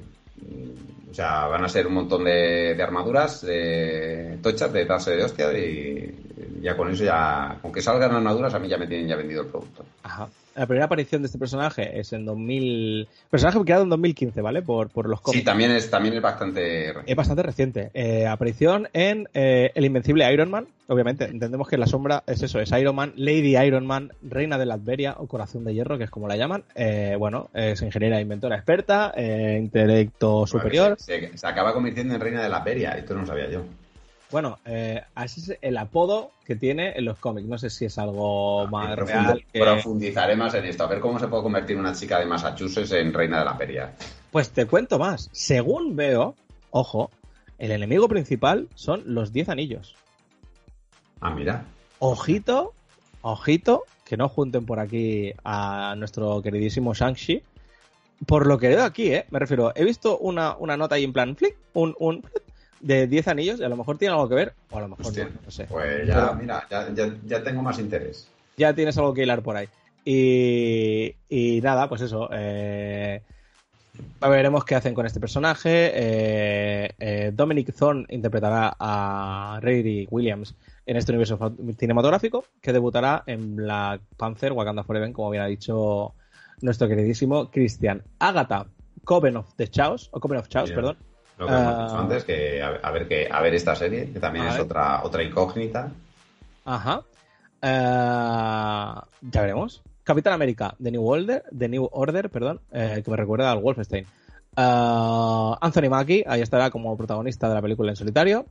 o 1.10 1.14
sea, 1.14 1.46
van 1.46 1.64
a 1.64 1.68
ser 1.68 1.86
un 1.86 1.94
montón 1.94 2.24
de, 2.24 2.76
armaduras, 2.82 3.40
de 3.40 4.38
tochas, 4.42 4.72
de 4.72 4.84
darse 4.84 5.16
de 5.16 5.24
hostia 5.24 5.52
y 5.58 6.60
ya 6.60 6.76
con 6.76 6.90
eso 6.90 7.04
ya. 7.04 7.58
Con 7.62 7.72
que 7.72 7.80
salgan 7.80 8.12
armaduras 8.12 8.52
a 8.52 8.58
mí 8.58 8.68
ya 8.68 8.76
me 8.76 8.86
tienen 8.86 9.08
ya 9.08 9.16
vendido 9.16 9.42
el 9.42 9.48
producto. 9.48 9.84
Ajá. 10.02 10.28
La 10.56 10.66
primera 10.66 10.86
aparición 10.86 11.22
de 11.22 11.26
este 11.26 11.38
personaje 11.38 11.98
es 12.00 12.12
en 12.12 12.24
2000. 12.24 13.08
Personaje 13.30 13.58
creado 13.64 13.82
en 13.84 13.90
2015, 13.90 14.40
¿vale? 14.40 14.62
Por, 14.62 14.88
por 14.88 15.08
los 15.08 15.20
cómics. 15.20 15.40
Sí, 15.40 15.44
también 15.44 15.70
es, 15.70 15.90
también 15.90 16.14
es 16.14 16.22
bastante. 16.22 16.92
Es 17.06 17.16
bastante 17.16 17.42
reciente. 17.42 17.90
Eh, 17.94 18.26
aparición 18.26 18.88
en 18.92 19.28
eh, 19.34 19.70
El 19.74 19.84
Invencible 19.84 20.32
Iron 20.32 20.50
Man. 20.50 20.66
Obviamente, 20.88 21.24
entendemos 21.24 21.68
que 21.68 21.76
la 21.76 21.86
sombra 21.86 22.22
es 22.26 22.42
eso: 22.42 22.58
es 22.60 22.70
Iron 22.72 22.96
Man, 22.96 23.12
Lady 23.16 23.56
Iron 23.56 23.86
Man, 23.86 24.12
Reina 24.22 24.56
de 24.56 24.66
la 24.66 24.74
Adveria 24.74 25.16
o 25.18 25.26
Corazón 25.26 25.64
de 25.64 25.74
Hierro, 25.74 25.98
que 25.98 26.04
es 26.04 26.10
como 26.10 26.28
la 26.28 26.36
llaman. 26.36 26.62
Eh, 26.74 27.16
bueno, 27.18 27.50
es 27.54 27.82
ingeniera 27.82 28.20
inventora 28.20 28.56
experta, 28.56 29.12
eh, 29.16 29.58
intelecto 29.60 30.46
superior. 30.46 30.96
Se, 30.98 31.28
se- 31.30 31.36
se 31.38 31.46
acaba 31.46 31.72
convirtiendo 31.74 32.14
en 32.14 32.20
reina 32.20 32.42
de 32.42 32.48
la 32.48 32.64
esto 32.66 33.14
no 33.14 33.20
lo 33.20 33.26
sabía 33.26 33.50
yo. 33.50 33.62
Bueno, 34.30 34.58
eh, 34.64 35.02
ese 35.24 35.40
es 35.40 35.58
el 35.62 35.76
apodo 35.78 36.32
que 36.44 36.56
tiene 36.56 36.92
en 36.96 37.04
los 37.04 37.18
cómics. 37.18 37.46
No 37.46 37.58
sé 37.58 37.70
si 37.70 37.84
es 37.84 37.96
algo 37.98 38.66
más 38.66 38.92
Y 38.92 38.96
profundo- 38.96 39.22
real. 39.28 39.44
que- 39.52 39.60
Profundizaré 39.60 40.36
más 40.36 40.54
en 40.54 40.64
esto, 40.64 40.84
a 40.84 40.88
ver 40.88 41.00
cómo 41.00 41.18
se 41.20 41.28
puede 41.28 41.42
convertir 41.44 41.76
una 41.76 41.94
chica 41.94 42.18
de 42.18 42.26
Massachusetts 42.26 42.90
en 42.92 43.12
reina 43.12 43.38
de 43.38 43.44
la 43.44 43.54
feria. 43.54 43.92
Pues 44.32 44.50
te 44.50 44.66
cuento 44.66 44.98
más. 44.98 45.28
Según 45.32 45.94
veo, 45.94 46.34
ojo, 46.70 47.10
el 47.58 47.70
enemigo 47.70 48.08
principal 48.08 48.68
son 48.74 49.02
los 49.06 49.32
10 49.32 49.48
anillos. 49.48 49.94
Ah, 51.20 51.30
mira. 51.30 51.64
Ojito, 52.00 52.74
ojito, 53.22 53.84
que 54.04 54.16
no 54.16 54.28
junten 54.28 54.66
por 54.66 54.80
aquí 54.80 55.32
a 55.44 55.94
nuestro 55.96 56.42
queridísimo 56.42 56.94
Shang-Chi. 56.94 57.42
Por 58.26 58.46
lo 58.46 58.58
que 58.58 58.68
veo 58.68 58.82
aquí, 58.84 59.12
¿eh? 59.12 59.24
Me 59.30 59.38
refiero, 59.38 59.72
he 59.74 59.84
visto 59.84 60.18
una, 60.18 60.56
una 60.56 60.76
nota 60.76 60.96
ahí 60.96 61.04
en 61.04 61.12
plan 61.12 61.36
flick, 61.36 61.56
un, 61.74 61.94
un 61.98 62.22
de 62.80 63.06
10 63.06 63.28
anillos, 63.28 63.60
y 63.60 63.64
a 63.64 63.68
lo 63.68 63.76
mejor 63.76 63.98
tiene 63.98 64.14
algo 64.14 64.28
que 64.28 64.34
ver, 64.34 64.54
o 64.70 64.78
a 64.78 64.80
lo 64.82 64.88
mejor 64.88 65.06
Hostia, 65.06 65.24
no, 65.24 65.40
no 65.44 65.50
sé. 65.50 65.64
Pues 65.64 66.06
ya, 66.06 66.14
Pero 66.14 66.34
mira, 66.34 66.66
ya, 66.70 66.92
ya, 66.94 67.14
ya 67.24 67.42
tengo 67.42 67.62
más 67.62 67.78
interés. 67.78 68.28
ya 68.56 68.74
tienes 68.74 68.96
algo 68.98 69.14
que 69.14 69.22
hilar 69.22 69.42
por 69.42 69.56
ahí. 69.56 69.68
Y, 70.04 71.14
y 71.28 71.60
nada, 71.62 71.88
pues 71.88 72.00
eso. 72.02 72.28
Eh, 72.32 73.22
veremos 74.20 74.64
qué 74.64 74.74
hacen 74.76 74.94
con 74.94 75.04
este 75.06 75.18
personaje. 75.20 75.90
Eh, 75.94 76.90
eh, 76.98 77.32
Dominic 77.34 77.74
Thorne 77.74 78.04
interpretará 78.10 78.76
a 78.78 79.58
Riri 79.62 80.06
Williams 80.10 80.54
en 80.86 80.96
este 80.96 81.10
universo 81.12 81.54
cinematográfico 81.76 82.44
que 82.60 82.72
debutará 82.72 83.24
en 83.26 83.56
Black 83.56 84.02
Panther 84.16 84.52
Wakanda 84.52 84.84
Forever, 84.84 85.12
como 85.12 85.30
bien 85.30 85.42
ha 85.42 85.46
dicho 85.46 86.14
nuestro 86.60 86.86
queridísimo 86.88 87.50
Christian. 87.50 88.02
Agatha, 88.20 88.66
Coven 89.04 89.36
of 89.38 89.54
the 89.56 89.66
Chaos, 89.68 90.08
o 90.12 90.20
Coven 90.20 90.38
of 90.38 90.48
Chaos, 90.48 90.70
perdón. 90.70 90.96
Lo 91.38 91.46
que 91.46 91.52
hemos 91.52 91.64
Ah. 91.66 91.84
dicho 91.86 91.98
antes, 91.98 92.24
que 92.24 92.62
a, 92.62 92.68
a 92.82 92.90
ver 92.90 93.06
que 93.08 93.28
a 93.30 93.40
ver 93.42 93.54
esta 93.54 93.74
serie, 93.76 94.10
que 94.12 94.20
también 94.20 94.46
es 94.46 94.54
ver. 94.54 94.62
otra 94.62 95.02
otra 95.04 95.22
incógnita. 95.22 95.90
Ajá. 96.64 97.02
Eh, 97.62 99.00
ya 99.22 99.40
veremos. 99.42 99.82
Capitán 100.04 100.32
América, 100.34 100.74
The 100.82 100.90
New 100.92 101.04
Order, 101.04 101.42
The 101.56 101.68
New 101.68 101.88
Order, 101.90 102.30
perdón, 102.30 102.60
eh, 102.70 103.02
que 103.04 103.10
me 103.10 103.16
recuerda 103.16 103.50
al 103.50 103.58
Wolfenstein. 103.58 104.04
Eh, 104.56 105.52
Anthony 105.60 105.90
Mackie, 105.90 106.24
ahí 106.26 106.40
estará 106.42 106.70
como 106.70 106.96
protagonista 106.96 107.48
de 107.48 107.54
la 107.56 107.62
película 107.62 107.90
en 107.90 107.96
solitario. 107.96 108.46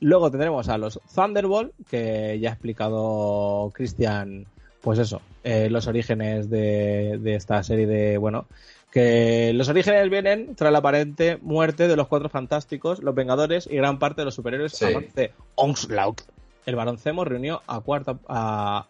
Luego 0.00 0.30
tendremos 0.30 0.68
a 0.68 0.76
los 0.78 1.00
Thunderbolt, 1.14 1.72
que 1.88 2.38
ya 2.40 2.50
ha 2.50 2.52
explicado 2.52 3.70
Christian, 3.74 4.44
pues 4.80 4.98
eso, 4.98 5.20
eh, 5.44 5.68
los 5.70 5.86
orígenes 5.86 6.50
de, 6.50 7.18
de 7.20 7.34
esta 7.36 7.62
serie 7.62 7.86
de, 7.86 8.18
bueno, 8.18 8.46
que 8.92 9.52
los 9.54 9.68
orígenes 9.68 10.08
vienen 10.10 10.54
tras 10.54 10.70
la 10.70 10.78
aparente 10.78 11.38
muerte 11.40 11.88
de 11.88 11.96
los 11.96 12.08
Cuatro 12.08 12.28
Fantásticos, 12.28 13.02
los 13.02 13.14
Vengadores 13.14 13.66
y 13.68 13.76
gran 13.76 13.98
parte 13.98 14.20
de 14.20 14.26
los 14.26 14.34
superhéroes 14.34 14.74
Sí. 14.74 14.86
de 15.14 15.32
Onslaught. 15.54 16.20
El 16.64 16.76
Barón 16.76 16.98
Zemo 16.98 17.24
reunió 17.24 17.60
a 17.66 17.80
cuarta 17.80 18.18
a, 18.28 18.86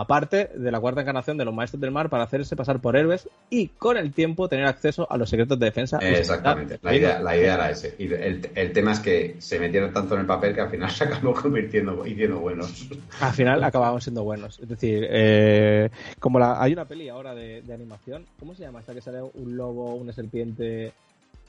a 0.00 0.04
parte 0.06 0.50
de 0.54 0.70
la 0.70 0.80
cuarta 0.80 1.00
encarnación 1.00 1.36
de 1.38 1.44
los 1.44 1.54
Maestros 1.54 1.80
del 1.80 1.90
Mar 1.90 2.10
para 2.10 2.24
hacerse 2.24 2.56
pasar 2.56 2.80
por 2.80 2.96
héroes 2.96 3.28
y 3.50 3.68
con 3.68 3.96
el 3.96 4.12
tiempo 4.12 4.48
tener 4.48 4.66
acceso 4.66 5.06
a 5.10 5.16
los 5.16 5.30
secretos 5.30 5.58
de 5.58 5.66
defensa. 5.66 5.98
y 6.02 6.06
Exactamente, 6.06 6.78
la 6.82 6.94
idea, 6.94 7.20
la 7.20 7.36
idea 7.36 7.54
era 7.54 7.70
ese. 7.70 7.94
Y 7.98 8.12
el, 8.12 8.50
el 8.54 8.72
tema 8.72 8.92
es 8.92 9.00
que 9.00 9.36
se 9.38 9.58
metieron 9.58 9.92
tanto 9.92 10.14
en 10.14 10.20
el 10.20 10.26
papel 10.26 10.54
que 10.54 10.60
al 10.60 10.70
final 10.70 10.90
se 10.90 11.04
acabó 11.04 11.34
convirtiendo 11.34 12.06
y 12.06 12.14
siendo 12.14 12.38
buenos. 12.40 12.88
Al 13.20 13.32
final 13.32 13.62
acabamos 13.64 14.04
siendo 14.04 14.22
buenos. 14.24 14.58
Es 14.60 14.68
decir, 14.68 15.06
eh, 15.08 15.90
como 16.18 16.38
la, 16.38 16.62
hay 16.62 16.72
una 16.72 16.84
peli 16.84 17.08
ahora 17.08 17.34
de, 17.34 17.62
de 17.62 17.74
animación, 17.74 18.26
¿cómo 18.38 18.54
se 18.54 18.62
llama? 18.62 18.80
Esta 18.80 18.94
que 18.94 19.00
sale 19.00 19.22
un 19.22 19.56
lobo, 19.56 19.94
una 19.94 20.12
serpiente. 20.12 20.92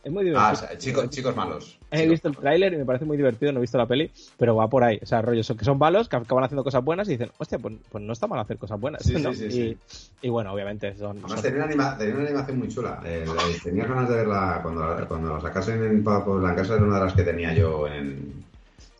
Es 0.05 0.11
muy 0.11 0.23
divertido. 0.23 0.47
Ah, 0.47 0.53
o 0.53 0.55
sea, 0.55 0.77
chicos, 0.77 1.09
chicos 1.09 1.35
malos. 1.35 1.79
He 1.89 1.97
Chicos 1.97 2.11
visto 2.11 2.27
el 2.27 2.37
tráiler 2.37 2.73
y 2.73 2.77
me 2.77 2.85
parece 2.85 3.05
muy 3.05 3.17
divertido, 3.17 3.51
no 3.51 3.57
he 3.57 3.61
visto 3.61 3.79
la 3.79 3.87
peli, 3.87 4.11
pero 4.37 4.55
va 4.55 4.67
por 4.69 4.83
ahí. 4.83 4.99
O 5.01 5.05
sea, 5.07 5.23
rollo, 5.23 5.43
son, 5.43 5.57
que 5.57 5.65
son 5.65 5.79
malos, 5.79 6.07
que 6.07 6.15
acaban 6.15 6.43
haciendo 6.43 6.63
cosas 6.63 6.83
buenas 6.83 7.07
y 7.07 7.13
dicen, 7.13 7.31
hostia, 7.39 7.57
pues, 7.57 7.73
pues 7.91 8.03
no 8.03 8.13
está 8.13 8.27
mal 8.27 8.39
hacer 8.39 8.59
cosas 8.59 8.79
buenas. 8.79 9.01
Sí, 9.03 9.15
sí, 9.17 9.23
¿no? 9.23 9.33
sí, 9.33 9.45
y, 9.45 9.49
sí. 9.51 9.77
y 10.21 10.29
bueno, 10.29 10.53
obviamente 10.53 10.95
son... 10.95 11.17
Además 11.17 11.31
son- 11.31 11.41
tenía 11.41 11.55
una, 11.57 11.65
anima- 11.65 11.97
tenía 11.97 12.13
una 12.13 12.23
animación 12.25 12.59
muy 12.59 12.67
chula. 12.69 13.01
Eh, 13.03 13.25
tenía 13.63 13.85
ganas 13.87 14.07
de 14.07 14.15
verla 14.15 14.59
cuando, 14.61 14.87
la- 14.87 15.07
cuando 15.07 15.33
la 15.33 15.41
sacasen 15.41 15.83
en 15.83 16.03
Papo 16.03 16.37
la 16.39 16.55
casa 16.55 16.75
era 16.75 16.83
una 16.83 16.99
de 16.99 17.05
las 17.05 17.13
que 17.15 17.23
tenía 17.23 17.51
yo 17.55 17.87
en, 17.87 18.31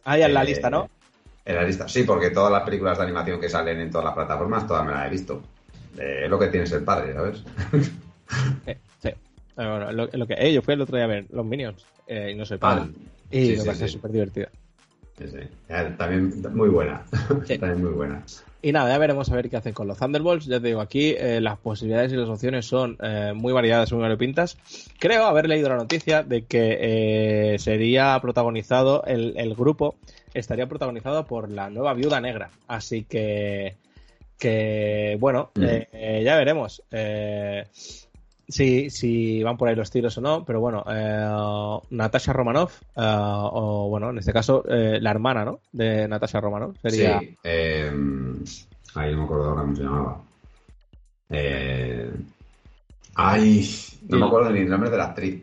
Ahí 0.05 0.23
en 0.23 0.33
la 0.33 0.41
eh, 0.41 0.47
lista, 0.47 0.71
¿no? 0.71 0.89
En 1.45 1.55
la 1.55 1.61
lista. 1.63 1.87
Sí, 1.87 2.01
porque 2.01 2.31
todas 2.31 2.51
las 2.51 2.63
películas 2.63 2.97
de 2.97 3.03
animación 3.03 3.39
que 3.39 3.47
salen 3.47 3.79
en 3.79 3.91
todas 3.91 4.05
las 4.05 4.15
plataformas, 4.15 4.65
todas 4.65 4.83
me 4.83 4.91
las 4.91 5.05
he 5.05 5.09
visto. 5.11 5.39
Eh, 5.99 6.21
es 6.23 6.29
lo 6.31 6.39
que 6.39 6.47
tiene 6.47 6.65
ser 6.65 6.83
padre, 6.83 7.13
¿sabes? 7.13 7.43
Bueno, 9.55 9.91
lo, 9.91 10.09
lo 10.11 10.27
que, 10.27 10.35
eh, 10.37 10.53
yo 10.53 10.61
fui 10.61 10.73
el 10.73 10.81
otro 10.81 10.95
día 10.97 11.05
a 11.05 11.09
ver 11.09 11.25
los 11.31 11.45
Minions 11.45 11.85
eh, 12.07 12.31
y 12.33 12.35
no 12.35 12.45
soy 12.45 12.57
padre. 12.57 12.91
y 13.31 13.55
sí, 13.55 13.61
parece 13.65 13.87
sí. 13.87 13.93
súper 13.93 14.11
divertida. 14.11 14.49
Sí, 15.17 15.25
sí. 15.29 15.37
También 15.97 16.33
muy 16.53 16.69
buena. 16.69 17.05
Sí. 17.45 17.57
También 17.59 17.83
muy 17.83 17.93
buena. 17.93 18.21
Y 18.61 18.71
nada, 18.71 18.89
ya 18.89 18.97
veremos 18.97 19.31
a 19.31 19.35
ver 19.35 19.49
qué 19.49 19.57
hacen 19.57 19.73
con 19.73 19.87
los 19.87 19.97
Thunderbolts. 19.97 20.47
Ya 20.47 20.59
te 20.59 20.67
digo, 20.67 20.81
aquí 20.81 21.15
eh, 21.17 21.39
las 21.39 21.57
posibilidades 21.59 22.11
y 22.11 22.15
las 22.15 22.27
opciones 22.27 22.65
son 22.65 22.97
eh, 23.01 23.31
muy 23.35 23.53
variadas, 23.53 23.93
muy 23.93 24.01
variopintas. 24.01 24.57
Creo 24.99 25.25
haber 25.25 25.47
leído 25.47 25.69
la 25.69 25.75
noticia 25.77 26.23
de 26.23 26.45
que 26.45 26.77
eh, 27.53 27.59
sería 27.59 28.17
protagonizado, 28.21 29.03
el, 29.05 29.35
el 29.37 29.53
grupo 29.53 29.95
estaría 30.33 30.67
protagonizado 30.67 31.25
por 31.25 31.49
la 31.49 31.69
nueva 31.69 31.93
viuda 31.93 32.19
negra. 32.19 32.49
Así 32.67 33.03
que, 33.03 33.75
que 34.39 35.15
bueno, 35.19 35.51
Mm. 35.55 36.23
ya 36.23 36.35
veremos. 36.35 36.81
Eh, 36.91 37.65
si, 38.47 38.89
si 38.89 39.41
van 39.43 39.57
por 39.57 39.67
ahí 39.69 39.75
los 39.75 39.89
tiros 39.91 40.17
o 40.17 40.21
no, 40.21 40.43
pero 40.45 40.59
bueno, 40.59 40.83
eh, 40.89 41.79
Natasha 41.91 42.33
Romanoff, 42.33 42.81
eh, 42.95 43.01
o 43.01 43.87
bueno, 43.89 44.09
en 44.11 44.17
este 44.19 44.33
caso, 44.33 44.63
eh, 44.67 44.99
la 45.01 45.11
hermana, 45.11 45.43
¿no? 45.45 45.59
De 45.71 46.07
Natasha 46.07 46.39
Romanoff, 46.41 46.77
sería... 46.81 47.19
Sí. 47.19 47.35
eh, 47.43 47.91
ahí 48.95 49.11
no 49.11 49.17
me 49.19 49.23
acuerdo 49.23 49.49
ahora 49.49 49.61
cómo 49.61 49.75
se 49.75 49.83
llamaba. 49.83 50.21
Eh, 51.29 52.11
ay, 53.15 53.67
no 54.09 54.17
me 54.17 54.25
acuerdo 54.25 54.49
ni 54.51 54.59
el 54.59 54.69
nombre 54.69 54.89
de 54.89 54.97
la 54.97 55.05
actriz. 55.05 55.41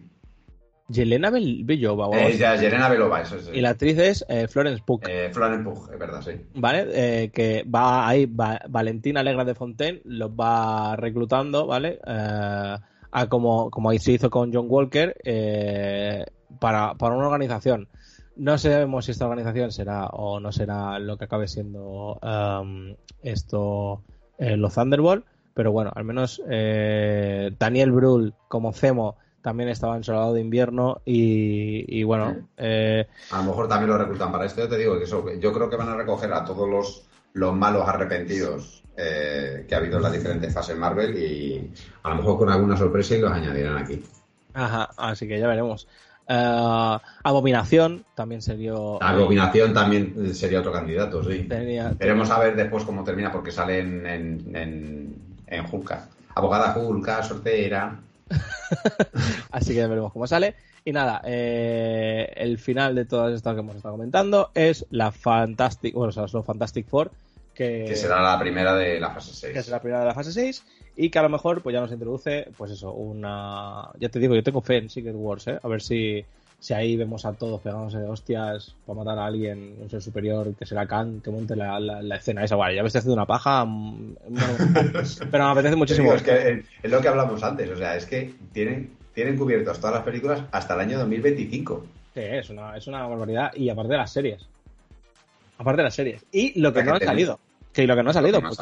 Yelena 0.89 1.31
Bel- 1.31 1.65
Belova 1.65 2.07
o. 2.09 2.15
Ella, 2.15 2.55
Yelena 2.57 2.89
Belova, 2.89 3.23
eso 3.23 3.37
es. 3.37 3.51
Y 3.53 3.61
la 3.63 3.71
actriz 3.71 3.97
es 3.99 4.25
eh, 4.29 4.47
Florence 4.47 4.83
Pugh, 4.85 5.01
Eh, 5.09 5.31
Florence 5.33 5.65
Pugh, 5.65 5.91
es 5.93 5.99
verdad, 5.99 6.21
sí. 6.21 6.33
¿vale? 6.55 6.87
Eh, 6.93 7.31
que 7.31 7.65
va 7.65 8.07
ahí, 8.07 8.27
va- 8.27 8.61
Valentina 8.69 9.21
Alegra 9.21 9.45
de 9.45 9.55
Fontaine 9.55 10.03
los 10.05 10.31
va 10.31 10.95
reclutando, 10.97 11.67
¿vale? 11.67 11.99
A 13.13 13.29
como, 13.29 13.71
como 13.71 13.91
ahí 13.91 13.99
se 13.99 14.13
hizo 14.13 14.31
con 14.31 14.53
John 14.53 14.67
Walker 14.69 15.17
eh, 15.23 16.25
para, 16.59 16.95
para 16.95 17.15
una 17.15 17.27
organización. 17.27 17.89
No 18.37 18.57
sabemos 18.57 19.05
si 19.05 19.13
esta 19.13 19.27
organización 19.27 19.71
será 19.71 20.07
o 20.07 20.41
no 20.41 20.53
será 20.53 20.99
lo 20.99 21.19
que 21.19 21.25
acabe 21.25 21.47
siendo 21.49 22.19
um, 22.23 22.95
esto, 23.23 24.03
eh, 24.39 24.57
los 24.57 24.75
Thunderbolt, 24.75 25.27
pero 25.53 25.71
bueno, 25.73 25.93
al 25.95 26.05
menos 26.05 26.43
eh, 26.49 27.55
Daniel 27.59 27.93
Brühl 27.93 28.35
como 28.49 28.73
Cemo 28.73 29.17
también 29.43 29.69
estaba 29.69 29.97
en 29.97 30.05
Soldado 30.05 30.33
de 30.33 30.41
Invierno 30.41 31.03
y, 31.05 31.85
y 31.99 32.05
bueno, 32.05 32.49
eh, 32.57 33.07
A 33.31 33.39
lo 33.39 33.45
mejor 33.45 33.69
también 33.69 33.91
lo 33.91 33.99
reclutan 33.99 34.33
para 34.33 34.47
esto. 34.47 34.63
Yo 34.63 34.69
te 34.69 34.79
digo 34.79 34.97
que 34.97 35.05
eso, 35.05 35.25
yo 35.39 35.53
creo 35.53 35.69
que 35.69 35.77
van 35.77 35.89
a 35.89 35.97
recoger 35.97 36.33
a 36.33 36.45
todos 36.45 36.69
los, 36.69 37.07
los 37.35 37.55
malos 37.55 37.87
arrepentidos 37.87 38.82
eh, 38.97 39.65
que 39.69 39.75
ha 39.75 39.79
habido 39.79 39.97
en 39.97 40.03
las 40.03 40.13
diferentes 40.13 40.53
fases 40.53 40.77
Marvel 40.77 41.17
y 41.17 41.71
a 42.03 42.11
lo 42.11 42.17
mejor 42.17 42.39
con 42.39 42.51
alguna 42.51 42.77
sorpresa 42.77 43.17
y 43.17 43.21
los 43.21 43.33
añadirán 43.33 43.79
aquí. 43.79 44.03
Ajá, 44.55 44.91
así 44.97 45.27
que 45.27 45.39
ya 45.39 45.49
veremos. 45.49 45.87
Eh, 46.29 46.99
Abominación 47.25 48.05
también 48.15 48.43
sería. 48.43 48.73
Abominación 49.01 49.75
también 49.75 50.35
sería 50.35 50.61
otro 50.61 50.73
candidato, 50.73 51.23
sí. 51.25 51.47
Veremos 51.49 52.31
a 52.31 52.39
ver 52.39 52.57
después 52.57 52.85
cómo 52.85 53.05
termina 53.05 53.33
porque 53.33 53.51
sale 53.51 53.81
en, 53.81 54.07
en, 54.07 55.17
en, 55.47 55.67
Hulka. 55.71 56.09
Abogada 56.35 56.77
Hulka, 56.77 57.23
sortera. 57.23 57.99
así 59.51 59.71
que 59.71 59.81
ya 59.81 59.89
veremos 59.89 60.13
cómo 60.13 60.27
sale. 60.27 60.55
Y 60.85 60.93
nada, 60.93 61.23
eh, 61.25 62.33
el 62.37 62.59
final 62.59 62.95
de 62.95 63.05
todas 63.05 63.33
estas 63.35 63.55
que 63.55 63.61
hemos 63.61 63.77
estado 63.77 63.95
comentando 63.95 64.51
es 64.55 64.85
la 64.91 65.13
Fantastic, 65.13 65.95
bueno, 65.95 66.13
o 66.17 66.29
sea, 66.29 66.43
Fantastic 66.43 66.87
Four, 66.89 67.13
que, 67.55 67.95
será 67.97 68.21
la 68.21 68.39
primera 68.39 68.75
de 68.75 69.01
la 69.01 69.11
fase 69.11 69.35
6. 69.35 69.53
Que 69.53 69.63
será 69.63 69.77
la 69.77 69.83
primera 69.83 70.01
de 70.01 70.07
la 70.07 70.15
fase 70.15 70.33
6 70.33 70.65
y 70.97 71.11
que 71.11 71.19
a 71.19 71.23
lo 71.23 71.29
mejor 71.29 71.63
pues 71.63 71.75
ya 71.75 71.81
nos 71.81 71.93
introduce, 71.93 72.49
pues 72.57 72.73
eso, 72.73 72.93
una... 72.93 73.89
Ya 73.99 74.09
te 74.09 74.19
digo, 74.19 74.35
yo 74.35 74.43
tengo 74.43 74.61
fe 74.61 74.79
en 74.79 74.91
Secret 74.91 75.15
Wars, 75.17 75.47
¿eh? 75.47 75.59
A 75.63 75.69
ver 75.69 75.81
si, 75.81 76.25
si 76.59 76.75
ahí 76.75 76.97
vemos 76.97 77.25
a 77.25 77.33
todos 77.33 77.61
pegándose 77.61 77.99
de 77.99 78.09
hostias 78.09 78.75
para 78.87 78.99
matar 78.99 79.19
a 79.19 79.27
alguien, 79.27 79.77
un 79.81 79.89
ser 79.89 80.03
superior, 80.03 80.55
que 80.55 80.67
será 80.67 80.87
Khan, 80.87 81.21
que 81.23 81.31
monte 81.31 81.57
la, 81.57 81.81
la, 81.81 82.17
escena 82.17 82.45
esa. 82.45 82.57
Vale, 82.57 82.75
ya 82.75 82.83
me 82.83 82.89
estoy 82.89 82.99
haciendo 83.01 83.15
una 83.15 83.27
paja, 83.27 83.65
mm, 83.65 84.17
pero 85.31 85.45
me 85.45 85.51
apetece 85.51 85.77
muchísimo. 85.77 86.13
es, 86.13 86.23
que 86.23 86.65
es 86.83 86.91
lo 86.91 87.01
que 87.01 87.09
hablamos 87.09 87.43
antes, 87.43 87.71
o 87.71 87.77
sea, 87.77 87.97
es 87.97 88.05
que 88.05 88.35
tienen 88.53 89.03
tienen 89.15 89.37
cubiertas 89.37 89.79
todas 89.79 89.97
las 89.97 90.05
películas 90.05 90.43
hasta 90.51 90.75
el 90.75 90.81
año 90.81 90.99
2025. 90.99 91.87
Sí, 92.15 92.21
es 92.21 92.51
una, 92.51 92.77
es 92.77 92.87
una 92.87 93.07
barbaridad. 93.07 93.53
Y 93.55 93.69
aparte 93.69 93.93
de 93.93 93.99
las 93.99 94.13
series. 94.13 94.47
Aparte 95.63 95.79
de 95.79 95.85
las 95.85 95.95
series. 95.95 96.25
Y 96.33 96.61
lo 96.61 96.73
que 96.73 96.83
no 96.83 96.95
ha 96.95 97.01
salido. 97.01 97.39
Que 97.73 97.87
lo 97.87 97.95
que 97.97 98.03
no 98.03 98.11
ha 98.11 98.13
salido. 98.13 98.41
no, 98.41 98.53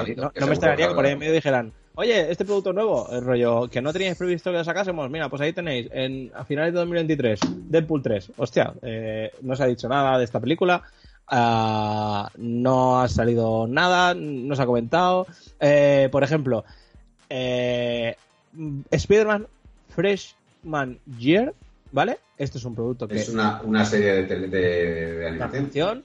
me 0.46 0.52
extrañaría 0.52 0.88
que 0.88 0.94
por 0.94 1.04
ahí 1.04 1.12
en 1.12 1.18
medio 1.18 1.32
dijeran, 1.32 1.72
oye, 1.94 2.30
este 2.30 2.44
producto 2.44 2.74
nuevo, 2.74 3.08
el 3.10 3.24
rollo 3.24 3.68
que 3.68 3.80
no 3.80 3.92
teníais 3.92 4.16
previsto 4.16 4.50
que 4.50 4.58
lo 4.58 4.64
sacásemos, 4.64 5.10
mira, 5.10 5.28
pues 5.30 5.42
ahí 5.42 5.52
tenéis, 5.52 5.88
en, 5.92 6.30
a 6.34 6.44
finales 6.44 6.74
de 6.74 6.78
2023, 6.80 7.40
Deadpool 7.68 8.02
3. 8.02 8.32
Hostia, 8.36 8.74
eh, 8.82 9.32
no 9.40 9.56
se 9.56 9.62
ha 9.62 9.66
dicho 9.66 9.88
nada 9.88 10.18
de 10.18 10.24
esta 10.24 10.40
película. 10.40 10.82
Ah, 11.26 12.30
no 12.36 13.00
ha 13.00 13.08
salido 13.08 13.66
nada, 13.66 14.14
no 14.14 14.54
se 14.54 14.62
ha 14.62 14.66
comentado. 14.66 15.26
Eh, 15.58 16.08
por 16.12 16.22
ejemplo, 16.22 16.64
eh, 17.30 18.14
Spider-Man 18.90 19.46
Fresh 19.88 20.34
Man 20.64 20.98
Year, 21.18 21.54
¿vale? 21.92 22.18
Esto 22.36 22.58
es 22.58 22.64
un 22.64 22.74
producto 22.74 23.08
que... 23.08 23.16
Es 23.16 23.28
una, 23.28 23.60
una 23.62 23.84
serie 23.84 24.22
de, 24.22 24.48
de, 24.48 25.28
animación. 25.28 26.04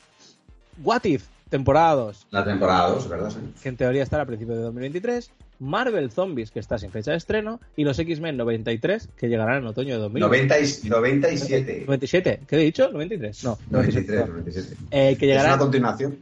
What 0.83 1.05
If, 1.05 1.25
temporada 1.49 1.95
2. 1.95 2.27
La 2.31 2.43
temporada 2.43 2.89
2, 2.89 3.09
¿verdad? 3.09 3.33
Que 3.61 3.69
en 3.69 3.77
teoría 3.77 4.03
estará 4.03 4.23
a 4.23 4.25
principios 4.25 4.57
de 4.57 4.63
2023. 4.63 5.31
Marvel 5.59 6.11
Zombies, 6.11 6.51
que 6.51 6.59
está 6.59 6.77
sin 6.77 6.91
fecha 6.91 7.11
de 7.11 7.17
estreno. 7.17 7.59
Y 7.75 7.83
los 7.83 7.97
X-Men 7.97 8.35
93, 8.37 9.09
que 9.15 9.27
llegarán 9.29 9.59
en 9.59 9.67
otoño 9.67 9.95
de 9.95 10.01
2023. 10.01 10.85
97. 10.85 11.83
97, 11.85 12.41
¿qué 12.47 12.55
he 12.55 12.59
dicho? 12.59 12.91
93. 12.91 13.43
No, 13.43 13.57
93, 13.69 14.27
97. 14.27 14.75
Eh, 14.91 15.15
que 15.17 15.25
llegará, 15.25 15.49
es 15.49 15.55
una 15.55 15.63
continuación. 15.63 16.17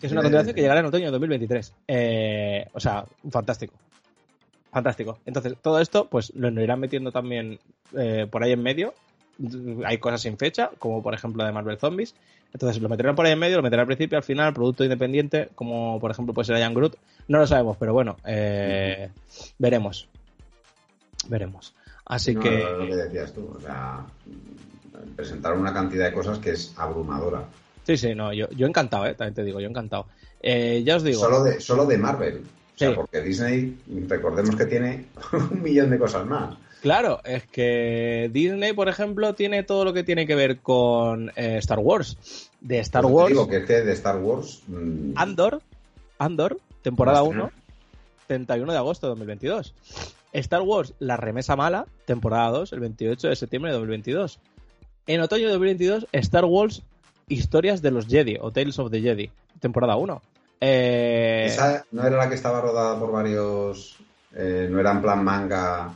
Que 0.00 0.06
es 0.06 0.12
una 0.12 0.22
continuación 0.22 0.54
que 0.54 0.60
llegará 0.60 0.80
en 0.80 0.86
otoño 0.86 1.06
de 1.06 1.10
2023. 1.12 1.74
Eh, 1.88 2.66
o 2.72 2.80
sea, 2.80 3.04
fantástico 3.30 3.74
fantástico. 4.72 5.18
Entonces, 5.26 5.54
todo 5.60 5.80
esto, 5.80 6.08
pues 6.08 6.32
lo 6.34 6.48
irán 6.60 6.80
metiendo 6.80 7.12
también 7.12 7.60
eh, 7.96 8.26
por 8.28 8.42
ahí 8.42 8.52
en 8.52 8.62
medio. 8.62 8.94
Hay 9.84 9.98
cosas 9.98 10.22
sin 10.22 10.36
fecha, 10.38 10.70
como 10.78 11.02
por 11.02 11.14
ejemplo 11.14 11.44
de 11.44 11.52
Marvel 11.52 11.78
Zombies. 11.78 12.14
Entonces 12.52 12.82
lo 12.82 12.88
meterán 12.88 13.14
por 13.14 13.24
ahí 13.24 13.32
en 13.32 13.38
medio, 13.38 13.56
lo 13.56 13.62
meterán 13.62 13.84
al 13.84 13.86
principio, 13.86 14.18
al 14.18 14.24
final, 14.24 14.52
producto 14.52 14.84
independiente, 14.84 15.48
como 15.54 15.98
por 15.98 16.10
ejemplo 16.10 16.34
puede 16.34 16.46
ser 16.46 16.58
Ian 16.58 16.74
Groot. 16.74 16.96
No 17.28 17.38
lo 17.38 17.46
sabemos, 17.46 17.76
pero 17.78 17.92
bueno, 17.92 18.16
eh, 18.26 19.10
veremos. 19.58 20.08
Veremos. 21.28 21.74
Así 22.04 22.36
que. 22.36 22.64
Lo 22.64 22.86
que 22.86 22.96
decías 22.96 23.32
tú, 23.32 23.54
o 23.56 23.60
sea, 23.60 24.04
presentaron 25.16 25.60
una 25.60 25.72
cantidad 25.72 26.06
de 26.06 26.12
cosas 26.12 26.38
que 26.38 26.50
es 26.50 26.74
abrumadora. 26.76 27.44
Sí, 27.84 27.96
sí, 27.96 28.14
no, 28.14 28.32
yo, 28.32 28.48
yo 28.50 28.66
encantado, 28.66 29.06
¿eh? 29.06 29.14
también 29.14 29.34
te 29.34 29.44
digo, 29.44 29.60
yo 29.60 29.68
encantado. 29.68 30.06
Eh, 30.40 30.82
ya 30.84 30.96
os 30.96 31.02
digo. 31.02 31.20
Solo 31.20 31.42
de, 31.42 31.60
solo 31.60 31.86
de 31.86 31.98
Marvel 31.98 32.42
porque 32.94 33.20
Disney, 33.20 33.78
recordemos 34.08 34.56
que 34.56 34.66
tiene 34.66 35.06
un 35.32 35.62
millón 35.62 35.90
de 35.90 35.98
cosas 35.98 36.26
más. 36.26 36.56
Claro, 36.82 37.20
es 37.24 37.46
que 37.46 38.28
Disney, 38.32 38.72
por 38.72 38.88
ejemplo, 38.88 39.36
tiene 39.36 39.62
todo 39.62 39.84
lo 39.84 39.92
que 39.92 40.02
tiene 40.02 40.26
que 40.26 40.34
ver 40.34 40.58
con 40.58 41.30
eh, 41.36 41.58
Star 41.58 41.78
Wars. 41.78 42.50
De 42.60 42.80
Star 42.80 43.02
pues 43.02 43.14
Wars. 43.14 43.28
Digo 43.28 43.48
que 43.48 43.58
este 43.58 43.84
de 43.84 43.92
Star 43.92 44.18
Wars. 44.18 44.62
Mm, 44.66 45.12
Andor, 45.14 45.62
Andor, 46.18 46.58
temporada 46.82 47.22
1, 47.22 47.52
31 48.26 48.72
de 48.72 48.78
agosto 48.78 49.06
de 49.06 49.10
2022. 49.10 49.74
Star 50.32 50.62
Wars, 50.62 50.94
La 50.98 51.16
Remesa 51.16 51.54
Mala, 51.54 51.86
temporada 52.04 52.50
2, 52.50 52.72
el 52.72 52.80
28 52.80 53.28
de 53.28 53.36
septiembre 53.36 53.70
de 53.70 53.78
2022. 53.78 54.40
En 55.06 55.20
otoño 55.20 55.46
de 55.46 55.52
2022, 55.52 56.08
Star 56.10 56.46
Wars, 56.46 56.82
Historias 57.28 57.80
de 57.80 57.92
los 57.92 58.08
Jedi, 58.08 58.38
o 58.40 58.50
Tales 58.50 58.80
of 58.80 58.90
the 58.90 59.00
Jedi, 59.00 59.30
temporada 59.60 59.94
1. 59.94 60.20
Eh... 60.60 61.44
¿Esa 61.46 61.84
no 61.92 62.04
era 62.04 62.16
la 62.16 62.28
que 62.28 62.34
estaba 62.34 62.60
rodada 62.60 62.98
por 62.98 63.12
varios... 63.12 63.98
Eh, 64.34 64.66
no 64.68 64.80
era 64.80 64.90
en 64.90 65.00
plan 65.00 65.22
manga... 65.22 65.94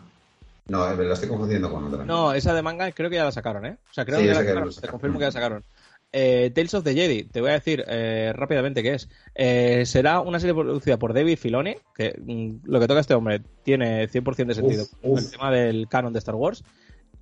No, 0.69 0.95
la 0.95 1.15
estoy 1.15 1.29
confundiendo 1.29 1.71
con 1.71 1.85
otra. 1.85 2.05
No, 2.05 2.33
esa 2.33 2.55
de 2.55 2.63
manga 2.63 2.91
creo 2.93 3.09
que 3.09 3.17
ya 3.17 3.25
la 3.25 3.33
sacaron, 3.33 3.67
¿eh? 3.67 3.79
O 3.89 3.93
sea, 3.93 4.05
creo 4.05 4.19
que, 4.19 4.27
ya 4.27 4.35
la 4.35 4.41
sacaron. 4.41 4.75
Te 4.75 4.89
confirmo 4.89 5.19
que 5.19 5.23
ya 5.23 5.29
la 5.29 5.33
sacaron. 5.33 5.65
Eh, 6.13 6.51
Tales 6.55 6.75
of 6.75 6.85
the 6.85 6.95
Jedi, 6.95 7.25
te 7.25 7.41
voy 7.41 7.51
a 7.51 7.55
decir 7.55 7.85
eh, 7.87 8.33
rápidamente 8.35 8.83
qué 8.83 8.95
es. 8.95 9.09
Eh, 9.35 9.85
será 9.87 10.21
una 10.21 10.41
serie 10.41 10.55
producida 10.55 10.99
por 10.99 11.13
David 11.13 11.37
Filoni, 11.37 11.77
que 11.95 12.15
mm, 12.19 12.69
lo 12.71 12.81
que 12.81 12.89
toca 12.89 13.01
este 13.01 13.15
hombre 13.15 13.43
tiene 13.65 14.09
100% 14.09 14.47
de 14.47 14.55
sentido. 14.55 14.87
El 15.03 15.31
tema 15.31 15.51
del 15.51 15.89
canon 15.89 16.13
de 16.13 16.19
Star 16.19 16.35
Wars. 16.35 16.65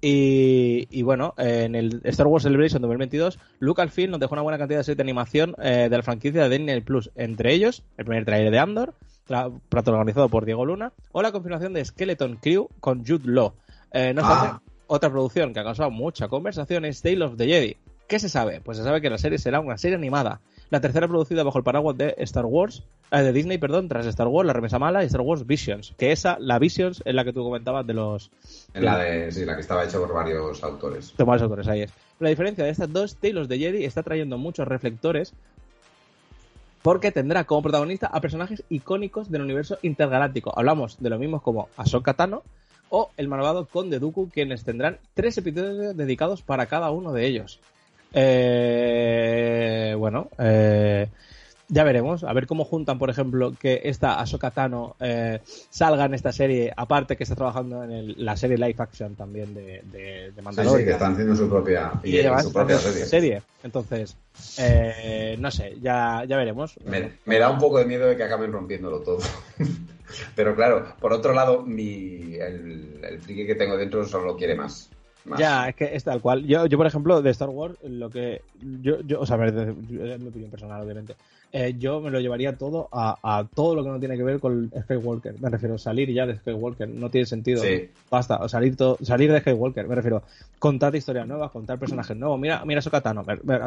Y, 0.07 1.03
bueno, 1.03 1.33
en 1.39 1.75
el 1.75 2.03
Star 2.05 2.27
Wars 2.27 2.43
Celebration 2.43 2.83
2022, 2.83 3.39
Lucasfilm 3.59 4.11
nos 4.11 4.21
dejó 4.21 4.35
una 4.35 4.43
buena 4.43 4.59
cantidad 4.59 4.81
de 4.81 4.85
series 4.85 4.99
de 4.99 5.03
animación 5.03 5.55
eh, 5.63 5.89
de 5.91 5.97
la 5.97 6.03
franquicia 6.03 6.47
de 6.47 6.59
Disney 6.59 6.83
Plus, 6.83 7.11
entre 7.17 7.55
ellos 7.55 7.85
el 7.97 8.05
primer 8.05 8.27
trailer 8.27 8.51
de 8.51 8.59
Andor, 8.59 8.95
protagonizado 9.69 10.29
por 10.29 10.45
Diego 10.45 10.65
Luna, 10.65 10.93
o 11.13 11.23
la 11.23 11.33
confirmación 11.33 11.73
de 11.73 11.85
Skeleton 11.85 12.37
Crew 12.37 12.69
con 12.81 13.05
Jude 13.05 13.31
Law. 13.31 13.55
Eh, 13.93 14.13
no 14.15 14.23
ah. 14.25 14.61
otra 14.87 15.11
producción 15.11 15.53
que 15.53 15.61
ha 15.61 15.65
causado 15.65 15.91
mucha 15.91 16.29
conversación 16.29 16.85
es 16.85 17.03
Tale 17.03 17.25
of 17.25 17.37
the 17.37 17.47
Jedi. 17.47 17.77
¿Qué 18.07 18.19
se 18.19 18.29
sabe? 18.29 18.61
Pues 18.61 18.77
se 18.77 18.85
sabe 18.85 19.01
que 19.01 19.09
la 19.09 19.19
serie 19.19 19.39
será 19.39 19.61
una 19.61 19.79
serie 19.79 19.97
animada 19.97 20.41
la 20.75 20.81
tercera 20.81 21.07
producida 21.07 21.45
bajo 21.45 21.59
el 21.59 21.65
paraguas 21.65 21.97
de 21.97 22.15
Star 22.19 22.47
Wars, 22.47 22.83
eh, 23.13 23.23
de 23.23 23.33
Disney, 23.33 23.59
perdón, 23.59 23.89
tras 23.89 24.07
Star 24.07 24.27
Wars, 24.27 24.47
La 24.47 24.53
Remesa 24.53 24.79
Mala 24.79 25.03
y 25.03 25.07
Star 25.07 25.21
Wars 25.21 25.47
Visions, 25.47 25.95
que 25.97 26.11
esa, 26.11 26.37
la 26.41 26.59
Visions, 26.59 27.03
es 27.05 27.15
la 27.15 27.25
que 27.25 27.33
tú 27.33 27.45
comentabas 27.45 27.87
de 27.87 27.95
los... 27.95 28.31
la 28.73 28.99
de, 28.99 29.31
sí, 29.31 29.45
la 29.45 29.55
que 29.55 29.61
estaba 29.61 29.85
hecha 29.85 29.99
por 29.99 30.13
varios 30.13 30.65
autores. 30.65 31.13
Por 31.13 31.27
varios 31.27 31.43
autores, 31.43 31.69
ahí 31.69 31.83
es. 31.83 31.93
La 32.19 32.29
diferencia 32.29 32.65
de 32.65 32.71
estas 32.71 32.93
dos 32.93 33.17
Talos 33.17 33.49
de 33.49 33.59
Jedi 33.59 33.85
está 33.85 34.03
trayendo 34.03 34.39
muchos 34.39 34.67
reflectores 34.67 35.35
porque 36.85 37.11
tendrá 37.11 37.45
como 37.45 37.63
protagonista 37.63 38.09
a 38.09 38.21
personajes 38.21 38.63
icónicos 38.69 39.31
del 39.31 39.41
universo 39.41 39.79
intergaláctico. 39.81 40.53
Hablamos 40.55 40.99
de 41.01 41.09
lo 41.09 41.19
mismo 41.19 41.41
como 41.41 41.71
Ahsoka 41.79 42.13
Tano 42.13 42.43
o 42.91 43.11
el 43.17 43.27
malvado 43.27 43.65
Conde 43.65 43.99
Dooku, 43.99 44.29
quienes 44.29 44.65
tendrán 44.65 44.99
tres 45.15 45.39
episodios 45.39 45.97
dedicados 45.97 46.43
para 46.43 46.67
cada 46.67 46.91
uno 46.91 47.15
de 47.15 47.27
ellos. 47.27 47.59
Eh, 48.13 49.95
bueno, 49.99 50.29
eh, 50.39 51.09
ya 51.69 51.85
veremos, 51.85 52.25
a 52.25 52.33
ver 52.33 52.47
cómo 52.47 52.65
juntan, 52.65 52.99
por 52.99 53.11
ejemplo, 53.11 53.55
que 53.59 53.83
esta 53.85 54.21
Ahsoka 54.21 54.51
Tano 54.51 54.97
eh, 55.01 55.41
salga 55.45 56.05
en 56.05 56.15
esta 56.15 56.33
serie, 56.33 56.73
aparte 56.77 57.17
que 57.17 57.23
está 57.23 57.35
trabajando 57.35 57.85
en 57.85 58.15
la 58.25 58.37
serie 58.37 58.59
live 58.59 58.77
action 58.79 59.15
también 59.15 59.55
de, 59.55 59.83
de, 59.85 60.43
Mandalorian. 60.43 60.81
Sí, 60.81 60.85
que 60.85 60.93
están 60.93 61.13
haciendo 61.13 61.37
su 61.37 61.49
propia, 61.49 61.93
y 62.03 62.23
su 62.43 62.53
propia 62.53 62.79
serie. 62.79 63.43
Entonces, 63.63 64.17
no 65.39 65.51
sé, 65.51 65.77
ya, 65.81 66.25
ya 66.27 66.37
veremos. 66.37 66.79
Me, 66.85 67.39
da 67.39 67.51
un 67.51 67.59
poco 67.59 67.79
de 67.79 67.87
miedo 67.87 68.07
de 68.07 68.17
que 68.17 68.25
acaben 68.25 68.53
rompiéndolo 68.53 69.01
todo. 69.01 69.19
Pero 70.37 70.55
claro, 70.55 70.95
por 71.01 71.13
otro 71.13 71.33
lado, 71.33 71.63
mi, 71.63 72.35
el, 72.35 73.01
el 73.03 73.21
friki 73.21 73.47
que 73.47 73.55
tengo 73.55 73.77
dentro 73.77 74.05
solo 74.05 74.37
quiere 74.37 74.55
más. 74.55 74.91
Ya, 75.39 75.69
es 75.69 75.75
que 75.75 75.97
es 75.97 76.05
tal 76.05 76.21
cual. 76.21 76.45
Yo, 76.47 76.67
yo, 76.67 76.77
por 76.77 76.87
ejemplo, 76.87 77.23
de 77.23 77.31
Star 77.31 77.49
Wars, 77.49 77.77
lo 77.83 78.11
que. 78.11 78.43
Yo, 78.61 79.01
yo 79.01 79.21
o 79.21 79.27
sea, 79.27 79.43
es 79.47 79.55
mi 79.55 80.29
opinión 80.29 80.51
personal, 80.51 80.83
obviamente. 80.83 81.17
Eh, 81.57 81.77
yo 81.79 82.01
me 82.01 82.11
lo 82.11 82.19
llevaría 82.19 82.59
todo 82.59 82.89
a, 82.91 83.17
a, 83.23 83.47
todo 83.47 83.77
lo 83.77 83.85
que 83.85 83.89
no 83.89 84.01
tiene 84.01 84.17
que 84.17 84.25
ver 84.25 84.41
con 84.41 84.73
Skywalker. 84.77 85.41
Me 85.41 85.49
refiero 85.51 85.77
a 85.77 85.79
salir 85.79 86.13
ya 86.13 86.27
de 86.27 86.35
Skywalker. 86.35 86.89
No 86.89 87.11
tiene 87.11 87.27
sentido. 87.27 87.63
Basta. 88.11 88.39
O 88.39 88.49
salir, 88.49 88.75
todo, 88.77 88.99
salir 89.03 89.31
de 89.31 89.39
Skywalker. 89.39 89.87
Me 89.87 89.95
refiero 89.95 90.25
contar 90.59 90.97
historias 90.97 91.29
nuevas, 91.29 91.53
contar 91.53 91.79
personajes 91.79 92.17
nuevos. 92.17 92.41
Mira, 92.41 92.65
mira 92.65 92.83
Sokatano. 92.83 93.23
Me, 93.23 93.37
me, 93.37 93.61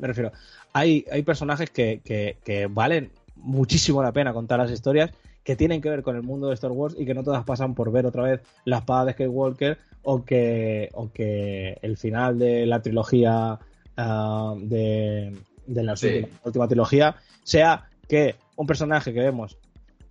me 0.00 0.08
refiero. 0.08 0.32
Hay, 0.72 1.04
hay 1.12 1.22
personajes 1.22 1.68
que, 1.68 2.00
que, 2.02 2.38
que 2.42 2.66
valen 2.66 3.10
muchísimo 3.36 4.02
la 4.02 4.12
pena 4.12 4.32
contar 4.32 4.58
las 4.58 4.70
historias 4.70 5.10
que 5.44 5.54
tienen 5.54 5.82
que 5.82 5.90
ver 5.90 6.02
con 6.02 6.16
el 6.16 6.22
mundo 6.22 6.48
de 6.48 6.54
Star 6.54 6.72
Wars 6.72 6.94
y 6.98 7.04
que 7.04 7.12
no 7.12 7.24
todas 7.24 7.44
pasan 7.44 7.74
por 7.74 7.92
ver 7.92 8.06
otra 8.06 8.22
vez 8.22 8.40
la 8.64 8.78
espada 8.78 9.04
de 9.04 9.12
Skywalker 9.12 9.76
o 10.02 10.24
que, 10.24 10.88
o 10.94 11.12
que 11.12 11.76
el 11.82 11.98
final 11.98 12.38
de 12.38 12.64
la 12.64 12.80
trilogía 12.80 13.58
ah, 13.98 14.54
de, 14.58 15.34
la 15.68 15.94
última, 16.44 16.68
trilogía 16.68 17.16
sea 17.42 17.88
que 18.08 18.36
un 18.56 18.66
personaje 18.66 19.12
que 19.12 19.20
vemos 19.20 19.58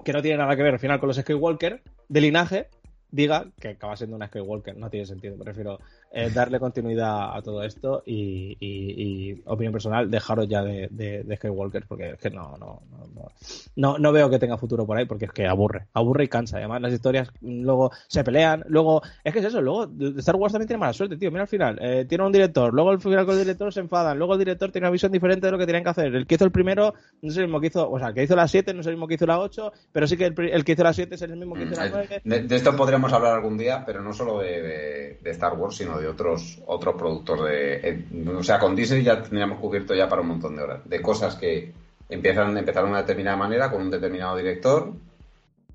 que 0.03 0.13
no 0.13 0.21
tiene 0.21 0.37
nada 0.37 0.55
que 0.55 0.63
ver 0.63 0.73
al 0.73 0.79
final 0.79 0.99
con 0.99 1.07
los 1.07 1.17
Skywalker 1.17 1.81
de 2.07 2.21
linaje, 2.21 2.69
diga 3.11 3.47
que 3.59 3.69
acaba 3.69 3.97
siendo 3.97 4.15
una 4.15 4.27
Skywalker. 4.27 4.77
No 4.77 4.89
tiene 4.89 5.05
sentido. 5.05 5.37
Prefiero 5.37 5.79
eh, 6.11 6.29
darle 6.33 6.59
continuidad 6.59 7.35
a 7.35 7.41
todo 7.41 7.63
esto 7.63 8.03
y, 8.05 8.57
y- 8.59 9.31
y, 9.31 9.41
opinión 9.45 9.73
personal, 9.73 10.09
dejaros 10.09 10.47
ya 10.47 10.63
de, 10.63 10.87
de, 10.91 11.23
de 11.23 11.35
Skywalker 11.37 11.85
porque 11.87 12.11
es 12.11 12.17
que 12.19 12.29
no, 12.29 12.57
no, 12.57 12.81
no, 12.91 13.29
no, 13.75 13.97
no, 13.97 14.11
veo 14.11 14.29
que 14.29 14.39
tenga 14.39 14.57
futuro 14.57 14.85
por 14.85 14.97
ahí 14.97 15.05
porque 15.05 15.25
es 15.25 15.31
que 15.31 15.45
aburre, 15.47 15.87
aburre 15.93 16.23
y 16.23 16.27
cansa. 16.27 16.57
Además 16.57 16.81
las 16.81 16.93
historias 16.93 17.29
mm, 17.41 17.63
luego 17.63 17.91
se 18.07 18.23
pelean, 18.23 18.63
luego, 18.67 19.01
es 19.23 19.33
que 19.33 19.39
es 19.39 19.45
eso, 19.45 19.61
luego 19.61 19.89
Star 20.17 20.35
Wars 20.35 20.53
también 20.53 20.67
tiene 20.67 20.79
mala 20.79 20.93
suerte, 20.93 21.17
tío. 21.17 21.29
Mira 21.31 21.43
al 21.43 21.47
final, 21.47 21.77
eh, 21.81 22.05
tiene 22.07 22.25
un 22.25 22.31
director, 22.31 22.73
luego 22.73 22.89
al 22.91 22.99
final 23.01 23.25
con 23.25 23.35
el 23.35 23.41
director 23.43 23.71
se 23.73 23.79
enfadan, 23.81 24.17
luego 24.17 24.33
el 24.33 24.39
director 24.39 24.71
tiene 24.71 24.87
una 24.87 24.91
visión 24.91 25.11
diferente 25.11 25.47
de 25.47 25.51
lo 25.51 25.57
que 25.57 25.65
tenían 25.65 25.83
que 25.83 25.89
hacer. 25.89 26.15
El 26.15 26.25
que 26.25 26.35
hizo 26.35 26.45
el 26.45 26.51
primero 26.51 26.93
no 27.21 27.29
es 27.29 27.37
el 27.37 27.43
mismo 27.45 27.59
que 27.59 27.67
hizo, 27.67 27.89
o 27.89 27.99
sea, 27.99 28.09
el 28.09 28.13
que 28.13 28.23
hizo 28.23 28.35
la 28.35 28.47
7 28.47 28.73
no 28.73 28.81
es 28.81 28.87
el 28.87 28.93
mismo 28.93 29.07
que 29.07 29.15
hizo 29.15 29.25
la 29.25 29.39
8, 29.39 29.71
pero 29.91 30.07
sí 30.07 30.17
que 30.17 30.25
el, 30.25 30.39
el 30.39 30.63
que 30.63 30.71
hizo 30.71 30.83
la 30.83 30.93
7 30.93 31.15
es 31.15 31.21
el 31.21 31.35
mismo 31.35 31.53
que 31.55 31.63
hizo 31.63 31.75
la 31.75 31.89
9. 31.89 32.21
De, 32.23 32.41
de 32.43 32.55
esto 32.55 32.75
podríamos 32.75 33.11
hablar 33.13 33.33
algún 33.35 33.57
día, 33.57 33.83
pero 33.85 34.01
no 34.01 34.13
solo 34.13 34.39
de, 34.39 34.61
de- 34.61 35.19
de 35.21 35.31
Star 35.31 35.53
Wars, 35.53 35.75
sino 35.75 35.96
de 35.99 36.07
otros 36.07 36.59
otros 36.65 36.95
productos 36.95 37.45
de, 37.45 37.75
eh, 37.75 38.05
o 38.37 38.43
sea, 38.43 38.59
con 38.59 38.75
Disney 38.75 39.03
ya 39.03 39.21
tendríamos 39.21 39.59
cubierto 39.59 39.93
ya 39.95 40.07
para 40.07 40.21
un 40.21 40.29
montón 40.29 40.55
de 40.55 40.63
horas, 40.63 40.81
de 40.85 41.01
cosas 41.01 41.35
que 41.35 41.73
empiezan 42.09 42.57
empezaron 42.57 42.89
de 42.89 42.91
una 42.93 43.01
determinada 43.01 43.37
manera 43.37 43.71
con 43.71 43.81
un 43.81 43.91
determinado 43.91 44.37
director, 44.37 44.93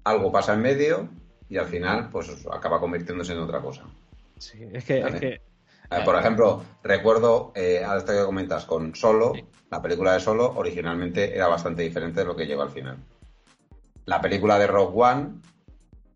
algo 0.05 0.33
pasa 0.33 0.55
en 0.55 0.63
medio 0.63 1.09
y 1.49 1.59
al 1.59 1.67
final 1.67 2.09
pues 2.11 2.31
acaba 2.51 2.81
convirtiéndose 2.81 3.33
en 3.33 3.41
otra 3.41 3.61
cosa. 3.61 3.83
Sí, 4.39 4.67
es 4.73 4.85
que, 4.85 5.03
Vale. 5.03 5.15
es 5.15 5.21
que 5.21 5.41
Eh, 5.93 6.03
por 6.05 6.17
ejemplo, 6.17 6.65
recuerdo, 6.83 7.53
eh, 7.55 7.83
ahora 7.85 7.99
esto 7.99 8.13
que 8.13 8.25
comentas 8.25 8.65
con 8.65 8.95
Solo, 8.95 9.35
la 9.71 9.83
película 9.83 10.15
de 10.15 10.21
Solo 10.21 10.53
originalmente 10.57 11.35
era 11.35 11.49
bastante 11.49 11.83
diferente 11.83 12.21
de 12.21 12.27
lo 12.27 12.35
que 12.35 12.47
llegó 12.47 12.63
al 12.63 12.71
final. 12.71 12.97
La 14.07 14.21
película 14.21 14.59
de 14.59 14.67
Rogue 14.67 15.03
One 15.03 15.29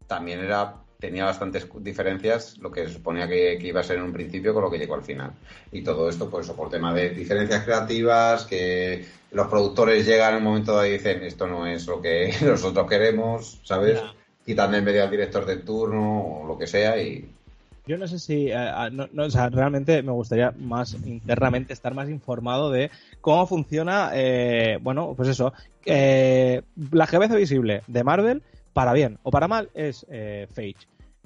también 0.07 0.40
era 0.40 0.76
tenía 0.99 1.24
bastantes 1.24 1.68
diferencias, 1.80 2.59
lo 2.59 2.70
que 2.70 2.86
se 2.86 2.94
suponía 2.94 3.28
que, 3.28 3.59
que 3.61 3.68
iba 3.68 3.80
a 3.80 3.84
ser 3.84 3.99
en 3.99 4.05
un 4.05 4.12
principio 4.12 4.55
con 4.55 4.62
lo 4.62 4.70
que 4.70 4.78
llegó 4.78 4.94
al 4.94 5.03
final. 5.03 5.32
Y 5.72 5.82
todo 5.82 6.09
esto, 6.09 6.30
pues, 6.30 6.49
por 6.51 6.70
tema 6.70 6.94
de 6.94 7.11
diferencias 7.11 7.64
creativas, 7.64 8.44
que 8.47 9.05
los 9.32 9.49
productores 9.49 10.07
llegan 10.07 10.32
en 10.32 10.38
un 10.38 10.44
momento 10.44 10.72
dado 10.72 10.86
y 10.86 10.92
dicen, 10.92 11.22
esto 11.22 11.47
no 11.47 11.66
es 11.66 11.86
lo 11.86 12.01
que 12.01 12.32
nosotros 12.42 12.88
queremos, 12.88 13.61
¿sabes? 13.62 14.01
Ya. 14.01 14.12
Quitan 14.44 14.74
en 14.74 14.84
medio 14.84 15.03
al 15.03 15.11
director 15.11 15.44
de 15.44 15.57
turno 15.57 16.20
o 16.20 16.47
lo 16.47 16.57
que 16.57 16.68
sea 16.68 17.03
y 17.03 17.28
Yo 17.84 17.99
no 17.99 18.07
sé 18.07 18.20
si, 18.20 18.47
eh, 18.47 18.55
ah, 18.55 18.88
no, 18.92 19.09
no, 19.12 19.24
o 19.24 19.30
sea, 19.30 19.49
realmente 19.49 20.03
me 20.05 20.12
gustaría 20.12 20.53
más 20.53 20.94
internamente 21.05 21.72
estar 21.72 21.94
más 21.94 22.09
informado 22.09 22.70
de 22.70 22.90
cómo 23.20 23.44
funciona, 23.49 24.12
eh, 24.14 24.78
bueno, 24.80 25.14
pues 25.16 25.28
eso, 25.30 25.53
eh, 25.84 26.62
la 26.92 27.09
cabeza 27.09 27.34
visible 27.34 27.82
de 27.88 28.05
Marvel, 28.05 28.42
para 28.76 28.92
bien 28.92 29.18
o 29.22 29.30
para 29.30 29.48
mal, 29.48 29.70
es 29.72 30.04
eh. 30.10 30.46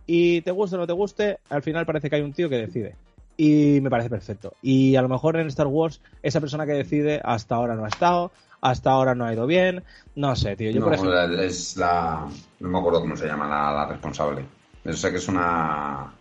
Y 0.06 0.40
te 0.42 0.52
guste 0.52 0.76
o 0.76 0.78
no 0.78 0.86
te 0.86 0.92
guste, 0.92 1.40
al 1.48 1.64
final 1.64 1.84
parece 1.84 2.08
que 2.08 2.14
hay 2.14 2.22
un 2.22 2.32
tío 2.32 2.48
que 2.48 2.58
decide. 2.58 2.94
Y 3.36 3.80
me 3.80 3.90
parece 3.90 4.08
perfecto. 4.08 4.54
Y 4.62 4.94
a 4.94 5.02
lo 5.02 5.08
mejor 5.08 5.36
en 5.36 5.48
Star 5.48 5.66
Wars, 5.66 6.00
esa 6.22 6.40
persona 6.40 6.64
que 6.64 6.74
decide 6.74 7.20
hasta 7.24 7.56
ahora 7.56 7.74
no 7.74 7.84
ha 7.84 7.88
estado, 7.88 8.30
hasta 8.60 8.92
ahora 8.92 9.16
no 9.16 9.24
ha 9.24 9.32
ido 9.32 9.48
bien, 9.48 9.82
no 10.14 10.36
sé, 10.36 10.54
tío. 10.54 10.70
Yo, 10.70 10.78
no, 10.78 10.86
por 10.86 10.94
ejemplo, 10.94 11.42
es 11.42 11.76
la. 11.76 12.28
No 12.60 12.68
me 12.68 12.78
acuerdo 12.78 13.00
cómo 13.00 13.16
se 13.16 13.26
llama 13.26 13.48
la, 13.48 13.72
la 13.72 13.86
responsable. 13.86 14.44
Yo 14.84 14.92
sé 14.92 15.10
que 15.10 15.16
es 15.16 15.26
una. 15.26 16.12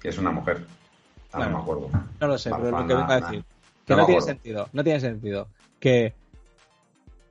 que 0.00 0.08
es 0.08 0.16
una 0.16 0.30
mujer. 0.30 0.64
Ah, 1.32 1.36
Claro. 1.36 1.50
No 1.50 1.56
me 1.58 1.62
acuerdo. 1.62 1.90
No 2.20 2.26
lo 2.26 2.38
sé, 2.38 2.48
pero 2.48 2.62
lo 2.62 2.70
Farfana, 2.70 2.88
que 2.88 2.94
vengo 2.94 3.12
a 3.12 3.20
nah. 3.20 3.26
decir. 3.28 3.44
Que 3.84 3.96
No 3.96 4.06
tiene 4.06 4.22
sentido. 4.22 4.68
No 4.72 4.82
tiene 4.82 5.00
sentido. 5.00 5.48
Que. 5.78 6.14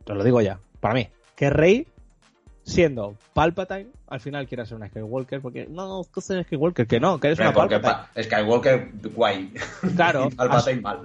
Os 0.05 0.15
lo 0.15 0.23
digo 0.23 0.39
ya. 0.39 0.59
Para 0.79 0.93
mí. 0.93 1.09
Que 1.35 1.49
Rey, 1.49 1.87
siendo 2.69 3.15
Palpatine, 3.33 3.87
al 4.07 4.19
final 4.19 4.47
quiera 4.47 4.65
ser 4.65 4.77
una 4.77 4.87
Skywalker. 4.87 5.41
Porque 5.41 5.67
no, 5.69 6.03
que 6.13 6.21
ser 6.21 6.43
Skywalker. 6.45 6.87
Que 6.87 6.99
no, 6.99 7.19
que 7.19 7.27
eres 7.27 7.39
una 7.39 7.51
Porque 7.53 7.79
Palpatine. 7.79 8.07
pa- 8.13 8.23
Skywalker, 8.23 8.91
guay. 9.13 9.53
Claro. 9.95 10.29
Palpatine 10.37 10.81
mal. 10.81 11.01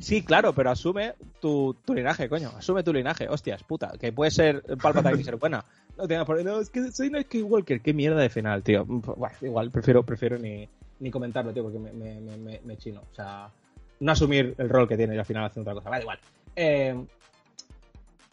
Sí, 0.00 0.22
claro, 0.22 0.52
pero 0.52 0.70
asume 0.70 1.14
tu, 1.40 1.76
tu 1.84 1.94
linaje, 1.94 2.28
coño. 2.28 2.50
Asume 2.56 2.82
tu 2.82 2.92
linaje. 2.92 3.28
Hostias, 3.28 3.62
puta. 3.62 3.92
Que 4.00 4.12
puede 4.12 4.30
ser 4.30 4.62
Palpatine 4.82 5.20
y 5.20 5.24
ser 5.24 5.36
buena. 5.36 5.64
No, 5.96 6.08
tiene 6.08 6.24
por 6.24 6.42
no, 6.42 6.58
es 6.60 6.70
que 6.70 6.90
soy 6.90 7.08
una 7.08 7.22
Skywalker. 7.22 7.80
Qué 7.80 7.92
mierda 7.94 8.20
de 8.20 8.28
final, 8.30 8.62
tío. 8.62 8.84
Bueno, 8.86 9.36
igual, 9.42 9.70
prefiero, 9.70 10.02
prefiero 10.02 10.38
ni, 10.38 10.68
ni 11.00 11.10
comentarlo, 11.10 11.52
tío, 11.52 11.62
porque 11.64 11.78
me, 11.78 11.92
me, 11.92 12.20
me, 12.20 12.36
me- 12.36 12.60
me 12.64 12.76
chino. 12.78 13.00
O 13.12 13.14
sea, 13.14 13.48
no 14.00 14.12
asumir 14.12 14.54
el 14.58 14.68
rol 14.68 14.88
que 14.88 14.96
tiene 14.96 15.14
y 15.14 15.18
al 15.18 15.24
final 15.26 15.44
hacer 15.44 15.60
otra 15.60 15.74
cosa. 15.74 15.90
Vale, 15.90 16.02
igual. 16.02 16.18
Eh, 16.56 16.96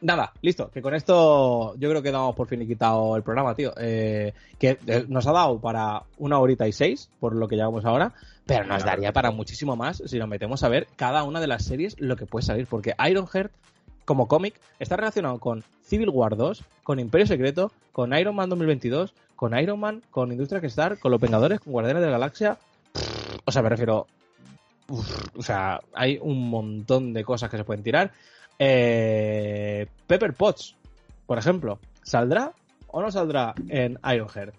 nada, 0.01 0.33
listo. 0.41 0.69
Que 0.71 0.81
con 0.81 0.93
esto 0.93 1.75
yo 1.77 1.89
creo 1.89 2.01
que 2.01 2.11
damos 2.11 2.35
por 2.35 2.47
finiquitado 2.47 3.15
el 3.15 3.23
programa, 3.23 3.55
tío. 3.55 3.73
Eh, 3.77 4.33
que 4.57 4.77
eh, 4.87 5.05
nos 5.07 5.27
ha 5.27 5.31
dado 5.31 5.59
para 5.59 6.03
una 6.17 6.39
horita 6.39 6.67
y 6.67 6.71
seis, 6.71 7.09
por 7.19 7.35
lo 7.35 7.47
que 7.47 7.55
llevamos 7.55 7.85
ahora. 7.85 8.13
Pero 8.45 8.65
nos 8.65 8.83
daría 8.83 9.11
para 9.11 9.31
muchísimo 9.31 9.75
más 9.75 10.01
si 10.05 10.17
nos 10.17 10.27
metemos 10.27 10.63
a 10.63 10.69
ver 10.69 10.87
cada 10.95 11.23
una 11.23 11.39
de 11.39 11.47
las 11.47 11.65
series 11.65 11.99
lo 11.99 12.15
que 12.15 12.25
puede 12.25 12.45
salir. 12.45 12.65
Porque 12.67 12.95
Ironheart, 13.07 13.51
como 14.05 14.27
cómic, 14.27 14.59
está 14.79 14.95
relacionado 14.95 15.39
con 15.39 15.63
Civil 15.83 16.09
War 16.09 16.35
2, 16.35 16.63
con 16.83 16.99
Imperio 16.99 17.27
Secreto, 17.27 17.71
con 17.91 18.13
Iron 18.17 18.35
Man 18.35 18.49
2022, 18.49 19.13
con 19.35 19.57
Iron 19.57 19.79
Man, 19.79 20.01
con 20.09 20.31
Industria 20.31 20.59
Star, 20.63 20.97
con 20.97 21.11
Los 21.11 21.21
Vengadores, 21.21 21.59
con 21.59 21.73
Guardianes 21.73 22.01
de 22.01 22.07
la 22.07 22.13
Galaxia. 22.13 22.57
O 23.45 23.51
sea, 23.51 23.61
me 23.61 23.69
refiero. 23.69 24.07
uf, 24.87 25.37
o 25.37 25.43
sea, 25.43 25.79
hay 25.93 26.17
un 26.19 26.49
montón 26.49 27.13
de 27.13 27.23
cosas 27.23 27.49
que 27.51 27.57
se 27.57 27.63
pueden 27.63 27.83
tirar. 27.83 28.11
Eh, 28.59 29.87
Pepper 30.05 30.33
Potts, 30.33 30.75
por 31.25 31.37
ejemplo, 31.37 31.79
¿saldrá 32.03 32.51
o 32.87 33.01
no 33.01 33.09
saldrá 33.09 33.55
en 33.69 33.97
Ironheart? 34.03 34.53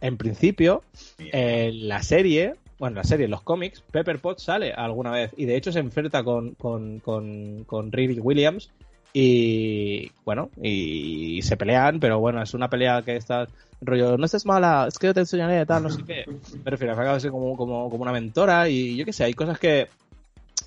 En 0.00 0.16
principio, 0.16 0.82
en 1.18 1.86
la 1.86 2.02
serie, 2.02 2.54
bueno, 2.78 2.96
la 2.96 3.04
serie, 3.04 3.26
en 3.26 3.30
los 3.30 3.42
cómics, 3.42 3.82
Pepper 3.92 4.18
Potts 4.18 4.44
sale 4.44 4.72
alguna 4.72 5.12
vez 5.12 5.32
y 5.36 5.44
de 5.44 5.56
hecho 5.56 5.70
se 5.70 5.78
enfrenta 5.78 6.24
con, 6.24 6.54
con, 6.54 6.98
con, 6.98 7.64
con 7.64 7.92
Riri 7.92 8.18
Williams 8.18 8.70
y 9.12 10.10
bueno, 10.24 10.50
y, 10.60 11.42
se 11.42 11.56
pelean, 11.56 12.00
pero 12.00 12.18
bueno, 12.18 12.42
es 12.42 12.54
una 12.54 12.70
pelea 12.70 13.02
que 13.02 13.16
está 13.16 13.46
rollo, 13.82 14.16
no 14.16 14.24
estés 14.24 14.46
mala, 14.46 14.86
es 14.88 14.98
que 14.98 15.08
yo 15.08 15.14
te 15.14 15.20
enseñaré 15.20 15.66
tal, 15.66 15.82
no 15.82 15.90
sé 15.90 16.02
qué. 16.04 16.24
Me 16.64 16.70
refiero, 16.70 16.94
acaba 16.94 17.14
de 17.14 17.20
ser 17.20 17.30
como, 17.30 17.56
como, 17.56 17.90
como 17.90 18.02
una 18.02 18.12
mentora 18.12 18.68
y 18.68 18.96
yo 18.96 19.04
qué 19.04 19.12
sé, 19.12 19.24
hay 19.24 19.34
cosas 19.34 19.58
que, 19.58 19.88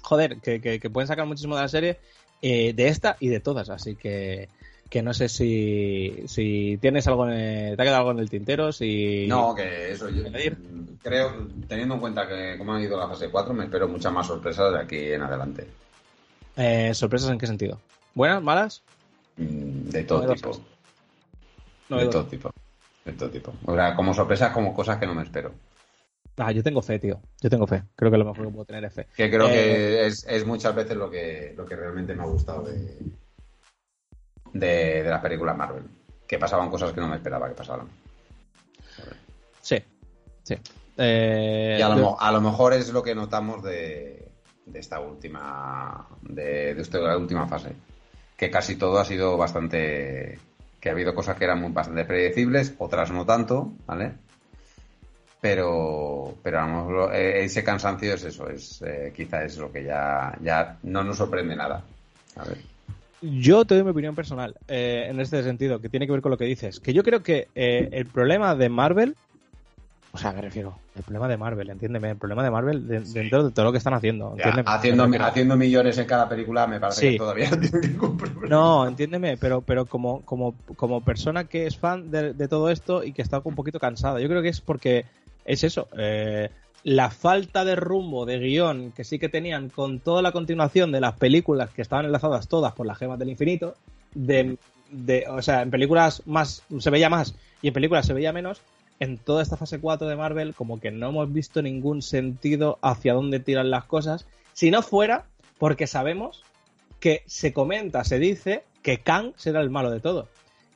joder, 0.01 0.37
que, 0.37 0.61
que, 0.61 0.79
que 0.79 0.89
pueden 0.89 1.07
sacar 1.07 1.25
muchísimo 1.25 1.55
de 1.55 1.61
la 1.63 1.67
serie, 1.67 1.97
eh, 2.41 2.73
de 2.73 2.87
esta 2.87 3.17
y 3.19 3.29
de 3.29 3.39
todas, 3.39 3.69
así 3.69 3.95
que 3.95 4.49
que 4.89 5.01
no 5.01 5.13
sé 5.15 5.29
si, 5.29 6.23
si 6.27 6.77
tienes 6.79 7.07
algo 7.07 7.27
en 7.27 7.33
el- 7.33 7.75
te 7.75 7.81
ha 7.81 7.85
quedado 7.85 7.97
algo 8.01 8.11
en 8.11 8.19
el 8.19 8.29
tintero, 8.29 8.71
si... 8.71 9.25
No, 9.27 9.55
que 9.55 9.91
eso 9.91 10.07
yo 10.09 10.21
creo, 11.01 11.47
teniendo 11.67 11.95
en 11.95 11.99
cuenta 11.99 12.27
que 12.27 12.55
como 12.57 12.75
ha 12.75 12.81
ido 12.81 12.97
la 12.97 13.07
fase 13.07 13.29
4, 13.29 13.53
me 13.53 13.63
espero 13.65 13.87
muchas 13.87 14.13
más 14.13 14.27
sorpresas 14.27 14.71
de 14.71 14.79
aquí 14.79 15.11
en 15.11 15.23
adelante. 15.23 15.65
Eh, 16.55 16.93
¿Sorpresas 16.93 17.31
en 17.31 17.39
qué 17.39 17.47
sentido? 17.47 17.79
¿Buenas? 18.13 18.41
¿Malas? 18.43 18.83
Mm, 19.37 19.89
De 19.89 20.03
todo 20.03 20.33
tipo. 20.33 20.61
No 21.89 21.97
de 21.97 22.07
todo 22.07 22.25
tipo. 22.25 22.51
De 23.03 23.11
todo 23.13 23.29
tipo. 23.29 23.53
O 23.65 23.75
sea, 23.75 23.95
como 23.95 24.13
sorpresas, 24.13 24.51
como 24.53 24.73
cosas 24.73 24.97
que 24.99 25.07
no 25.07 25.15
me 25.15 25.23
espero. 25.23 25.51
Ah, 26.37 26.51
yo 26.51 26.61
tengo 26.63 26.81
fe, 26.81 26.99
tío. 26.99 27.21
Yo 27.41 27.49
tengo 27.49 27.65
fe. 27.67 27.83
Creo 27.95 28.11
que 28.11 28.17
lo 28.17 28.25
mejor 28.25 28.45
que 28.45 28.51
puedo 28.51 28.65
tener 28.65 28.83
es 28.85 28.93
fe. 28.93 29.07
Que 29.15 29.29
creo 29.29 29.47
Eh, 29.47 29.51
que 29.51 30.05
es, 30.07 30.25
es 30.27 30.45
muchas 30.45 30.75
veces 30.75 30.97
lo 30.97 31.09
que, 31.09 31.53
lo 31.55 31.65
que 31.65 31.75
realmente 31.75 32.13
me 32.13 32.23
ha 32.23 32.27
gustado 32.27 32.63
de, 32.63 32.97
de, 34.53 35.03
de 35.03 35.09
las 35.09 35.21
películas 35.21 35.55
Marvel. 35.57 35.83
Que 36.27 36.37
pasaban 36.39 36.69
cosas 36.69 36.91
que 36.91 37.01
no 37.01 37.07
me 37.07 37.15
esperaba 37.17 37.47
que 37.47 37.55
pasaran. 37.55 37.87
Sí, 39.61 39.77
sí. 40.43 40.55
Eh, 40.97 41.77
Y 41.79 41.81
a 41.81 41.89
lo, 41.89 42.19
a 42.19 42.31
lo 42.31 42.41
mejor 42.41 42.73
es 42.73 42.91
lo 42.91 43.03
que 43.03 43.15
notamos 43.15 43.63
de, 43.63 44.27
de 44.65 44.79
esta 44.79 44.99
última 44.99 46.07
de, 46.21 46.73
de 46.75 46.81
esta 46.81 47.17
última 47.17 47.47
fase. 47.47 47.73
Que 48.37 48.49
casi 48.51 48.75
todo 48.75 48.99
ha 48.99 49.05
sido 49.05 49.37
bastante. 49.37 50.39
que 50.79 50.89
ha 50.89 50.91
habido 50.91 51.15
cosas 51.15 51.37
que 51.37 51.45
eran 51.45 51.61
muy, 51.61 51.71
bastante 51.71 52.05
predecibles, 52.05 52.73
otras 52.77 53.11
no 53.11 53.25
tanto, 53.25 53.71
¿vale? 53.85 54.13
Pero, 55.49 56.33
pero 56.41 56.59
a 56.59 56.65
lo 56.67 56.73
mejor, 56.73 57.13
eh, 57.15 57.43
ese 57.45 57.63
cansancio 57.63 58.15
es 58.15 58.23
eso, 58.23 58.49
es 58.49 58.81
eh, 58.81 59.13
quizá 59.15 59.43
es 59.43 59.57
lo 59.59 59.71
que 59.71 59.83
ya, 59.83 60.35
ya 60.41 60.77
no 60.81 61.03
nos 61.03 61.17
sorprende 61.17 61.55
nada. 61.55 61.83
A 62.35 62.45
ver. 62.45 62.57
Yo 63.21 63.63
te 63.63 63.75
doy 63.75 63.83
mi 63.83 63.91
opinión 63.91 64.15
personal 64.15 64.55
eh, 64.67 65.05
en 65.07 65.19
este 65.19 65.43
sentido, 65.43 65.79
que 65.79 65.87
tiene 65.87 66.07
que 66.07 66.13
ver 66.13 66.21
con 66.23 66.31
lo 66.31 66.37
que 66.39 66.45
dices. 66.45 66.79
Que 66.79 66.93
yo 66.93 67.03
creo 67.03 67.21
que 67.21 67.47
eh, 67.53 67.89
el 67.91 68.07
problema 68.07 68.55
de 68.55 68.69
Marvel, 68.69 69.15
o 70.13 70.17
sea, 70.17 70.31
me 70.31 70.41
refiero, 70.41 70.79
el 70.95 71.03
problema 71.03 71.27
de 71.27 71.37
Marvel, 71.37 71.69
entiéndeme, 71.69 72.09
el 72.09 72.17
problema 72.17 72.43
de 72.43 72.49
Marvel 72.49 72.87
de- 72.87 73.01
dentro 73.01 73.43
de 73.43 73.51
todo 73.51 73.65
lo 73.65 73.71
que 73.71 73.77
están 73.77 73.93
haciendo. 73.93 74.35
Ya, 74.37 74.49
haciendo, 74.65 75.03
haciendo 75.23 75.57
millones 75.57 75.95
en 75.99 76.07
cada 76.07 76.27
película 76.27 76.65
me 76.65 76.79
parece 76.79 77.01
Sí. 77.01 77.11
que 77.11 77.17
todavía 77.19 77.49
no 77.51 77.59
tiene 77.59 77.87
ningún 77.87 78.17
problema. 78.17 78.47
No, 78.47 78.87
entiéndeme, 78.87 79.37
pero, 79.37 79.61
pero 79.61 79.85
como, 79.85 80.21
como, 80.25 80.55
como 80.75 81.01
persona 81.01 81.43
que 81.43 81.67
es 81.67 81.77
fan 81.77 82.09
de, 82.09 82.33
de 82.33 82.47
todo 82.47 82.71
esto 82.71 83.03
y 83.03 83.13
que 83.13 83.21
está 83.21 83.41
un 83.43 83.53
poquito 83.53 83.79
cansada, 83.79 84.19
yo 84.19 84.27
creo 84.27 84.41
que 84.41 84.49
es 84.49 84.59
porque 84.59 85.05
es 85.45 85.63
eso, 85.63 85.87
eh, 85.97 86.49
la 86.83 87.09
falta 87.09 87.65
de 87.65 87.75
rumbo, 87.75 88.25
de 88.25 88.39
guion 88.39 88.91
que 88.91 89.03
sí 89.03 89.17
que 89.17 89.29
tenían 89.29 89.69
con 89.69 89.99
toda 89.99 90.21
la 90.21 90.31
continuación 90.31 90.91
de 90.91 91.01
las 91.01 91.13
películas 91.13 91.69
que 91.71 91.81
estaban 91.81 92.05
enlazadas 92.05 92.47
todas 92.47 92.73
por 92.73 92.85
las 92.85 92.97
gemas 92.97 93.17
del 93.19 93.29
infinito, 93.29 93.75
de 94.13 94.57
o 95.29 95.41
sea, 95.41 95.61
en 95.61 95.71
películas 95.71 96.21
más 96.25 96.63
se 96.79 96.89
veía 96.89 97.09
más 97.09 97.35
y 97.61 97.69
en 97.69 97.73
películas 97.73 98.05
se 98.05 98.13
veía 98.13 98.33
menos, 98.33 98.61
en 98.99 99.17
toda 99.17 99.41
esta 99.41 99.57
fase 99.57 99.79
4 99.79 100.07
de 100.07 100.15
Marvel 100.15 100.53
como 100.53 100.79
que 100.79 100.91
no 100.91 101.09
hemos 101.09 101.31
visto 101.31 101.61
ningún 101.61 102.01
sentido 102.01 102.77
hacia 102.81 103.13
dónde 103.13 103.39
tiran 103.39 103.69
las 103.69 103.85
cosas, 103.85 104.25
si 104.53 104.71
no 104.71 104.81
fuera 104.81 105.25
porque 105.57 105.87
sabemos 105.87 106.43
que 106.99 107.23
se 107.25 107.53
comenta, 107.53 108.03
se 108.03 108.19
dice 108.19 108.63
que 108.81 108.99
Kang 108.99 109.33
será 109.35 109.61
el 109.61 109.69
malo 109.69 109.91
de 109.91 109.99
todo. 109.99 110.27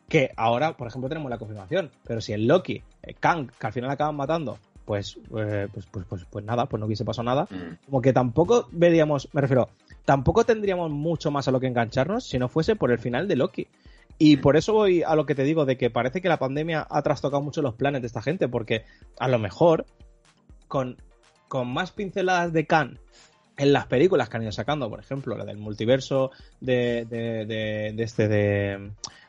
Que 0.10 0.32
ahora, 0.36 0.76
por 0.76 0.88
ejemplo, 0.88 1.08
tenemos 1.08 1.30
la 1.30 1.38
confirmación, 1.38 1.92
pero 2.04 2.20
si 2.20 2.34
el 2.34 2.48
Loki, 2.48 2.82
Kang, 3.20 3.50
que 3.60 3.68
al 3.68 3.74
final 3.74 3.92
acaban 3.92 4.16
matando, 4.16 4.58
pues, 4.90 5.20
eh, 5.38 5.68
pues, 5.72 5.86
pues, 5.86 6.06
pues, 6.10 6.26
pues, 6.30 6.44
nada, 6.44 6.66
pues 6.66 6.80
no 6.80 6.88
hubiese 6.88 7.06
pasado 7.06 7.26
nada. 7.26 7.44
Mm. 7.44 7.86
Como 7.86 8.02
que 8.02 8.12
tampoco 8.12 8.68
veríamos, 8.72 9.30
me 9.34 9.42
refiero, 9.42 9.70
tampoco 10.04 10.46
tendríamos 10.46 10.90
mucho 10.90 11.30
más 11.30 11.48
a 11.48 11.52
lo 11.52 11.60
que 11.60 11.68
engancharnos 11.68 12.24
si 12.24 12.40
no 12.40 12.50
fuese 12.50 12.76
por 12.76 12.92
el 12.92 12.98
final 12.98 13.28
de 13.28 13.36
Loki. 13.36 13.68
Y 14.18 14.38
por 14.38 14.58
eso 14.58 14.74
voy 14.74 15.04
a 15.04 15.14
lo 15.16 15.28
que 15.28 15.36
te 15.36 15.44
digo, 15.44 15.66
de 15.66 15.78
que 15.78 15.92
parece 15.92 16.22
que 16.22 16.28
la 16.28 16.40
pandemia 16.40 16.88
ha 16.90 17.02
trastocado 17.04 17.44
mucho 17.44 17.62
los 17.62 17.76
planes 17.76 18.02
de 18.02 18.08
esta 18.08 18.24
gente, 18.24 18.48
porque 18.48 18.84
a 19.20 19.28
lo 19.28 19.38
mejor 19.38 19.86
con, 20.68 20.98
con 21.48 21.72
más 21.72 21.92
pinceladas 21.92 22.52
de 22.52 22.66
Khan 22.66 23.00
en 23.60 23.74
las 23.74 23.86
películas 23.86 24.30
que 24.30 24.38
han 24.38 24.44
ido 24.44 24.52
sacando, 24.52 24.90
por 24.90 25.00
ejemplo, 25.00 25.38
la 25.38 25.46
del 25.46 25.58
multiverso 25.58 26.32
de, 26.60 27.06
de, 27.10 27.46
de, 27.46 27.94
de 27.96 28.04
este 28.04 28.28
de, 28.28 28.38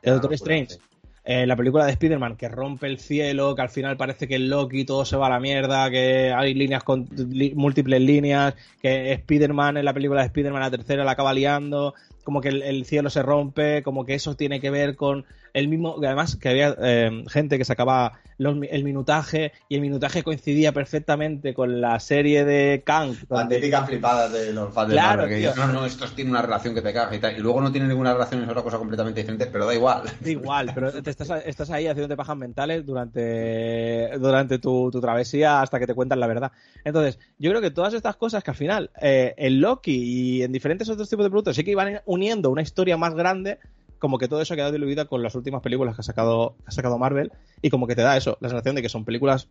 de 0.03 0.11
Doctor 0.11 0.33
Strange, 0.35 0.77
eh, 1.25 1.47
la 1.47 1.55
película 1.57 1.85
de 1.85 1.93
Spider-Man 1.93 2.37
que 2.37 2.49
rompe 2.49 2.87
el 2.87 2.99
cielo, 2.99 3.55
que 3.55 3.63
al 3.63 3.69
final 3.69 3.97
parece 3.99 4.27
que 4.27 4.37
el 4.37 4.49
Loki 4.49 4.85
todo 4.87 5.05
se 5.05 5.17
va 5.17 5.27
a 5.27 5.31
la 5.31 5.39
mierda, 5.41 5.91
que 5.91 6.33
hay 6.33 6.55
líneas 6.55 6.83
con 6.83 7.07
li- 7.29 7.55
múltiples 7.55 8.01
líneas, 8.01 8.55
que 8.81 9.13
Spider-Man 9.13 9.77
en 9.77 9.85
la 9.85 9.93
película 9.93 10.21
de 10.23 10.27
Spider-Man 10.29 10.63
la 10.63 10.71
tercera 10.71 11.05
la 11.05 11.11
acaba 11.13 11.35
liando, 11.35 11.95
como 12.25 12.41
que 12.41 12.49
el, 12.49 12.63
el 12.63 12.85
cielo 12.87 13.11
se 13.11 13.23
rompe, 13.23 13.83
como 13.83 14.07
que 14.07 14.15
eso 14.15 14.35
tiene 14.35 14.61
que 14.61 14.71
ver 14.71 14.97
con 14.97 15.27
el 15.53 15.69
mismo, 15.69 15.97
además 15.99 16.37
que 16.37 16.49
había 16.49 16.75
eh, 16.81 17.25
gente 17.29 17.59
que 17.59 17.65
sacaba 17.65 18.19
los 18.41 18.57
el 18.71 18.85
minutaje 18.85 19.53
y 19.69 19.75
el 19.75 19.83
minutaje 19.83 20.23
coincidía 20.23 20.73
perfectamente 20.73 21.53
con 21.53 21.81
la 21.83 22.01
serie 22.01 22.47
de 22.47 22.83
Kang. 22.85 23.15
La 23.29 23.47
típica 23.47 23.85
flipada 23.85 24.31
de 24.31 24.55
los 24.55 24.73
fans 24.73 24.89
de 24.89 24.95
Claro, 24.95 25.23
Marvel, 25.23 25.29
que 25.29 25.47
dicen, 25.47 25.57
no, 25.57 25.73
no, 25.73 25.85
esto 25.85 26.07
tiene 26.09 26.31
una 26.31 26.41
relación 26.41 26.75
que 26.75 26.81
te 26.81 26.91
caga 26.93 27.15
y 27.15 27.19
tal. 27.19 27.37
Y 27.37 27.41
luego 27.41 27.61
no 27.61 27.71
tiene 27.71 27.87
ninguna 27.87 28.15
relación, 28.15 28.43
es 28.43 28.49
otra 28.49 28.63
cosa 28.63 28.79
completamente 28.79 29.21
diferente, 29.21 29.47
pero 29.47 29.67
da 29.67 29.75
igual. 29.75 30.05
Da 30.21 30.31
igual, 30.31 30.73
pero 30.75 30.91
te 30.91 31.11
estás, 31.11 31.31
estás 31.45 31.71
ahí 31.71 31.87
haciéndote 31.87 32.17
pajas 32.17 32.37
mentales 32.39 32.87
durante, 32.87 34.11
durante 34.19 34.59
tu, 34.59 34.91
tu 34.91 35.03
travesía 35.03 35.61
hasta 35.61 35.79
que 35.79 35.87
te 35.87 35.95
cuentan 35.95 36.19
la 36.19 36.27
verdad. 36.27 36.51
Entonces, 36.83 37.19
yo 37.39 37.51
creo 37.51 37.61
que 37.61 37.71
todas 37.71 37.93
estas 37.93 38.17
cosas 38.17 38.43
que 38.43 38.53
al 38.53 38.57
final, 38.57 38.91
eh, 39.03 39.35
en 39.37 39.61
Loki 39.61 39.93
y 39.93 40.43
en 40.43 40.53
diferentes 40.53 40.89
otros 40.89 41.11
tipos 41.11 41.27
de 41.27 41.31
productos, 41.31 41.57
sí 41.57 41.63
que 41.63 41.73
iban 41.73 42.01
uniendo 42.07 42.49
una 42.49 42.63
historia 42.63 42.97
más 42.97 43.15
grande, 43.15 43.59
como 44.01 44.19
que 44.19 44.27
todo 44.27 44.41
eso 44.41 44.55
ha 44.55 44.57
quedado 44.57 44.73
diluido 44.73 45.07
con 45.07 45.23
las 45.23 45.37
últimas 45.37 45.63
películas 45.63 45.95
que 45.95 46.01
ha 46.01 46.03
sacado, 46.03 46.57
que 46.59 46.65
ha 46.69 46.71
sacado 46.73 46.99
Marvel, 46.99 47.31
y 47.63 47.71
como 47.71 47.87
que 47.87 47.95
te 47.95 48.03
da 48.03 48.17
eso, 48.17 48.37
la 48.41 48.49
sensación 48.49 48.75
de 48.75 48.83
que 48.83 48.89
son 48.89 49.05
películas 49.05 49.49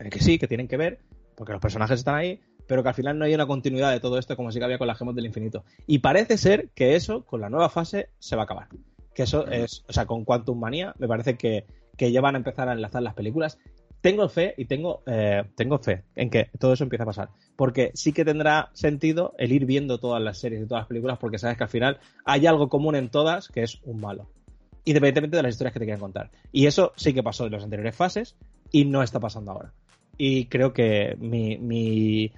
eh, 0.00 0.10
que 0.10 0.20
sí, 0.20 0.38
que 0.38 0.48
tienen 0.48 0.66
que 0.66 0.76
ver, 0.76 0.98
porque 1.36 1.52
los 1.52 1.60
personajes 1.60 2.00
están 2.00 2.16
ahí, 2.16 2.40
pero 2.66 2.82
que 2.82 2.88
al 2.88 2.94
final 2.94 3.18
no 3.18 3.26
hay 3.26 3.34
una 3.34 3.46
continuidad 3.46 3.92
de 3.92 4.00
todo 4.00 4.18
esto 4.18 4.36
como 4.36 4.50
sí 4.50 4.58
que 4.58 4.64
había 4.64 4.78
con 4.78 4.88
las 4.88 4.98
gemas 4.98 5.14
del 5.14 5.26
infinito. 5.26 5.64
Y 5.86 5.98
parece 5.98 6.38
ser 6.38 6.70
que 6.74 6.96
eso, 6.96 7.24
con 7.24 7.40
la 7.40 7.50
nueva 7.50 7.68
fase, 7.68 8.08
se 8.18 8.34
va 8.34 8.42
a 8.42 8.44
acabar. 8.44 8.68
Que 9.14 9.22
eso 9.22 9.46
es, 9.46 9.84
o 9.88 9.92
sea, 9.92 10.06
con 10.06 10.24
Quantum 10.24 10.58
Manía, 10.58 10.94
me 10.98 11.06
parece 11.06 11.36
que, 11.36 11.66
que 11.96 12.10
ya 12.10 12.20
van 12.20 12.34
a 12.34 12.38
empezar 12.38 12.68
a 12.68 12.72
enlazar 12.72 13.02
las 13.02 13.14
películas. 13.14 13.58
Tengo 14.06 14.28
fe 14.28 14.54
y 14.56 14.66
tengo, 14.66 15.02
eh, 15.04 15.42
tengo 15.56 15.78
fe 15.78 16.04
en 16.14 16.30
que 16.30 16.48
todo 16.60 16.74
eso 16.74 16.84
empiece 16.84 17.02
a 17.02 17.06
pasar. 17.06 17.28
Porque 17.56 17.90
sí 17.94 18.12
que 18.12 18.24
tendrá 18.24 18.70
sentido 18.72 19.34
el 19.36 19.50
ir 19.50 19.66
viendo 19.66 19.98
todas 19.98 20.22
las 20.22 20.38
series 20.38 20.62
y 20.62 20.66
todas 20.68 20.82
las 20.82 20.86
películas, 20.86 21.18
porque 21.18 21.38
sabes 21.38 21.56
que 21.56 21.64
al 21.64 21.68
final 21.68 21.98
hay 22.24 22.46
algo 22.46 22.68
común 22.68 22.94
en 22.94 23.08
todas, 23.08 23.48
que 23.48 23.64
es 23.64 23.80
un 23.82 24.00
malo. 24.00 24.30
Independientemente 24.84 25.36
de 25.36 25.42
las 25.42 25.54
historias 25.54 25.72
que 25.72 25.80
te 25.80 25.86
quieran 25.86 25.98
contar. 25.98 26.30
Y 26.52 26.66
eso 26.66 26.92
sí 26.94 27.12
que 27.14 27.24
pasó 27.24 27.46
en 27.46 27.52
las 27.54 27.64
anteriores 27.64 27.96
fases 27.96 28.36
y 28.70 28.84
no 28.84 29.02
está 29.02 29.18
pasando 29.18 29.50
ahora. 29.50 29.72
Y 30.16 30.44
creo 30.44 30.72
que 30.72 31.16
mi, 31.18 31.58
mi, 31.58 32.30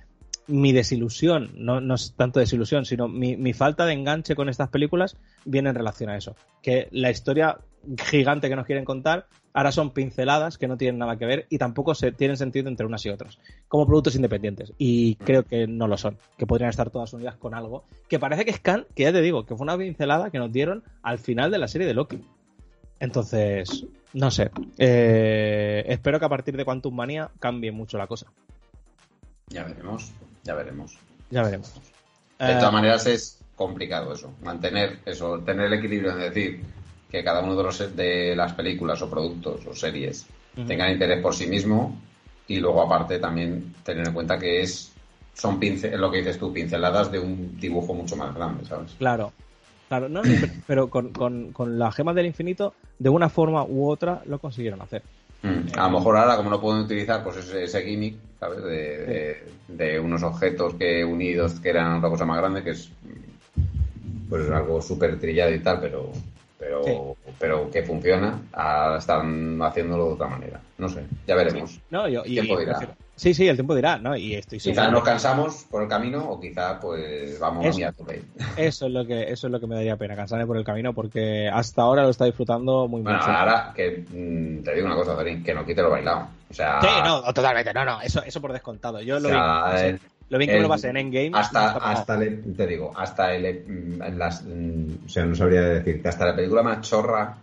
mi 0.46 0.72
desilusión, 0.72 1.50
no, 1.54 1.82
no 1.82 1.96
es 1.96 2.14
tanto 2.16 2.40
desilusión, 2.40 2.86
sino 2.86 3.08
mi, 3.08 3.36
mi 3.36 3.52
falta 3.52 3.84
de 3.84 3.92
enganche 3.92 4.34
con 4.34 4.48
estas 4.48 4.70
películas 4.70 5.18
viene 5.44 5.68
en 5.68 5.74
relación 5.74 6.08
a 6.08 6.16
eso. 6.16 6.34
Que 6.62 6.88
la 6.92 7.10
historia 7.10 7.58
gigante 8.06 8.48
que 8.48 8.56
nos 8.56 8.64
quieren 8.64 8.86
contar 8.86 9.26
ahora 9.58 9.72
son 9.72 9.90
pinceladas 9.90 10.56
que 10.56 10.68
no 10.68 10.76
tienen 10.76 10.98
nada 10.98 11.16
que 11.16 11.26
ver 11.26 11.46
y 11.50 11.58
tampoco 11.58 11.92
se 11.96 12.12
tienen 12.12 12.36
sentido 12.36 12.68
entre 12.68 12.86
unas 12.86 13.04
y 13.04 13.08
otras, 13.08 13.38
como 13.66 13.86
productos 13.86 14.14
independientes. 14.14 14.72
Y 14.78 15.16
creo 15.16 15.42
que 15.42 15.66
no 15.66 15.88
lo 15.88 15.96
son, 15.98 16.16
que 16.36 16.46
podrían 16.46 16.70
estar 16.70 16.90
todas 16.90 17.12
unidas 17.12 17.34
con 17.36 17.54
algo 17.54 17.82
que 18.08 18.20
parece 18.20 18.44
que 18.44 18.52
es 18.52 18.60
Khan, 18.60 18.86
que 18.94 19.02
ya 19.02 19.12
te 19.12 19.20
digo, 19.20 19.44
que 19.46 19.56
fue 19.56 19.64
una 19.64 19.76
pincelada 19.76 20.30
que 20.30 20.38
nos 20.38 20.52
dieron 20.52 20.84
al 21.02 21.18
final 21.18 21.50
de 21.50 21.58
la 21.58 21.66
serie 21.66 21.88
de 21.88 21.94
Loki. 21.94 22.20
Entonces, 23.00 23.84
no 24.12 24.30
sé. 24.30 24.50
Eh, 24.78 25.84
espero 25.88 26.20
que 26.20 26.26
a 26.26 26.28
partir 26.28 26.56
de 26.56 26.64
Quantum 26.64 26.94
Manía 26.94 27.30
cambie 27.40 27.72
mucho 27.72 27.98
la 27.98 28.06
cosa. 28.06 28.26
Ya 29.48 29.64
veremos, 29.64 30.12
ya 30.44 30.54
veremos. 30.54 30.96
Ya 31.30 31.42
veremos. 31.42 31.74
De 32.38 32.52
Eh, 32.52 32.56
todas 32.58 32.72
maneras 32.72 33.06
es 33.06 33.40
complicado 33.56 34.12
eso, 34.12 34.32
mantener 34.42 35.00
eso, 35.04 35.40
tener 35.40 35.66
el 35.66 35.72
equilibrio 35.72 36.12
en 36.12 36.20
decir 36.20 36.60
que 37.10 37.24
cada 37.24 37.40
uno 37.40 37.56
de, 37.56 37.62
los, 37.62 37.96
de 37.96 38.36
las 38.36 38.52
películas 38.52 39.00
o 39.02 39.08
productos 39.10 39.66
o 39.66 39.74
series 39.74 40.26
tengan 40.66 40.90
interés 40.92 41.22
por 41.22 41.34
sí 41.34 41.46
mismo 41.46 41.96
y 42.46 42.58
luego 42.58 42.82
aparte 42.82 43.18
también 43.18 43.74
tener 43.84 44.06
en 44.08 44.12
cuenta 44.12 44.38
que 44.38 44.60
es 44.62 44.92
son 45.34 45.60
pince- 45.60 45.96
lo 45.96 46.10
que 46.10 46.18
dices 46.18 46.38
tú, 46.38 46.52
pinceladas 46.52 47.12
de 47.12 47.20
un 47.20 47.58
dibujo 47.60 47.94
mucho 47.94 48.16
más 48.16 48.34
grande, 48.34 48.64
¿sabes? 48.64 48.92
Claro. 48.98 49.32
Claro, 49.88 50.08
no, 50.08 50.20
pero- 50.22 50.52
pero 50.66 50.90
con, 50.90 51.12
con, 51.12 51.52
con 51.52 51.78
las 51.78 51.94
gemas 51.94 52.14
del 52.16 52.26
infinito, 52.26 52.74
de 52.98 53.08
una 53.08 53.28
forma 53.28 53.64
u 53.64 53.88
otra, 53.88 54.20
lo 54.26 54.38
consiguieron 54.38 54.82
hacer. 54.82 55.02
Mm, 55.42 55.78
A 55.78 55.88
lo 55.88 55.98
mejor 55.98 56.16
ahora, 56.16 56.36
como 56.36 56.50
no 56.50 56.60
pueden 56.60 56.82
utilizar 56.82 57.22
pues 57.22 57.36
ese, 57.36 57.64
ese 57.64 57.82
gimmick, 57.82 58.16
¿sabes? 58.40 58.62
De, 58.64 58.98
de- 59.06 59.52
de 59.68 60.00
unos 60.00 60.22
objetos 60.24 60.74
que 60.74 61.04
unidos 61.04 61.60
que 61.60 61.68
eran 61.70 61.98
otra 61.98 62.10
cosa 62.10 62.24
más 62.26 62.38
grande, 62.38 62.62
que 62.64 62.70
es 62.70 62.90
pues 64.28 64.50
algo 64.50 64.82
súper 64.82 65.18
trillado 65.18 65.54
y 65.54 65.60
tal, 65.60 65.80
pero 65.80 66.10
pero 66.58 67.16
pero 67.38 67.70
que 67.70 67.82
funciona, 67.82 68.40
ahora 68.52 68.98
están 68.98 69.60
haciéndolo 69.62 70.06
de 70.08 70.12
otra 70.14 70.26
manera. 70.26 70.60
No 70.78 70.88
sé, 70.88 71.04
ya 71.26 71.34
veremos. 71.36 71.78
No, 71.90 72.08
yo, 72.08 72.22
El 72.24 72.32
tiempo 72.32 72.58
dirá. 72.58 72.80
Sí, 73.16 73.34
sí, 73.34 73.48
el 73.48 73.56
tiempo 73.56 73.74
dirá, 73.74 73.98
¿no? 73.98 74.16
Y 74.16 74.34
estoy 74.34 74.58
Quizás 74.60 74.92
nos 74.92 75.02
cansamos 75.02 75.64
por 75.70 75.82
el 75.82 75.88
camino 75.88 76.24
o 76.30 76.38
quizás 76.40 76.78
pues 76.80 77.38
vamos 77.40 77.66
Es- 77.66 77.74
muy 77.74 77.82
a 77.84 77.92
tope. 77.92 78.22
Eso 78.56 78.86
es 78.86 78.92
lo 78.92 79.04
que, 79.06 79.30
eso 79.30 79.46
es 79.46 79.52
lo 79.52 79.60
que 79.60 79.66
me 79.68 79.74
daría 79.76 79.96
pena, 79.96 80.14
cansarme 80.16 80.46
por 80.46 80.56
el 80.56 80.64
camino, 80.64 80.92
porque 80.92 81.48
hasta 81.52 81.82
ahora 81.82 82.02
lo 82.02 82.10
está 82.10 82.24
disfrutando 82.24 82.86
muy 82.88 83.02
Bueno, 83.02 83.18
mucho. 83.18 83.30
ahora 83.30 83.72
que 83.74 84.04
mm, 84.08 84.62
te 84.64 84.74
digo 84.74 84.86
una 84.86 84.96
cosa, 84.96 85.14
Darín, 85.14 85.42
que 85.44 85.54
no 85.54 85.64
quite 85.64 85.80
lo 85.82 85.90
bailado. 85.90 86.28
O 86.50 86.54
sea, 86.54 86.80
Sí, 86.80 86.88
no, 87.04 87.22
totalmente, 87.32 87.72
no, 87.74 87.84
no, 87.84 88.00
eso, 88.00 88.22
eso 88.24 88.40
por 88.40 88.52
descontado. 88.52 89.00
Yo 89.00 89.16
o 89.16 89.20
lo, 89.20 89.28
sea, 89.28 89.72
vi, 89.92 89.98
lo 90.30 90.38
bien 90.38 90.50
que 90.50 90.56
me 90.56 90.62
lo 90.62 90.68
pasé 90.68 90.88
en 90.88 90.96
Endgame. 90.98 91.30
hasta, 91.34 91.72
hasta 91.72 92.16
le- 92.16 92.30
te 92.56 92.66
digo, 92.66 92.92
hasta 92.96 93.34
el, 93.34 93.64
mm, 93.66 94.16
las, 94.18 94.44
mm, 94.44 95.06
o 95.06 95.08
sea, 95.08 95.24
no 95.24 95.34
sabría 95.34 95.62
decir 95.62 96.02
que 96.02 96.08
hasta 96.08 96.26
la 96.26 96.36
película 96.36 96.62
más 96.62 96.80
chorra 96.88 97.36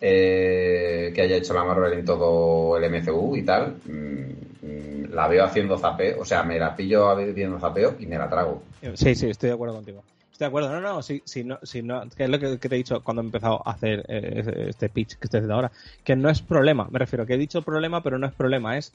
eh, 0.00 1.12
que 1.14 1.22
haya 1.22 1.36
hecho 1.36 1.54
la 1.54 1.64
Marvel 1.64 1.92
en 1.92 2.04
todo 2.04 2.76
el 2.76 2.84
MCU 2.84 3.36
y 3.36 3.42
tal, 3.42 3.76
mm, 3.84 5.14
la 5.14 5.28
veo 5.28 5.44
haciendo 5.44 5.78
zapeo, 5.78 6.20
o 6.20 6.24
sea, 6.24 6.42
me 6.42 6.58
la 6.58 6.74
pillo 6.74 7.10
haciendo 7.10 7.58
zapeo 7.60 7.94
y 8.00 8.06
me 8.06 8.18
la 8.18 8.28
trago. 8.28 8.62
Sí, 8.94 9.14
sí, 9.14 9.28
estoy 9.30 9.50
de 9.50 9.54
acuerdo 9.54 9.76
contigo. 9.76 10.02
Estoy 10.32 10.46
de 10.46 10.48
acuerdo, 10.48 10.72
no, 10.72 10.80
no, 10.80 11.02
sí, 11.02 11.22
sí, 11.24 11.44
no, 11.44 11.58
sí, 11.62 11.82
no, 11.82 12.08
que 12.16 12.24
es 12.24 12.30
lo 12.30 12.38
que, 12.38 12.58
que 12.58 12.68
te 12.68 12.74
he 12.74 12.78
dicho 12.78 13.02
cuando 13.04 13.22
he 13.22 13.26
empezado 13.26 13.62
a 13.64 13.72
hacer 13.72 14.04
eh, 14.08 14.66
este 14.70 14.88
pitch 14.88 15.16
que 15.18 15.26
estoy 15.26 15.38
haciendo 15.38 15.54
ahora, 15.54 15.70
que 16.02 16.16
no 16.16 16.30
es 16.30 16.40
problema, 16.42 16.88
me 16.90 16.98
refiero, 16.98 17.26
que 17.26 17.34
he 17.34 17.38
dicho 17.38 17.62
problema, 17.62 18.02
pero 18.02 18.18
no 18.18 18.26
es 18.26 18.32
problema, 18.32 18.76
es 18.78 18.92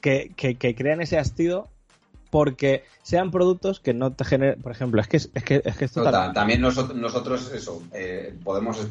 que, 0.00 0.30
que, 0.36 0.54
que 0.56 0.74
crean 0.74 1.00
ese 1.02 1.18
hastío 1.18 1.66
porque 2.30 2.84
sean 3.02 3.30
productos 3.30 3.80
que 3.80 3.92
no 3.92 4.12
te 4.12 4.24
generen, 4.24 4.62
por 4.62 4.72
ejemplo, 4.72 5.00
es 5.00 5.08
que 5.08 5.16
es, 5.16 5.28
que, 5.44 5.62
es 5.64 5.76
que 5.76 5.84
es 5.84 5.96
No, 5.96 6.32
también 6.32 6.60
nosotros, 6.60 6.96
nosotros 6.96 7.52
eso, 7.52 7.82
eh, 7.92 8.32
podemos, 8.44 8.86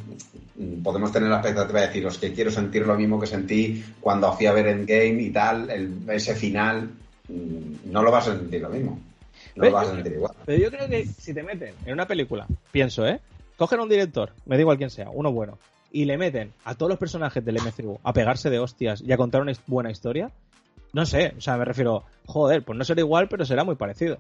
podemos 0.84 1.12
tener 1.12 1.30
la 1.30 1.38
expectativa 1.38 1.80
de 1.82 1.88
decir, 1.88 2.08
que 2.20 2.34
quiero 2.34 2.52
sentir 2.52 2.86
lo 2.86 2.96
mismo 2.96 3.20
que 3.20 3.28
sentí 3.28 3.84
cuando 4.02 4.32
fui 4.34 4.46
a 4.46 4.52
ver 4.52 4.68
Endgame 4.68 5.22
y 5.22 5.30
tal, 5.32 5.70
el- 5.70 5.98
ese 6.10 6.36
final, 6.36 6.90
mm, 7.30 7.92
no 7.92 8.04
lo 8.04 8.12
vas 8.12 8.28
a 8.28 8.36
sentir 8.38 8.62
lo 8.62 8.70
mismo. 8.70 9.00
No 9.56 9.64
lo 9.64 9.72
¿Ves? 9.72 9.74
vas 9.74 9.88
a 9.88 9.92
sentir 9.96 10.12
igual. 10.14 10.34
Pero 10.46 10.62
yo 10.62 10.70
creo 10.70 10.90
que 10.90 11.06
si 11.06 11.34
te 11.34 11.44
meten 11.44 11.74
en 11.86 11.94
una 11.94 12.06
película, 12.08 12.46
pienso, 12.72 13.08
¿eh? 13.08 13.20
Cogen 13.58 13.80
a 13.80 13.84
un 13.84 13.90
director, 13.90 14.32
me 14.46 14.56
da 14.56 14.62
igual 14.62 14.78
quién 14.78 14.90
sea, 14.90 15.10
uno 15.10 15.32
bueno, 15.32 15.58
y 15.92 16.06
le 16.06 16.18
meten 16.18 16.52
a 16.66 16.76
todos 16.76 16.90
los 16.90 17.00
personajes 17.00 17.44
del 17.44 17.58
MCU 17.58 18.00
a 18.04 18.14
pegarse 18.14 18.50
de 18.50 18.60
hostias 18.60 19.02
y 19.02 19.12
a 19.12 19.18
contar 19.18 19.42
una 19.42 19.54
buena 19.68 19.92
historia, 19.92 20.30
no 20.94 21.06
sé, 21.06 21.34
o 21.38 21.42
sea, 21.42 21.58
me 21.58 21.66
refiero, 21.66 22.04
joder, 22.26 22.64
pues 22.64 22.78
no 22.78 22.84
será 22.84 23.02
igual, 23.02 23.28
pero 23.30 23.46
será 23.46 23.64
muy 23.64 23.76
parecido. 23.76 24.18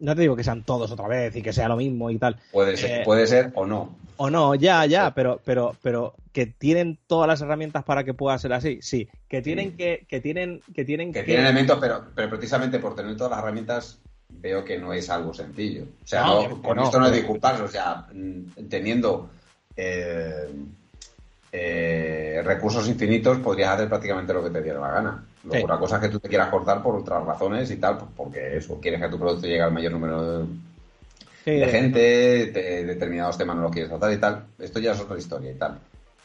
No 0.00 0.16
te 0.16 0.22
digo 0.22 0.34
que 0.34 0.42
sean 0.42 0.62
todos 0.64 0.90
otra 0.90 1.06
vez 1.06 1.36
y 1.36 1.42
que 1.42 1.52
sea 1.52 1.68
lo 1.68 1.76
mismo 1.76 2.10
y 2.10 2.18
tal. 2.18 2.36
Puede 2.50 2.76
ser, 2.76 3.02
Eh, 3.02 3.04
puede 3.04 3.26
ser 3.26 3.52
o 3.54 3.66
no. 3.66 3.94
O 4.16 4.30
no, 4.30 4.54
ya, 4.56 4.84
ya, 4.86 5.06
Sí. 5.06 5.12
pero, 5.14 5.40
pero, 5.44 5.76
pero 5.80 6.14
que 6.32 6.46
tienen 6.46 6.98
todas 7.06 7.28
las 7.28 7.40
herramientas 7.40 7.84
para 7.84 8.02
que 8.02 8.12
pueda 8.14 8.36
ser 8.38 8.52
así, 8.52 8.78
sí. 8.82 9.08
Que 9.28 9.42
tienen 9.42 9.70
Sí. 9.72 9.76
que, 9.76 10.06
que 10.08 10.20
tienen, 10.20 10.60
que 10.74 10.84
tienen 10.84 11.12
Que 11.12 11.22
tiene 11.22 11.42
elementos, 11.42 11.78
pero, 11.80 12.04
pero 12.16 12.28
precisamente 12.30 12.78
por 12.80 12.96
tener 12.96 13.16
todas 13.16 13.30
las 13.30 13.40
herramientas 13.40 14.00
veo 14.28 14.64
que 14.64 14.78
no 14.78 14.92
es 14.92 15.08
algo 15.10 15.32
sencillo. 15.34 15.84
O 16.02 16.06
sea, 16.06 16.22
No, 16.22 16.48
no- 16.48 16.56
que 16.62 16.62
con 16.68 16.76
no. 16.78 16.84
esto 16.84 16.98
no 16.98 17.06
es 17.06 17.12
disculparse, 17.12 17.62
o 17.62 17.68
sea, 17.68 18.06
mm, 18.12 18.66
teniendo 18.68 19.30
eh, 19.76 20.48
eh, 21.54 22.40
recursos 22.44 22.88
infinitos, 22.88 23.38
podrías 23.38 23.70
hacer 23.74 23.88
prácticamente 23.88 24.32
lo 24.32 24.42
que 24.42 24.50
te 24.50 24.62
diera 24.62 24.80
la 24.80 24.90
gana. 24.90 25.24
Lo- 25.44 25.52
Sí. 25.52 25.62
Cosa 25.62 25.96
es 25.96 26.02
que 26.02 26.08
tú 26.08 26.18
te 26.20 26.28
quieras 26.28 26.48
cortar 26.48 26.82
por 26.82 26.94
otras 26.96 27.24
razones 27.24 27.70
y 27.70 27.76
tal, 27.76 27.98
pues 27.98 28.10
porque 28.16 28.56
eso, 28.56 28.78
quieres 28.80 29.00
que 29.00 29.08
tu 29.08 29.18
producto 29.18 29.46
llegue 29.46 29.60
al 29.62 29.72
mayor 29.72 29.92
número 29.92 30.38
de, 30.40 30.46
Sí, 31.44 31.50
de 31.50 31.66
gente, 31.66 31.98
de- 32.52 32.84
determinados 32.84 33.36
temas 33.36 33.56
no 33.56 33.62
los 33.62 33.72
quieres 33.72 33.90
tratar 33.90 34.12
y 34.12 34.18
tal. 34.18 34.44
Esto 34.60 34.78
ya 34.78 34.92
es 34.92 35.00
otra 35.00 35.18
historia 35.18 35.50
y 35.50 35.54
tal. 35.54 35.78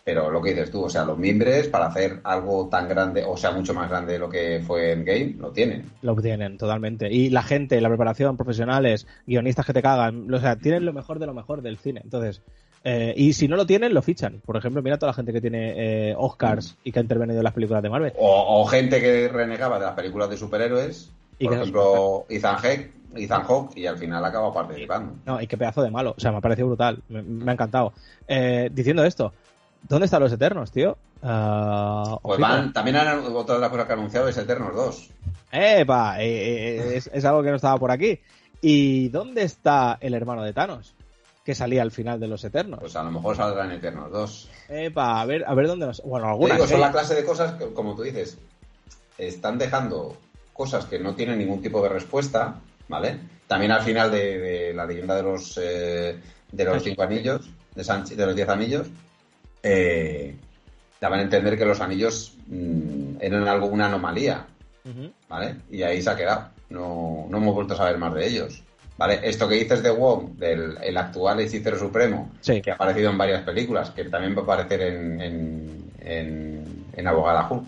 Pero 0.05 0.29
lo 0.31 0.41
que 0.41 0.51
dices 0.51 0.71
tú, 0.71 0.83
o 0.85 0.89
sea, 0.89 1.03
los 1.03 1.17
mimbres 1.17 1.67
para 1.67 1.87
hacer 1.87 2.19
algo 2.23 2.69
tan 2.69 2.87
grande, 2.87 3.23
o 3.27 3.35
sea, 3.35 3.51
mucho 3.51 3.73
más 3.73 3.89
grande 3.89 4.13
de 4.13 4.19
lo 4.19 4.29
que 4.29 4.61
fue 4.65 4.91
en 4.93 5.03
Game, 5.03 5.35
lo 5.39 5.49
tienen. 5.51 5.89
Lo 6.03 6.15
tienen, 6.15 6.57
totalmente. 6.57 7.11
Y 7.11 7.29
la 7.31 7.41
gente, 7.43 7.81
la 7.81 7.89
preparación, 7.89 8.37
profesionales, 8.37 9.05
guionistas 9.25 9.65
que 9.65 9.73
te 9.73 9.81
cagan, 9.81 10.31
o 10.33 10.39
sea, 10.39 10.55
tienen 10.55 10.85
lo 10.85 10.93
mejor 10.93 11.19
de 11.19 11.25
lo 11.25 11.33
mejor 11.33 11.61
del 11.61 11.77
cine. 11.77 11.99
Entonces, 12.03 12.41
eh, 12.83 13.13
y 13.17 13.33
si 13.33 13.47
no 13.47 13.55
lo 13.55 13.65
tienen, 13.65 13.93
lo 13.93 14.01
fichan. 14.01 14.41
Por 14.45 14.55
ejemplo, 14.57 14.81
mira 14.81 14.97
toda 14.97 15.11
la 15.11 15.15
gente 15.15 15.33
que 15.33 15.41
tiene 15.41 16.09
eh, 16.11 16.15
Oscars 16.17 16.77
y 16.83 16.91
que 16.91 16.99
ha 16.99 17.01
intervenido 17.01 17.39
en 17.39 17.43
las 17.43 17.53
películas 17.53 17.83
de 17.83 17.89
Marvel. 17.89 18.13
O, 18.17 18.61
o 18.61 18.65
gente 18.65 19.01
que 19.01 19.27
renegaba 19.27 19.79
de 19.79 19.85
las 19.85 19.95
películas 19.95 20.29
de 20.29 20.37
superhéroes, 20.37 21.11
Y 21.39 21.45
por 21.45 21.53
ejemplo, 21.55 22.25
Ethan 22.29 22.55
Hawke, 22.57 22.91
Ethan 23.15 23.43
Hawke, 23.43 23.77
y 23.77 23.85
al 23.87 23.97
final 23.97 24.23
acaba 24.23 24.53
participando. 24.53 25.15
No, 25.25 25.41
y 25.41 25.47
qué 25.47 25.57
pedazo 25.57 25.81
de 25.81 25.91
malo. 25.91 26.13
O 26.17 26.19
sea, 26.19 26.31
me 26.31 26.37
ha 26.37 26.41
parecido 26.41 26.67
brutal. 26.67 26.99
Me, 27.09 27.21
me 27.21 27.51
ha 27.51 27.53
encantado. 27.53 27.93
Eh, 28.27 28.69
diciendo 28.71 29.03
esto, 29.03 29.33
¿dónde 29.87 30.05
están 30.05 30.21
los 30.21 30.31
Eternos, 30.31 30.71
tío? 30.71 30.97
Ah, 31.23 32.17
Pues 32.21 32.39
van, 32.39 32.71
también 32.73 32.95
han, 32.97 33.19
otra 33.35 33.55
de 33.55 33.61
las 33.61 33.69
cosas 33.69 33.85
que 33.87 33.93
ha 33.93 33.95
anunciado 33.95 34.27
es 34.27 34.37
Eternos 34.37 34.75
2. 34.75 35.09
¡Epa! 35.51 36.21
Eh, 36.21 36.27
eh, 36.27 36.95
es, 36.97 37.09
es 37.11 37.25
algo 37.25 37.41
que 37.43 37.49
no 37.49 37.55
estaba 37.55 37.77
por 37.77 37.91
aquí. 37.91 38.19
¿Y 38.61 39.09
dónde 39.09 39.43
está 39.43 39.97
el 40.01 40.13
hermano 40.13 40.43
de 40.43 40.53
Thanos? 40.53 40.93
Que 41.48 41.56
salía 41.56 41.82
al 41.82 41.91
final 41.91 42.19
de 42.19 42.28
los 42.28 42.44
Eternos. 42.44 42.82
Pues 42.82 42.94
a 42.98 43.03
lo 43.03 43.10
mejor 43.10 43.38
saldrá 43.38 43.64
en 43.64 43.72
Eternos 43.72 44.11
2. 44.11 44.49
Epa, 44.68 45.22
a 45.22 45.26
ver, 45.26 45.45
a 45.48 45.53
ver 45.56 45.68
dónde 45.68 45.86
nos. 45.86 46.02
Bueno, 46.03 46.26
Te 46.26 46.32
algunas. 46.32 46.57
digo, 46.57 46.68
son 46.68 46.78
¿eh? 46.80 46.82
la 46.82 46.91
clase 46.91 47.15
de 47.15 47.24
cosas 47.24 47.53
que, 47.53 47.72
como 47.74 47.95
tú 47.95 48.02
dices, 48.02 48.38
están 49.18 49.57
dejando 49.57 50.18
cosas 50.52 50.84
que 50.88 50.99
no 50.99 51.15
tienen 51.15 51.38
ningún 51.40 51.61
tipo 51.61 51.82
de 51.82 51.88
respuesta, 51.88 52.56
¿vale? 52.90 53.18
También 53.48 53.72
al 53.72 53.82
final 53.82 54.11
de, 54.11 54.38
de 54.40 54.74
la 54.74 54.86
leyenda 54.86 55.15
de 55.15 55.24
los 55.24 55.57
eh, 55.64 56.19
de 56.52 56.65
los 56.65 56.84
cinco 56.84 57.03
anillos, 57.03 57.49
de, 57.74 57.82
Sanchi- 57.84 58.15
de 58.15 58.26
los 58.26 58.36
diez 58.36 58.49
anillos, 58.49 58.88
eh, 59.64 60.36
daban 60.99 61.19
a 61.19 61.24
entender 61.24 61.57
que 61.57 61.64
los 61.65 61.80
anillos 61.80 62.34
mm, 62.48 63.18
eran 63.22 63.48
algo, 63.48 63.68
una 63.68 63.86
anomalía. 63.86 64.45
¿vale? 65.30 65.56
Y 65.72 65.82
ahí 65.84 66.02
se 66.02 66.10
ha 66.10 66.15
quedado. 66.18 66.49
No, 66.69 67.26
no 67.30 67.38
hemos 67.38 67.56
vuelto 67.56 67.74
a 67.74 67.78
saber 67.78 67.98
más 67.98 68.14
de 68.14 68.28
ellos. 68.28 68.64
¿Vale? 68.98 69.19
Esto 69.24 69.48
que 69.48 69.56
dices 69.56 69.84
de 69.84 69.91
Wong, 69.91 70.36
del 70.38 70.78
el 70.82 70.98
actual 70.98 71.40
hechicero 71.40 71.78
supremo, 71.78 72.32
Sí. 72.41 72.61
que 72.61 72.72
ha 72.72 72.76
aparecido 72.76 73.11
en 73.11 73.18
varias 73.18 73.44
películas, 73.44 73.91
que 73.91 74.06
también 74.06 74.36
va 74.36 74.41
a 74.41 74.44
aparecer 74.44 74.82
en, 74.82 75.22
en, 75.22 75.91
en, 75.99 76.86
en 76.94 77.07
Abogada 77.07 77.48
Hulk, 77.49 77.64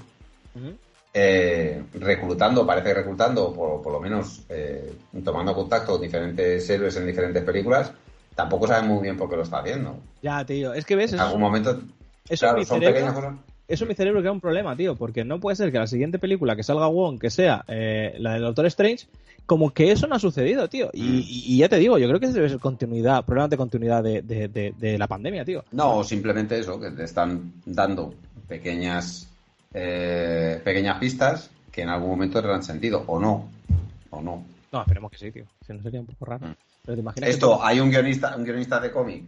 eh, 1.13 1.81
reclutando, 1.93 2.65
parece 2.65 2.93
reclutando, 2.93 3.47
o 3.49 3.53
por, 3.53 3.81
por 3.81 3.93
lo 3.93 3.99
menos 3.99 4.41
eh, 4.49 4.93
tomando 5.23 5.53
contacto 5.55 5.93
con 5.93 6.01
diferentes 6.01 6.69
héroes 6.69 6.95
en 6.97 7.05
diferentes 7.07 7.43
películas, 7.43 7.91
tampoco 8.35 8.67
saben 8.67 8.87
muy 8.87 9.01
bien 9.03 9.17
por 9.17 9.29
qué 9.29 9.35
lo 9.35 9.43
está 9.43 9.59
haciendo. 9.59 9.97
Ya, 10.21 10.45
tío. 10.45 10.73
Es 10.73 10.85
que 10.85 10.95
ves, 10.95 11.13
En 11.13 11.19
algún 11.19 11.41
momento, 11.41 11.79
eso 12.27 12.45
claro, 12.45 12.63
son 12.63 12.79
pequeñas 12.79 13.13
cosas. 13.13 13.35
Eso 13.69 13.85
en 13.85 13.87
mi 13.89 13.95
cerebro 13.95 14.19
crea 14.19 14.31
un 14.33 14.41
problema, 14.41 14.75
tío. 14.75 14.95
Porque 14.95 15.23
no 15.23 15.39
puede 15.39 15.55
ser 15.55 15.71
que 15.71 15.79
la 15.79 15.87
siguiente 15.87 16.19
película 16.19 16.55
que 16.55 16.63
salga 16.63 16.87
Wong, 16.87 17.19
que 17.19 17.29
sea 17.29 17.63
eh, 17.67 18.15
la 18.19 18.33
del 18.33 18.41
Doctor 18.41 18.65
Strange, 18.65 19.05
como 19.45 19.71
que 19.71 19.91
eso 19.91 20.05
no 20.07 20.15
ha 20.15 20.19
sucedido, 20.19 20.67
tío. 20.67 20.89
Y, 20.93 21.01
Mm. 21.03 21.23
y- 21.27 21.57
ya 21.57 21.69
te 21.69 21.77
digo, 21.77 21.97
yo 21.97 22.07
creo 22.07 22.19
que 22.19 22.27
debe 22.27 22.49
ser 22.49 22.59
continuidad, 22.59 23.23
problemas 23.25 23.49
de 23.49 23.57
continuidad 23.57 24.03
de, 24.03 24.21
de- 24.21 24.47
de- 24.47 24.73
de 24.77 24.97
la 24.97 25.07
pandemia, 25.07 25.45
tío. 25.45 25.63
No, 25.71 26.03
simplemente 26.03 26.59
eso, 26.59 26.79
que 26.79 26.91
te 26.91 27.03
están 27.05 27.53
dando 27.65 28.13
pequeñas, 28.47 29.27
eh, 29.73 30.59
pequeñas 30.63 30.97
pistas 30.99 31.49
que 31.71 31.81
en 31.83 31.89
algún 31.89 32.09
momento 32.09 32.39
tendrán 32.41 32.63
sentido, 32.63 33.03
o 33.07 33.19
no, 33.19 33.47
o 34.09 34.21
no. 34.21 34.43
No, 34.71 34.81
esperemos 34.81 35.11
que 35.11 35.17
sí, 35.17 35.31
tío. 35.31 35.45
Si 35.65 35.73
no 35.73 35.81
sería 35.81 35.99
un 35.99 36.05
poco 36.07 36.25
raro. 36.25 36.47
Mm. 36.47 36.53
Pero 36.85 36.95
te 36.95 37.01
imaginas 37.01 37.27
que- 37.27 37.31
Esto, 37.33 37.63
hay 37.63 37.79
un 37.79 37.89
guionista, 37.89 38.35
un 38.35 38.43
guionista 38.43 38.79
de 38.79 38.91
cómic, 38.91 39.23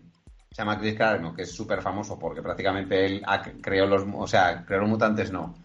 se 0.51 0.61
llama 0.61 0.77
Chris 0.77 0.95
Claremont, 0.95 1.35
que 1.35 1.43
es 1.43 1.51
súper 1.51 1.81
famoso 1.81 2.19
porque 2.19 2.41
prácticamente 2.41 3.05
él 3.05 3.23
ha- 3.25 3.41
creó 3.41 3.85
los, 3.87 4.03
o 4.13 4.27
sea, 4.27 4.65
creó 4.65 4.81
los 4.81 4.89
mutantes 4.89 5.31
no. 5.31 5.55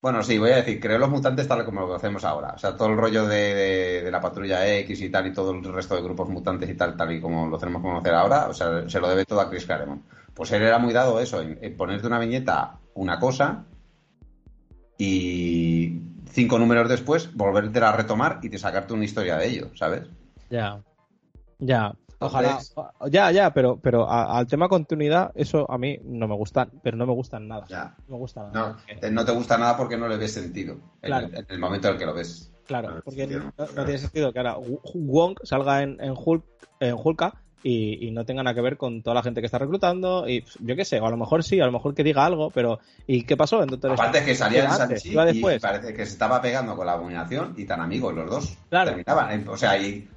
Bueno, 0.00 0.22
sí, 0.22 0.38
voy 0.38 0.50
a 0.50 0.56
decir, 0.56 0.78
creó 0.80 0.98
los 0.98 1.08
mutantes 1.08 1.48
tal 1.48 1.64
como 1.64 1.80
lo 1.80 1.86
conocemos 1.86 2.24
ahora. 2.24 2.52
O 2.54 2.58
sea, 2.58 2.76
todo 2.76 2.88
el 2.88 2.96
rollo 2.96 3.26
de, 3.26 3.54
de- 3.54 4.02
de 4.02 4.10
la 4.10 4.20
patrulla 4.20 4.66
X 4.80 5.00
y 5.00 5.08
tal 5.10 5.26
y 5.26 5.32
todo 5.32 5.50
el 5.52 5.64
resto 5.64 5.96
de 5.96 6.02
grupos 6.02 6.28
mutantes 6.28 6.68
y 6.68 6.74
tal, 6.74 6.94
tal 6.96 7.10
y 7.12 7.20
como 7.20 7.48
lo 7.48 7.58
tenemos 7.58 7.80
que 7.82 7.88
conocer 7.88 8.14
ahora, 8.14 8.46
o 8.48 8.54
sea, 8.54 8.88
se 8.88 9.00
lo 9.00 9.08
debe 9.08 9.24
todo 9.24 9.40
a 9.40 9.48
Chris 9.50 9.64
Claremont. 9.64 10.04
Pues 10.34 10.52
él 10.52 10.62
era 10.62 10.78
muy 10.78 10.92
dado 10.92 11.18
eso, 11.20 11.40
en, 11.40 11.58
en 11.60 11.76
ponerte 11.76 12.06
una 12.06 12.18
viñeta 12.18 12.78
una 12.94 13.18
cosa 13.18 13.64
y 14.98 16.00
cinco 16.30 16.58
números 16.58 16.88
después 16.88 17.34
volverte 17.34 17.78
a 17.80 17.92
retomar 17.92 18.38
y 18.42 18.50
te 18.50 18.58
sacarte 18.58 18.92
una 18.94 19.04
historia 19.04 19.36
de 19.36 19.48
ello, 19.48 19.70
¿sabes? 19.74 20.02
Ya. 20.50 20.82
Ya. 21.58 21.94
Ojalá. 22.26 22.48
Entonces- 22.48 22.74
Ya, 23.10 23.30
ya, 23.30 23.52
pero, 23.52 23.78
pero 23.82 24.08
a- 24.08 24.38
al 24.38 24.46
tema 24.46 24.68
continuidad, 24.68 25.30
eso 25.34 25.70
a 25.70 25.78
mí 25.78 25.98
no 26.04 26.26
me 26.28 26.34
gustan, 26.34 26.70
pero 26.82 26.96
no 26.96 27.06
me 27.06 27.12
gustan 27.12 27.48
nada. 27.48 27.64
Ya. 27.68 27.94
No 28.08 28.14
me 28.14 28.18
gusta 28.18 28.42
nada. 28.52 28.76
No, 28.88 28.98
te- 29.00 29.10
no 29.10 29.24
te 29.24 29.32
gusta 29.32 29.58
nada 29.58 29.76
porque 29.76 29.96
no 29.96 30.08
le 30.08 30.16
ves 30.16 30.32
sentido 30.32 30.74
en, 31.02 31.08
Claro. 31.08 31.26
el, 31.28 31.34
en 31.36 31.46
el 31.48 31.58
momento 31.58 31.88
en 31.88 31.94
el 31.94 31.98
que 32.00 32.06
lo 32.06 32.14
ves. 32.14 32.50
Claro, 32.66 32.88
Claro, 32.88 33.02
porque 33.04 33.26
no, 33.26 33.52
tiene 33.84 33.98
sentido 33.98 34.32
que 34.32 34.38
ahora 34.38 34.56
Wong 34.94 35.36
salga 35.42 35.82
en, 35.82 35.98
en, 36.00 36.14
Hulk, 36.16 36.42
en 36.80 36.96
Hulka 36.98 37.34
y, 37.62 38.06
y 38.06 38.10
no 38.10 38.24
tenga 38.24 38.42
nada 38.42 38.54
que 38.54 38.60
ver 38.62 38.76
con 38.78 39.02
toda 39.02 39.14
la 39.14 39.22
gente 39.22 39.40
que 39.40 39.46
está 39.46 39.58
reclutando. 39.58 40.26
Y 40.28 40.40
pff, 40.42 40.56
yo 40.60 40.74
qué 40.74 40.84
sé, 40.86 40.98
o 41.00 41.06
a 41.06 41.10
lo 41.10 41.16
mejor 41.18 41.42
sí, 41.44 41.60
a 41.60 41.66
lo 41.66 41.72
mejor 41.72 41.94
que 41.94 42.02
diga 42.04 42.24
algo, 42.24 42.50
pero 42.50 42.78
¿y 43.06 43.24
qué 43.24 43.36
pasó? 43.36 43.62
en 43.62 43.68
Doctor 43.68 43.92
Aparte 43.92 44.18
es 44.18 44.24
que 44.24 44.34
salía 44.34 44.64
en 44.64 45.36
y 45.36 45.58
parece 45.58 45.92
que 45.92 46.06
se 46.06 46.12
estaba 46.12 46.40
pegando 46.40 46.74
con 46.74 46.86
la 46.86 46.92
abominación 46.92 47.54
y 47.58 47.64
tan 47.66 47.80
amigos 47.80 48.14
los 48.14 48.30
dos. 48.30 48.58
Claro. 48.70 48.90
Terminaban. 48.90 49.46
O 49.48 49.56
sea, 49.58 49.76
y, 49.78 50.08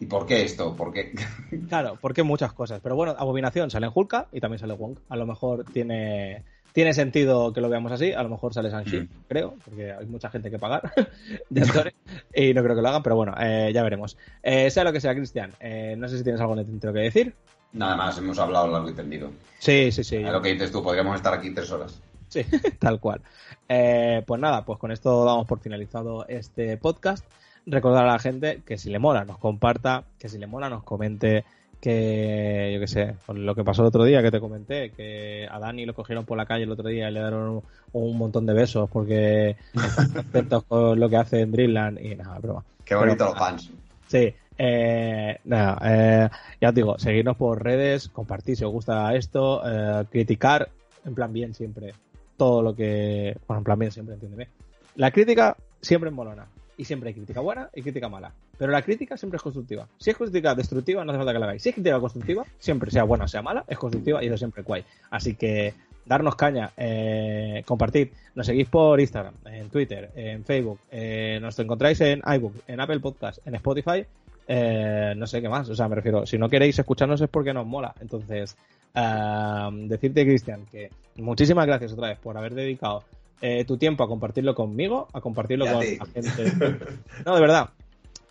¿y 0.00 0.06
por 0.06 0.26
qué 0.26 0.42
esto? 0.42 0.74
¿Por 0.76 0.92
qué? 0.92 1.12
Claro, 1.68 1.98
porque 2.00 2.22
muchas 2.22 2.52
cosas. 2.52 2.80
Pero 2.82 2.96
bueno, 2.96 3.14
Abominación 3.18 3.70
sale 3.70 3.86
en 3.86 3.92
Hulka 3.94 4.26
y 4.32 4.40
también 4.40 4.58
sale 4.58 4.74
Wong. 4.74 4.98
A 5.08 5.16
lo 5.16 5.26
mejor 5.26 5.64
tiene, 5.72 6.42
tiene 6.72 6.92
sentido 6.92 7.52
que 7.52 7.60
lo 7.60 7.68
veamos 7.68 7.92
así. 7.92 8.12
A 8.12 8.22
lo 8.22 8.28
mejor 8.28 8.52
sale 8.54 8.70
Shang-Chi, 8.70 9.00
Mm. 9.00 9.08
creo, 9.28 9.54
porque 9.64 9.92
hay 9.92 10.06
mucha 10.06 10.30
gente 10.30 10.50
que 10.50 10.58
pagar 10.58 10.82
de 11.50 11.62
actores 11.62 11.94
y 12.34 12.52
no 12.54 12.62
creo 12.62 12.76
que 12.76 12.82
lo 12.82 12.88
hagan, 12.88 13.02
pero 13.02 13.16
bueno, 13.16 13.34
eh, 13.40 13.70
ya 13.72 13.82
veremos. 13.82 14.16
Eh, 14.42 14.70
sea 14.70 14.84
lo 14.84 14.92
que 14.92 15.00
sea, 15.00 15.14
Cristian, 15.14 15.52
eh, 15.60 15.94
no 15.96 16.08
sé 16.08 16.18
si 16.18 16.24
tienes 16.24 16.40
algo 16.40 16.58
en 16.58 16.80
que 16.80 16.88
decir. 16.90 17.34
Nada 17.72 17.96
más, 17.96 18.16
hemos 18.18 18.38
hablado 18.38 18.68
largo 18.68 18.88
y 18.90 18.94
tendido. 18.94 19.30
Sí, 19.58 19.90
sí, 19.90 20.04
sí. 20.04 20.16
Es 20.16 20.30
lo 20.32 20.40
que 20.40 20.52
dices 20.52 20.70
tú, 20.70 20.82
podríamos 20.82 21.16
estar 21.16 21.34
aquí 21.34 21.52
tres 21.52 21.70
horas. 21.72 22.00
Sí, 22.28 22.42
tal 22.78 23.00
cual. 23.00 23.20
Eh, 23.68 24.22
pues 24.26 24.40
nada, 24.40 24.64
pues 24.64 24.78
con 24.78 24.92
esto 24.92 25.24
damos 25.24 25.46
por 25.46 25.58
finalizado 25.60 26.26
este 26.28 26.76
podcast. 26.76 27.24
Recordar 27.66 28.04
a 28.04 28.12
la 28.12 28.18
gente 28.18 28.62
que 28.66 28.78
si 28.78 28.90
le 28.90 28.98
mola 28.98 29.24
nos 29.24 29.38
comparta, 29.38 30.04
que 30.18 30.28
si 30.28 30.38
le 30.38 30.46
mola 30.46 30.68
nos 30.68 30.82
comente, 30.82 31.44
que 31.80 32.70
yo 32.74 32.80
qué 32.80 32.86
sé, 32.86 33.14
con 33.26 33.44
lo 33.44 33.54
que 33.54 33.64
pasó 33.64 33.82
el 33.82 33.88
otro 33.88 34.04
día 34.04 34.22
que 34.22 34.30
te 34.30 34.40
comenté, 34.40 34.90
que 34.90 35.48
a 35.50 35.58
Dani 35.58 35.86
lo 35.86 35.94
cogieron 35.94 36.24
por 36.24 36.36
la 36.36 36.46
calle 36.46 36.64
el 36.64 36.72
otro 36.72 36.88
día 36.88 37.08
y 37.08 37.12
le 37.12 37.20
dieron 37.20 37.48
un, 37.48 37.62
un 37.92 38.18
montón 38.18 38.46
de 38.46 38.54
besos 38.54 38.88
porque 38.90 39.56
están 39.74 40.10
contentos 40.10 40.64
con 40.68 40.98
lo 40.98 41.08
que 41.08 41.16
hace 41.16 41.40
en 41.40 41.52
Dreamland 41.52 42.00
y 42.00 42.14
nada, 42.14 42.38
broma. 42.38 42.64
Qué 42.84 42.94
bonito 42.94 43.24
los 43.24 43.38
fans. 43.38 43.70
Sí, 44.06 44.34
eh, 44.56 45.38
nada, 45.44 45.78
eh, 45.84 46.28
ya 46.60 46.68
os 46.68 46.74
digo, 46.74 46.98
seguirnos 46.98 47.36
por 47.36 47.62
redes, 47.62 48.08
compartir 48.08 48.56
si 48.56 48.64
os 48.64 48.72
gusta 48.72 49.14
esto, 49.14 49.62
eh, 49.66 50.04
criticar, 50.10 50.68
en 51.04 51.14
plan 51.14 51.32
bien 51.32 51.54
siempre, 51.54 51.94
todo 52.36 52.62
lo 52.62 52.74
que... 52.74 53.36
Bueno, 53.46 53.58
en 53.60 53.64
plan 53.64 53.78
bien 53.78 53.92
siempre, 53.92 54.14
entiéndeme. 54.14 54.48
La 54.96 55.10
crítica 55.10 55.56
siempre 55.80 56.10
es 56.10 56.16
molona, 56.16 56.46
y 56.76 56.84
siempre 56.84 57.08
hay 57.08 57.14
crítica 57.14 57.40
buena 57.40 57.70
y 57.74 57.82
crítica 57.82 58.08
mala, 58.08 58.32
pero 58.58 58.72
la 58.72 58.82
crítica 58.82 59.16
siempre 59.16 59.36
es 59.36 59.42
constructiva. 59.42 59.86
Si 59.98 60.10
es 60.10 60.16
crítica 60.16 60.54
destructiva, 60.54 61.04
no 61.04 61.12
hace 61.12 61.18
falta 61.18 61.32
que 61.32 61.38
la 61.38 61.46
hagáis. 61.46 61.62
Si 61.62 61.68
es 61.70 61.74
crítica 61.74 62.00
constructiva, 62.00 62.44
siempre, 62.58 62.90
sea 62.90 63.04
buena 63.04 63.24
o 63.24 63.28
sea 63.28 63.42
mala, 63.42 63.64
es 63.68 63.78
constructiva 63.78 64.22
y 64.22 64.26
eso 64.26 64.36
siempre 64.36 64.62
es 64.62 64.66
guay. 64.66 64.84
Así 65.10 65.34
que 65.34 65.74
darnos 66.06 66.36
caña, 66.36 66.70
eh, 66.76 67.62
compartid, 67.66 68.08
nos 68.34 68.46
seguís 68.46 68.68
por 68.68 69.00
Instagram, 69.00 69.34
en 69.46 69.68
Twitter, 69.70 70.10
en 70.14 70.44
Facebook, 70.44 70.78
eh, 70.90 71.38
nos 71.40 71.58
encontráis 71.58 72.00
en 72.00 72.22
iBook, 72.26 72.54
en 72.66 72.80
Apple 72.80 73.00
Podcast, 73.00 73.46
en 73.46 73.54
Spotify, 73.54 74.04
eh, 74.46 75.14
no 75.16 75.26
sé 75.26 75.40
qué 75.40 75.48
más, 75.48 75.68
o 75.68 75.74
sea, 75.74 75.88
me 75.88 75.94
refiero, 75.94 76.26
si 76.26 76.36
no 76.36 76.48
queréis 76.48 76.78
escucharnos 76.78 77.20
es 77.20 77.28
porque 77.28 77.54
nos 77.54 77.66
mola. 77.66 77.94
Entonces, 78.00 78.56
eh, 78.94 79.68
decirte, 79.86 80.24
Cristian, 80.24 80.66
que 80.70 80.90
muchísimas 81.16 81.66
gracias 81.66 81.92
otra 81.92 82.08
vez 82.08 82.18
por 82.18 82.36
haber 82.36 82.54
dedicado 82.54 83.04
eh, 83.40 83.64
tu 83.64 83.76
tiempo 83.76 84.04
a 84.04 84.08
compartirlo 84.08 84.54
conmigo, 84.54 85.08
a 85.12 85.20
compartirlo 85.20 85.66
con 85.66 85.74
la 85.74 86.06
gente. 86.06 86.78
No, 87.24 87.34
de 87.34 87.40
verdad. 87.40 87.70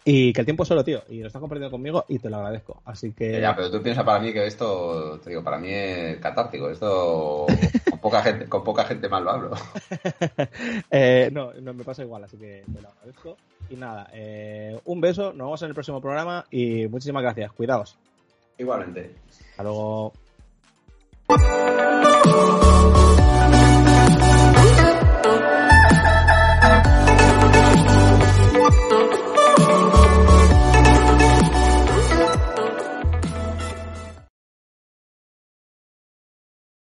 Y 0.06 0.34
que 0.34 0.42
el 0.42 0.46
tiempo 0.46 0.64
es 0.64 0.70
solo, 0.70 0.84
tío, 0.84 1.02
y 1.10 1.22
lo 1.22 1.28
estás 1.28 1.40
compartiendo 1.40 1.72
conmigo 1.72 2.04
y 2.10 2.20
te 2.20 2.30
lo 2.30 2.36
agradezco. 2.38 2.82
Así 2.84 3.14
que... 3.14 3.40
Ya, 3.40 3.56
pero 3.56 3.72
tú 3.72 3.82
piensas 3.82 4.04
para 4.04 4.20
mí 4.20 4.34
que 4.34 4.46
esto, 4.46 5.20
te 5.24 5.30
digo, 5.30 5.44
para 5.44 5.58
mí 5.58 5.70
es 5.72 6.18
catártico. 6.18 6.70
Esto 6.70 7.46
con 7.90 8.00
poca 8.00 8.22
gente, 8.22 8.48
con 8.48 8.64
poca 8.66 8.84
gente 8.84 9.08
más 9.08 9.24
lo 9.24 9.32
hablo. 9.32 9.52
Eh, 10.92 11.30
no, 11.32 11.54
no, 11.54 11.74
me 11.74 11.84
pasa 11.84 12.04
igual, 12.04 12.24
así 12.24 12.38
que 12.38 12.64
te 12.72 12.82
lo 12.82 12.90
agradezco. 12.90 13.38
Y 13.70 13.76
nada, 13.76 14.10
eh, 14.14 14.80
un 14.86 15.02
beso, 15.02 15.34
nos 15.34 15.48
vemos 15.48 15.62
en 15.62 15.70
el 15.70 15.74
próximo 15.74 16.02
programa 16.02 16.46
y 16.52 16.88
muchísimas 16.88 17.24
gracias. 17.24 17.52
Cuidaos. 17.54 17.98
Igualmente. 18.58 19.16
Hasta 19.52 19.64
luego. 19.64 20.14